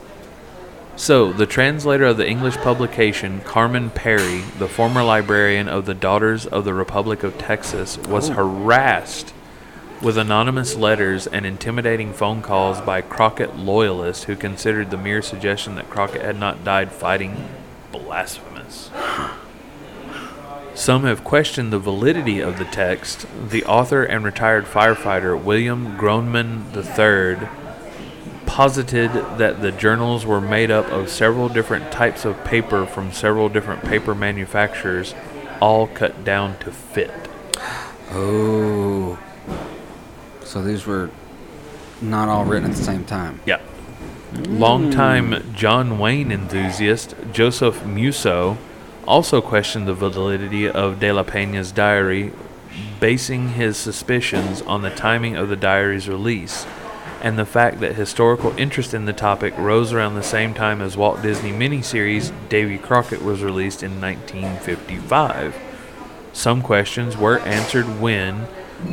So, 0.97 1.32
the 1.32 1.47
translator 1.47 2.05
of 2.05 2.18
the 2.18 2.28
English 2.28 2.56
publication, 2.59 3.40
Carmen 3.40 3.89
Perry, 3.90 4.43
the 4.59 4.68
former 4.68 5.02
librarian 5.02 5.66
of 5.66 5.86
the 5.86 5.94
Daughters 5.94 6.44
of 6.47 6.64
the 6.66 6.74
Republic 6.74 7.22
of 7.22 7.39
Texas, 7.39 7.97
was 7.97 8.28
Oh. 8.28 8.35
harassed 8.35 9.32
with 10.02 10.18
anonymous 10.18 10.77
letters 10.77 11.27
and 11.27 11.47
intimidating 11.47 12.12
phone 12.12 12.43
calls 12.43 12.81
by 12.82 13.01
Crockett 13.01 13.56
loyalists 13.56 14.24
who 14.24 14.36
considered 14.36 14.90
the 14.90 14.97
mere 14.98 15.22
suggestion 15.22 15.74
that 15.77 15.89
Crockett 15.89 16.22
had 16.22 16.39
not 16.39 16.64
died 16.64 16.93
fighting 16.93 17.48
blasphemous. 17.93 18.90
Some 20.81 21.05
have 21.05 21.24
questioned 21.24 21.74
the 21.74 21.78
validity 21.78 22.40
of 22.40 22.57
the 22.57 22.65
text. 22.65 23.27
The 23.51 23.66
author 23.66 24.02
and 24.02 24.24
retired 24.24 24.65
firefighter 24.65 25.39
William 25.39 25.98
Groneman 25.98 26.74
III 26.74 27.47
posited 28.47 29.12
that 29.36 29.61
the 29.61 29.73
journals 29.73 30.24
were 30.24 30.40
made 30.40 30.70
up 30.70 30.86
of 30.90 31.11
several 31.11 31.51
different 31.51 31.93
types 31.93 32.24
of 32.24 32.43
paper 32.44 32.86
from 32.86 33.12
several 33.12 33.51
different 33.51 33.85
paper 33.85 34.15
manufacturers, 34.15 35.15
all 35.61 35.86
cut 35.86 36.24
down 36.24 36.59
to 36.61 36.73
fit. 36.73 37.28
Oh. 38.12 39.19
So 40.43 40.62
these 40.62 40.86
were 40.86 41.11
not 42.01 42.31
all 42.31 42.47
written 42.47 42.70
at 42.70 42.74
the 42.74 42.82
same 42.82 43.05
time. 43.05 43.43
Yeah. 43.44 43.61
Longtime 44.32 45.52
John 45.55 45.98
Wayne 45.98 46.32
enthusiast 46.32 47.15
Joseph 47.32 47.85
Musso 47.85 48.57
also 49.06 49.40
questioned 49.40 49.86
the 49.86 49.94
validity 49.94 50.68
of 50.68 51.01
De 51.01 51.12
La 51.12 51.24
Peña's 51.24 51.72
diary, 51.72 52.32
basing 52.98 53.51
his 53.51 53.77
suspicions 53.77 54.62
on 54.62 54.82
the 54.82 54.90
timing 54.90 55.36
of 55.36 55.48
the 55.48 55.56
diary's 55.56 56.09
release 56.09 56.66
and 57.22 57.39
the 57.39 57.44
fact 57.44 57.81
that 57.81 57.94
historical 57.94 58.56
interest 58.56 58.94
in 58.94 59.05
the 59.05 59.12
topic 59.12 59.56
rose 59.59 59.93
around 59.93 60.14
the 60.14 60.22
same 60.22 60.55
time 60.55 60.81
as 60.81 60.97
Walt 60.97 61.20
Disney 61.22 61.52
miniseries 61.52 62.32
Davy 62.48 62.78
Crockett 62.78 63.22
was 63.22 63.43
released 63.43 63.82
in 63.82 64.01
1955. 64.01 65.55
Some 66.32 66.62
questions 66.62 67.16
were 67.16 67.39
answered 67.40 68.01
when, 68.01 68.47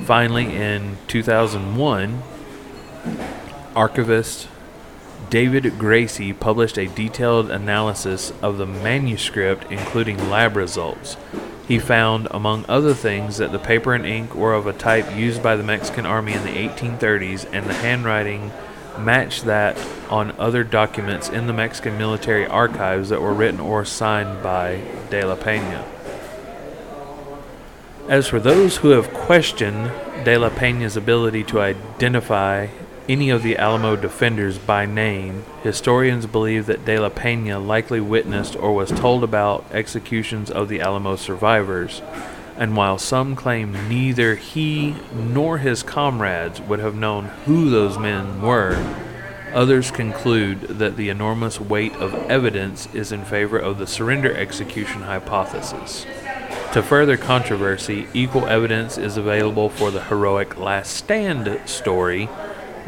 finally 0.04 0.56
in 0.56 0.98
2001, 1.08 2.22
archivist 3.76 4.50
David 5.30 5.78
Gracy 5.78 6.32
published 6.32 6.78
a 6.78 6.88
detailed 6.88 7.52
analysis 7.52 8.32
of 8.42 8.58
the 8.58 8.66
manuscript, 8.66 9.70
including 9.70 10.30
lab 10.30 10.56
results. 10.56 11.18
He 11.68 11.80
found, 11.80 12.30
among 12.32 12.64
other 12.70 12.94
things, 12.94 13.38
that 13.38 13.52
the 13.52 13.60
paper 13.60 13.94
and 13.94 14.06
ink 14.06 14.34
were 14.34 14.54
of 14.54 14.68
a 14.68 14.74
type 14.74 15.14
used 15.14 15.44
by 15.44 15.58
the 15.58 15.64
Mexican 15.64 16.06
army 16.06 16.32
in 16.32 16.44
the 16.44 16.70
1830s, 16.70 17.46
and 17.52 17.66
the 17.66 17.74
handwriting 17.74 18.54
matched 18.98 19.44
that 19.46 19.78
on 20.10 20.32
other 20.40 20.64
documents 20.64 21.28
in 21.28 21.46
the 21.46 21.54
Mexican 21.54 21.98
military 21.98 22.48
archives 22.48 23.10
that 23.10 23.22
were 23.22 23.34
written 23.34 23.60
or 23.60 23.84
signed 23.84 24.42
by 24.42 24.82
De 25.10 25.26
La 25.26 25.36
Peña. 25.36 25.84
As 28.08 28.28
for 28.28 28.40
those 28.40 28.78
who 28.78 28.92
have 28.92 29.14
questioned 29.14 29.92
De 30.24 30.38
La 30.38 30.50
Peña's 30.50 30.96
ability 30.96 31.44
to 31.44 31.60
identify 31.60 32.68
any 33.10 33.30
of 33.30 33.42
the 33.42 33.58
Alamo 33.58 33.96
defenders 33.96 34.58
by 34.58 34.86
name, 34.86 35.46
historians 35.64 36.26
believe 36.26 36.66
that 36.66 36.86
De 36.86 37.00
La 37.00 37.10
Peña 37.10 37.66
likely 37.66 38.02
witnessed 38.02 38.56
or 38.56 38.74
was 38.74 38.92
told 38.92 39.24
about 39.24 39.66
executions 39.72 40.52
of 40.52 40.68
the 40.68 40.82
Alamo 40.82 41.16
survivors, 41.16 42.02
and 42.58 42.76
while 42.76 42.98
some 42.98 43.36
claim 43.36 43.88
neither 43.88 44.36
he 44.36 44.96
nor 45.14 45.60
his 45.60 45.84
comrades 45.84 46.60
would 46.62 46.80
have 46.80 46.96
known 46.96 47.26
who 47.46 47.70
those 47.70 47.98
men 47.98 48.42
were, 48.42 48.76
others 49.54 49.90
conclude 49.92 50.62
that 50.62 50.98
the 50.98 51.10
enormous 51.10 51.62
weight 51.62 51.96
of 51.96 52.14
evidence 52.30 52.88
is 52.94 53.12
in 53.12 53.24
favor 53.24 53.58
of 53.58 53.78
the 53.78 53.88
surrender 53.88 54.36
execution 54.36 55.04
hypothesis. 55.04 56.06
To 56.74 56.84
further 56.84 57.16
controversy, 57.16 58.08
equal 58.14 58.46
evidence 58.46 58.98
is 58.98 59.16
available 59.16 59.70
for 59.70 59.90
the 59.90 60.04
heroic 60.04 60.58
Last 60.58 60.94
Stand 60.94 61.62
story 61.66 62.28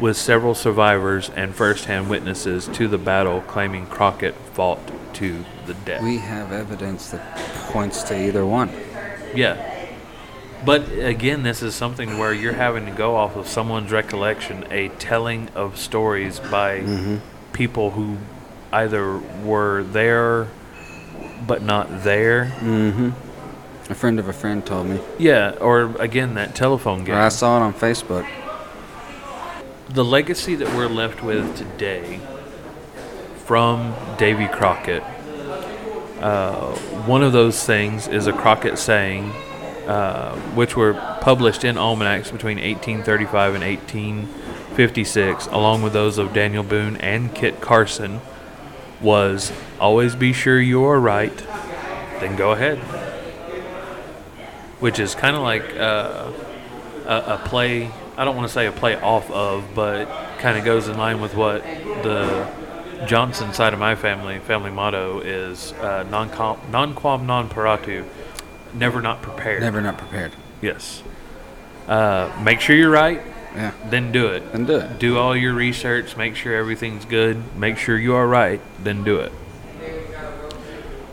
with 0.00 0.16
several 0.16 0.54
survivors 0.54 1.30
and 1.30 1.54
first-hand 1.54 2.08
witnesses 2.08 2.68
to 2.68 2.88
the 2.88 2.98
battle 2.98 3.42
claiming 3.42 3.86
Crockett 3.86 4.34
fought 4.54 4.80
to 5.14 5.44
the 5.66 5.74
death. 5.74 6.02
We 6.02 6.18
have 6.18 6.52
evidence 6.52 7.10
that 7.10 7.36
points 7.68 8.02
to 8.04 8.18
either 8.18 8.46
one. 8.46 8.70
Yeah. 9.34 9.66
But 10.64 10.90
again, 10.92 11.42
this 11.42 11.62
is 11.62 11.74
something 11.74 12.18
where 12.18 12.32
you're 12.32 12.52
having 12.52 12.86
to 12.86 12.92
go 12.92 13.16
off 13.16 13.36
of 13.36 13.46
someone's 13.46 13.92
recollection, 13.92 14.66
a 14.70 14.88
telling 14.88 15.48
of 15.54 15.78
stories 15.78 16.40
by 16.40 17.20
people 17.52 17.92
who 17.92 18.16
either 18.72 19.18
were 19.42 19.82
there 19.82 20.48
but 21.46 21.62
not 21.62 22.04
there. 22.04 22.52
Mm-hmm. 22.60 23.10
A 23.90 23.94
friend 23.94 24.18
of 24.18 24.28
a 24.28 24.32
friend 24.32 24.64
told 24.64 24.86
me. 24.86 25.00
Yeah, 25.18 25.52
or 25.60 25.96
again, 26.00 26.34
that 26.34 26.54
telephone 26.54 27.04
game. 27.04 27.16
Or 27.16 27.20
I 27.20 27.28
saw 27.30 27.56
it 27.58 27.62
on 27.62 27.74
Facebook. 27.74 28.28
The 29.92 30.04
legacy 30.04 30.54
that 30.54 30.68
we're 30.76 30.88
left 30.88 31.20
with 31.22 31.56
today 31.56 32.20
from 33.44 33.92
Davy 34.18 34.46
Crockett, 34.46 35.02
uh, 36.20 36.72
one 37.06 37.24
of 37.24 37.32
those 37.32 37.64
things 37.64 38.06
is 38.06 38.28
a 38.28 38.32
Crockett 38.32 38.78
saying, 38.78 39.32
uh, 39.88 40.36
which 40.54 40.76
were 40.76 40.94
published 41.20 41.64
in 41.64 41.76
almanacs 41.76 42.30
between 42.30 42.58
1835 42.58 43.54
and 43.56 43.64
1856, 43.64 45.46
along 45.48 45.82
with 45.82 45.92
those 45.92 46.18
of 46.18 46.32
Daniel 46.32 46.62
Boone 46.62 46.96
and 46.98 47.34
Kit 47.34 47.60
Carson, 47.60 48.20
was 49.00 49.50
always 49.80 50.14
be 50.14 50.32
sure 50.32 50.60
you 50.60 50.84
are 50.84 51.00
right, 51.00 51.36
then 52.20 52.36
go 52.36 52.52
ahead. 52.52 52.78
Which 54.78 55.00
is 55.00 55.16
kind 55.16 55.34
of 55.34 55.42
like 55.42 55.76
uh, 55.76 56.30
a, 57.06 57.34
a 57.34 57.42
play. 57.44 57.90
I 58.20 58.24
don't 58.26 58.36
want 58.36 58.48
to 58.48 58.52
say 58.52 58.66
a 58.66 58.72
play 58.72 59.00
off 59.00 59.30
of, 59.30 59.64
but 59.74 60.04
kind 60.40 60.58
of 60.58 60.64
goes 60.66 60.88
in 60.88 60.98
line 60.98 61.22
with 61.22 61.34
what 61.34 61.62
the 61.62 62.46
Johnson 63.06 63.54
side 63.54 63.72
of 63.72 63.78
my 63.78 63.94
family 63.94 64.40
family 64.40 64.70
motto 64.70 65.20
is: 65.20 65.72
uh, 65.72 66.02
non 66.10 66.28
non 66.70 66.92
quam 66.92 67.24
non 67.26 67.48
paratu, 67.48 68.04
never 68.74 69.00
not 69.00 69.22
prepared. 69.22 69.62
Never 69.62 69.80
not 69.80 69.96
prepared. 69.96 70.32
Yes. 70.60 71.02
Uh, 71.88 72.30
make 72.44 72.60
sure 72.60 72.76
you're 72.76 72.90
right, 72.90 73.22
Yeah. 73.56 73.72
then 73.88 74.12
do 74.12 74.26
it. 74.26 74.52
Then 74.52 74.66
do 74.66 74.76
it. 74.76 74.98
Do 74.98 75.16
all 75.16 75.34
your 75.34 75.54
research. 75.54 76.14
Make 76.14 76.36
sure 76.36 76.54
everything's 76.54 77.06
good. 77.06 77.56
Make 77.56 77.78
sure 77.78 77.96
you 77.96 78.14
are 78.14 78.26
right. 78.26 78.60
Then 78.84 79.02
do 79.02 79.16
it. 79.20 79.32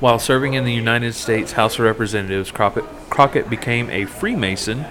While 0.02 0.20
serving 0.20 0.56
in 0.56 0.66
the 0.66 0.74
United 0.74 1.14
States 1.14 1.54
House 1.54 1.76
of 1.76 1.86
Representatives, 1.86 2.52
Crockett, 2.52 2.84
Crockett 3.10 3.50
became 3.50 3.90
a 3.90 4.04
Freemason, 4.04 4.86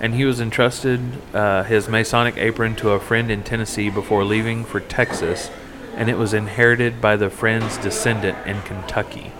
and 0.00 0.14
he 0.14 0.24
was 0.24 0.40
entrusted 0.40 1.00
uh, 1.34 1.62
his 1.64 1.88
Masonic 1.88 2.36
apron 2.38 2.74
to 2.76 2.90
a 2.90 3.00
friend 3.00 3.30
in 3.30 3.42
Tennessee 3.42 3.90
before 3.90 4.24
leaving 4.24 4.64
for 4.64 4.80
Texas, 4.80 5.50
and 5.94 6.08
it 6.08 6.16
was 6.16 6.32
inherited 6.32 7.00
by 7.00 7.16
the 7.16 7.28
friend's 7.28 7.76
descendant 7.78 8.38
in 8.46 8.62
Kentucky. 8.62 9.32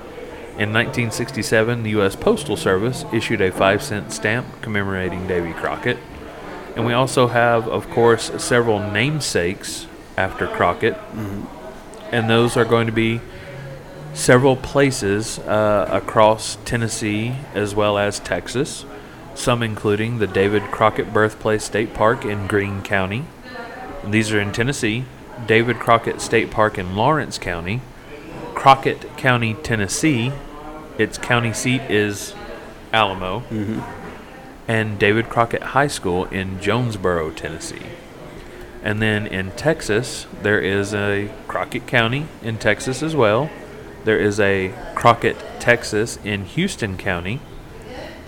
In 0.58 0.74
1967, 0.74 1.82
the 1.82 1.90
U.S. 1.90 2.14
Postal 2.14 2.56
Service 2.56 3.06
issued 3.14 3.40
a 3.40 3.50
five 3.50 3.82
cent 3.82 4.12
stamp 4.12 4.46
commemorating 4.60 5.26
Davy 5.26 5.54
Crockett. 5.54 5.96
And 6.76 6.84
we 6.84 6.92
also 6.92 7.28
have, 7.28 7.66
of 7.66 7.88
course, 7.88 8.30
several 8.42 8.78
namesakes 8.78 9.86
after 10.18 10.46
Crockett. 10.46 10.98
And 12.12 12.28
those 12.28 12.58
are 12.58 12.66
going 12.66 12.86
to 12.86 12.92
be 12.92 13.22
several 14.12 14.56
places 14.56 15.38
uh, 15.38 15.88
across 15.90 16.58
Tennessee 16.66 17.36
as 17.54 17.74
well 17.74 17.96
as 17.96 18.18
Texas, 18.18 18.84
some 19.40 19.62
including 19.62 20.18
the 20.18 20.26
David 20.26 20.62
Crockett 20.70 21.12
Birthplace 21.12 21.64
State 21.64 21.94
Park 21.94 22.24
in 22.24 22.46
Greene 22.46 22.82
County. 22.82 23.24
These 24.04 24.32
are 24.32 24.40
in 24.40 24.52
Tennessee, 24.52 25.04
David 25.46 25.78
Crockett 25.78 26.20
State 26.20 26.50
Park 26.50 26.78
in 26.78 26.94
Lawrence 26.94 27.38
County, 27.38 27.80
Crockett 28.54 29.16
County, 29.16 29.54
Tennessee. 29.54 30.32
Its 30.98 31.16
county 31.16 31.54
seat 31.54 31.80
is 31.90 32.34
Alamo, 32.92 33.40
mm-hmm. 33.50 33.80
and 34.68 34.98
David 34.98 35.30
Crockett 35.30 35.62
High 35.62 35.86
School 35.86 36.26
in 36.26 36.60
Jonesboro, 36.60 37.30
Tennessee. 37.30 37.86
And 38.82 39.00
then 39.00 39.26
in 39.26 39.52
Texas, 39.52 40.26
there 40.42 40.60
is 40.60 40.92
a 40.92 41.30
Crockett 41.48 41.86
County 41.86 42.26
in 42.42 42.58
Texas 42.58 43.02
as 43.02 43.16
well. 43.16 43.50
There 44.04 44.18
is 44.18 44.38
a 44.38 44.74
Crockett, 44.94 45.36
Texas 45.58 46.18
in 46.24 46.44
Houston 46.44 46.96
County. 46.98 47.40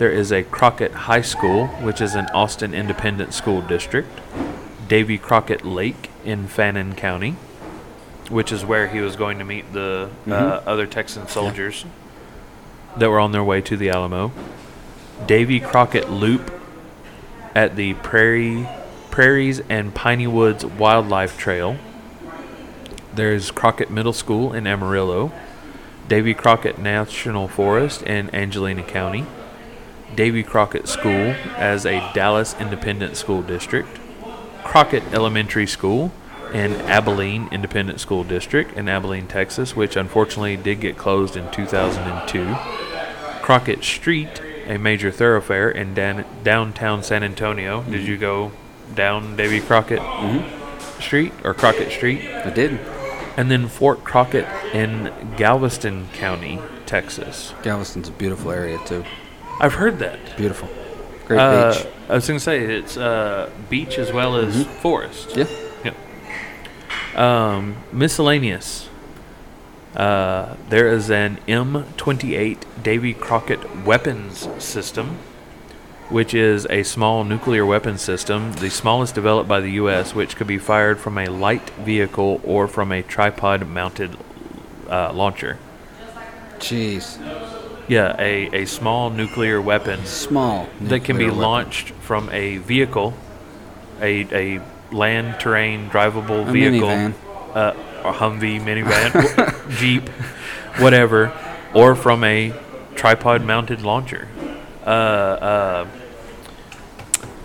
There 0.03 0.11
is 0.11 0.33
a 0.33 0.43
Crockett 0.43 0.91
High 0.91 1.21
School, 1.21 1.67
which 1.67 2.01
is 2.01 2.13
an 2.13 2.25
Austin 2.33 2.73
Independent 2.73 3.33
School 3.33 3.61
District. 3.61 4.09
Davy 4.85 5.17
Crockett 5.17 5.63
Lake 5.63 6.09
in 6.25 6.47
Fannin 6.47 6.93
County, 6.93 7.37
which 8.27 8.51
is 8.51 8.65
where 8.65 8.89
he 8.89 8.99
was 8.99 9.15
going 9.15 9.39
to 9.39 9.45
meet 9.45 9.71
the 9.71 10.09
uh, 10.27 10.61
other 10.65 10.85
Texan 10.85 11.29
soldiers 11.29 11.85
that 12.97 13.09
were 13.09 13.17
on 13.21 13.31
their 13.31 13.45
way 13.45 13.61
to 13.61 13.77
the 13.77 13.89
Alamo. 13.89 14.33
Davy 15.25 15.61
Crockett 15.61 16.09
Loop 16.09 16.51
at 17.55 17.77
the 17.77 17.93
Prairie 17.93 18.67
Prairies 19.09 19.61
and 19.69 19.95
Piney 19.95 20.27
Woods 20.27 20.65
Wildlife 20.65 21.37
Trail. 21.37 21.77
There's 23.13 23.51
Crockett 23.51 23.89
Middle 23.89 24.11
School 24.11 24.51
in 24.51 24.67
Amarillo, 24.67 25.31
Davy 26.09 26.33
Crockett 26.33 26.77
National 26.77 27.47
Forest 27.47 28.01
in 28.01 28.29
Angelina 28.35 28.83
County, 28.83 29.25
Davy 30.15 30.43
Crockett 30.43 30.87
School 30.87 31.35
as 31.57 31.85
a 31.85 31.99
Dallas 32.13 32.55
Independent 32.59 33.17
School 33.17 33.41
District, 33.41 33.87
Crockett 34.63 35.03
Elementary 35.13 35.67
School, 35.67 36.11
and 36.53 36.73
Abilene 36.83 37.49
Independent 37.51 37.99
School 37.99 38.23
District 38.23 38.77
in 38.77 38.87
Abilene, 38.87 39.27
Texas, 39.27 39.75
which 39.75 39.95
unfortunately 39.95 40.55
did 40.55 40.79
get 40.79 40.97
closed 40.97 41.35
in 41.35 41.49
2002. 41.51 42.55
Crockett 43.41 43.83
Street, 43.83 44.41
a 44.67 44.77
major 44.77 45.11
thoroughfare 45.11 45.69
in 45.69 45.93
dan- 45.93 46.25
downtown 46.43 47.03
San 47.03 47.23
Antonio. 47.23 47.81
Did 47.83 48.01
mm-hmm. 48.01 48.11
you 48.11 48.17
go 48.17 48.51
down 48.93 49.35
Davy 49.35 49.59
Crockett 49.59 49.99
mm-hmm. 49.99 51.01
Street 51.01 51.33
or 51.43 51.53
Crockett 51.53 51.91
Street? 51.91 52.23
I 52.29 52.51
did. 52.51 52.79
And 53.35 53.49
then 53.49 53.67
Fort 53.67 54.03
Crockett 54.03 54.47
in 54.73 55.11
Galveston 55.37 56.07
County, 56.13 56.59
Texas. 56.85 57.53
Galveston's 57.63 58.09
a 58.09 58.11
beautiful 58.11 58.51
area 58.51 58.79
too. 58.85 59.03
I've 59.59 59.73
heard 59.75 59.99
that. 59.99 60.19
Beautiful. 60.37 60.69
Great 61.27 61.39
Uh, 61.39 61.73
beach. 61.73 61.87
I 62.09 62.15
was 62.15 62.27
going 62.27 62.37
to 62.37 62.43
say 62.43 62.59
it's 62.63 62.97
uh, 62.97 63.49
beach 63.69 63.97
as 63.97 64.11
well 64.11 64.35
as 64.35 64.65
forest. 64.81 65.35
Yeah. 65.35 65.45
Yep. 65.85 67.17
Um, 67.17 67.77
miscellaneous. 67.91 68.89
Uh, 69.95 70.55
there 70.69 70.87
is 70.91 71.09
an 71.11 71.37
M28 71.47 72.57
Davy 72.81 73.13
Crockett 73.13 73.85
weapons 73.85 74.49
system, 74.61 75.17
which 76.09 76.33
is 76.33 76.65
a 76.69 76.81
small 76.83 77.23
nuclear 77.23 77.65
weapons 77.65 78.01
system, 78.01 78.53
the 78.53 78.69
smallest 78.71 79.13
developed 79.15 79.47
by 79.47 79.59
the 79.61 79.71
U.S., 79.73 80.15
which 80.15 80.35
could 80.35 80.47
be 80.47 80.57
fired 80.57 80.99
from 80.99 81.17
a 81.19 81.27
light 81.27 81.69
vehicle 81.71 82.41
or 82.43 82.67
from 82.67 82.91
a 82.91 83.03
tripod 83.03 83.67
mounted 83.67 84.17
uh, 84.89 85.13
launcher. 85.13 85.57
Jeez. 86.57 87.19
Yeah, 87.87 88.15
a, 88.17 88.63
a 88.63 88.65
small 88.65 89.09
nuclear 89.09 89.61
weapon 89.61 90.05
Small. 90.05 90.69
that 90.81 91.03
can 91.03 91.17
be 91.17 91.25
weapon. 91.25 91.39
launched 91.39 91.89
from 92.01 92.29
a 92.31 92.57
vehicle, 92.57 93.13
a, 94.01 94.57
a 94.57 94.61
land 94.91 95.39
terrain 95.39 95.89
drivable 95.89 96.47
A 96.47 96.51
vehicle, 96.51 96.87
minivan. 96.87 97.13
uh, 97.53 97.73
a 98.05 98.13
Humvee 98.13 98.61
minivan, 98.61 99.69
Jeep, 99.77 100.07
whatever, 100.79 101.31
or 101.73 101.95
from 101.95 102.23
a 102.23 102.53
tripod 102.95 103.43
mounted 103.43 103.81
launcher. 103.81 104.27
Uh, 104.85 104.89
uh, 104.89 105.87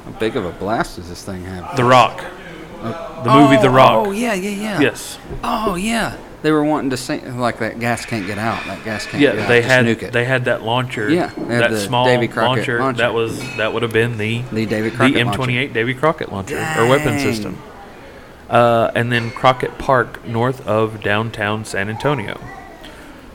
How 0.05 0.10
big 0.19 0.36
of 0.36 0.44
a 0.44 0.52
blast 0.52 0.97
does 0.97 1.09
this 1.09 1.24
thing 1.24 1.44
have? 1.44 1.77
the 1.77 1.85
Rock, 1.85 2.24
the 2.82 3.31
movie 3.32 3.56
The 3.60 3.70
Rock. 3.70 4.06
Oh 4.06 4.10
yeah, 4.12 4.35
yeah, 4.35 4.51
yeah. 4.51 4.81
Yes, 4.81 5.19
Oh 5.43 5.74
yeah. 5.74 6.16
They 6.40 6.52
were 6.52 6.65
wanting 6.65 6.90
to 6.90 6.97
say 6.97 7.28
like 7.31 7.59
that 7.59 7.81
gas 7.81 8.06
can't 8.06 8.27
get 8.27 8.39
out. 8.39 8.65
That 8.66 8.85
gas 8.85 9.06
can't 9.06 9.20
yeah, 9.20 9.32
get 9.32 9.40
out. 9.40 9.48
they 9.48 9.60
Just 9.60 9.70
had 9.73 9.86
it. 9.86 10.12
they 10.12 10.24
had 10.24 10.44
that 10.44 10.62
launcher. 10.62 11.10
Yeah, 11.10 11.32
that 11.36 11.77
small 11.81 12.06
Davy 12.06 12.28
Crockett 12.28 12.59
launcher, 12.59 12.78
launcher. 12.78 12.98
That 12.98 13.15
was 13.15 13.39
that 13.56 13.73
would 13.73 13.82
have 13.82 13.93
been 13.93 14.19
the 14.19 14.43
the 14.52 14.66
Davy 14.66 14.90
the 14.90 14.97
Crockett 14.97 15.16
M28 15.16 15.36
launcher. 15.36 15.69
Davy 15.74 15.94
Crockett 15.94 16.32
launcher 16.32 16.59
or 16.78 16.86
weapon 16.86 17.19
system. 17.19 17.59
Uh, 18.48 18.90
and 18.94 19.12
then 19.12 19.31
Crockett 19.31 19.77
Park, 19.78 20.24
north 20.27 20.66
of 20.66 21.02
downtown 21.02 21.65
San 21.65 21.90
Antonio. 21.90 22.40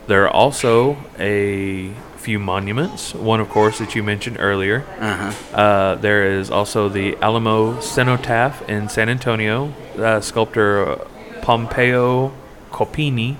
There 0.06 0.24
are 0.24 0.30
also 0.30 0.96
a 1.18 1.94
few 2.16 2.38
monuments. 2.38 3.14
One, 3.14 3.38
of 3.38 3.48
course, 3.48 3.78
that 3.78 3.94
you 3.94 4.02
mentioned 4.02 4.38
earlier. 4.40 4.84
Uh-huh. 4.98 5.56
Uh, 5.56 5.94
there 5.96 6.32
is 6.32 6.50
also 6.50 6.88
the 6.88 7.16
Alamo 7.22 7.80
Cenotaph 7.80 8.68
in 8.68 8.88
San 8.88 9.08
Antonio. 9.08 9.72
Uh, 9.96 10.20
sculptor 10.20 10.98
Pompeo 11.42 12.32
Copini, 12.74 13.36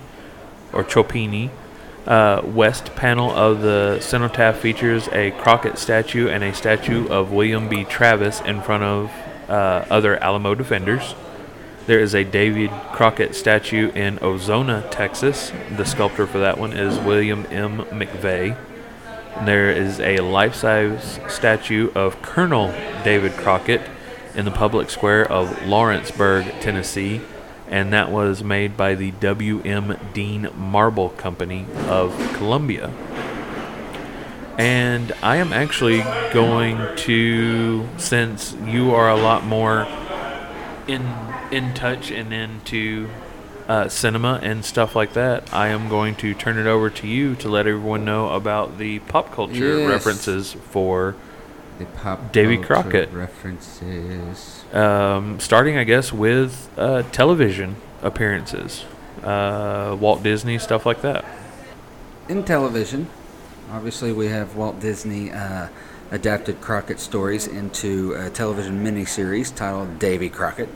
or 0.72 0.84
Chopini. 0.84 1.50
Uh, 2.06 2.42
west 2.44 2.94
panel 2.94 3.30
of 3.30 3.62
the 3.62 3.98
cenotaph 4.00 4.58
features 4.58 5.08
a 5.08 5.32
Crockett 5.32 5.76
statue 5.76 6.28
and 6.28 6.44
a 6.44 6.54
statue 6.54 7.08
of 7.08 7.32
William 7.32 7.68
B. 7.68 7.82
Travis 7.82 8.40
in 8.42 8.60
front 8.60 8.84
of 8.84 9.10
uh, 9.48 9.86
other 9.90 10.22
Alamo 10.22 10.54
defenders. 10.54 11.14
There 11.86 11.98
is 11.98 12.14
a 12.14 12.24
David 12.24 12.70
Crockett 12.92 13.34
statue 13.34 13.90
in 13.92 14.18
Ozona, 14.18 14.88
Texas. 14.90 15.52
The 15.76 15.84
sculptor 15.84 16.26
for 16.26 16.38
that 16.38 16.56
one 16.56 16.72
is 16.72 16.98
William 16.98 17.44
M. 17.50 17.78
McVey. 17.86 18.56
There 19.44 19.70
is 19.70 19.98
a 19.98 20.18
life 20.18 20.54
size 20.54 21.18
statue 21.28 21.90
of 21.94 22.22
Colonel 22.22 22.68
David 23.02 23.32
Crockett 23.32 23.82
in 24.34 24.44
the 24.44 24.50
public 24.50 24.90
square 24.90 25.30
of 25.30 25.66
Lawrenceburg, 25.66 26.44
Tennessee, 26.60 27.20
and 27.68 27.92
that 27.92 28.10
was 28.10 28.42
made 28.44 28.76
by 28.76 28.94
the 28.94 29.10
W.M. 29.12 29.96
Dean 30.12 30.48
Marble 30.56 31.10
Company 31.10 31.66
of 31.88 32.14
Columbia. 32.34 32.90
And 34.58 35.12
I 35.22 35.36
am 35.36 35.52
actually 35.52 36.02
going 36.32 36.78
to, 36.98 37.88
since 37.96 38.54
you 38.64 38.94
are 38.94 39.10
a 39.10 39.16
lot 39.16 39.44
more 39.44 39.86
in 40.86 41.02
in 41.50 41.72
touch 41.74 42.10
and 42.10 42.32
into 42.32 43.08
uh, 43.68 43.88
cinema 43.88 44.38
and 44.42 44.64
stuff 44.64 44.94
like 44.94 45.12
that, 45.14 45.52
I 45.52 45.68
am 45.68 45.88
going 45.88 46.14
to 46.16 46.34
turn 46.34 46.58
it 46.58 46.66
over 46.66 46.90
to 46.90 47.06
you 47.06 47.34
to 47.36 47.48
let 47.48 47.66
everyone 47.66 48.04
know 48.04 48.28
about 48.30 48.78
the 48.78 48.98
pop 49.00 49.32
culture 49.32 49.78
Yes. 49.80 49.88
references 49.88 50.52
for 50.70 51.14
The 51.78 51.84
pop 51.86 52.32
Davy 52.32 52.56
culture 52.56 52.66
Crockett. 52.82 53.12
references. 53.12 54.63
Um, 54.74 55.38
starting, 55.40 55.78
I 55.78 55.84
guess, 55.84 56.12
with 56.12 56.68
uh, 56.76 57.02
television 57.12 57.76
appearances, 58.02 58.84
uh, 59.22 59.96
Walt 59.98 60.22
Disney 60.22 60.58
stuff 60.58 60.84
like 60.84 61.00
that. 61.02 61.24
In 62.28 62.44
television, 62.44 63.08
obviously 63.70 64.12
we 64.12 64.26
have 64.26 64.56
Walt 64.56 64.80
Disney 64.80 65.30
uh, 65.30 65.68
adapted 66.10 66.60
Crockett 66.60 67.00
stories 67.00 67.46
into 67.46 68.14
a 68.14 68.30
television 68.30 68.84
miniseries 68.84 69.54
titled 69.54 69.98
Davy 69.98 70.28
Crockett, 70.28 70.68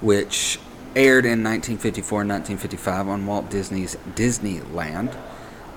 which 0.00 0.58
aired 0.94 1.24
in 1.24 1.42
1954 1.42 2.20
and 2.22 2.30
1955 2.30 3.08
on 3.08 3.26
Walt 3.26 3.50
Disney's 3.50 3.96
Disneyland, 4.14 5.16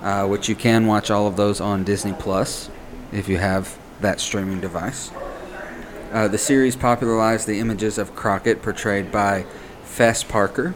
uh, 0.02 0.26
which 0.26 0.48
you 0.48 0.54
can 0.54 0.86
watch 0.86 1.10
all 1.10 1.26
of 1.26 1.36
those 1.36 1.60
on 1.60 1.82
Disney 1.82 2.12
Plus 2.12 2.70
if 3.10 3.28
you 3.28 3.38
have 3.38 3.78
that 4.00 4.20
streaming 4.20 4.60
device. 4.60 5.10
Uh, 6.12 6.26
the 6.26 6.38
series 6.38 6.74
popularized 6.74 7.46
the 7.46 7.58
images 7.58 7.98
of 7.98 8.14
Crockett 8.16 8.62
portrayed 8.62 9.12
by 9.12 9.44
Fess 9.82 10.24
Parker, 10.24 10.74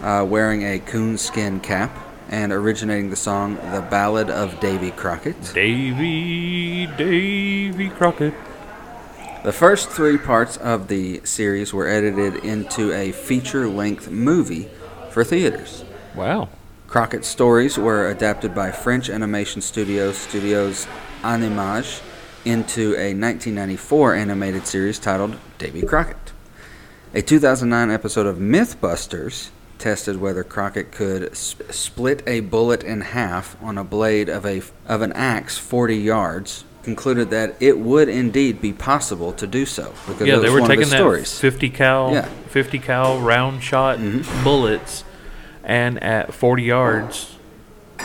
uh, 0.00 0.24
wearing 0.28 0.62
a 0.62 0.78
coonskin 0.78 1.58
cap 1.58 1.90
and 2.28 2.52
originating 2.52 3.10
the 3.10 3.16
song 3.16 3.56
The 3.56 3.84
Ballad 3.90 4.30
of 4.30 4.60
Davy 4.60 4.92
Crockett. 4.92 5.52
Davy, 5.52 6.86
Davy 6.86 7.88
Crockett. 7.88 8.34
The 9.42 9.52
first 9.52 9.88
three 9.88 10.18
parts 10.18 10.56
of 10.56 10.86
the 10.86 11.22
series 11.24 11.72
were 11.72 11.88
edited 11.88 12.44
into 12.44 12.92
a 12.92 13.10
feature 13.10 13.66
length 13.66 14.10
movie 14.10 14.68
for 15.10 15.24
theaters. 15.24 15.84
Wow. 16.14 16.50
Crockett's 16.86 17.28
stories 17.28 17.76
were 17.76 18.08
adapted 18.08 18.54
by 18.54 18.70
French 18.70 19.10
animation 19.10 19.60
studio 19.60 20.12
Studios 20.12 20.86
Animage 21.22 22.00
into 22.48 22.94
a 22.96 23.12
1994 23.14 24.14
animated 24.14 24.66
series 24.66 24.98
titled 24.98 25.36
Davy 25.58 25.82
Crockett. 25.82 26.32
A 27.14 27.20
2009 27.22 27.90
episode 27.90 28.26
of 28.26 28.38
Mythbusters 28.38 29.50
tested 29.78 30.20
whether 30.20 30.42
Crockett 30.42 30.90
could 30.90 31.36
sp- 31.36 31.70
split 31.70 32.22
a 32.26 32.40
bullet 32.40 32.82
in 32.82 33.02
half 33.02 33.56
on 33.62 33.76
a 33.78 33.84
blade 33.84 34.28
of 34.28 34.44
a 34.46 34.62
of 34.86 35.02
an 35.02 35.12
axe 35.12 35.58
40 35.58 35.96
yards. 35.96 36.64
Concluded 36.82 37.28
that 37.30 37.54
it 37.60 37.78
would 37.78 38.08
indeed 38.08 38.62
be 38.62 38.72
possible 38.72 39.32
to 39.34 39.46
do 39.46 39.66
so 39.66 39.92
because 40.06 40.26
Yeah, 40.26 40.36
they 40.36 40.48
were 40.48 40.60
taking 40.60 40.80
his 40.80 40.90
that 40.90 40.96
stories. 40.96 41.38
50 41.38 41.68
cal, 41.68 42.12
Yeah. 42.12 42.28
50 42.48 42.78
cal 42.78 43.20
round 43.20 43.62
shot 43.62 43.98
Mhm. 43.98 44.42
bullets, 44.42 45.04
and 45.62 46.02
at 46.02 46.32
40 46.32 46.62
yards 46.62 47.36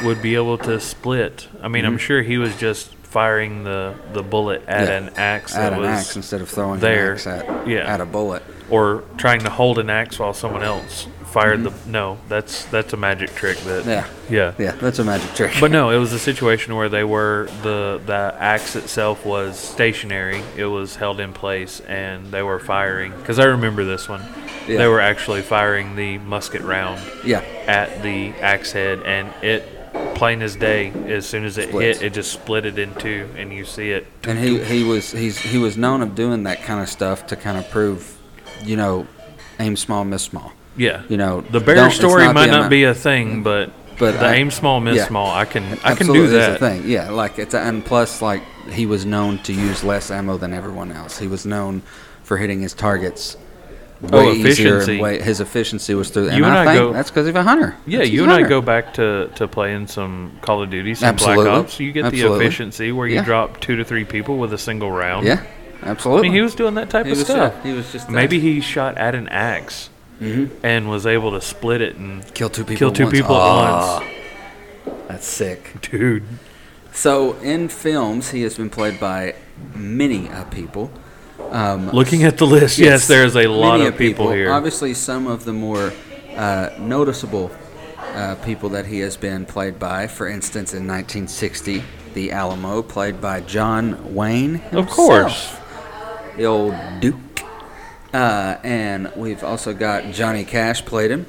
would 0.03 0.22
be 0.22 0.36
able 0.36 0.57
to 0.57 0.80
split. 0.82 1.48
I 1.61 1.70
mean, 1.70 1.86
I'm 1.86 1.98
sure 1.98 2.24
he 2.24 2.38
was 2.38 2.56
just 2.57 2.90
firing 3.14 3.64
the 3.64 3.94
the 4.14 4.23
bullet 4.23 4.64
at 4.68 4.88
Mm-hmm. 4.88 4.91
Yeah. 4.91 4.98
an 4.98 5.10
axe 5.18 5.56
at 5.56 5.73
an 5.73 5.84
axe 5.85 6.15
instead 6.15 6.41
of 6.41 6.49
throwing 6.49 6.80
there. 6.80 7.11
an 7.11 7.18
axe 7.18 7.27
at, 7.27 7.68
Yeah. 7.68 7.94
at 7.94 8.02
a 8.02 8.06
bullet. 8.06 8.44
or 8.69 9.03
trying 9.18 9.41
to 9.41 9.49
hold 9.49 9.77
an 9.77 9.90
axe 9.90 10.18
while 10.19 10.34
someone 10.34 10.64
else 10.64 11.07
fired 11.26 11.64
the. 11.64 11.72
No, 11.88 12.18
that's 12.27 12.65
that's 12.65 12.94
a 12.94 12.98
magic 12.98 13.34
trick. 13.35 13.57
That 13.60 13.84
Mm-hmm. 13.84 14.34
Yeah. 14.34 14.53
yeah. 14.57 14.65
Yeah, 14.65 14.72
that's 14.84 14.99
a 14.99 15.03
magic 15.03 15.31
trick. 15.35 15.53
But 15.60 15.69
no, 15.72 15.90
it 15.95 15.98
was 15.98 16.11
a 16.14 16.19
situation 16.19 16.76
where 16.76 16.90
they 16.90 17.03
were 17.03 17.48
the 17.61 18.02
the 18.06 18.35
axe 18.40 18.76
itself 18.76 19.26
was 19.26 19.57
stationary. 19.60 20.41
It 20.57 20.65
was 20.65 20.95
held 20.95 21.19
in 21.19 21.34
place, 21.34 21.80
and 21.81 22.31
they 22.31 22.41
were 22.41 22.60
firing. 22.60 23.11
Because 23.18 23.38
I 23.40 23.45
remember 23.45 23.84
this 23.85 24.10
one. 24.10 24.22
Yeah. 24.68 24.77
They 24.77 24.88
were 24.88 25.02
actually 25.02 25.41
firing 25.41 25.95
the 25.98 26.19
musket 26.19 26.61
round 26.61 27.02
yeah, 27.26 27.41
at 27.68 28.02
the 28.02 28.30
axe 28.40 28.72
head, 28.72 29.02
and 29.03 29.27
it, 29.44 29.68
plain 30.15 30.41
as 30.41 30.56
day, 30.56 30.91
as 31.07 31.26
soon 31.26 31.45
as 31.45 31.57
it 31.57 31.69
Splits. 31.69 31.99
hit, 31.99 32.07
it 32.07 32.14
just 32.14 32.31
split 32.31 32.65
it 32.65 32.77
in 32.80 32.94
two, 32.95 33.30
and 33.38 33.52
you 33.53 33.65
see 33.65 33.91
it. 33.91 34.07
and 34.23 34.38
he 34.40 34.64
he 34.64 34.84
was 34.84 35.11
he's 35.11 35.38
he 35.38 35.57
was 35.57 35.77
known 35.77 36.02
of 36.02 36.15
doing 36.15 36.44
that 36.44 36.61
kind 36.64 36.81
of 36.81 36.90
stuff 36.90 37.27
to 37.27 37.35
kind 37.35 37.57
of 37.57 37.69
prove, 37.69 38.18
you 38.64 38.76
know, 38.77 39.07
aim 39.60 39.76
small, 39.76 40.03
miss 40.06 40.23
small. 40.23 40.52
Yeah. 40.76 41.03
You 41.10 41.18
know, 41.18 41.41
The 41.41 41.60
bear 41.60 41.90
story 41.91 42.23
not 42.26 42.34
might 42.35 42.49
not 42.49 42.69
be 42.69 42.84
a 42.84 42.94
thing, 42.95 43.44
but 43.44 43.72
but 43.99 44.14
the 44.19 44.26
I- 44.26 44.34
aim 44.35 44.49
small, 44.52 44.80
miss 44.80 44.98
yeah. 44.98 45.07
small. 45.07 45.30
I 45.31 45.45
can 45.45 45.64
I 45.84 45.94
can 45.95 46.07
do 46.07 46.27
that. 46.27 46.56
a 46.56 46.60
thing. 46.60 46.88
Yeah, 46.90 47.10
like 47.11 47.38
it's 47.40 47.53
and 47.53 47.85
plus 47.85 48.22
like 48.22 48.41
he 48.72 48.85
was 48.85 49.06
known 49.06 49.38
to 49.44 49.53
use 49.53 49.84
less 49.84 50.10
ammo 50.10 50.38
than 50.38 50.53
everyone 50.53 50.91
else. 50.91 51.19
He 51.19 51.27
was 51.27 51.45
known 51.45 51.81
for 52.23 52.38
hitting 52.38 52.61
his 52.61 52.73
targets. 52.73 53.38
Way 54.04 54.10
Oh, 54.12 54.32
easier 54.34 54.86
way, 55.02 55.22
his 55.22 55.40
efficiency 55.40 55.96
was 55.96 56.10
through. 56.10 56.26
You 56.32 56.44
and 56.44 56.48
I, 56.48 56.62
I 56.64 56.66
think 56.66 56.78
go- 56.78 56.94
that's 56.94 57.10
because 57.10 57.26
he's 57.26 57.36
a 57.36 57.42
hunter. 57.44 57.76
Yeah, 57.88 58.00
That's 58.00 58.10
you 58.12 58.24
and 58.24 58.32
a 58.32 58.36
I 58.36 58.38
hunter. 58.40 58.50
go 58.50 58.62
back 58.62 58.94
to, 58.96 59.30
to 59.36 59.48
playing 59.48 59.88
some 59.88 60.38
Call 60.42 60.62
of 60.62 60.70
Duty, 60.70 60.94
some 60.96 61.10
Absolutely. 61.10 61.46
Black 61.46 61.58
Ops. 61.60 61.80
You 61.80 61.92
get 61.94 62.06
Absolutely. 62.06 62.38
the 62.40 62.44
efficiency 62.46 62.92
where 62.92 63.08
you 63.08 63.16
Yeah. 63.16 63.24
drop 63.24 63.62
two 63.62 63.78
to 63.78 63.86
three 63.86 64.04
people 64.04 64.38
with 64.38 64.52
a 64.52 64.58
single 64.58 64.92
round. 64.92 65.26
Yeah, 65.26 65.42
I 65.82 65.88
absolutely. 65.90 66.24
mean, 66.24 66.34
he 66.34 66.42
was 66.42 66.54
doing 66.54 66.74
that 66.76 66.90
type 66.90 67.06
He 67.06 67.14
of 67.14 67.18
stuff. 67.20 67.64
he 67.64 67.72
was 67.72 67.92
just 67.94 68.10
Maybe 68.10 68.40
he 68.42 68.60
shot 68.60 68.98
at 68.98 69.16
an 69.16 69.30
axe 69.30 69.90
hmm 70.20 70.46
and 70.64 70.90
was 70.90 71.08
able 71.08 71.32
to 71.32 71.42
split 71.42 71.82
it 71.82 71.96
and 71.96 72.26
kill 72.34 72.50
two 72.50 72.64
people. 72.66 72.78
kill 72.78 72.92
two 72.92 73.06
once. 73.06 73.16
people 73.18 73.36
Ah, 73.36 73.98
at 73.98 74.04
once. 74.04 75.04
That's 75.08 75.28
sick. 75.28 75.76
Dude, 75.82 76.24
So 76.92 77.34
in 77.40 77.70
films, 77.70 78.32
he 78.32 78.42
has 78.42 78.58
been 78.58 78.70
played 78.70 79.00
by 79.00 79.36
many 79.74 80.30
uh, 80.30 80.44
people. 80.46 80.92
Um, 81.54 81.92
looking 81.92 82.24
at 82.24 82.40
the 82.40 82.48
list, 82.48 82.80
yes, 82.80 83.08
there's 83.08 83.36
a 83.36 83.46
lot 83.48 83.80
of 83.80 83.96
people, 83.96 84.32
here. 84.32 84.52
Obviously, 84.52 84.96
some 84.96 85.28
of 85.28 85.46
the 85.46 85.54
more 85.54 85.94
uh, 86.36 86.72
noticeable 86.80 87.52
uh, 88.00 88.36
people 88.44 88.70
that 88.70 88.88
he 88.88 89.00
has 89.00 89.16
been 89.18 89.46
played 89.46 89.78
by. 89.78 90.08
For 90.08 90.28
instance, 90.28 90.74
in 90.74 90.88
1960, 90.88 91.84
The 92.16 92.32
Alamo, 92.32 92.82
played 92.82 93.22
by 93.22 93.42
John 93.42 94.16
Wayne. 94.16 94.62
Of 94.72 94.90
course. 94.90 95.56
the 96.38 96.46
old 96.46 96.74
Duke. 97.00 97.18
Uh, 98.12 98.58
and 98.64 99.12
we've 99.16 99.44
also 99.44 99.74
got 99.76 100.12
Johnny 100.12 100.46
Cash 100.46 100.86
played 100.86 101.12
him 101.12 101.28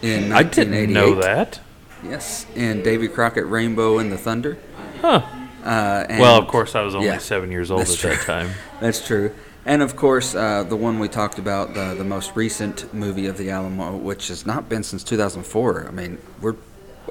in 0.00 0.30
1988. 0.30 0.32
I 0.32 0.42
didn't 0.42 0.92
know 0.94 1.20
that. 1.22 1.60
Yes, 2.04 2.46
and 2.54 2.84
Davy 2.84 3.08
Crockett, 3.08 3.46
Rainbow 3.46 3.98
and 3.98 4.10
the 4.12 4.16
Thunder. 4.16 4.58
Huh. 5.00 5.26
Uh, 5.64 6.06
and 6.08 6.20
Well, 6.20 6.36
of 6.38 6.46
course, 6.48 6.74
I 6.74 6.82
was 6.82 6.94
only 6.94 7.08
yeah, 7.08 7.18
seven 7.18 7.50
years 7.50 7.70
old 7.70 7.82
at 7.82 7.86
that's 7.88 8.02
that 8.02 8.20
time. 8.20 8.50
That's 8.80 9.06
true. 9.06 9.32
And 9.66 9.82
of 9.82 9.94
course, 9.94 10.34
uh, 10.34 10.64
the 10.64 10.76
one 10.76 10.98
we 10.98 11.08
talked 11.08 11.38
about, 11.38 11.74
the, 11.74 11.94
the 11.94 12.04
most 12.04 12.34
recent 12.34 12.92
movie 12.94 13.26
of 13.26 13.36
the 13.36 13.50
Alamo, 13.50 13.94
which 13.96 14.28
has 14.28 14.46
not 14.46 14.68
been 14.70 14.82
since 14.82 15.04
2004. 15.04 15.86
I 15.86 15.90
mean, 15.90 16.18
we're 16.40 16.56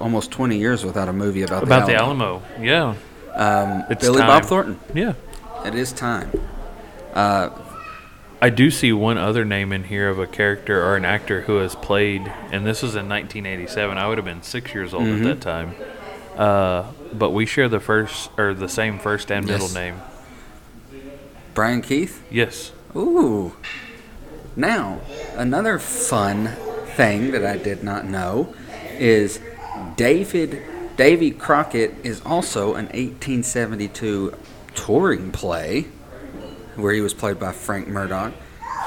almost 0.01 0.31
20 0.31 0.57
years 0.57 0.84
without 0.84 1.07
a 1.07 1.13
movie 1.13 1.43
about, 1.43 1.61
About 1.63 1.85
the 1.85 1.93
the 1.93 1.99
Alamo. 1.99 2.41
Alamo, 2.41 2.63
yeah, 2.63 2.95
Um, 3.35 3.84
It's 3.91 4.01
Billy 4.03 4.17
time. 4.19 4.27
Bob 4.27 4.45
Thornton. 4.45 4.80
yeah. 4.95 5.13
It 5.63 5.76
is 5.76 5.91
time. 5.93 6.31
Uh, 7.13 7.49
I 8.41 8.49
do 8.49 8.71
see 8.71 8.93
one 8.93 9.17
other 9.17 9.43
name 9.45 9.71
in 9.73 9.84
here 9.84 10.09
of 10.09 10.17
a 10.17 10.26
character 10.26 10.81
or 10.84 10.95
an 10.95 11.03
actor 11.05 11.41
who 11.41 11.57
has 11.57 11.76
played, 11.76 12.31
and 12.51 12.65
this 12.65 12.81
was 12.81 12.95
in 12.95 13.07
1987. 13.09 13.97
I 13.97 14.07
would 14.07 14.17
have 14.17 14.26
been 14.26 14.41
six 14.41 14.73
years 14.73 14.93
old 14.93 15.03
Mhm. 15.03 15.17
at 15.19 15.23
that 15.26 15.41
time. 15.41 15.76
Uh, 16.38 16.84
but 17.14 17.31
we 17.31 17.45
share 17.45 17.68
the 17.69 17.80
first 17.80 18.30
or 18.38 18.53
the 18.53 18.69
same 18.69 18.99
first 18.99 19.31
and 19.31 19.45
middle 19.45 19.68
Yes. 19.68 19.73
name. 19.76 20.02
Brian 21.53 21.81
Keith. 21.81 22.22
Yes. 22.30 22.72
Ooh. 22.95 23.53
Now, 24.56 24.99
another 25.36 25.80
fun 25.80 26.49
thing 26.95 27.31
that 27.31 27.45
I 27.45 27.57
did 27.57 27.84
not 27.84 28.06
know 28.06 28.53
is 28.98 29.40
David 29.95 30.61
Davy 30.98 31.31
Crockett 31.31 31.94
is 32.03 32.22
also 32.26 32.73
an 32.76 32.88
1872 32.88 34.34
touring 34.76 35.31
play 35.31 35.88
where 36.76 36.94
he 36.94 36.99
was 36.99 37.14
played 37.14 37.40
by 37.40 37.53
Frank 37.53 37.88
Murdoch. 37.88 38.34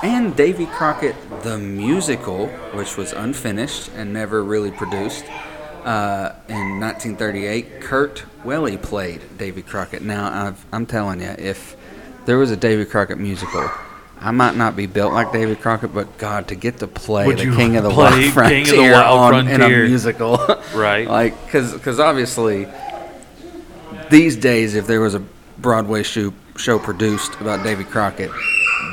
And 0.03 0.35
Davy 0.37 0.67
Crockett 0.67 1.15
the 1.43 1.59
musical, 1.59 2.49
which 2.75 2.97
was 2.97 3.13
unfinished 3.13 3.91
and 3.97 4.13
never 4.13 4.43
really 4.43 4.71
produced. 4.71 5.25
Uh, 5.85 6.35
in 6.49 6.79
1938, 6.81 7.81
Kurt 7.81 8.25
Weill 8.45 8.79
played 8.79 9.21
Davy 9.37 9.63
Crockett. 9.63 10.03
Now, 10.03 10.47
I've, 10.47 10.65
I'm 10.73 10.87
telling 10.87 11.21
you, 11.21 11.35
if 11.39 11.77
there 12.25 12.39
was 12.39 12.51
a 12.51 12.57
Davy 12.57 12.85
Crockett 12.85 13.19
musical, 13.19 13.69
I 14.21 14.31
might 14.31 14.55
not 14.57 14.77
be 14.77 14.87
built 14.87 15.13
like 15.13 15.33
Davy 15.33 15.57
Crockett, 15.57 15.93
but 15.93 16.19
God, 16.19 16.47
to 16.49 16.55
get 16.55 16.79
to 16.79 16.87
play 16.87 17.27
Would 17.27 17.39
the 17.39 17.55
King 17.57 17.77
of 17.77 17.83
the 17.83 17.91
Wild 17.95 18.15
of 18.15 18.21
the 18.21 18.31
Frontier 18.31 18.93
Wild 18.93 19.35
on, 19.35 19.49
in 19.49 19.61
a 19.61 19.69
musical, 19.69 20.37
Right. 20.75 21.09
like, 21.09 21.45
because 21.47 21.99
obviously 21.99 22.69
these 24.11 24.37
days, 24.37 24.77
if 24.77 24.87
there 24.87 25.01
was 25.01 25.15
a 25.15 25.23
Broadway 25.59 26.05
show, 26.05 26.33
show 26.57 26.79
produced 26.79 27.35
about 27.41 27.65
Davy 27.65 27.85
Crockett, 27.85 28.31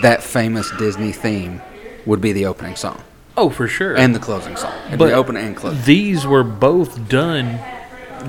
that 0.01 0.23
famous 0.23 0.71
Disney 0.77 1.11
theme 1.11 1.61
would 2.07 2.21
be 2.21 2.31
the 2.33 2.47
opening 2.47 2.75
song 2.75 3.03
Oh, 3.39 3.49
for 3.49 3.67
sure. 3.67 3.95
and 3.97 4.13
the 4.13 4.19
closing 4.19 4.55
song. 4.57 4.73
But 4.97 5.07
be 5.07 5.13
open 5.13 5.37
and 5.37 5.55
close. 5.55 5.85
these 5.85 6.25
were 6.27 6.43
both 6.43 7.07
done 7.09 7.59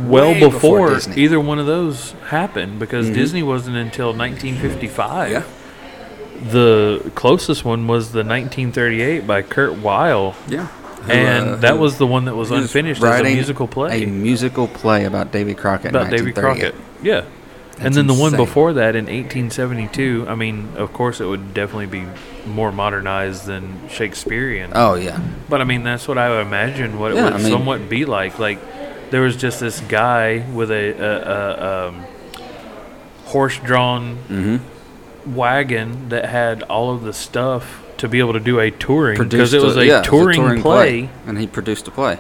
well 0.08 0.28
Way 0.32 0.40
before 0.40 0.50
before. 0.50 0.90
Mm-hmm. 0.90 1.18
either 1.18 1.40
one 1.40 1.58
of 1.58 1.66
those 1.66 2.12
happened 2.28 2.78
because 2.78 3.10
Disney 3.10 3.42
wasn't 3.42 3.76
until 3.76 4.14
1955. 4.14 5.30
Yeah, 5.32 5.42
The 6.50 7.10
closest 7.14 7.64
one 7.64 7.86
was 7.88 8.12
the 8.12 8.18
1938 8.24 9.26
by 9.26 9.42
Kurt 9.42 9.78
Weill. 9.78 10.34
yeah. 10.48 10.66
Who, 10.66 11.12
and 11.12 11.48
uh, 11.48 11.56
that 11.56 11.78
was 11.78 11.96
the 11.96 12.06
one 12.06 12.26
that 12.26 12.36
was 12.36 12.50
he 12.50 12.54
was 12.56 12.64
unfinished 12.64 13.02
as 13.02 13.20
a 13.20 13.24
musical 13.24 13.66
play 13.66 14.02
A 14.02 14.06
musical 14.06 14.68
play 14.68 15.06
about 15.06 15.32
Davy 15.32 15.54
Crockett. 15.54 15.90
about 15.90 16.10
Davy 16.10 16.30
Crockett. 16.30 16.74
Yeah. 17.02 17.24
And 17.80 17.94
then 17.94 18.06
the 18.06 18.14
one 18.14 18.36
before 18.36 18.74
that 18.74 18.94
in 18.94 19.06
1872, 19.06 20.26
I 20.28 20.34
mean, 20.34 20.68
of 20.76 20.92
course, 20.92 21.20
it 21.20 21.24
would 21.24 21.54
definitely 21.54 21.86
be 21.86 22.06
more 22.46 22.70
modernized 22.70 23.46
than 23.46 23.88
Shakespearean. 23.88 24.72
Oh 24.74 24.94
yeah, 24.94 25.20
But 25.48 25.60
I 25.60 25.64
mean, 25.64 25.82
that's 25.82 26.06
what 26.06 26.18
I 26.18 26.28
would 26.28 26.46
imagine 26.46 26.98
what 26.98 27.12
it 27.12 27.14
would 27.14 27.32
I 27.32 27.38
mean- 27.38 27.50
somewhat 27.50 27.88
be 27.88 28.04
like. 28.04 28.38
Like, 28.38 28.58
there 29.10 29.22
was 29.22 29.36
just 29.36 29.60
this 29.60 29.80
guy 29.80 30.46
with 30.52 30.70
a, 30.70 30.92
a, 30.92 31.86
a 31.86 31.88
um, 31.88 32.06
horse-drawn 33.24 34.16
mm-hmm. 34.28 35.34
wagon 35.34 36.10
that 36.10 36.26
had 36.26 36.62
all 36.64 36.94
of 36.94 37.02
the 37.02 37.12
stuff 37.12 37.84
to 37.96 38.08
be 38.08 38.18
able 38.18 38.32
to 38.32 38.40
do 38.40 38.58
a 38.58 38.70
touring 38.70 39.18
because 39.22 39.52
it 39.52 39.62
was 39.62 39.76
a, 39.76 39.84
yeah, 39.84 39.96
it 39.96 39.98
was 39.98 40.06
touring, 40.06 40.62
play, 40.62 41.10
and 41.26 41.38
he 41.38 41.46
produced 41.46 41.86
a 41.88 41.90
play. 41.90 42.18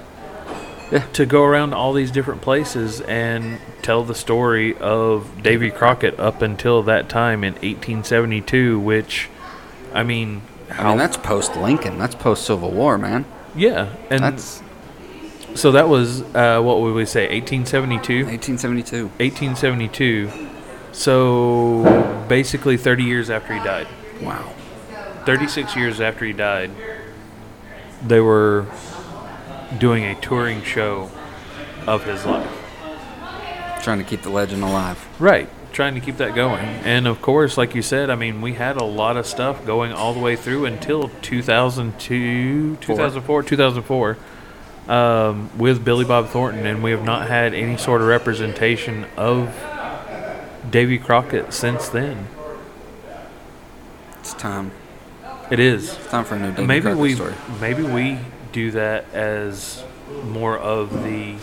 To 1.12 1.26
go 1.26 1.44
around 1.44 1.72
all 1.74 1.92
these 1.92 2.10
different 2.10 2.40
places 2.42 3.00
and 3.02 3.58
tell 3.82 4.04
the 4.04 4.14
story 4.14 4.76
of 4.78 5.42
Davy 5.42 5.70
Crockett 5.70 6.18
up 6.18 6.42
until 6.42 6.82
that 6.84 7.08
time 7.08 7.44
in 7.44 7.54
1872. 7.54 8.78
Which, 8.78 9.28
I 9.94 10.02
mean, 10.02 10.42
I 10.70 10.88
mean, 10.88 10.98
that's 10.98 11.16
post 11.16 11.56
Lincoln. 11.56 11.98
That's 11.98 12.14
post 12.14 12.44
Civil 12.44 12.70
War, 12.70 12.98
man. 12.98 13.24
yeah, 13.54 13.94
and 14.10 14.20
That's 14.22 14.62
so 15.54 15.72
that 15.72 15.88
was 15.88 16.22
uh, 16.34 16.60
what 16.62 16.80
would 16.80 16.94
we 16.94 17.04
say 17.04 17.22
1872 17.22 18.24
1872. 18.26 19.06
1872 19.18 20.30
so 20.92 22.24
basically 22.28 22.76
30 22.76 23.02
years 23.04 23.30
after 23.30 23.54
he 23.54 23.58
died 23.64 23.88
Wow. 24.22 24.52
36 25.26 25.74
years 25.74 26.00
after 26.00 26.24
he 26.24 26.32
died 26.32 26.70
they 28.06 28.20
were 28.20 28.66
doing 29.78 30.04
a 30.04 30.14
touring 30.20 30.62
show 30.62 31.10
of 31.86 32.04
his 32.04 32.24
life 32.26 32.50
Trying 33.82 33.98
to 33.98 34.04
keep 34.04 34.22
the 34.22 34.30
legend 34.30 34.62
alive. 34.62 34.98
right 35.18 35.48
trying 35.72 35.94
to 35.94 36.00
keep 36.00 36.16
that 36.16 36.34
going 36.34 36.58
and 36.84 37.06
of 37.06 37.22
course 37.22 37.56
like 37.56 37.76
you 37.76 37.80
said 37.82 38.10
i 38.10 38.16
mean 38.16 38.40
we 38.42 38.54
had 38.54 38.76
a 38.76 38.82
lot 38.84 39.16
of 39.16 39.24
stuff 39.24 39.64
going 39.64 39.92
all 39.92 40.12
the 40.12 40.18
way 40.18 40.34
through 40.34 40.64
until 40.66 41.08
2002 41.22 42.76
2004 42.80 43.42
2004 43.44 44.16
um, 44.88 45.48
with 45.56 45.84
billy 45.84 46.04
bob 46.04 46.26
thornton 46.26 46.66
and 46.66 46.82
we 46.82 46.90
have 46.90 47.04
not 47.04 47.28
had 47.28 47.54
any 47.54 47.76
sort 47.76 48.00
of 48.00 48.08
representation 48.08 49.06
of 49.16 49.54
davy 50.68 50.98
crockett 50.98 51.52
since 51.54 51.88
then 51.88 52.26
It's 54.18 54.34
time. 54.34 54.72
it 55.52 55.60
is 55.60 55.94
It's 55.96 56.06
time 56.08 56.24
for 56.24 56.34
a 56.34 56.38
new 56.40 56.50
Davy 56.50 56.66
maybe 56.66 56.82
Crockett 56.82 56.98
we 57.00 57.14
story. 57.14 57.34
maybe 57.60 57.82
we 57.84 58.18
do 58.52 58.70
that 58.72 59.04
as 59.14 59.82
more 60.24 60.58
of 60.58 61.02
the 61.04 61.36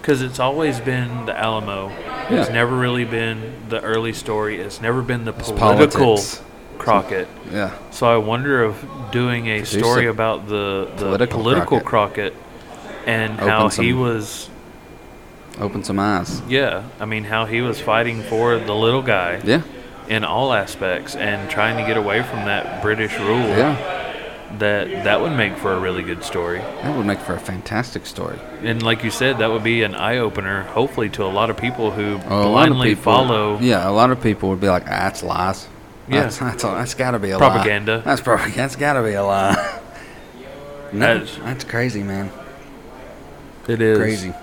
because 0.00 0.22
it's 0.22 0.40
always 0.40 0.80
been 0.80 1.26
the 1.26 1.38
Alamo. 1.38 1.92
It's 2.30 2.48
never 2.50 2.74
really 2.74 3.04
been 3.04 3.54
the 3.68 3.80
early 3.82 4.12
story. 4.14 4.58
It's 4.58 4.80
never 4.80 5.02
been 5.02 5.24
the 5.24 5.32
It's 5.34 5.50
political 5.50 6.16
politics. 6.16 6.42
Crockett. 6.78 7.28
Yeah. 7.52 7.76
So 7.90 8.06
I 8.06 8.16
wonder 8.16 8.64
if 8.64 8.82
doing 9.12 9.46
a 9.48 9.58
Produce 9.58 9.78
story 9.78 10.06
a 10.06 10.10
about 10.10 10.48
the 10.48 10.88
the 10.96 11.04
political 11.04 11.40
political, 11.40 11.80
Crockett. 11.80 12.34
and 13.06 13.32
Open 13.34 13.48
how 13.48 13.68
he 13.68 13.92
was 13.92 14.48
Open 15.60 15.84
some 15.84 15.98
eyes. 15.98 16.40
yeah, 16.48 16.84
I 16.98 17.04
mean 17.04 17.24
how 17.24 17.44
he 17.44 17.60
was 17.60 17.78
fighting 17.78 18.22
for 18.22 18.56
the 18.58 18.74
little 18.74 19.02
guy 19.02 19.40
Yeah. 19.44 19.60
in 20.08 20.24
all 20.24 20.54
aspects 20.54 21.14
and 21.14 21.50
trying 21.50 21.76
to 21.76 21.82
get 21.86 21.98
away 21.98 22.22
from 22.22 22.46
that 22.46 22.80
British 22.80 23.18
rule. 23.18 23.46
Yeah. 23.48 23.76
That 24.58 25.04
that 25.04 25.20
would 25.20 25.32
make 25.36 25.56
for 25.56 25.72
a 25.72 25.78
really 25.80 26.02
good 26.02 26.24
story. 26.24 26.58
That 26.58 26.96
would 26.96 27.06
make 27.06 27.20
for 27.20 27.34
a 27.34 27.38
fantastic 27.40 28.04
story. 28.04 28.38
And 28.62 28.82
like 28.82 29.04
you 29.04 29.10
said, 29.10 29.38
that 29.38 29.50
would 29.50 29.62
be 29.62 29.82
an 29.84 29.94
eye 29.94 30.18
opener, 30.18 30.64
hopefully, 30.64 31.08
to 31.10 31.24
a 31.24 31.30
lot 31.30 31.50
of 31.50 31.56
people 31.56 31.92
who 31.92 32.16
of 32.16 32.26
blindly 32.28 32.90
people- 32.90 33.02
follow. 33.04 33.58
Yeah, 33.60 33.88
a 33.88 33.92
lot 33.92 34.10
of 34.10 34.20
people 34.22 34.48
would 34.50 34.60
be 34.60 34.68
like, 34.68 34.82
ah, 34.86 34.90
"That's 34.90 35.22
lies." 35.22 35.68
Yeah. 36.08 36.22
that's, 36.22 36.38
that's, 36.38 36.62
that's 36.64 36.94
got 36.94 37.12
to 37.12 37.20
be 37.20 37.30
a 37.30 37.38
Propaganda. 37.38 37.98
Lie. 37.98 38.02
That's 38.02 38.20
probably 38.20 38.50
that's 38.50 38.74
got 38.74 38.94
to 38.94 39.02
be 39.04 39.12
a 39.12 39.22
lie. 39.22 39.80
No, 40.92 40.98
That's- 41.18 41.36
that's 41.44 41.62
crazy, 41.64 42.02
man. 42.02 42.30
It 43.68 43.80
is 43.80 43.98
Crazy. 43.98 44.34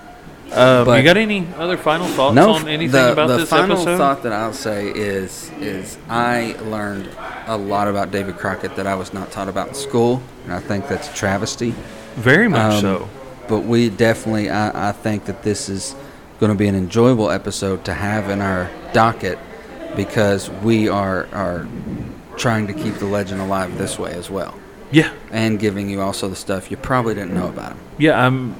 Um, 0.52 0.88
you 0.96 1.02
got 1.02 1.16
any 1.16 1.46
other 1.56 1.76
final 1.76 2.06
thoughts 2.08 2.34
No, 2.34 2.52
on 2.52 2.68
anything 2.68 2.92
the, 2.92 3.12
about 3.12 3.26
the 3.28 3.38
this 3.38 3.48
final 3.50 3.76
episode? 3.76 3.98
thought 3.98 4.22
that 4.22 4.32
I'll 4.32 4.52
say 4.54 4.88
is 4.88 5.50
is 5.60 5.98
I 6.08 6.56
learned 6.64 7.08
a 7.46 7.56
lot 7.56 7.86
about 7.88 8.10
David 8.10 8.36
Crockett 8.38 8.74
that 8.76 8.86
I 8.86 8.94
was 8.94 9.12
not 9.12 9.30
taught 9.30 9.48
about 9.48 9.68
in 9.68 9.74
school, 9.74 10.22
and 10.44 10.52
I 10.52 10.60
think 10.60 10.88
that's 10.88 11.08
a 11.10 11.14
travesty. 11.14 11.74
Very 12.16 12.48
much 12.48 12.74
Um, 12.74 12.80
so. 12.80 13.08
But 13.48 13.60
we 13.60 13.88
definitely, 13.90 14.50
I, 14.50 14.90
I 14.90 14.92
think 14.92 15.24
that 15.26 15.42
this 15.42 15.68
is 15.68 15.94
going 16.40 16.52
to 16.52 16.58
be 16.58 16.68
an 16.68 16.74
enjoyable 16.74 17.30
episode 17.30 17.84
to 17.86 17.94
have 17.94 18.28
in 18.30 18.40
our 18.42 18.70
docket 18.92 19.38
because 19.96 20.50
we 20.62 20.88
are 20.88 21.26
are 21.32 21.66
trying 22.36 22.66
to 22.68 22.72
keep 22.72 22.94
the 22.96 23.06
legend 23.06 23.40
alive 23.40 23.76
this 23.78 23.98
way 23.98 24.12
as 24.12 24.30
well, 24.30 24.54
Yeah, 24.92 25.12
and 25.30 25.58
giving 25.58 25.88
you 25.90 26.00
also 26.00 26.28
the 26.28 26.36
stuff 26.36 26.70
you 26.70 26.76
probably 26.76 27.14
didn't 27.14 27.34
know 27.34 27.48
about 27.48 27.72
him. 27.72 27.78
yeah. 27.98 28.24
I'm. 28.26 28.54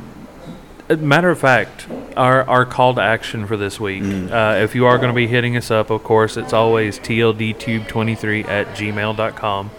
A 0.89 0.97
Matter 0.97 1.31
of 1.31 1.39
fact, 1.39 1.87
our 2.17 2.43
our 2.49 2.65
call 2.65 2.95
to 2.95 3.03
action 3.03 3.47
for 3.47 3.57
this 3.57 3.79
week. 3.79 4.03
Mm. 4.03 4.31
Uh, 4.31 4.63
if 4.63 4.75
you 4.75 4.87
are 4.87 4.97
going 4.97 5.11
to 5.11 5.15
be 5.15 5.27
hitting 5.27 5.57
us 5.57 5.71
up, 5.71 5.91
of 5.91 6.03
course, 6.03 6.37
it's 6.37 6.53
always 6.53 6.99
tldtube23 6.99 8.49
at 8.49 8.69
gmail.com. 8.69 9.71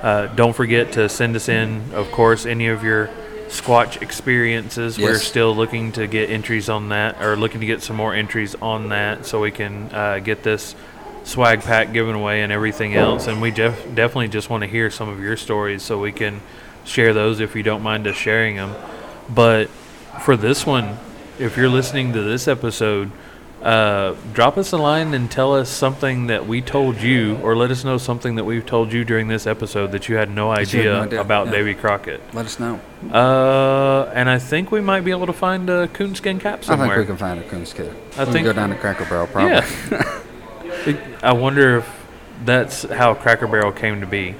Uh, 0.00 0.26
don't 0.28 0.54
forget 0.54 0.92
to 0.92 1.08
send 1.08 1.34
us 1.36 1.48
in, 1.48 1.92
of 1.94 2.10
course, 2.10 2.46
any 2.46 2.68
of 2.68 2.82
your 2.82 3.08
Squatch 3.48 4.02
experiences. 4.02 4.98
We're 4.98 5.18
still 5.18 5.54
looking 5.54 5.92
to 5.92 6.06
get 6.06 6.30
entries 6.30 6.68
on 6.68 6.88
that, 6.88 7.22
or 7.22 7.36
looking 7.36 7.60
to 7.60 7.66
get 7.66 7.82
some 7.82 7.96
more 7.96 8.14
entries 8.14 8.54
on 8.56 8.88
that, 8.88 9.26
so 9.26 9.40
we 9.40 9.50
can 9.50 9.94
uh, 9.94 10.18
get 10.18 10.42
this 10.42 10.74
swag 11.24 11.60
pack 11.60 11.92
given 11.92 12.14
away 12.14 12.42
and 12.42 12.50
everything 12.52 12.94
else. 12.94 13.26
And 13.26 13.40
we 13.40 13.50
def- 13.50 13.94
definitely 13.94 14.28
just 14.28 14.50
want 14.50 14.62
to 14.62 14.66
hear 14.66 14.90
some 14.90 15.08
of 15.08 15.20
your 15.20 15.36
stories, 15.36 15.82
so 15.82 16.00
we 16.00 16.12
can 16.12 16.40
share 16.84 17.14
those 17.14 17.40
if 17.40 17.54
you 17.54 17.62
don't 17.62 17.82
mind 17.82 18.06
us 18.06 18.16
sharing 18.16 18.56
them. 18.56 18.74
But 19.28 19.70
for 20.22 20.36
this 20.36 20.66
one, 20.66 20.98
if 21.38 21.56
you're 21.56 21.68
listening 21.68 22.12
to 22.12 22.22
this 22.22 22.46
episode, 22.48 23.10
uh, 23.62 24.14
drop 24.34 24.58
us 24.58 24.72
a 24.72 24.76
line 24.76 25.14
and 25.14 25.30
tell 25.30 25.54
us 25.54 25.70
something 25.70 26.26
that 26.26 26.46
we 26.46 26.60
told 26.60 27.00
you, 27.00 27.36
or 27.42 27.56
let 27.56 27.70
us 27.70 27.82
know 27.82 27.96
something 27.96 28.34
that 28.34 28.44
we've 28.44 28.66
told 28.66 28.92
you 28.92 29.04
during 29.04 29.28
this 29.28 29.46
episode 29.46 29.90
that 29.92 30.08
you 30.08 30.16
had 30.16 30.30
no 30.30 30.50
idea, 30.50 30.84
no 30.84 31.02
idea, 31.02 31.20
about 31.20 31.46
yeah. 31.46 31.52
Davy 31.52 31.74
Crockett. 31.74 32.20
Let 32.34 32.44
us 32.44 32.60
know. 32.60 32.78
Uh, 33.10 34.10
and 34.14 34.28
I 34.28 34.38
think 34.38 34.70
we 34.70 34.82
might 34.82 35.00
be 35.00 35.12
able 35.12 35.26
to 35.26 35.32
find 35.32 35.70
a 35.70 35.88
coonskin 35.88 36.40
cap 36.40 36.62
somewhere. 36.62 36.88
I 36.88 36.90
think 36.96 37.00
we 37.00 37.06
can 37.06 37.16
find 37.16 37.40
a 37.40 37.48
coons 37.48 37.72
kid. 37.72 37.88
I 38.16 38.24
we 38.24 38.32
think- 38.32 38.34
can 38.34 38.44
go 38.44 38.52
down 38.52 38.68
to 38.70 38.76
Cracker 38.76 39.06
Barrel 39.06 39.26
probably. 39.26 39.52
Yeah. 39.90 40.20
I 41.22 41.32
wonder 41.32 41.78
if 41.78 42.06
that's 42.44 42.82
how 42.82 43.14
Cracker 43.14 43.46
Barrel 43.46 43.72
came 43.72 44.00
to 44.00 44.06
be. 44.06 44.34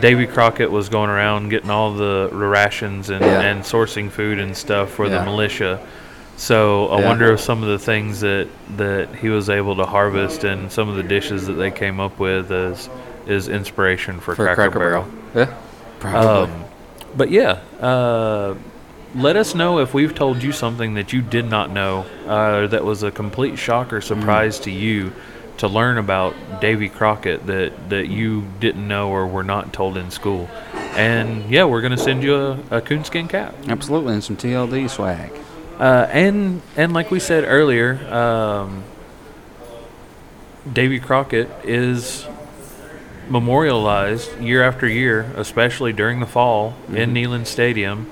Davy 0.00 0.26
Crockett 0.26 0.70
was 0.70 0.88
going 0.88 1.10
around 1.10 1.48
getting 1.50 1.70
all 1.70 1.92
the 1.92 2.28
rations 2.32 3.10
and, 3.10 3.24
Yeah. 3.24 3.40
and 3.40 3.62
sourcing 3.62 4.10
food 4.10 4.38
and 4.38 4.56
stuff 4.56 4.90
for 4.90 5.08
the 5.08 5.22
militia. 5.24 5.80
So 6.36 6.88
I 6.88 7.00
Yeah. 7.00 7.06
wonder 7.08 7.32
if 7.32 7.40
some 7.40 7.62
of 7.62 7.68
the 7.68 7.78
things 7.78 8.20
that, 8.20 8.48
that 8.76 9.08
he 9.20 9.28
was 9.28 9.48
able 9.50 9.76
to 9.76 9.84
harvest 9.84 10.44
and 10.44 10.72
some 10.72 10.88
of 10.88 10.96
the 10.96 11.02
dishes 11.02 11.46
that 11.46 11.54
they 11.54 11.70
came 11.70 12.00
up 12.00 12.18
with 12.18 12.50
is 12.50 12.88
is 13.24 13.46
inspiration 13.48 14.18
for, 14.18 14.34
for 14.34 14.52
Cracker, 14.52 14.70
Barrel. 14.80 15.06
Yeah, 15.32 15.46
probably. 16.00 16.52
Um, 16.52 16.64
but 17.16 17.30
yeah, 17.30 17.58
uh, 17.80 18.54
let 19.14 19.36
us 19.36 19.54
know 19.54 19.78
if 19.78 19.94
we've 19.94 20.12
told 20.12 20.42
you 20.42 20.50
something 20.50 20.94
that 20.94 21.12
you 21.12 21.22
did 21.22 21.48
not 21.48 21.70
know 21.70 22.04
uh, 22.26 22.66
that 22.66 22.84
was 22.84 23.04
a 23.04 23.12
complete 23.12 23.58
shock 23.60 23.92
or 23.92 24.00
surprise 24.00 24.58
to 24.60 24.72
you 24.72 25.12
to 25.62 25.68
learn 25.68 25.96
about 25.96 26.60
Davy 26.60 26.88
Crockett 26.88 27.46
that, 27.46 27.88
that 27.88 28.08
you 28.08 28.44
didn't 28.58 28.88
know 28.88 29.10
or 29.10 29.28
were 29.28 29.44
not 29.44 29.72
told 29.72 29.96
in 29.96 30.10
school. 30.10 30.50
And 30.96 31.48
yeah, 31.48 31.66
we're 31.66 31.82
going 31.82 31.92
to 31.92 32.02
send 32.02 32.24
you 32.24 32.34
a, 32.34 32.58
a 32.78 32.80
coonskin 32.80 33.28
cap. 33.28 33.54
Absolutely, 33.68 34.14
and 34.14 34.24
some 34.24 34.36
TLD 34.36 34.90
swag. 34.90 35.30
Uh, 35.78 36.08
and 36.10 36.62
and 36.76 36.92
like 36.92 37.12
we 37.12 37.20
said 37.20 37.44
earlier, 37.44 37.94
um, 38.12 38.82
Davy 40.70 40.98
Crockett 40.98 41.48
is 41.62 42.26
memorialized 43.28 44.40
year 44.40 44.64
after 44.64 44.88
year, 44.88 45.32
especially 45.36 45.92
during 45.92 46.18
the 46.18 46.26
fall 46.26 46.74
in 46.88 47.14
Neyland 47.14 47.46
Stadium, 47.46 48.10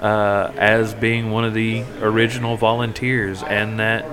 uh, 0.00 0.52
as 0.56 0.94
being 0.94 1.30
one 1.30 1.44
of 1.44 1.52
the 1.52 1.84
original 2.00 2.56
volunteers, 2.56 3.42
and 3.42 3.78
that 3.78 4.06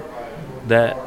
that 0.68 0.98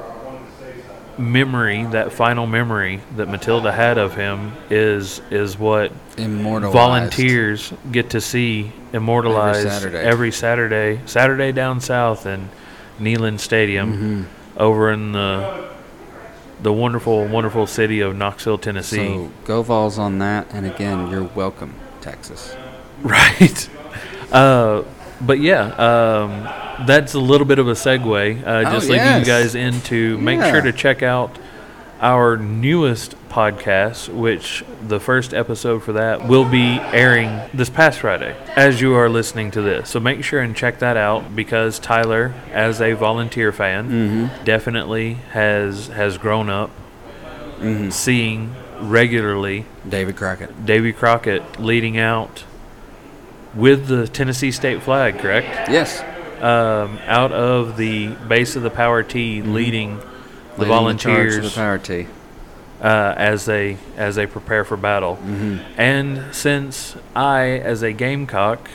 memory, 1.19 1.85
that 1.87 2.13
final 2.13 2.47
memory 2.47 3.01
that 3.17 3.29
Matilda 3.29 3.73
had 3.73 3.99
of 3.99 4.15
him, 4.15 4.53
is 4.71 5.21
is 5.31 5.59
what 5.59 5.93
volunteers 6.17 7.73
get 7.91 8.11
to 8.11 8.21
see 8.21 8.73
immortalized 8.93 9.69
Saturday. 9.69 9.99
every 9.99 10.31
Saturday, 10.33 11.01
Saturday 11.07 11.53
down 11.53 11.81
south 11.81 12.27
in 12.27 12.49
Neyland 13.01 13.41
Stadium, 13.41 13.93
Mm-hmm. 13.93 14.23
over 14.61 14.91
in 14.93 15.13
the 15.13 15.67
the 16.63 16.73
wonderful, 16.73 17.27
wonderful 17.27 17.67
city 17.67 18.01
of 18.01 18.17
Knoxville, 18.17 18.57
Tennessee. 18.59 18.97
So 19.15 19.31
go 19.45 19.63
Vols 19.63 19.99
on 19.99 20.19
that, 20.21 20.47
and 20.53 20.65
again, 20.67 21.11
you're 21.11 21.25
welcome, 21.35 21.75
Texas. 22.01 22.55
Right. 23.03 23.69
Uh, 24.33 24.83
but 25.21 25.41
yeah, 25.41 25.67
um, 25.77 26.87
that's 26.87 27.15
a 27.15 27.21
little 27.21 27.47
bit 27.47 27.59
of 27.59 27.69
a 27.69 27.73
segue. 27.73 28.43
Uh, 28.47 28.51
Oh, 28.69 28.73
just 28.73 28.89
leading 28.89 29.05
yes. 29.07 29.21
you 29.21 29.27
guys 29.27 29.55
into 29.55 30.19
make 30.19 30.39
Yeah. 30.39 30.51
sure 30.53 30.61
to 30.63 30.73
check 30.73 31.03
out 31.03 31.39
our 32.01 32.37
newest 32.37 33.15
podcast, 33.31 34.09
which 34.11 34.63
the 34.87 35.01
first 35.01 35.33
episode 35.33 35.83
for 35.83 35.95
that 35.95 36.29
will 36.29 36.45
be 36.45 36.79
airing 36.93 37.41
this 37.55 37.71
past 37.71 38.01
Friday 38.01 38.37
as 38.55 38.81
you 38.83 38.95
are 38.95 39.09
listening 39.09 39.51
to 39.53 39.63
this. 39.63 39.89
So 39.89 39.99
make 40.01 40.23
sure 40.23 40.41
and 40.43 40.55
check 40.55 40.79
that 40.81 40.99
out 40.99 41.35
because 41.35 41.79
Tyler, 41.79 42.35
as 42.53 42.81
a 42.83 42.93
volunteer 42.93 43.51
fan, 43.53 43.89
Mm-hmm. 43.89 44.45
definitely 44.45 45.15
has 45.33 45.87
has 45.89 46.19
grown 46.19 46.51
up 46.51 46.71
Mm-hmm. 47.61 47.89
seeing 47.89 48.55
regularly 48.79 49.65
David 49.89 50.17
Crockett. 50.17 50.67
David 50.67 50.97
Crockett 50.97 51.59
leading 51.59 51.97
out 51.99 52.45
with 53.57 53.87
the 53.89 54.07
Tennessee 54.07 54.53
state 54.53 54.83
flag, 54.83 55.19
correct? 55.19 55.71
Yes. 55.71 56.01
Um, 56.43 56.99
out 57.07 57.33
of 57.33 57.77
the 57.77 58.09
base 58.09 58.55
of 58.57 58.63
the 58.63 58.71
Power 58.71 59.03
T, 59.03 59.43
leading 59.43 59.97
the 59.99 60.05
Mm-hmm. 60.05 60.61
Leading 60.63 60.69
volunteers 60.69 61.35
to 61.37 61.41
the 61.43 61.51
Power 61.51 61.79
T. 61.79 62.07
uh, 62.81 63.15
as 63.17 63.45
they 63.45 63.77
as 63.99 64.15
they 64.17 64.27
prepare 64.27 64.65
for 64.65 64.77
battle. 64.79 65.17
Mm-hmm. 65.17 65.81
And 65.81 66.35
since 66.35 66.97
I, 67.15 67.43
as 67.59 67.83
a 67.83 67.93
Gamecock, 67.93 68.71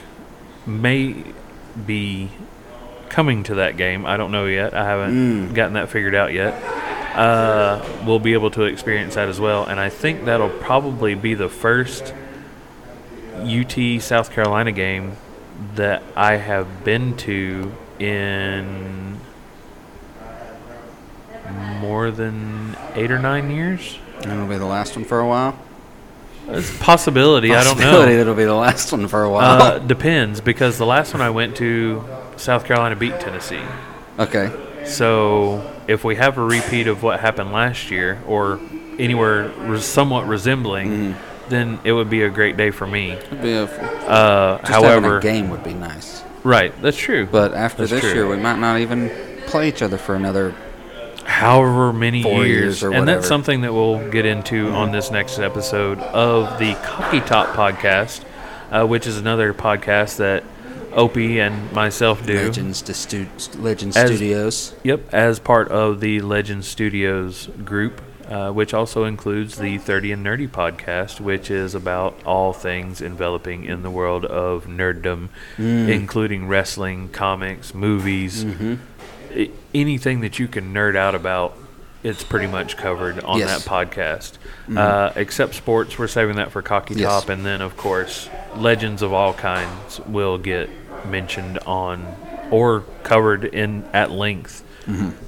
may 0.67 1.23
be 1.87 2.29
coming 3.09 3.41
to 3.43 3.55
that 3.55 3.77
game, 3.77 4.05
I 4.05 4.15
don't 4.17 4.31
know 4.31 4.45
yet. 4.45 4.73
I 4.75 4.85
haven't 4.85 5.49
Mm. 5.49 5.53
gotten 5.55 5.73
that 5.73 5.89
figured 5.89 6.13
out 6.15 6.33
yet. 6.33 6.53
Uh, 7.15 7.83
we'll 8.05 8.19
be 8.19 8.33
able 8.33 8.51
to 8.51 8.63
experience 8.63 9.15
that 9.15 9.27
as 9.27 9.39
well, 9.39 9.65
and 9.65 9.79
I 9.79 9.89
think 9.89 10.25
that'll 10.25 10.49
probably 10.49 11.13
be 11.15 11.33
the 11.33 11.49
first 11.49 12.13
UT 13.35 14.01
South 14.01 14.31
Carolina 14.31 14.71
game 14.71 15.17
that 15.75 16.03
I 16.15 16.35
have 16.37 16.83
been 16.83 17.15
to 17.17 17.71
in 17.99 19.19
more 21.79 22.11
than 22.11 22.75
eight 22.95 23.11
or 23.11 23.19
nine 23.19 23.51
years. 23.51 23.97
And 24.21 24.31
it'll 24.31 24.47
be 24.47 24.57
the 24.57 24.65
last 24.65 24.95
one 24.95 25.05
for 25.05 25.19
a 25.19 25.27
while. 25.27 25.57
It's 26.47 26.75
a 26.75 26.79
possibility. 26.79 27.53
I 27.53 27.63
don't 27.63 27.75
Possibility 27.75 28.13
know. 28.15 28.21
It'll 28.21 28.35
be 28.35 28.45
the 28.45 28.53
last 28.55 28.91
one 28.91 29.07
for 29.07 29.23
a 29.23 29.29
while. 29.29 29.61
Uh, 29.61 29.79
depends 29.95 30.41
because 30.41 30.77
the 30.77 30.85
last 30.85 31.13
one 31.13 31.21
I 31.21 31.29
went 31.29 31.55
to, 31.57 32.03
South 32.37 32.65
Carolina 32.65 32.95
beat 32.95 33.19
Tennessee. 33.19 33.61
okay. 34.19 34.51
So 34.85 35.71
if 35.87 36.03
we 36.03 36.15
have 36.15 36.39
a 36.39 36.43
repeat 36.43 36.87
of 36.87 37.03
what 37.03 37.19
happened 37.19 37.51
last 37.51 37.91
year, 37.91 38.19
or 38.27 38.59
anywhere 38.97 39.51
somewhat 39.79 40.25
resembling, 40.27 40.89
Mm-hmm. 41.13 41.30
Then 41.51 41.79
it 41.83 41.91
would 41.91 42.09
be 42.09 42.23
a 42.23 42.29
great 42.29 42.57
day 42.57 42.71
for 42.71 42.87
me. 42.87 43.11
It'd 43.11 43.41
be 43.41 43.51
a, 43.53 43.67
just 43.67 43.79
Uh, 44.09 44.57
however, 44.63 45.19
a 45.19 45.21
game 45.21 45.49
would 45.51 45.63
be 45.63 45.73
nice. 45.75 46.23
right, 46.43 46.73
that's 46.81 46.97
true. 46.97 47.27
But 47.31 47.53
after 47.53 47.83
That's 47.85 47.91
this 47.91 48.01
true. 48.01 48.13
year, 48.13 48.27
we 48.27 48.37
might 48.37 48.57
not 48.57 48.79
even 48.79 49.11
play 49.47 49.67
each 49.69 49.81
other 49.83 49.97
for 49.99 50.15
another. 50.15 50.53
however 51.25 51.93
many 51.93 52.23
Four 52.23 52.45
years, 52.45 52.81
years 52.81 52.83
or 52.83 52.93
and 52.93 53.07
that's 53.07 53.27
something 53.27 53.61
that 53.61 53.73
we'll 53.73 54.09
get 54.09 54.25
into 54.25 54.69
on 54.71 54.91
this 54.91 55.11
next 55.11 55.37
episode 55.39 55.99
of 55.99 56.57
the 56.57 56.73
CockyTop 56.73 57.53
podcast, 57.53 58.23
uh, 58.71 58.85
which 58.87 59.05
is 59.05 59.17
another 59.17 59.53
podcast 59.53 60.17
that 60.17 60.43
Opey 60.93 61.37
and 61.37 61.71
myself 61.71 62.25
do. 62.25 62.35
Legends 62.35 62.81
to 62.81 62.93
stu- 62.93 63.27
Legend 63.57 63.93
Studios. 63.93 64.73
Yep, 64.83 65.13
as 65.13 65.39
part 65.39 65.69
of 65.69 65.99
the 66.01 66.19
Legend 66.21 66.65
Studios 66.65 67.47
group, 67.63 68.01
uh, 68.31 68.51
which 68.51 68.73
also 68.73 69.03
includes 69.03 69.57
the 69.57 69.77
30 69.77 70.13
and 70.13 70.25
Nerdy 70.25 70.47
podcast, 70.49 71.19
which 71.19 71.51
is 71.51 71.75
about 71.75 72.17
all 72.25 72.53
things 72.53 73.01
enveloping 73.01 73.65
in 73.65 73.83
the 73.83 73.89
world 73.91 74.23
of 74.25 74.65
nerddom, 74.67 75.27
Mm. 75.57 75.89
including 75.89 76.47
wrestling, 76.47 77.09
comics, 77.09 77.73
movies, 77.75 78.45
Mm-hmm. 78.45 78.75
I- 79.35 79.49
anything 79.75 80.21
that 80.21 80.39
you 80.39 80.47
can 80.47 80.73
nerd 80.73 80.95
out 80.95 81.13
about. 81.15 81.57
It's 82.03 82.23
pretty 82.23 82.47
much 82.47 82.77
covered 82.77 83.19
on 83.23 83.37
Yes. 83.37 83.63
that 83.63 83.69
podcast. 83.69 84.31
Uh, 84.75 85.11
except 85.15 85.53
sports, 85.53 85.99
we're 85.99 86.07
saving 86.07 86.37
that 86.37 86.51
for 86.51 86.63
Cocky 86.63 86.95
Yes. 86.95 87.07
Top, 87.07 87.29
and 87.29 87.45
then 87.45 87.61
of 87.61 87.77
course, 87.77 88.27
legends 88.55 89.03
of 89.03 89.13
all 89.13 89.33
kinds 89.33 89.99
will 90.07 90.39
get 90.39 90.67
mentioned 91.07 91.59
on 91.67 92.07
or 92.49 92.85
covered 93.03 93.45
in 93.45 93.83
at 93.93 94.09
length 94.09 94.63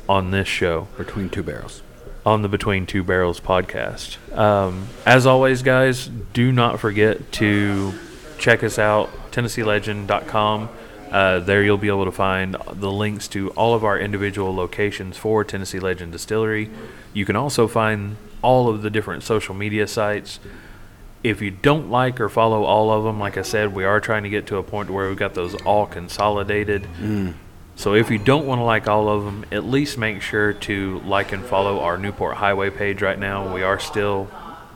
on 0.10 0.32
this 0.32 0.48
show 0.48 0.88
Between 0.98 1.30
two 1.30 1.44
barrels. 1.44 1.83
On 2.26 2.42
the 2.42 2.50
Between 2.50 2.86
Two 2.86 3.04
Barrels 3.04 3.40
podcast. 3.40 4.18
Um, 4.38 4.88
as 5.06 5.26
always, 5.26 5.62
guys, 5.62 6.08
do 6.08 6.52
not 6.52 6.80
forget 6.80 7.32
to 7.34 7.94
check 8.38 8.64
us 8.64 8.80
out, 8.80 9.10
TennesseeLegend.com. 9.32 10.70
Uh, 11.12 11.40
there 11.40 11.64
you'll 11.64 11.78
be 11.78 11.90
able 11.90 12.06
to 12.06 12.12
find 12.12 12.56
the 12.72 12.92
links 12.92 13.28
to 13.28 13.50
all 13.52 13.76
of 13.76 13.84
our 13.84 14.00
individual 14.00 14.56
locations 14.56 15.16
for 15.18 15.44
Tennessee 15.44 15.80
Legend 15.80 16.12
Distillery. 16.12 16.72
You 17.14 17.26
can 17.26 17.36
also 17.36 17.68
find 17.68 18.18
all 18.42 18.68
of 18.68 18.82
the 18.82 18.90
different 18.90 19.22
social 19.24 19.54
media 19.54 19.86
sites. 19.86 20.40
If 21.24 21.42
you 21.42 21.52
don't 21.52 21.90
like 21.92 22.20
or 22.20 22.30
follow 22.30 22.64
all 22.64 22.92
of 22.92 23.04
them, 23.04 23.20
like 23.20 23.38
I 23.38 23.44
said, 23.44 23.74
we 23.74 23.86
are 23.86 24.02
trying 24.02 24.24
to 24.24 24.30
get 24.30 24.48
to 24.48 24.58
a 24.58 24.64
point 24.64 24.90
where 24.90 25.08
we've 25.08 25.18
got 25.18 25.36
those 25.36 25.54
all 25.64 25.86
consolidated. 25.86 26.88
So 27.76 27.96
if 27.96 28.12
you 28.12 28.18
don't 28.18 28.46
want 28.46 28.60
to 28.60 28.64
like 28.64 28.88
all 28.88 29.10
of 29.10 29.26
them, 29.26 29.46
at 29.52 29.66
least 29.66 29.98
make 29.98 30.22
sure 30.22 30.54
to 30.54 31.00
like 31.00 31.32
and 31.32 31.44
follow 31.44 31.80
our 31.80 31.98
Newport 31.98 32.38
Highway 32.38 32.70
page 32.70 33.02
right 33.02 33.18
now. 33.18 33.54
We 33.54 33.64
are 33.64 33.80
still 33.80 34.30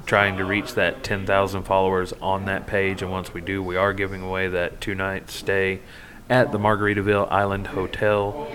trying 0.06 0.38
to 0.38 0.45
reach 0.45 0.74
that 0.74 1.03
10,000 1.03 1.64
followers 1.64 2.14
on 2.22 2.45
that 2.45 2.65
page, 2.65 3.02
and 3.02 3.11
once 3.11 3.34
we 3.34 3.41
do, 3.41 3.61
we 3.61 3.76
are 3.76 3.94
giving 3.94 4.22
away 4.22 4.48
that 4.48 4.82
two 4.82 4.95
night 4.95 5.30
stay 5.30 5.82
at 6.30 6.52
the 6.52 6.57
Margaritaville 6.57 7.32
Island 7.32 7.68
Hotel 7.68 8.49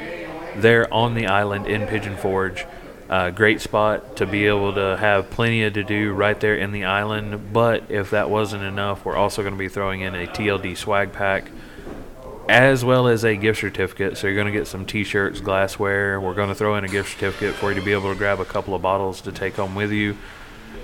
there 0.56 0.92
on 0.92 1.14
the 1.14 1.26
island 1.26 1.66
in 1.66 1.86
Pigeon 1.86 2.16
Forge. 2.16 2.66
Uh, 3.08 3.30
great 3.30 3.60
spot 3.60 4.16
to 4.16 4.26
be 4.26 4.46
able 4.46 4.72
to 4.72 4.96
have 4.96 5.30
plenty 5.30 5.62
of 5.64 5.74
to 5.74 5.84
do 5.84 6.12
right 6.12 6.40
there 6.40 6.56
in 6.56 6.72
the 6.72 6.84
island. 6.84 7.52
But 7.52 7.90
if 7.90 8.10
that 8.10 8.30
wasn't 8.30 8.62
enough, 8.62 9.04
we're 9.04 9.16
also 9.16 9.42
going 9.42 9.54
to 9.54 9.58
be 9.58 9.68
throwing 9.68 10.00
in 10.00 10.14
a 10.14 10.26
TLD 10.26 10.76
swag 10.76 11.12
pack 11.12 11.50
as 12.48 12.84
well 12.84 13.06
as 13.08 13.24
a 13.24 13.36
gift 13.36 13.60
certificate. 13.60 14.16
So 14.18 14.26
you're 14.26 14.36
going 14.36 14.52
to 14.52 14.58
get 14.58 14.66
some 14.66 14.84
T-shirts, 14.84 15.40
glassware. 15.40 16.20
We're 16.20 16.34
going 16.34 16.48
to 16.48 16.54
throw 16.54 16.76
in 16.76 16.84
a 16.84 16.88
gift 16.88 17.12
certificate 17.12 17.54
for 17.54 17.70
you 17.72 17.78
to 17.78 17.84
be 17.84 17.92
able 17.92 18.12
to 18.12 18.18
grab 18.18 18.40
a 18.40 18.44
couple 18.44 18.74
of 18.74 18.82
bottles 18.82 19.20
to 19.22 19.32
take 19.32 19.56
home 19.56 19.74
with 19.74 19.90
you. 19.92 20.16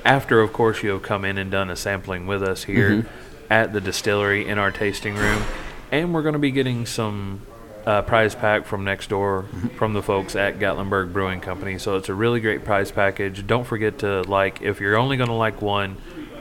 After, 0.05 0.41
of 0.41 0.53
course, 0.53 0.83
you 0.83 0.91
have 0.91 1.03
come 1.03 1.25
in 1.25 1.39
and 1.39 1.51
done 1.51 1.71
a 1.71 1.77
sampling 1.77 2.27
with 2.27 2.43
us 2.43 2.65
here 2.65 3.07
at 3.51 3.73
the 3.73 3.81
distillery 3.81 4.47
in 4.47 4.59
our 4.59 4.71
tasting 4.71 5.15
room, 5.17 5.43
and 5.91 6.15
we're 6.15 6.23
going 6.23 6.35
to 6.35 6.39
be 6.39 6.51
getting 6.51 6.87
some 6.87 7.41
uh, 7.85 8.03
prize 8.03 8.35
pack 8.35 8.65
from 8.67 8.85
next 8.85 9.09
door 9.09 9.47
from 9.77 9.95
the 9.95 10.03
folks 10.03 10.37
at 10.37 10.59
Gatlinburg 10.59 11.13
Brewing 11.13 11.41
Company. 11.41 11.79
So 11.79 11.97
it's 11.97 12.09
a 12.09 12.15
really 12.15 12.41
great 12.41 12.65
prize 12.65 12.91
package. 12.93 13.47
Don't 13.47 13.65
forget 13.65 13.99
to 14.01 14.23
like 14.23 14.63
if 14.63 14.81
you're 14.81 14.97
only 14.97 15.17
going 15.17 15.29
to 15.31 15.35
like 15.35 15.61
one, 15.63 15.97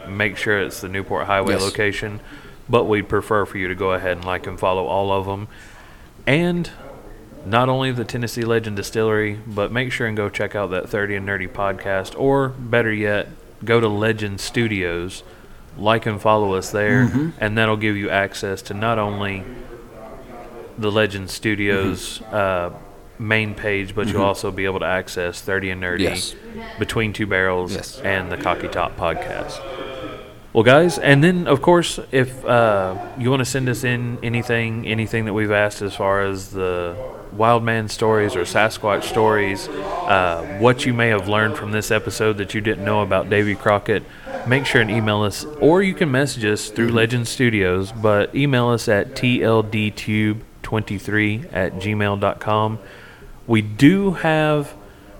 make 0.07 0.37
sure 0.37 0.61
it's 0.61 0.81
the 0.81 0.89
Newport 0.89 1.25
Highway 1.25 1.53
Yes. 1.53 1.61
location. 1.61 2.19
But 2.69 2.85
we'd 2.85 3.07
prefer 3.07 3.45
for 3.45 3.57
you 3.57 3.67
to 3.67 3.75
go 3.75 3.93
ahead 3.93 4.17
and 4.17 4.25
like 4.25 4.45
and 4.47 4.59
follow 4.59 4.85
all 4.85 5.11
of 5.11 5.25
them. 5.25 5.47
And 6.25 6.69
not 7.45 7.69
only 7.69 7.91
the 7.91 8.03
Tennessee 8.03 8.43
Legend 8.43 8.75
Distillery, 8.75 9.39
but 9.47 9.71
make 9.71 9.91
sure 9.91 10.05
and 10.05 10.17
go 10.17 10.29
check 10.29 10.55
out 10.55 10.71
that 10.71 10.89
30 10.89 11.15
and 11.15 11.27
Nerdy 11.27 11.47
podcast, 11.47 12.19
or 12.19 12.49
better 12.49 12.91
yet, 12.91 13.29
go 13.63 13.79
to 13.79 13.87
Legend 13.87 14.41
Studios, 14.41 15.23
like 15.77 16.05
and 16.05 16.21
follow 16.21 16.55
us 16.55 16.71
there, 16.71 17.05
mm-hmm. 17.05 17.29
and 17.39 17.57
that'll 17.57 17.77
give 17.77 17.95
you 17.95 18.09
access 18.09 18.61
to 18.63 18.73
not 18.73 18.99
only 18.99 19.45
the 20.77 20.91
Legend 20.91 21.29
Studios 21.29 22.19
mm-hmm. 22.19 22.35
uh, 22.35 22.77
main 23.19 23.55
page, 23.55 23.95
but 23.95 24.07
you'll 24.07 24.17
mm-hmm. 24.17 24.25
also 24.25 24.51
be 24.51 24.65
able 24.65 24.79
to 24.79 24.85
access 24.85 25.41
30 25.41 25.71
and 25.71 25.83
Nerdy, 25.83 26.01
Yes. 26.01 26.35
Between 26.79 27.13
Two 27.13 27.27
Barrels, 27.27 27.73
Yes. 27.73 27.99
and 28.01 28.31
the 28.31 28.37
CockyTop 28.37 28.95
podcast. 28.95 29.96
Well, 30.57 30.63
guys, 30.63 30.97
and 30.97 31.21
then 31.23 31.45
of 31.45 31.61
course, 31.61 31.99
if 32.11 32.43
uh, 32.43 32.97
you 33.19 33.29
want 33.29 33.41
to 33.41 33.45
send 33.45 33.69
us 33.69 33.83
in 33.83 34.17
anything, 34.23 34.87
anything 34.87 35.25
that 35.25 35.33
we've 35.33 35.51
asked 35.51 35.83
as 35.83 35.93
far 35.93 36.23
as 36.23 36.49
the 36.49 36.97
wild 37.31 37.63
man 37.63 37.87
stories 37.89 38.35
or 38.35 38.41
Sasquatch 38.41 39.03
stories, 39.03 39.67
uh, 39.67 40.57
what 40.59 40.83
you 40.83 40.95
may 40.95 41.09
have 41.09 41.27
learned 41.27 41.57
from 41.57 41.73
this 41.73 41.91
episode 41.91 42.39
that 42.39 42.55
you 42.55 42.61
didn't 42.61 42.83
know 42.83 43.03
about 43.03 43.29
Davy 43.29 43.53
Crockett, 43.53 44.01
make 44.47 44.65
sure 44.65 44.81
and 44.81 44.89
email 44.89 45.21
us, 45.21 45.45
or 45.61 45.83
you 45.83 45.93
can 45.93 46.09
message 46.09 46.43
us 46.43 46.71
through 46.71 46.89
Legend 46.89 47.27
Studios, 47.27 47.91
but 47.91 48.33
email 48.33 48.69
us 48.69 48.87
at 48.87 49.11
tldtube23 49.11 51.53
at 51.53 51.73
gmail.com. 51.73 52.79
We 53.45 53.61
do 53.61 54.13
have 54.13 54.73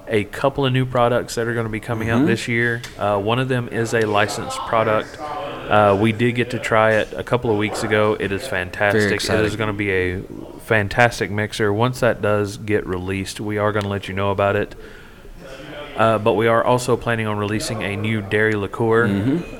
a 0.07 0.23
couple 0.25 0.65
of 0.65 0.73
new 0.73 0.85
products 0.85 1.35
that 1.35 1.47
are 1.47 1.53
going 1.53 1.65
to 1.65 1.71
be 1.71 1.79
coming 1.79 2.09
out 2.09 2.25
this 2.25 2.47
year. 2.47 2.81
Uh, 2.97 3.19
one 3.19 3.39
of 3.39 3.47
them 3.49 3.67
is 3.69 3.93
a 3.93 4.01
licensed 4.01 4.57
product. 4.59 5.17
Uh, 5.19 5.97
we 5.99 6.13
did 6.13 6.33
get 6.35 6.51
to 6.51 6.59
try 6.59 6.93
it 6.93 7.11
a 7.13 7.23
couple 7.23 7.51
of 7.51 7.57
weeks 7.57 7.83
ago. 7.83 8.15
It 8.19 8.31
is 8.31 8.47
fantastic. 8.47 9.01
It 9.39 9.45
is 9.45 9.55
going 9.57 9.67
to 9.67 9.73
be 9.73 9.91
a 9.91 10.21
fantastic 10.61 11.29
mixer. 11.29 11.73
Once 11.73 11.99
that 11.99 12.21
does 12.21 12.57
get 12.57 12.85
released, 12.87 13.39
we 13.41 13.57
are 13.57 13.71
going 13.73 13.83
to 13.83 13.89
let 13.89 14.07
you 14.07 14.13
know 14.13 14.31
about 14.31 14.55
it. 14.55 14.75
Uh, 15.97 16.19
but 16.19 16.33
we 16.33 16.47
are 16.47 16.63
also 16.63 16.95
planning 16.95 17.25
on 17.25 17.37
releasing 17.39 17.81
a 17.81 17.95
new 17.95 18.21
dairy 18.21 18.53
liqueur 18.53 19.07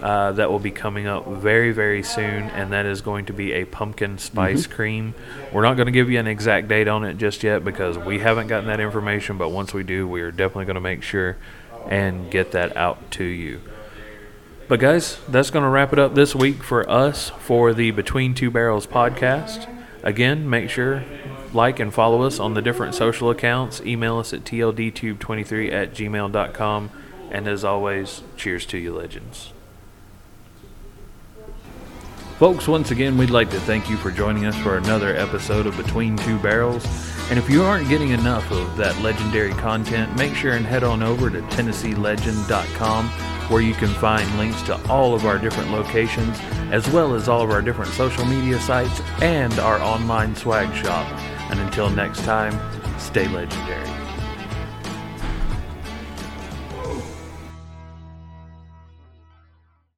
uh, 0.04 0.32
that 0.34 0.52
will 0.52 0.60
be 0.60 0.70
coming 0.70 1.08
up 1.08 1.28
very, 1.28 1.72
very 1.72 2.04
soon, 2.04 2.44
and 2.52 2.72
that 2.72 2.86
is 2.86 3.02
going 3.02 3.26
to 3.26 3.34
be 3.34 3.54
a 3.54 3.66
pumpkin 3.66 4.20
spice 4.20 4.68
cream. 4.68 5.16
We're 5.52 5.64
not 5.64 5.78
going 5.78 5.88
to 5.88 5.92
give 5.92 6.12
you 6.12 6.20
an 6.20 6.28
exact 6.28 6.68
date 6.68 6.88
on 6.88 7.04
it 7.04 7.18
just 7.18 7.42
yet 7.42 7.64
because 7.64 7.98
we 7.98 8.20
haven't 8.20 8.48
gotten 8.48 8.68
that 8.68 8.80
information, 8.80 9.40
but 9.40 9.50
once 9.50 9.74
we 9.74 9.82
do, 9.82 10.08
we 10.08 10.22
are 10.22 10.32
definitely 10.32 10.66
going 10.66 10.76
to 10.76 10.82
make 10.82 11.02
sure 11.02 11.38
and 11.90 12.30
get 12.30 12.52
that 12.52 12.78
out 12.78 13.10
to 13.12 13.24
you. 13.24 13.60
But, 14.68 14.80
guys, 14.80 15.18
that's 15.30 15.50
going 15.50 15.64
to 15.64 15.70
wrap 15.70 15.92
it 15.92 15.98
up 15.98 16.14
this 16.14 16.36
week 16.36 16.62
for 16.62 16.88
us 16.90 17.30
for 17.40 17.74
the 17.74 17.92
Between 17.92 18.36
Two 18.36 18.52
Barrels 18.52 18.86
podcast. 18.86 19.68
Again, 20.04 20.48
make 20.50 20.70
sure 20.70 21.04
like 21.54 21.80
and 21.80 21.94
follow 21.94 22.24
us 22.24 22.40
on 22.40 22.54
the 22.54 22.62
different 22.62 22.96
social 22.96 23.30
accounts. 23.30 23.82
Email 23.82 24.18
us 24.18 24.34
at 24.34 24.44
tldtube23 24.44 25.72
at 25.72 25.94
gmail.com. 25.94 26.92
And 27.32 27.48
as 27.48 27.64
always, 27.64 28.24
cheers 28.36 28.66
to 28.68 28.78
you, 28.78 28.94
legends. 28.94 29.52
Folks, 32.38 32.68
once 32.68 32.92
again, 32.92 33.18
we'd 33.18 33.32
like 33.32 33.50
to 33.50 33.60
thank 33.62 33.90
you 33.90 33.98
for 33.98 34.12
joining 34.12 34.46
us 34.46 34.56
for 34.58 34.78
another 34.78 35.16
episode 35.16 35.66
of 35.66 35.76
Between 35.76 36.16
Two 36.18 36.38
Barrels. 36.38 36.86
And 37.30 37.40
if 37.40 37.50
you 37.50 37.64
aren't 37.64 37.90
getting 37.90 38.12
enough 38.12 38.50
of 38.52 38.78
that 38.78 38.98
legendary 39.02 39.52
content, 39.54 40.16
make 40.16 40.36
sure 40.36 40.54
and 40.54 40.66
head 40.66 40.84
on 40.84 41.02
over 41.02 41.30
to 41.30 41.42
TennesseeLegend.com 41.42 43.10
where 43.50 43.62
you 43.62 43.74
can 43.74 43.88
find 43.88 44.38
links 44.38 44.62
to 44.64 44.76
all 44.90 45.16
of 45.16 45.26
our 45.26 45.38
different 45.38 45.72
locations, 45.72 46.38
as 46.72 46.88
well 46.90 47.16
as 47.16 47.30
all 47.30 47.42
of 47.42 47.50
our 47.50 47.62
different 47.62 47.92
social 47.92 48.26
media 48.26 48.60
sites 48.60 49.02
and 49.22 49.58
our 49.60 49.80
online 49.82 50.36
swag 50.36 50.74
shop. 50.76 51.08
And 51.50 51.60
until 51.60 51.90
next 51.90 52.24
time, 52.24 52.58
stay 53.00 53.28
legendary. 53.28 54.07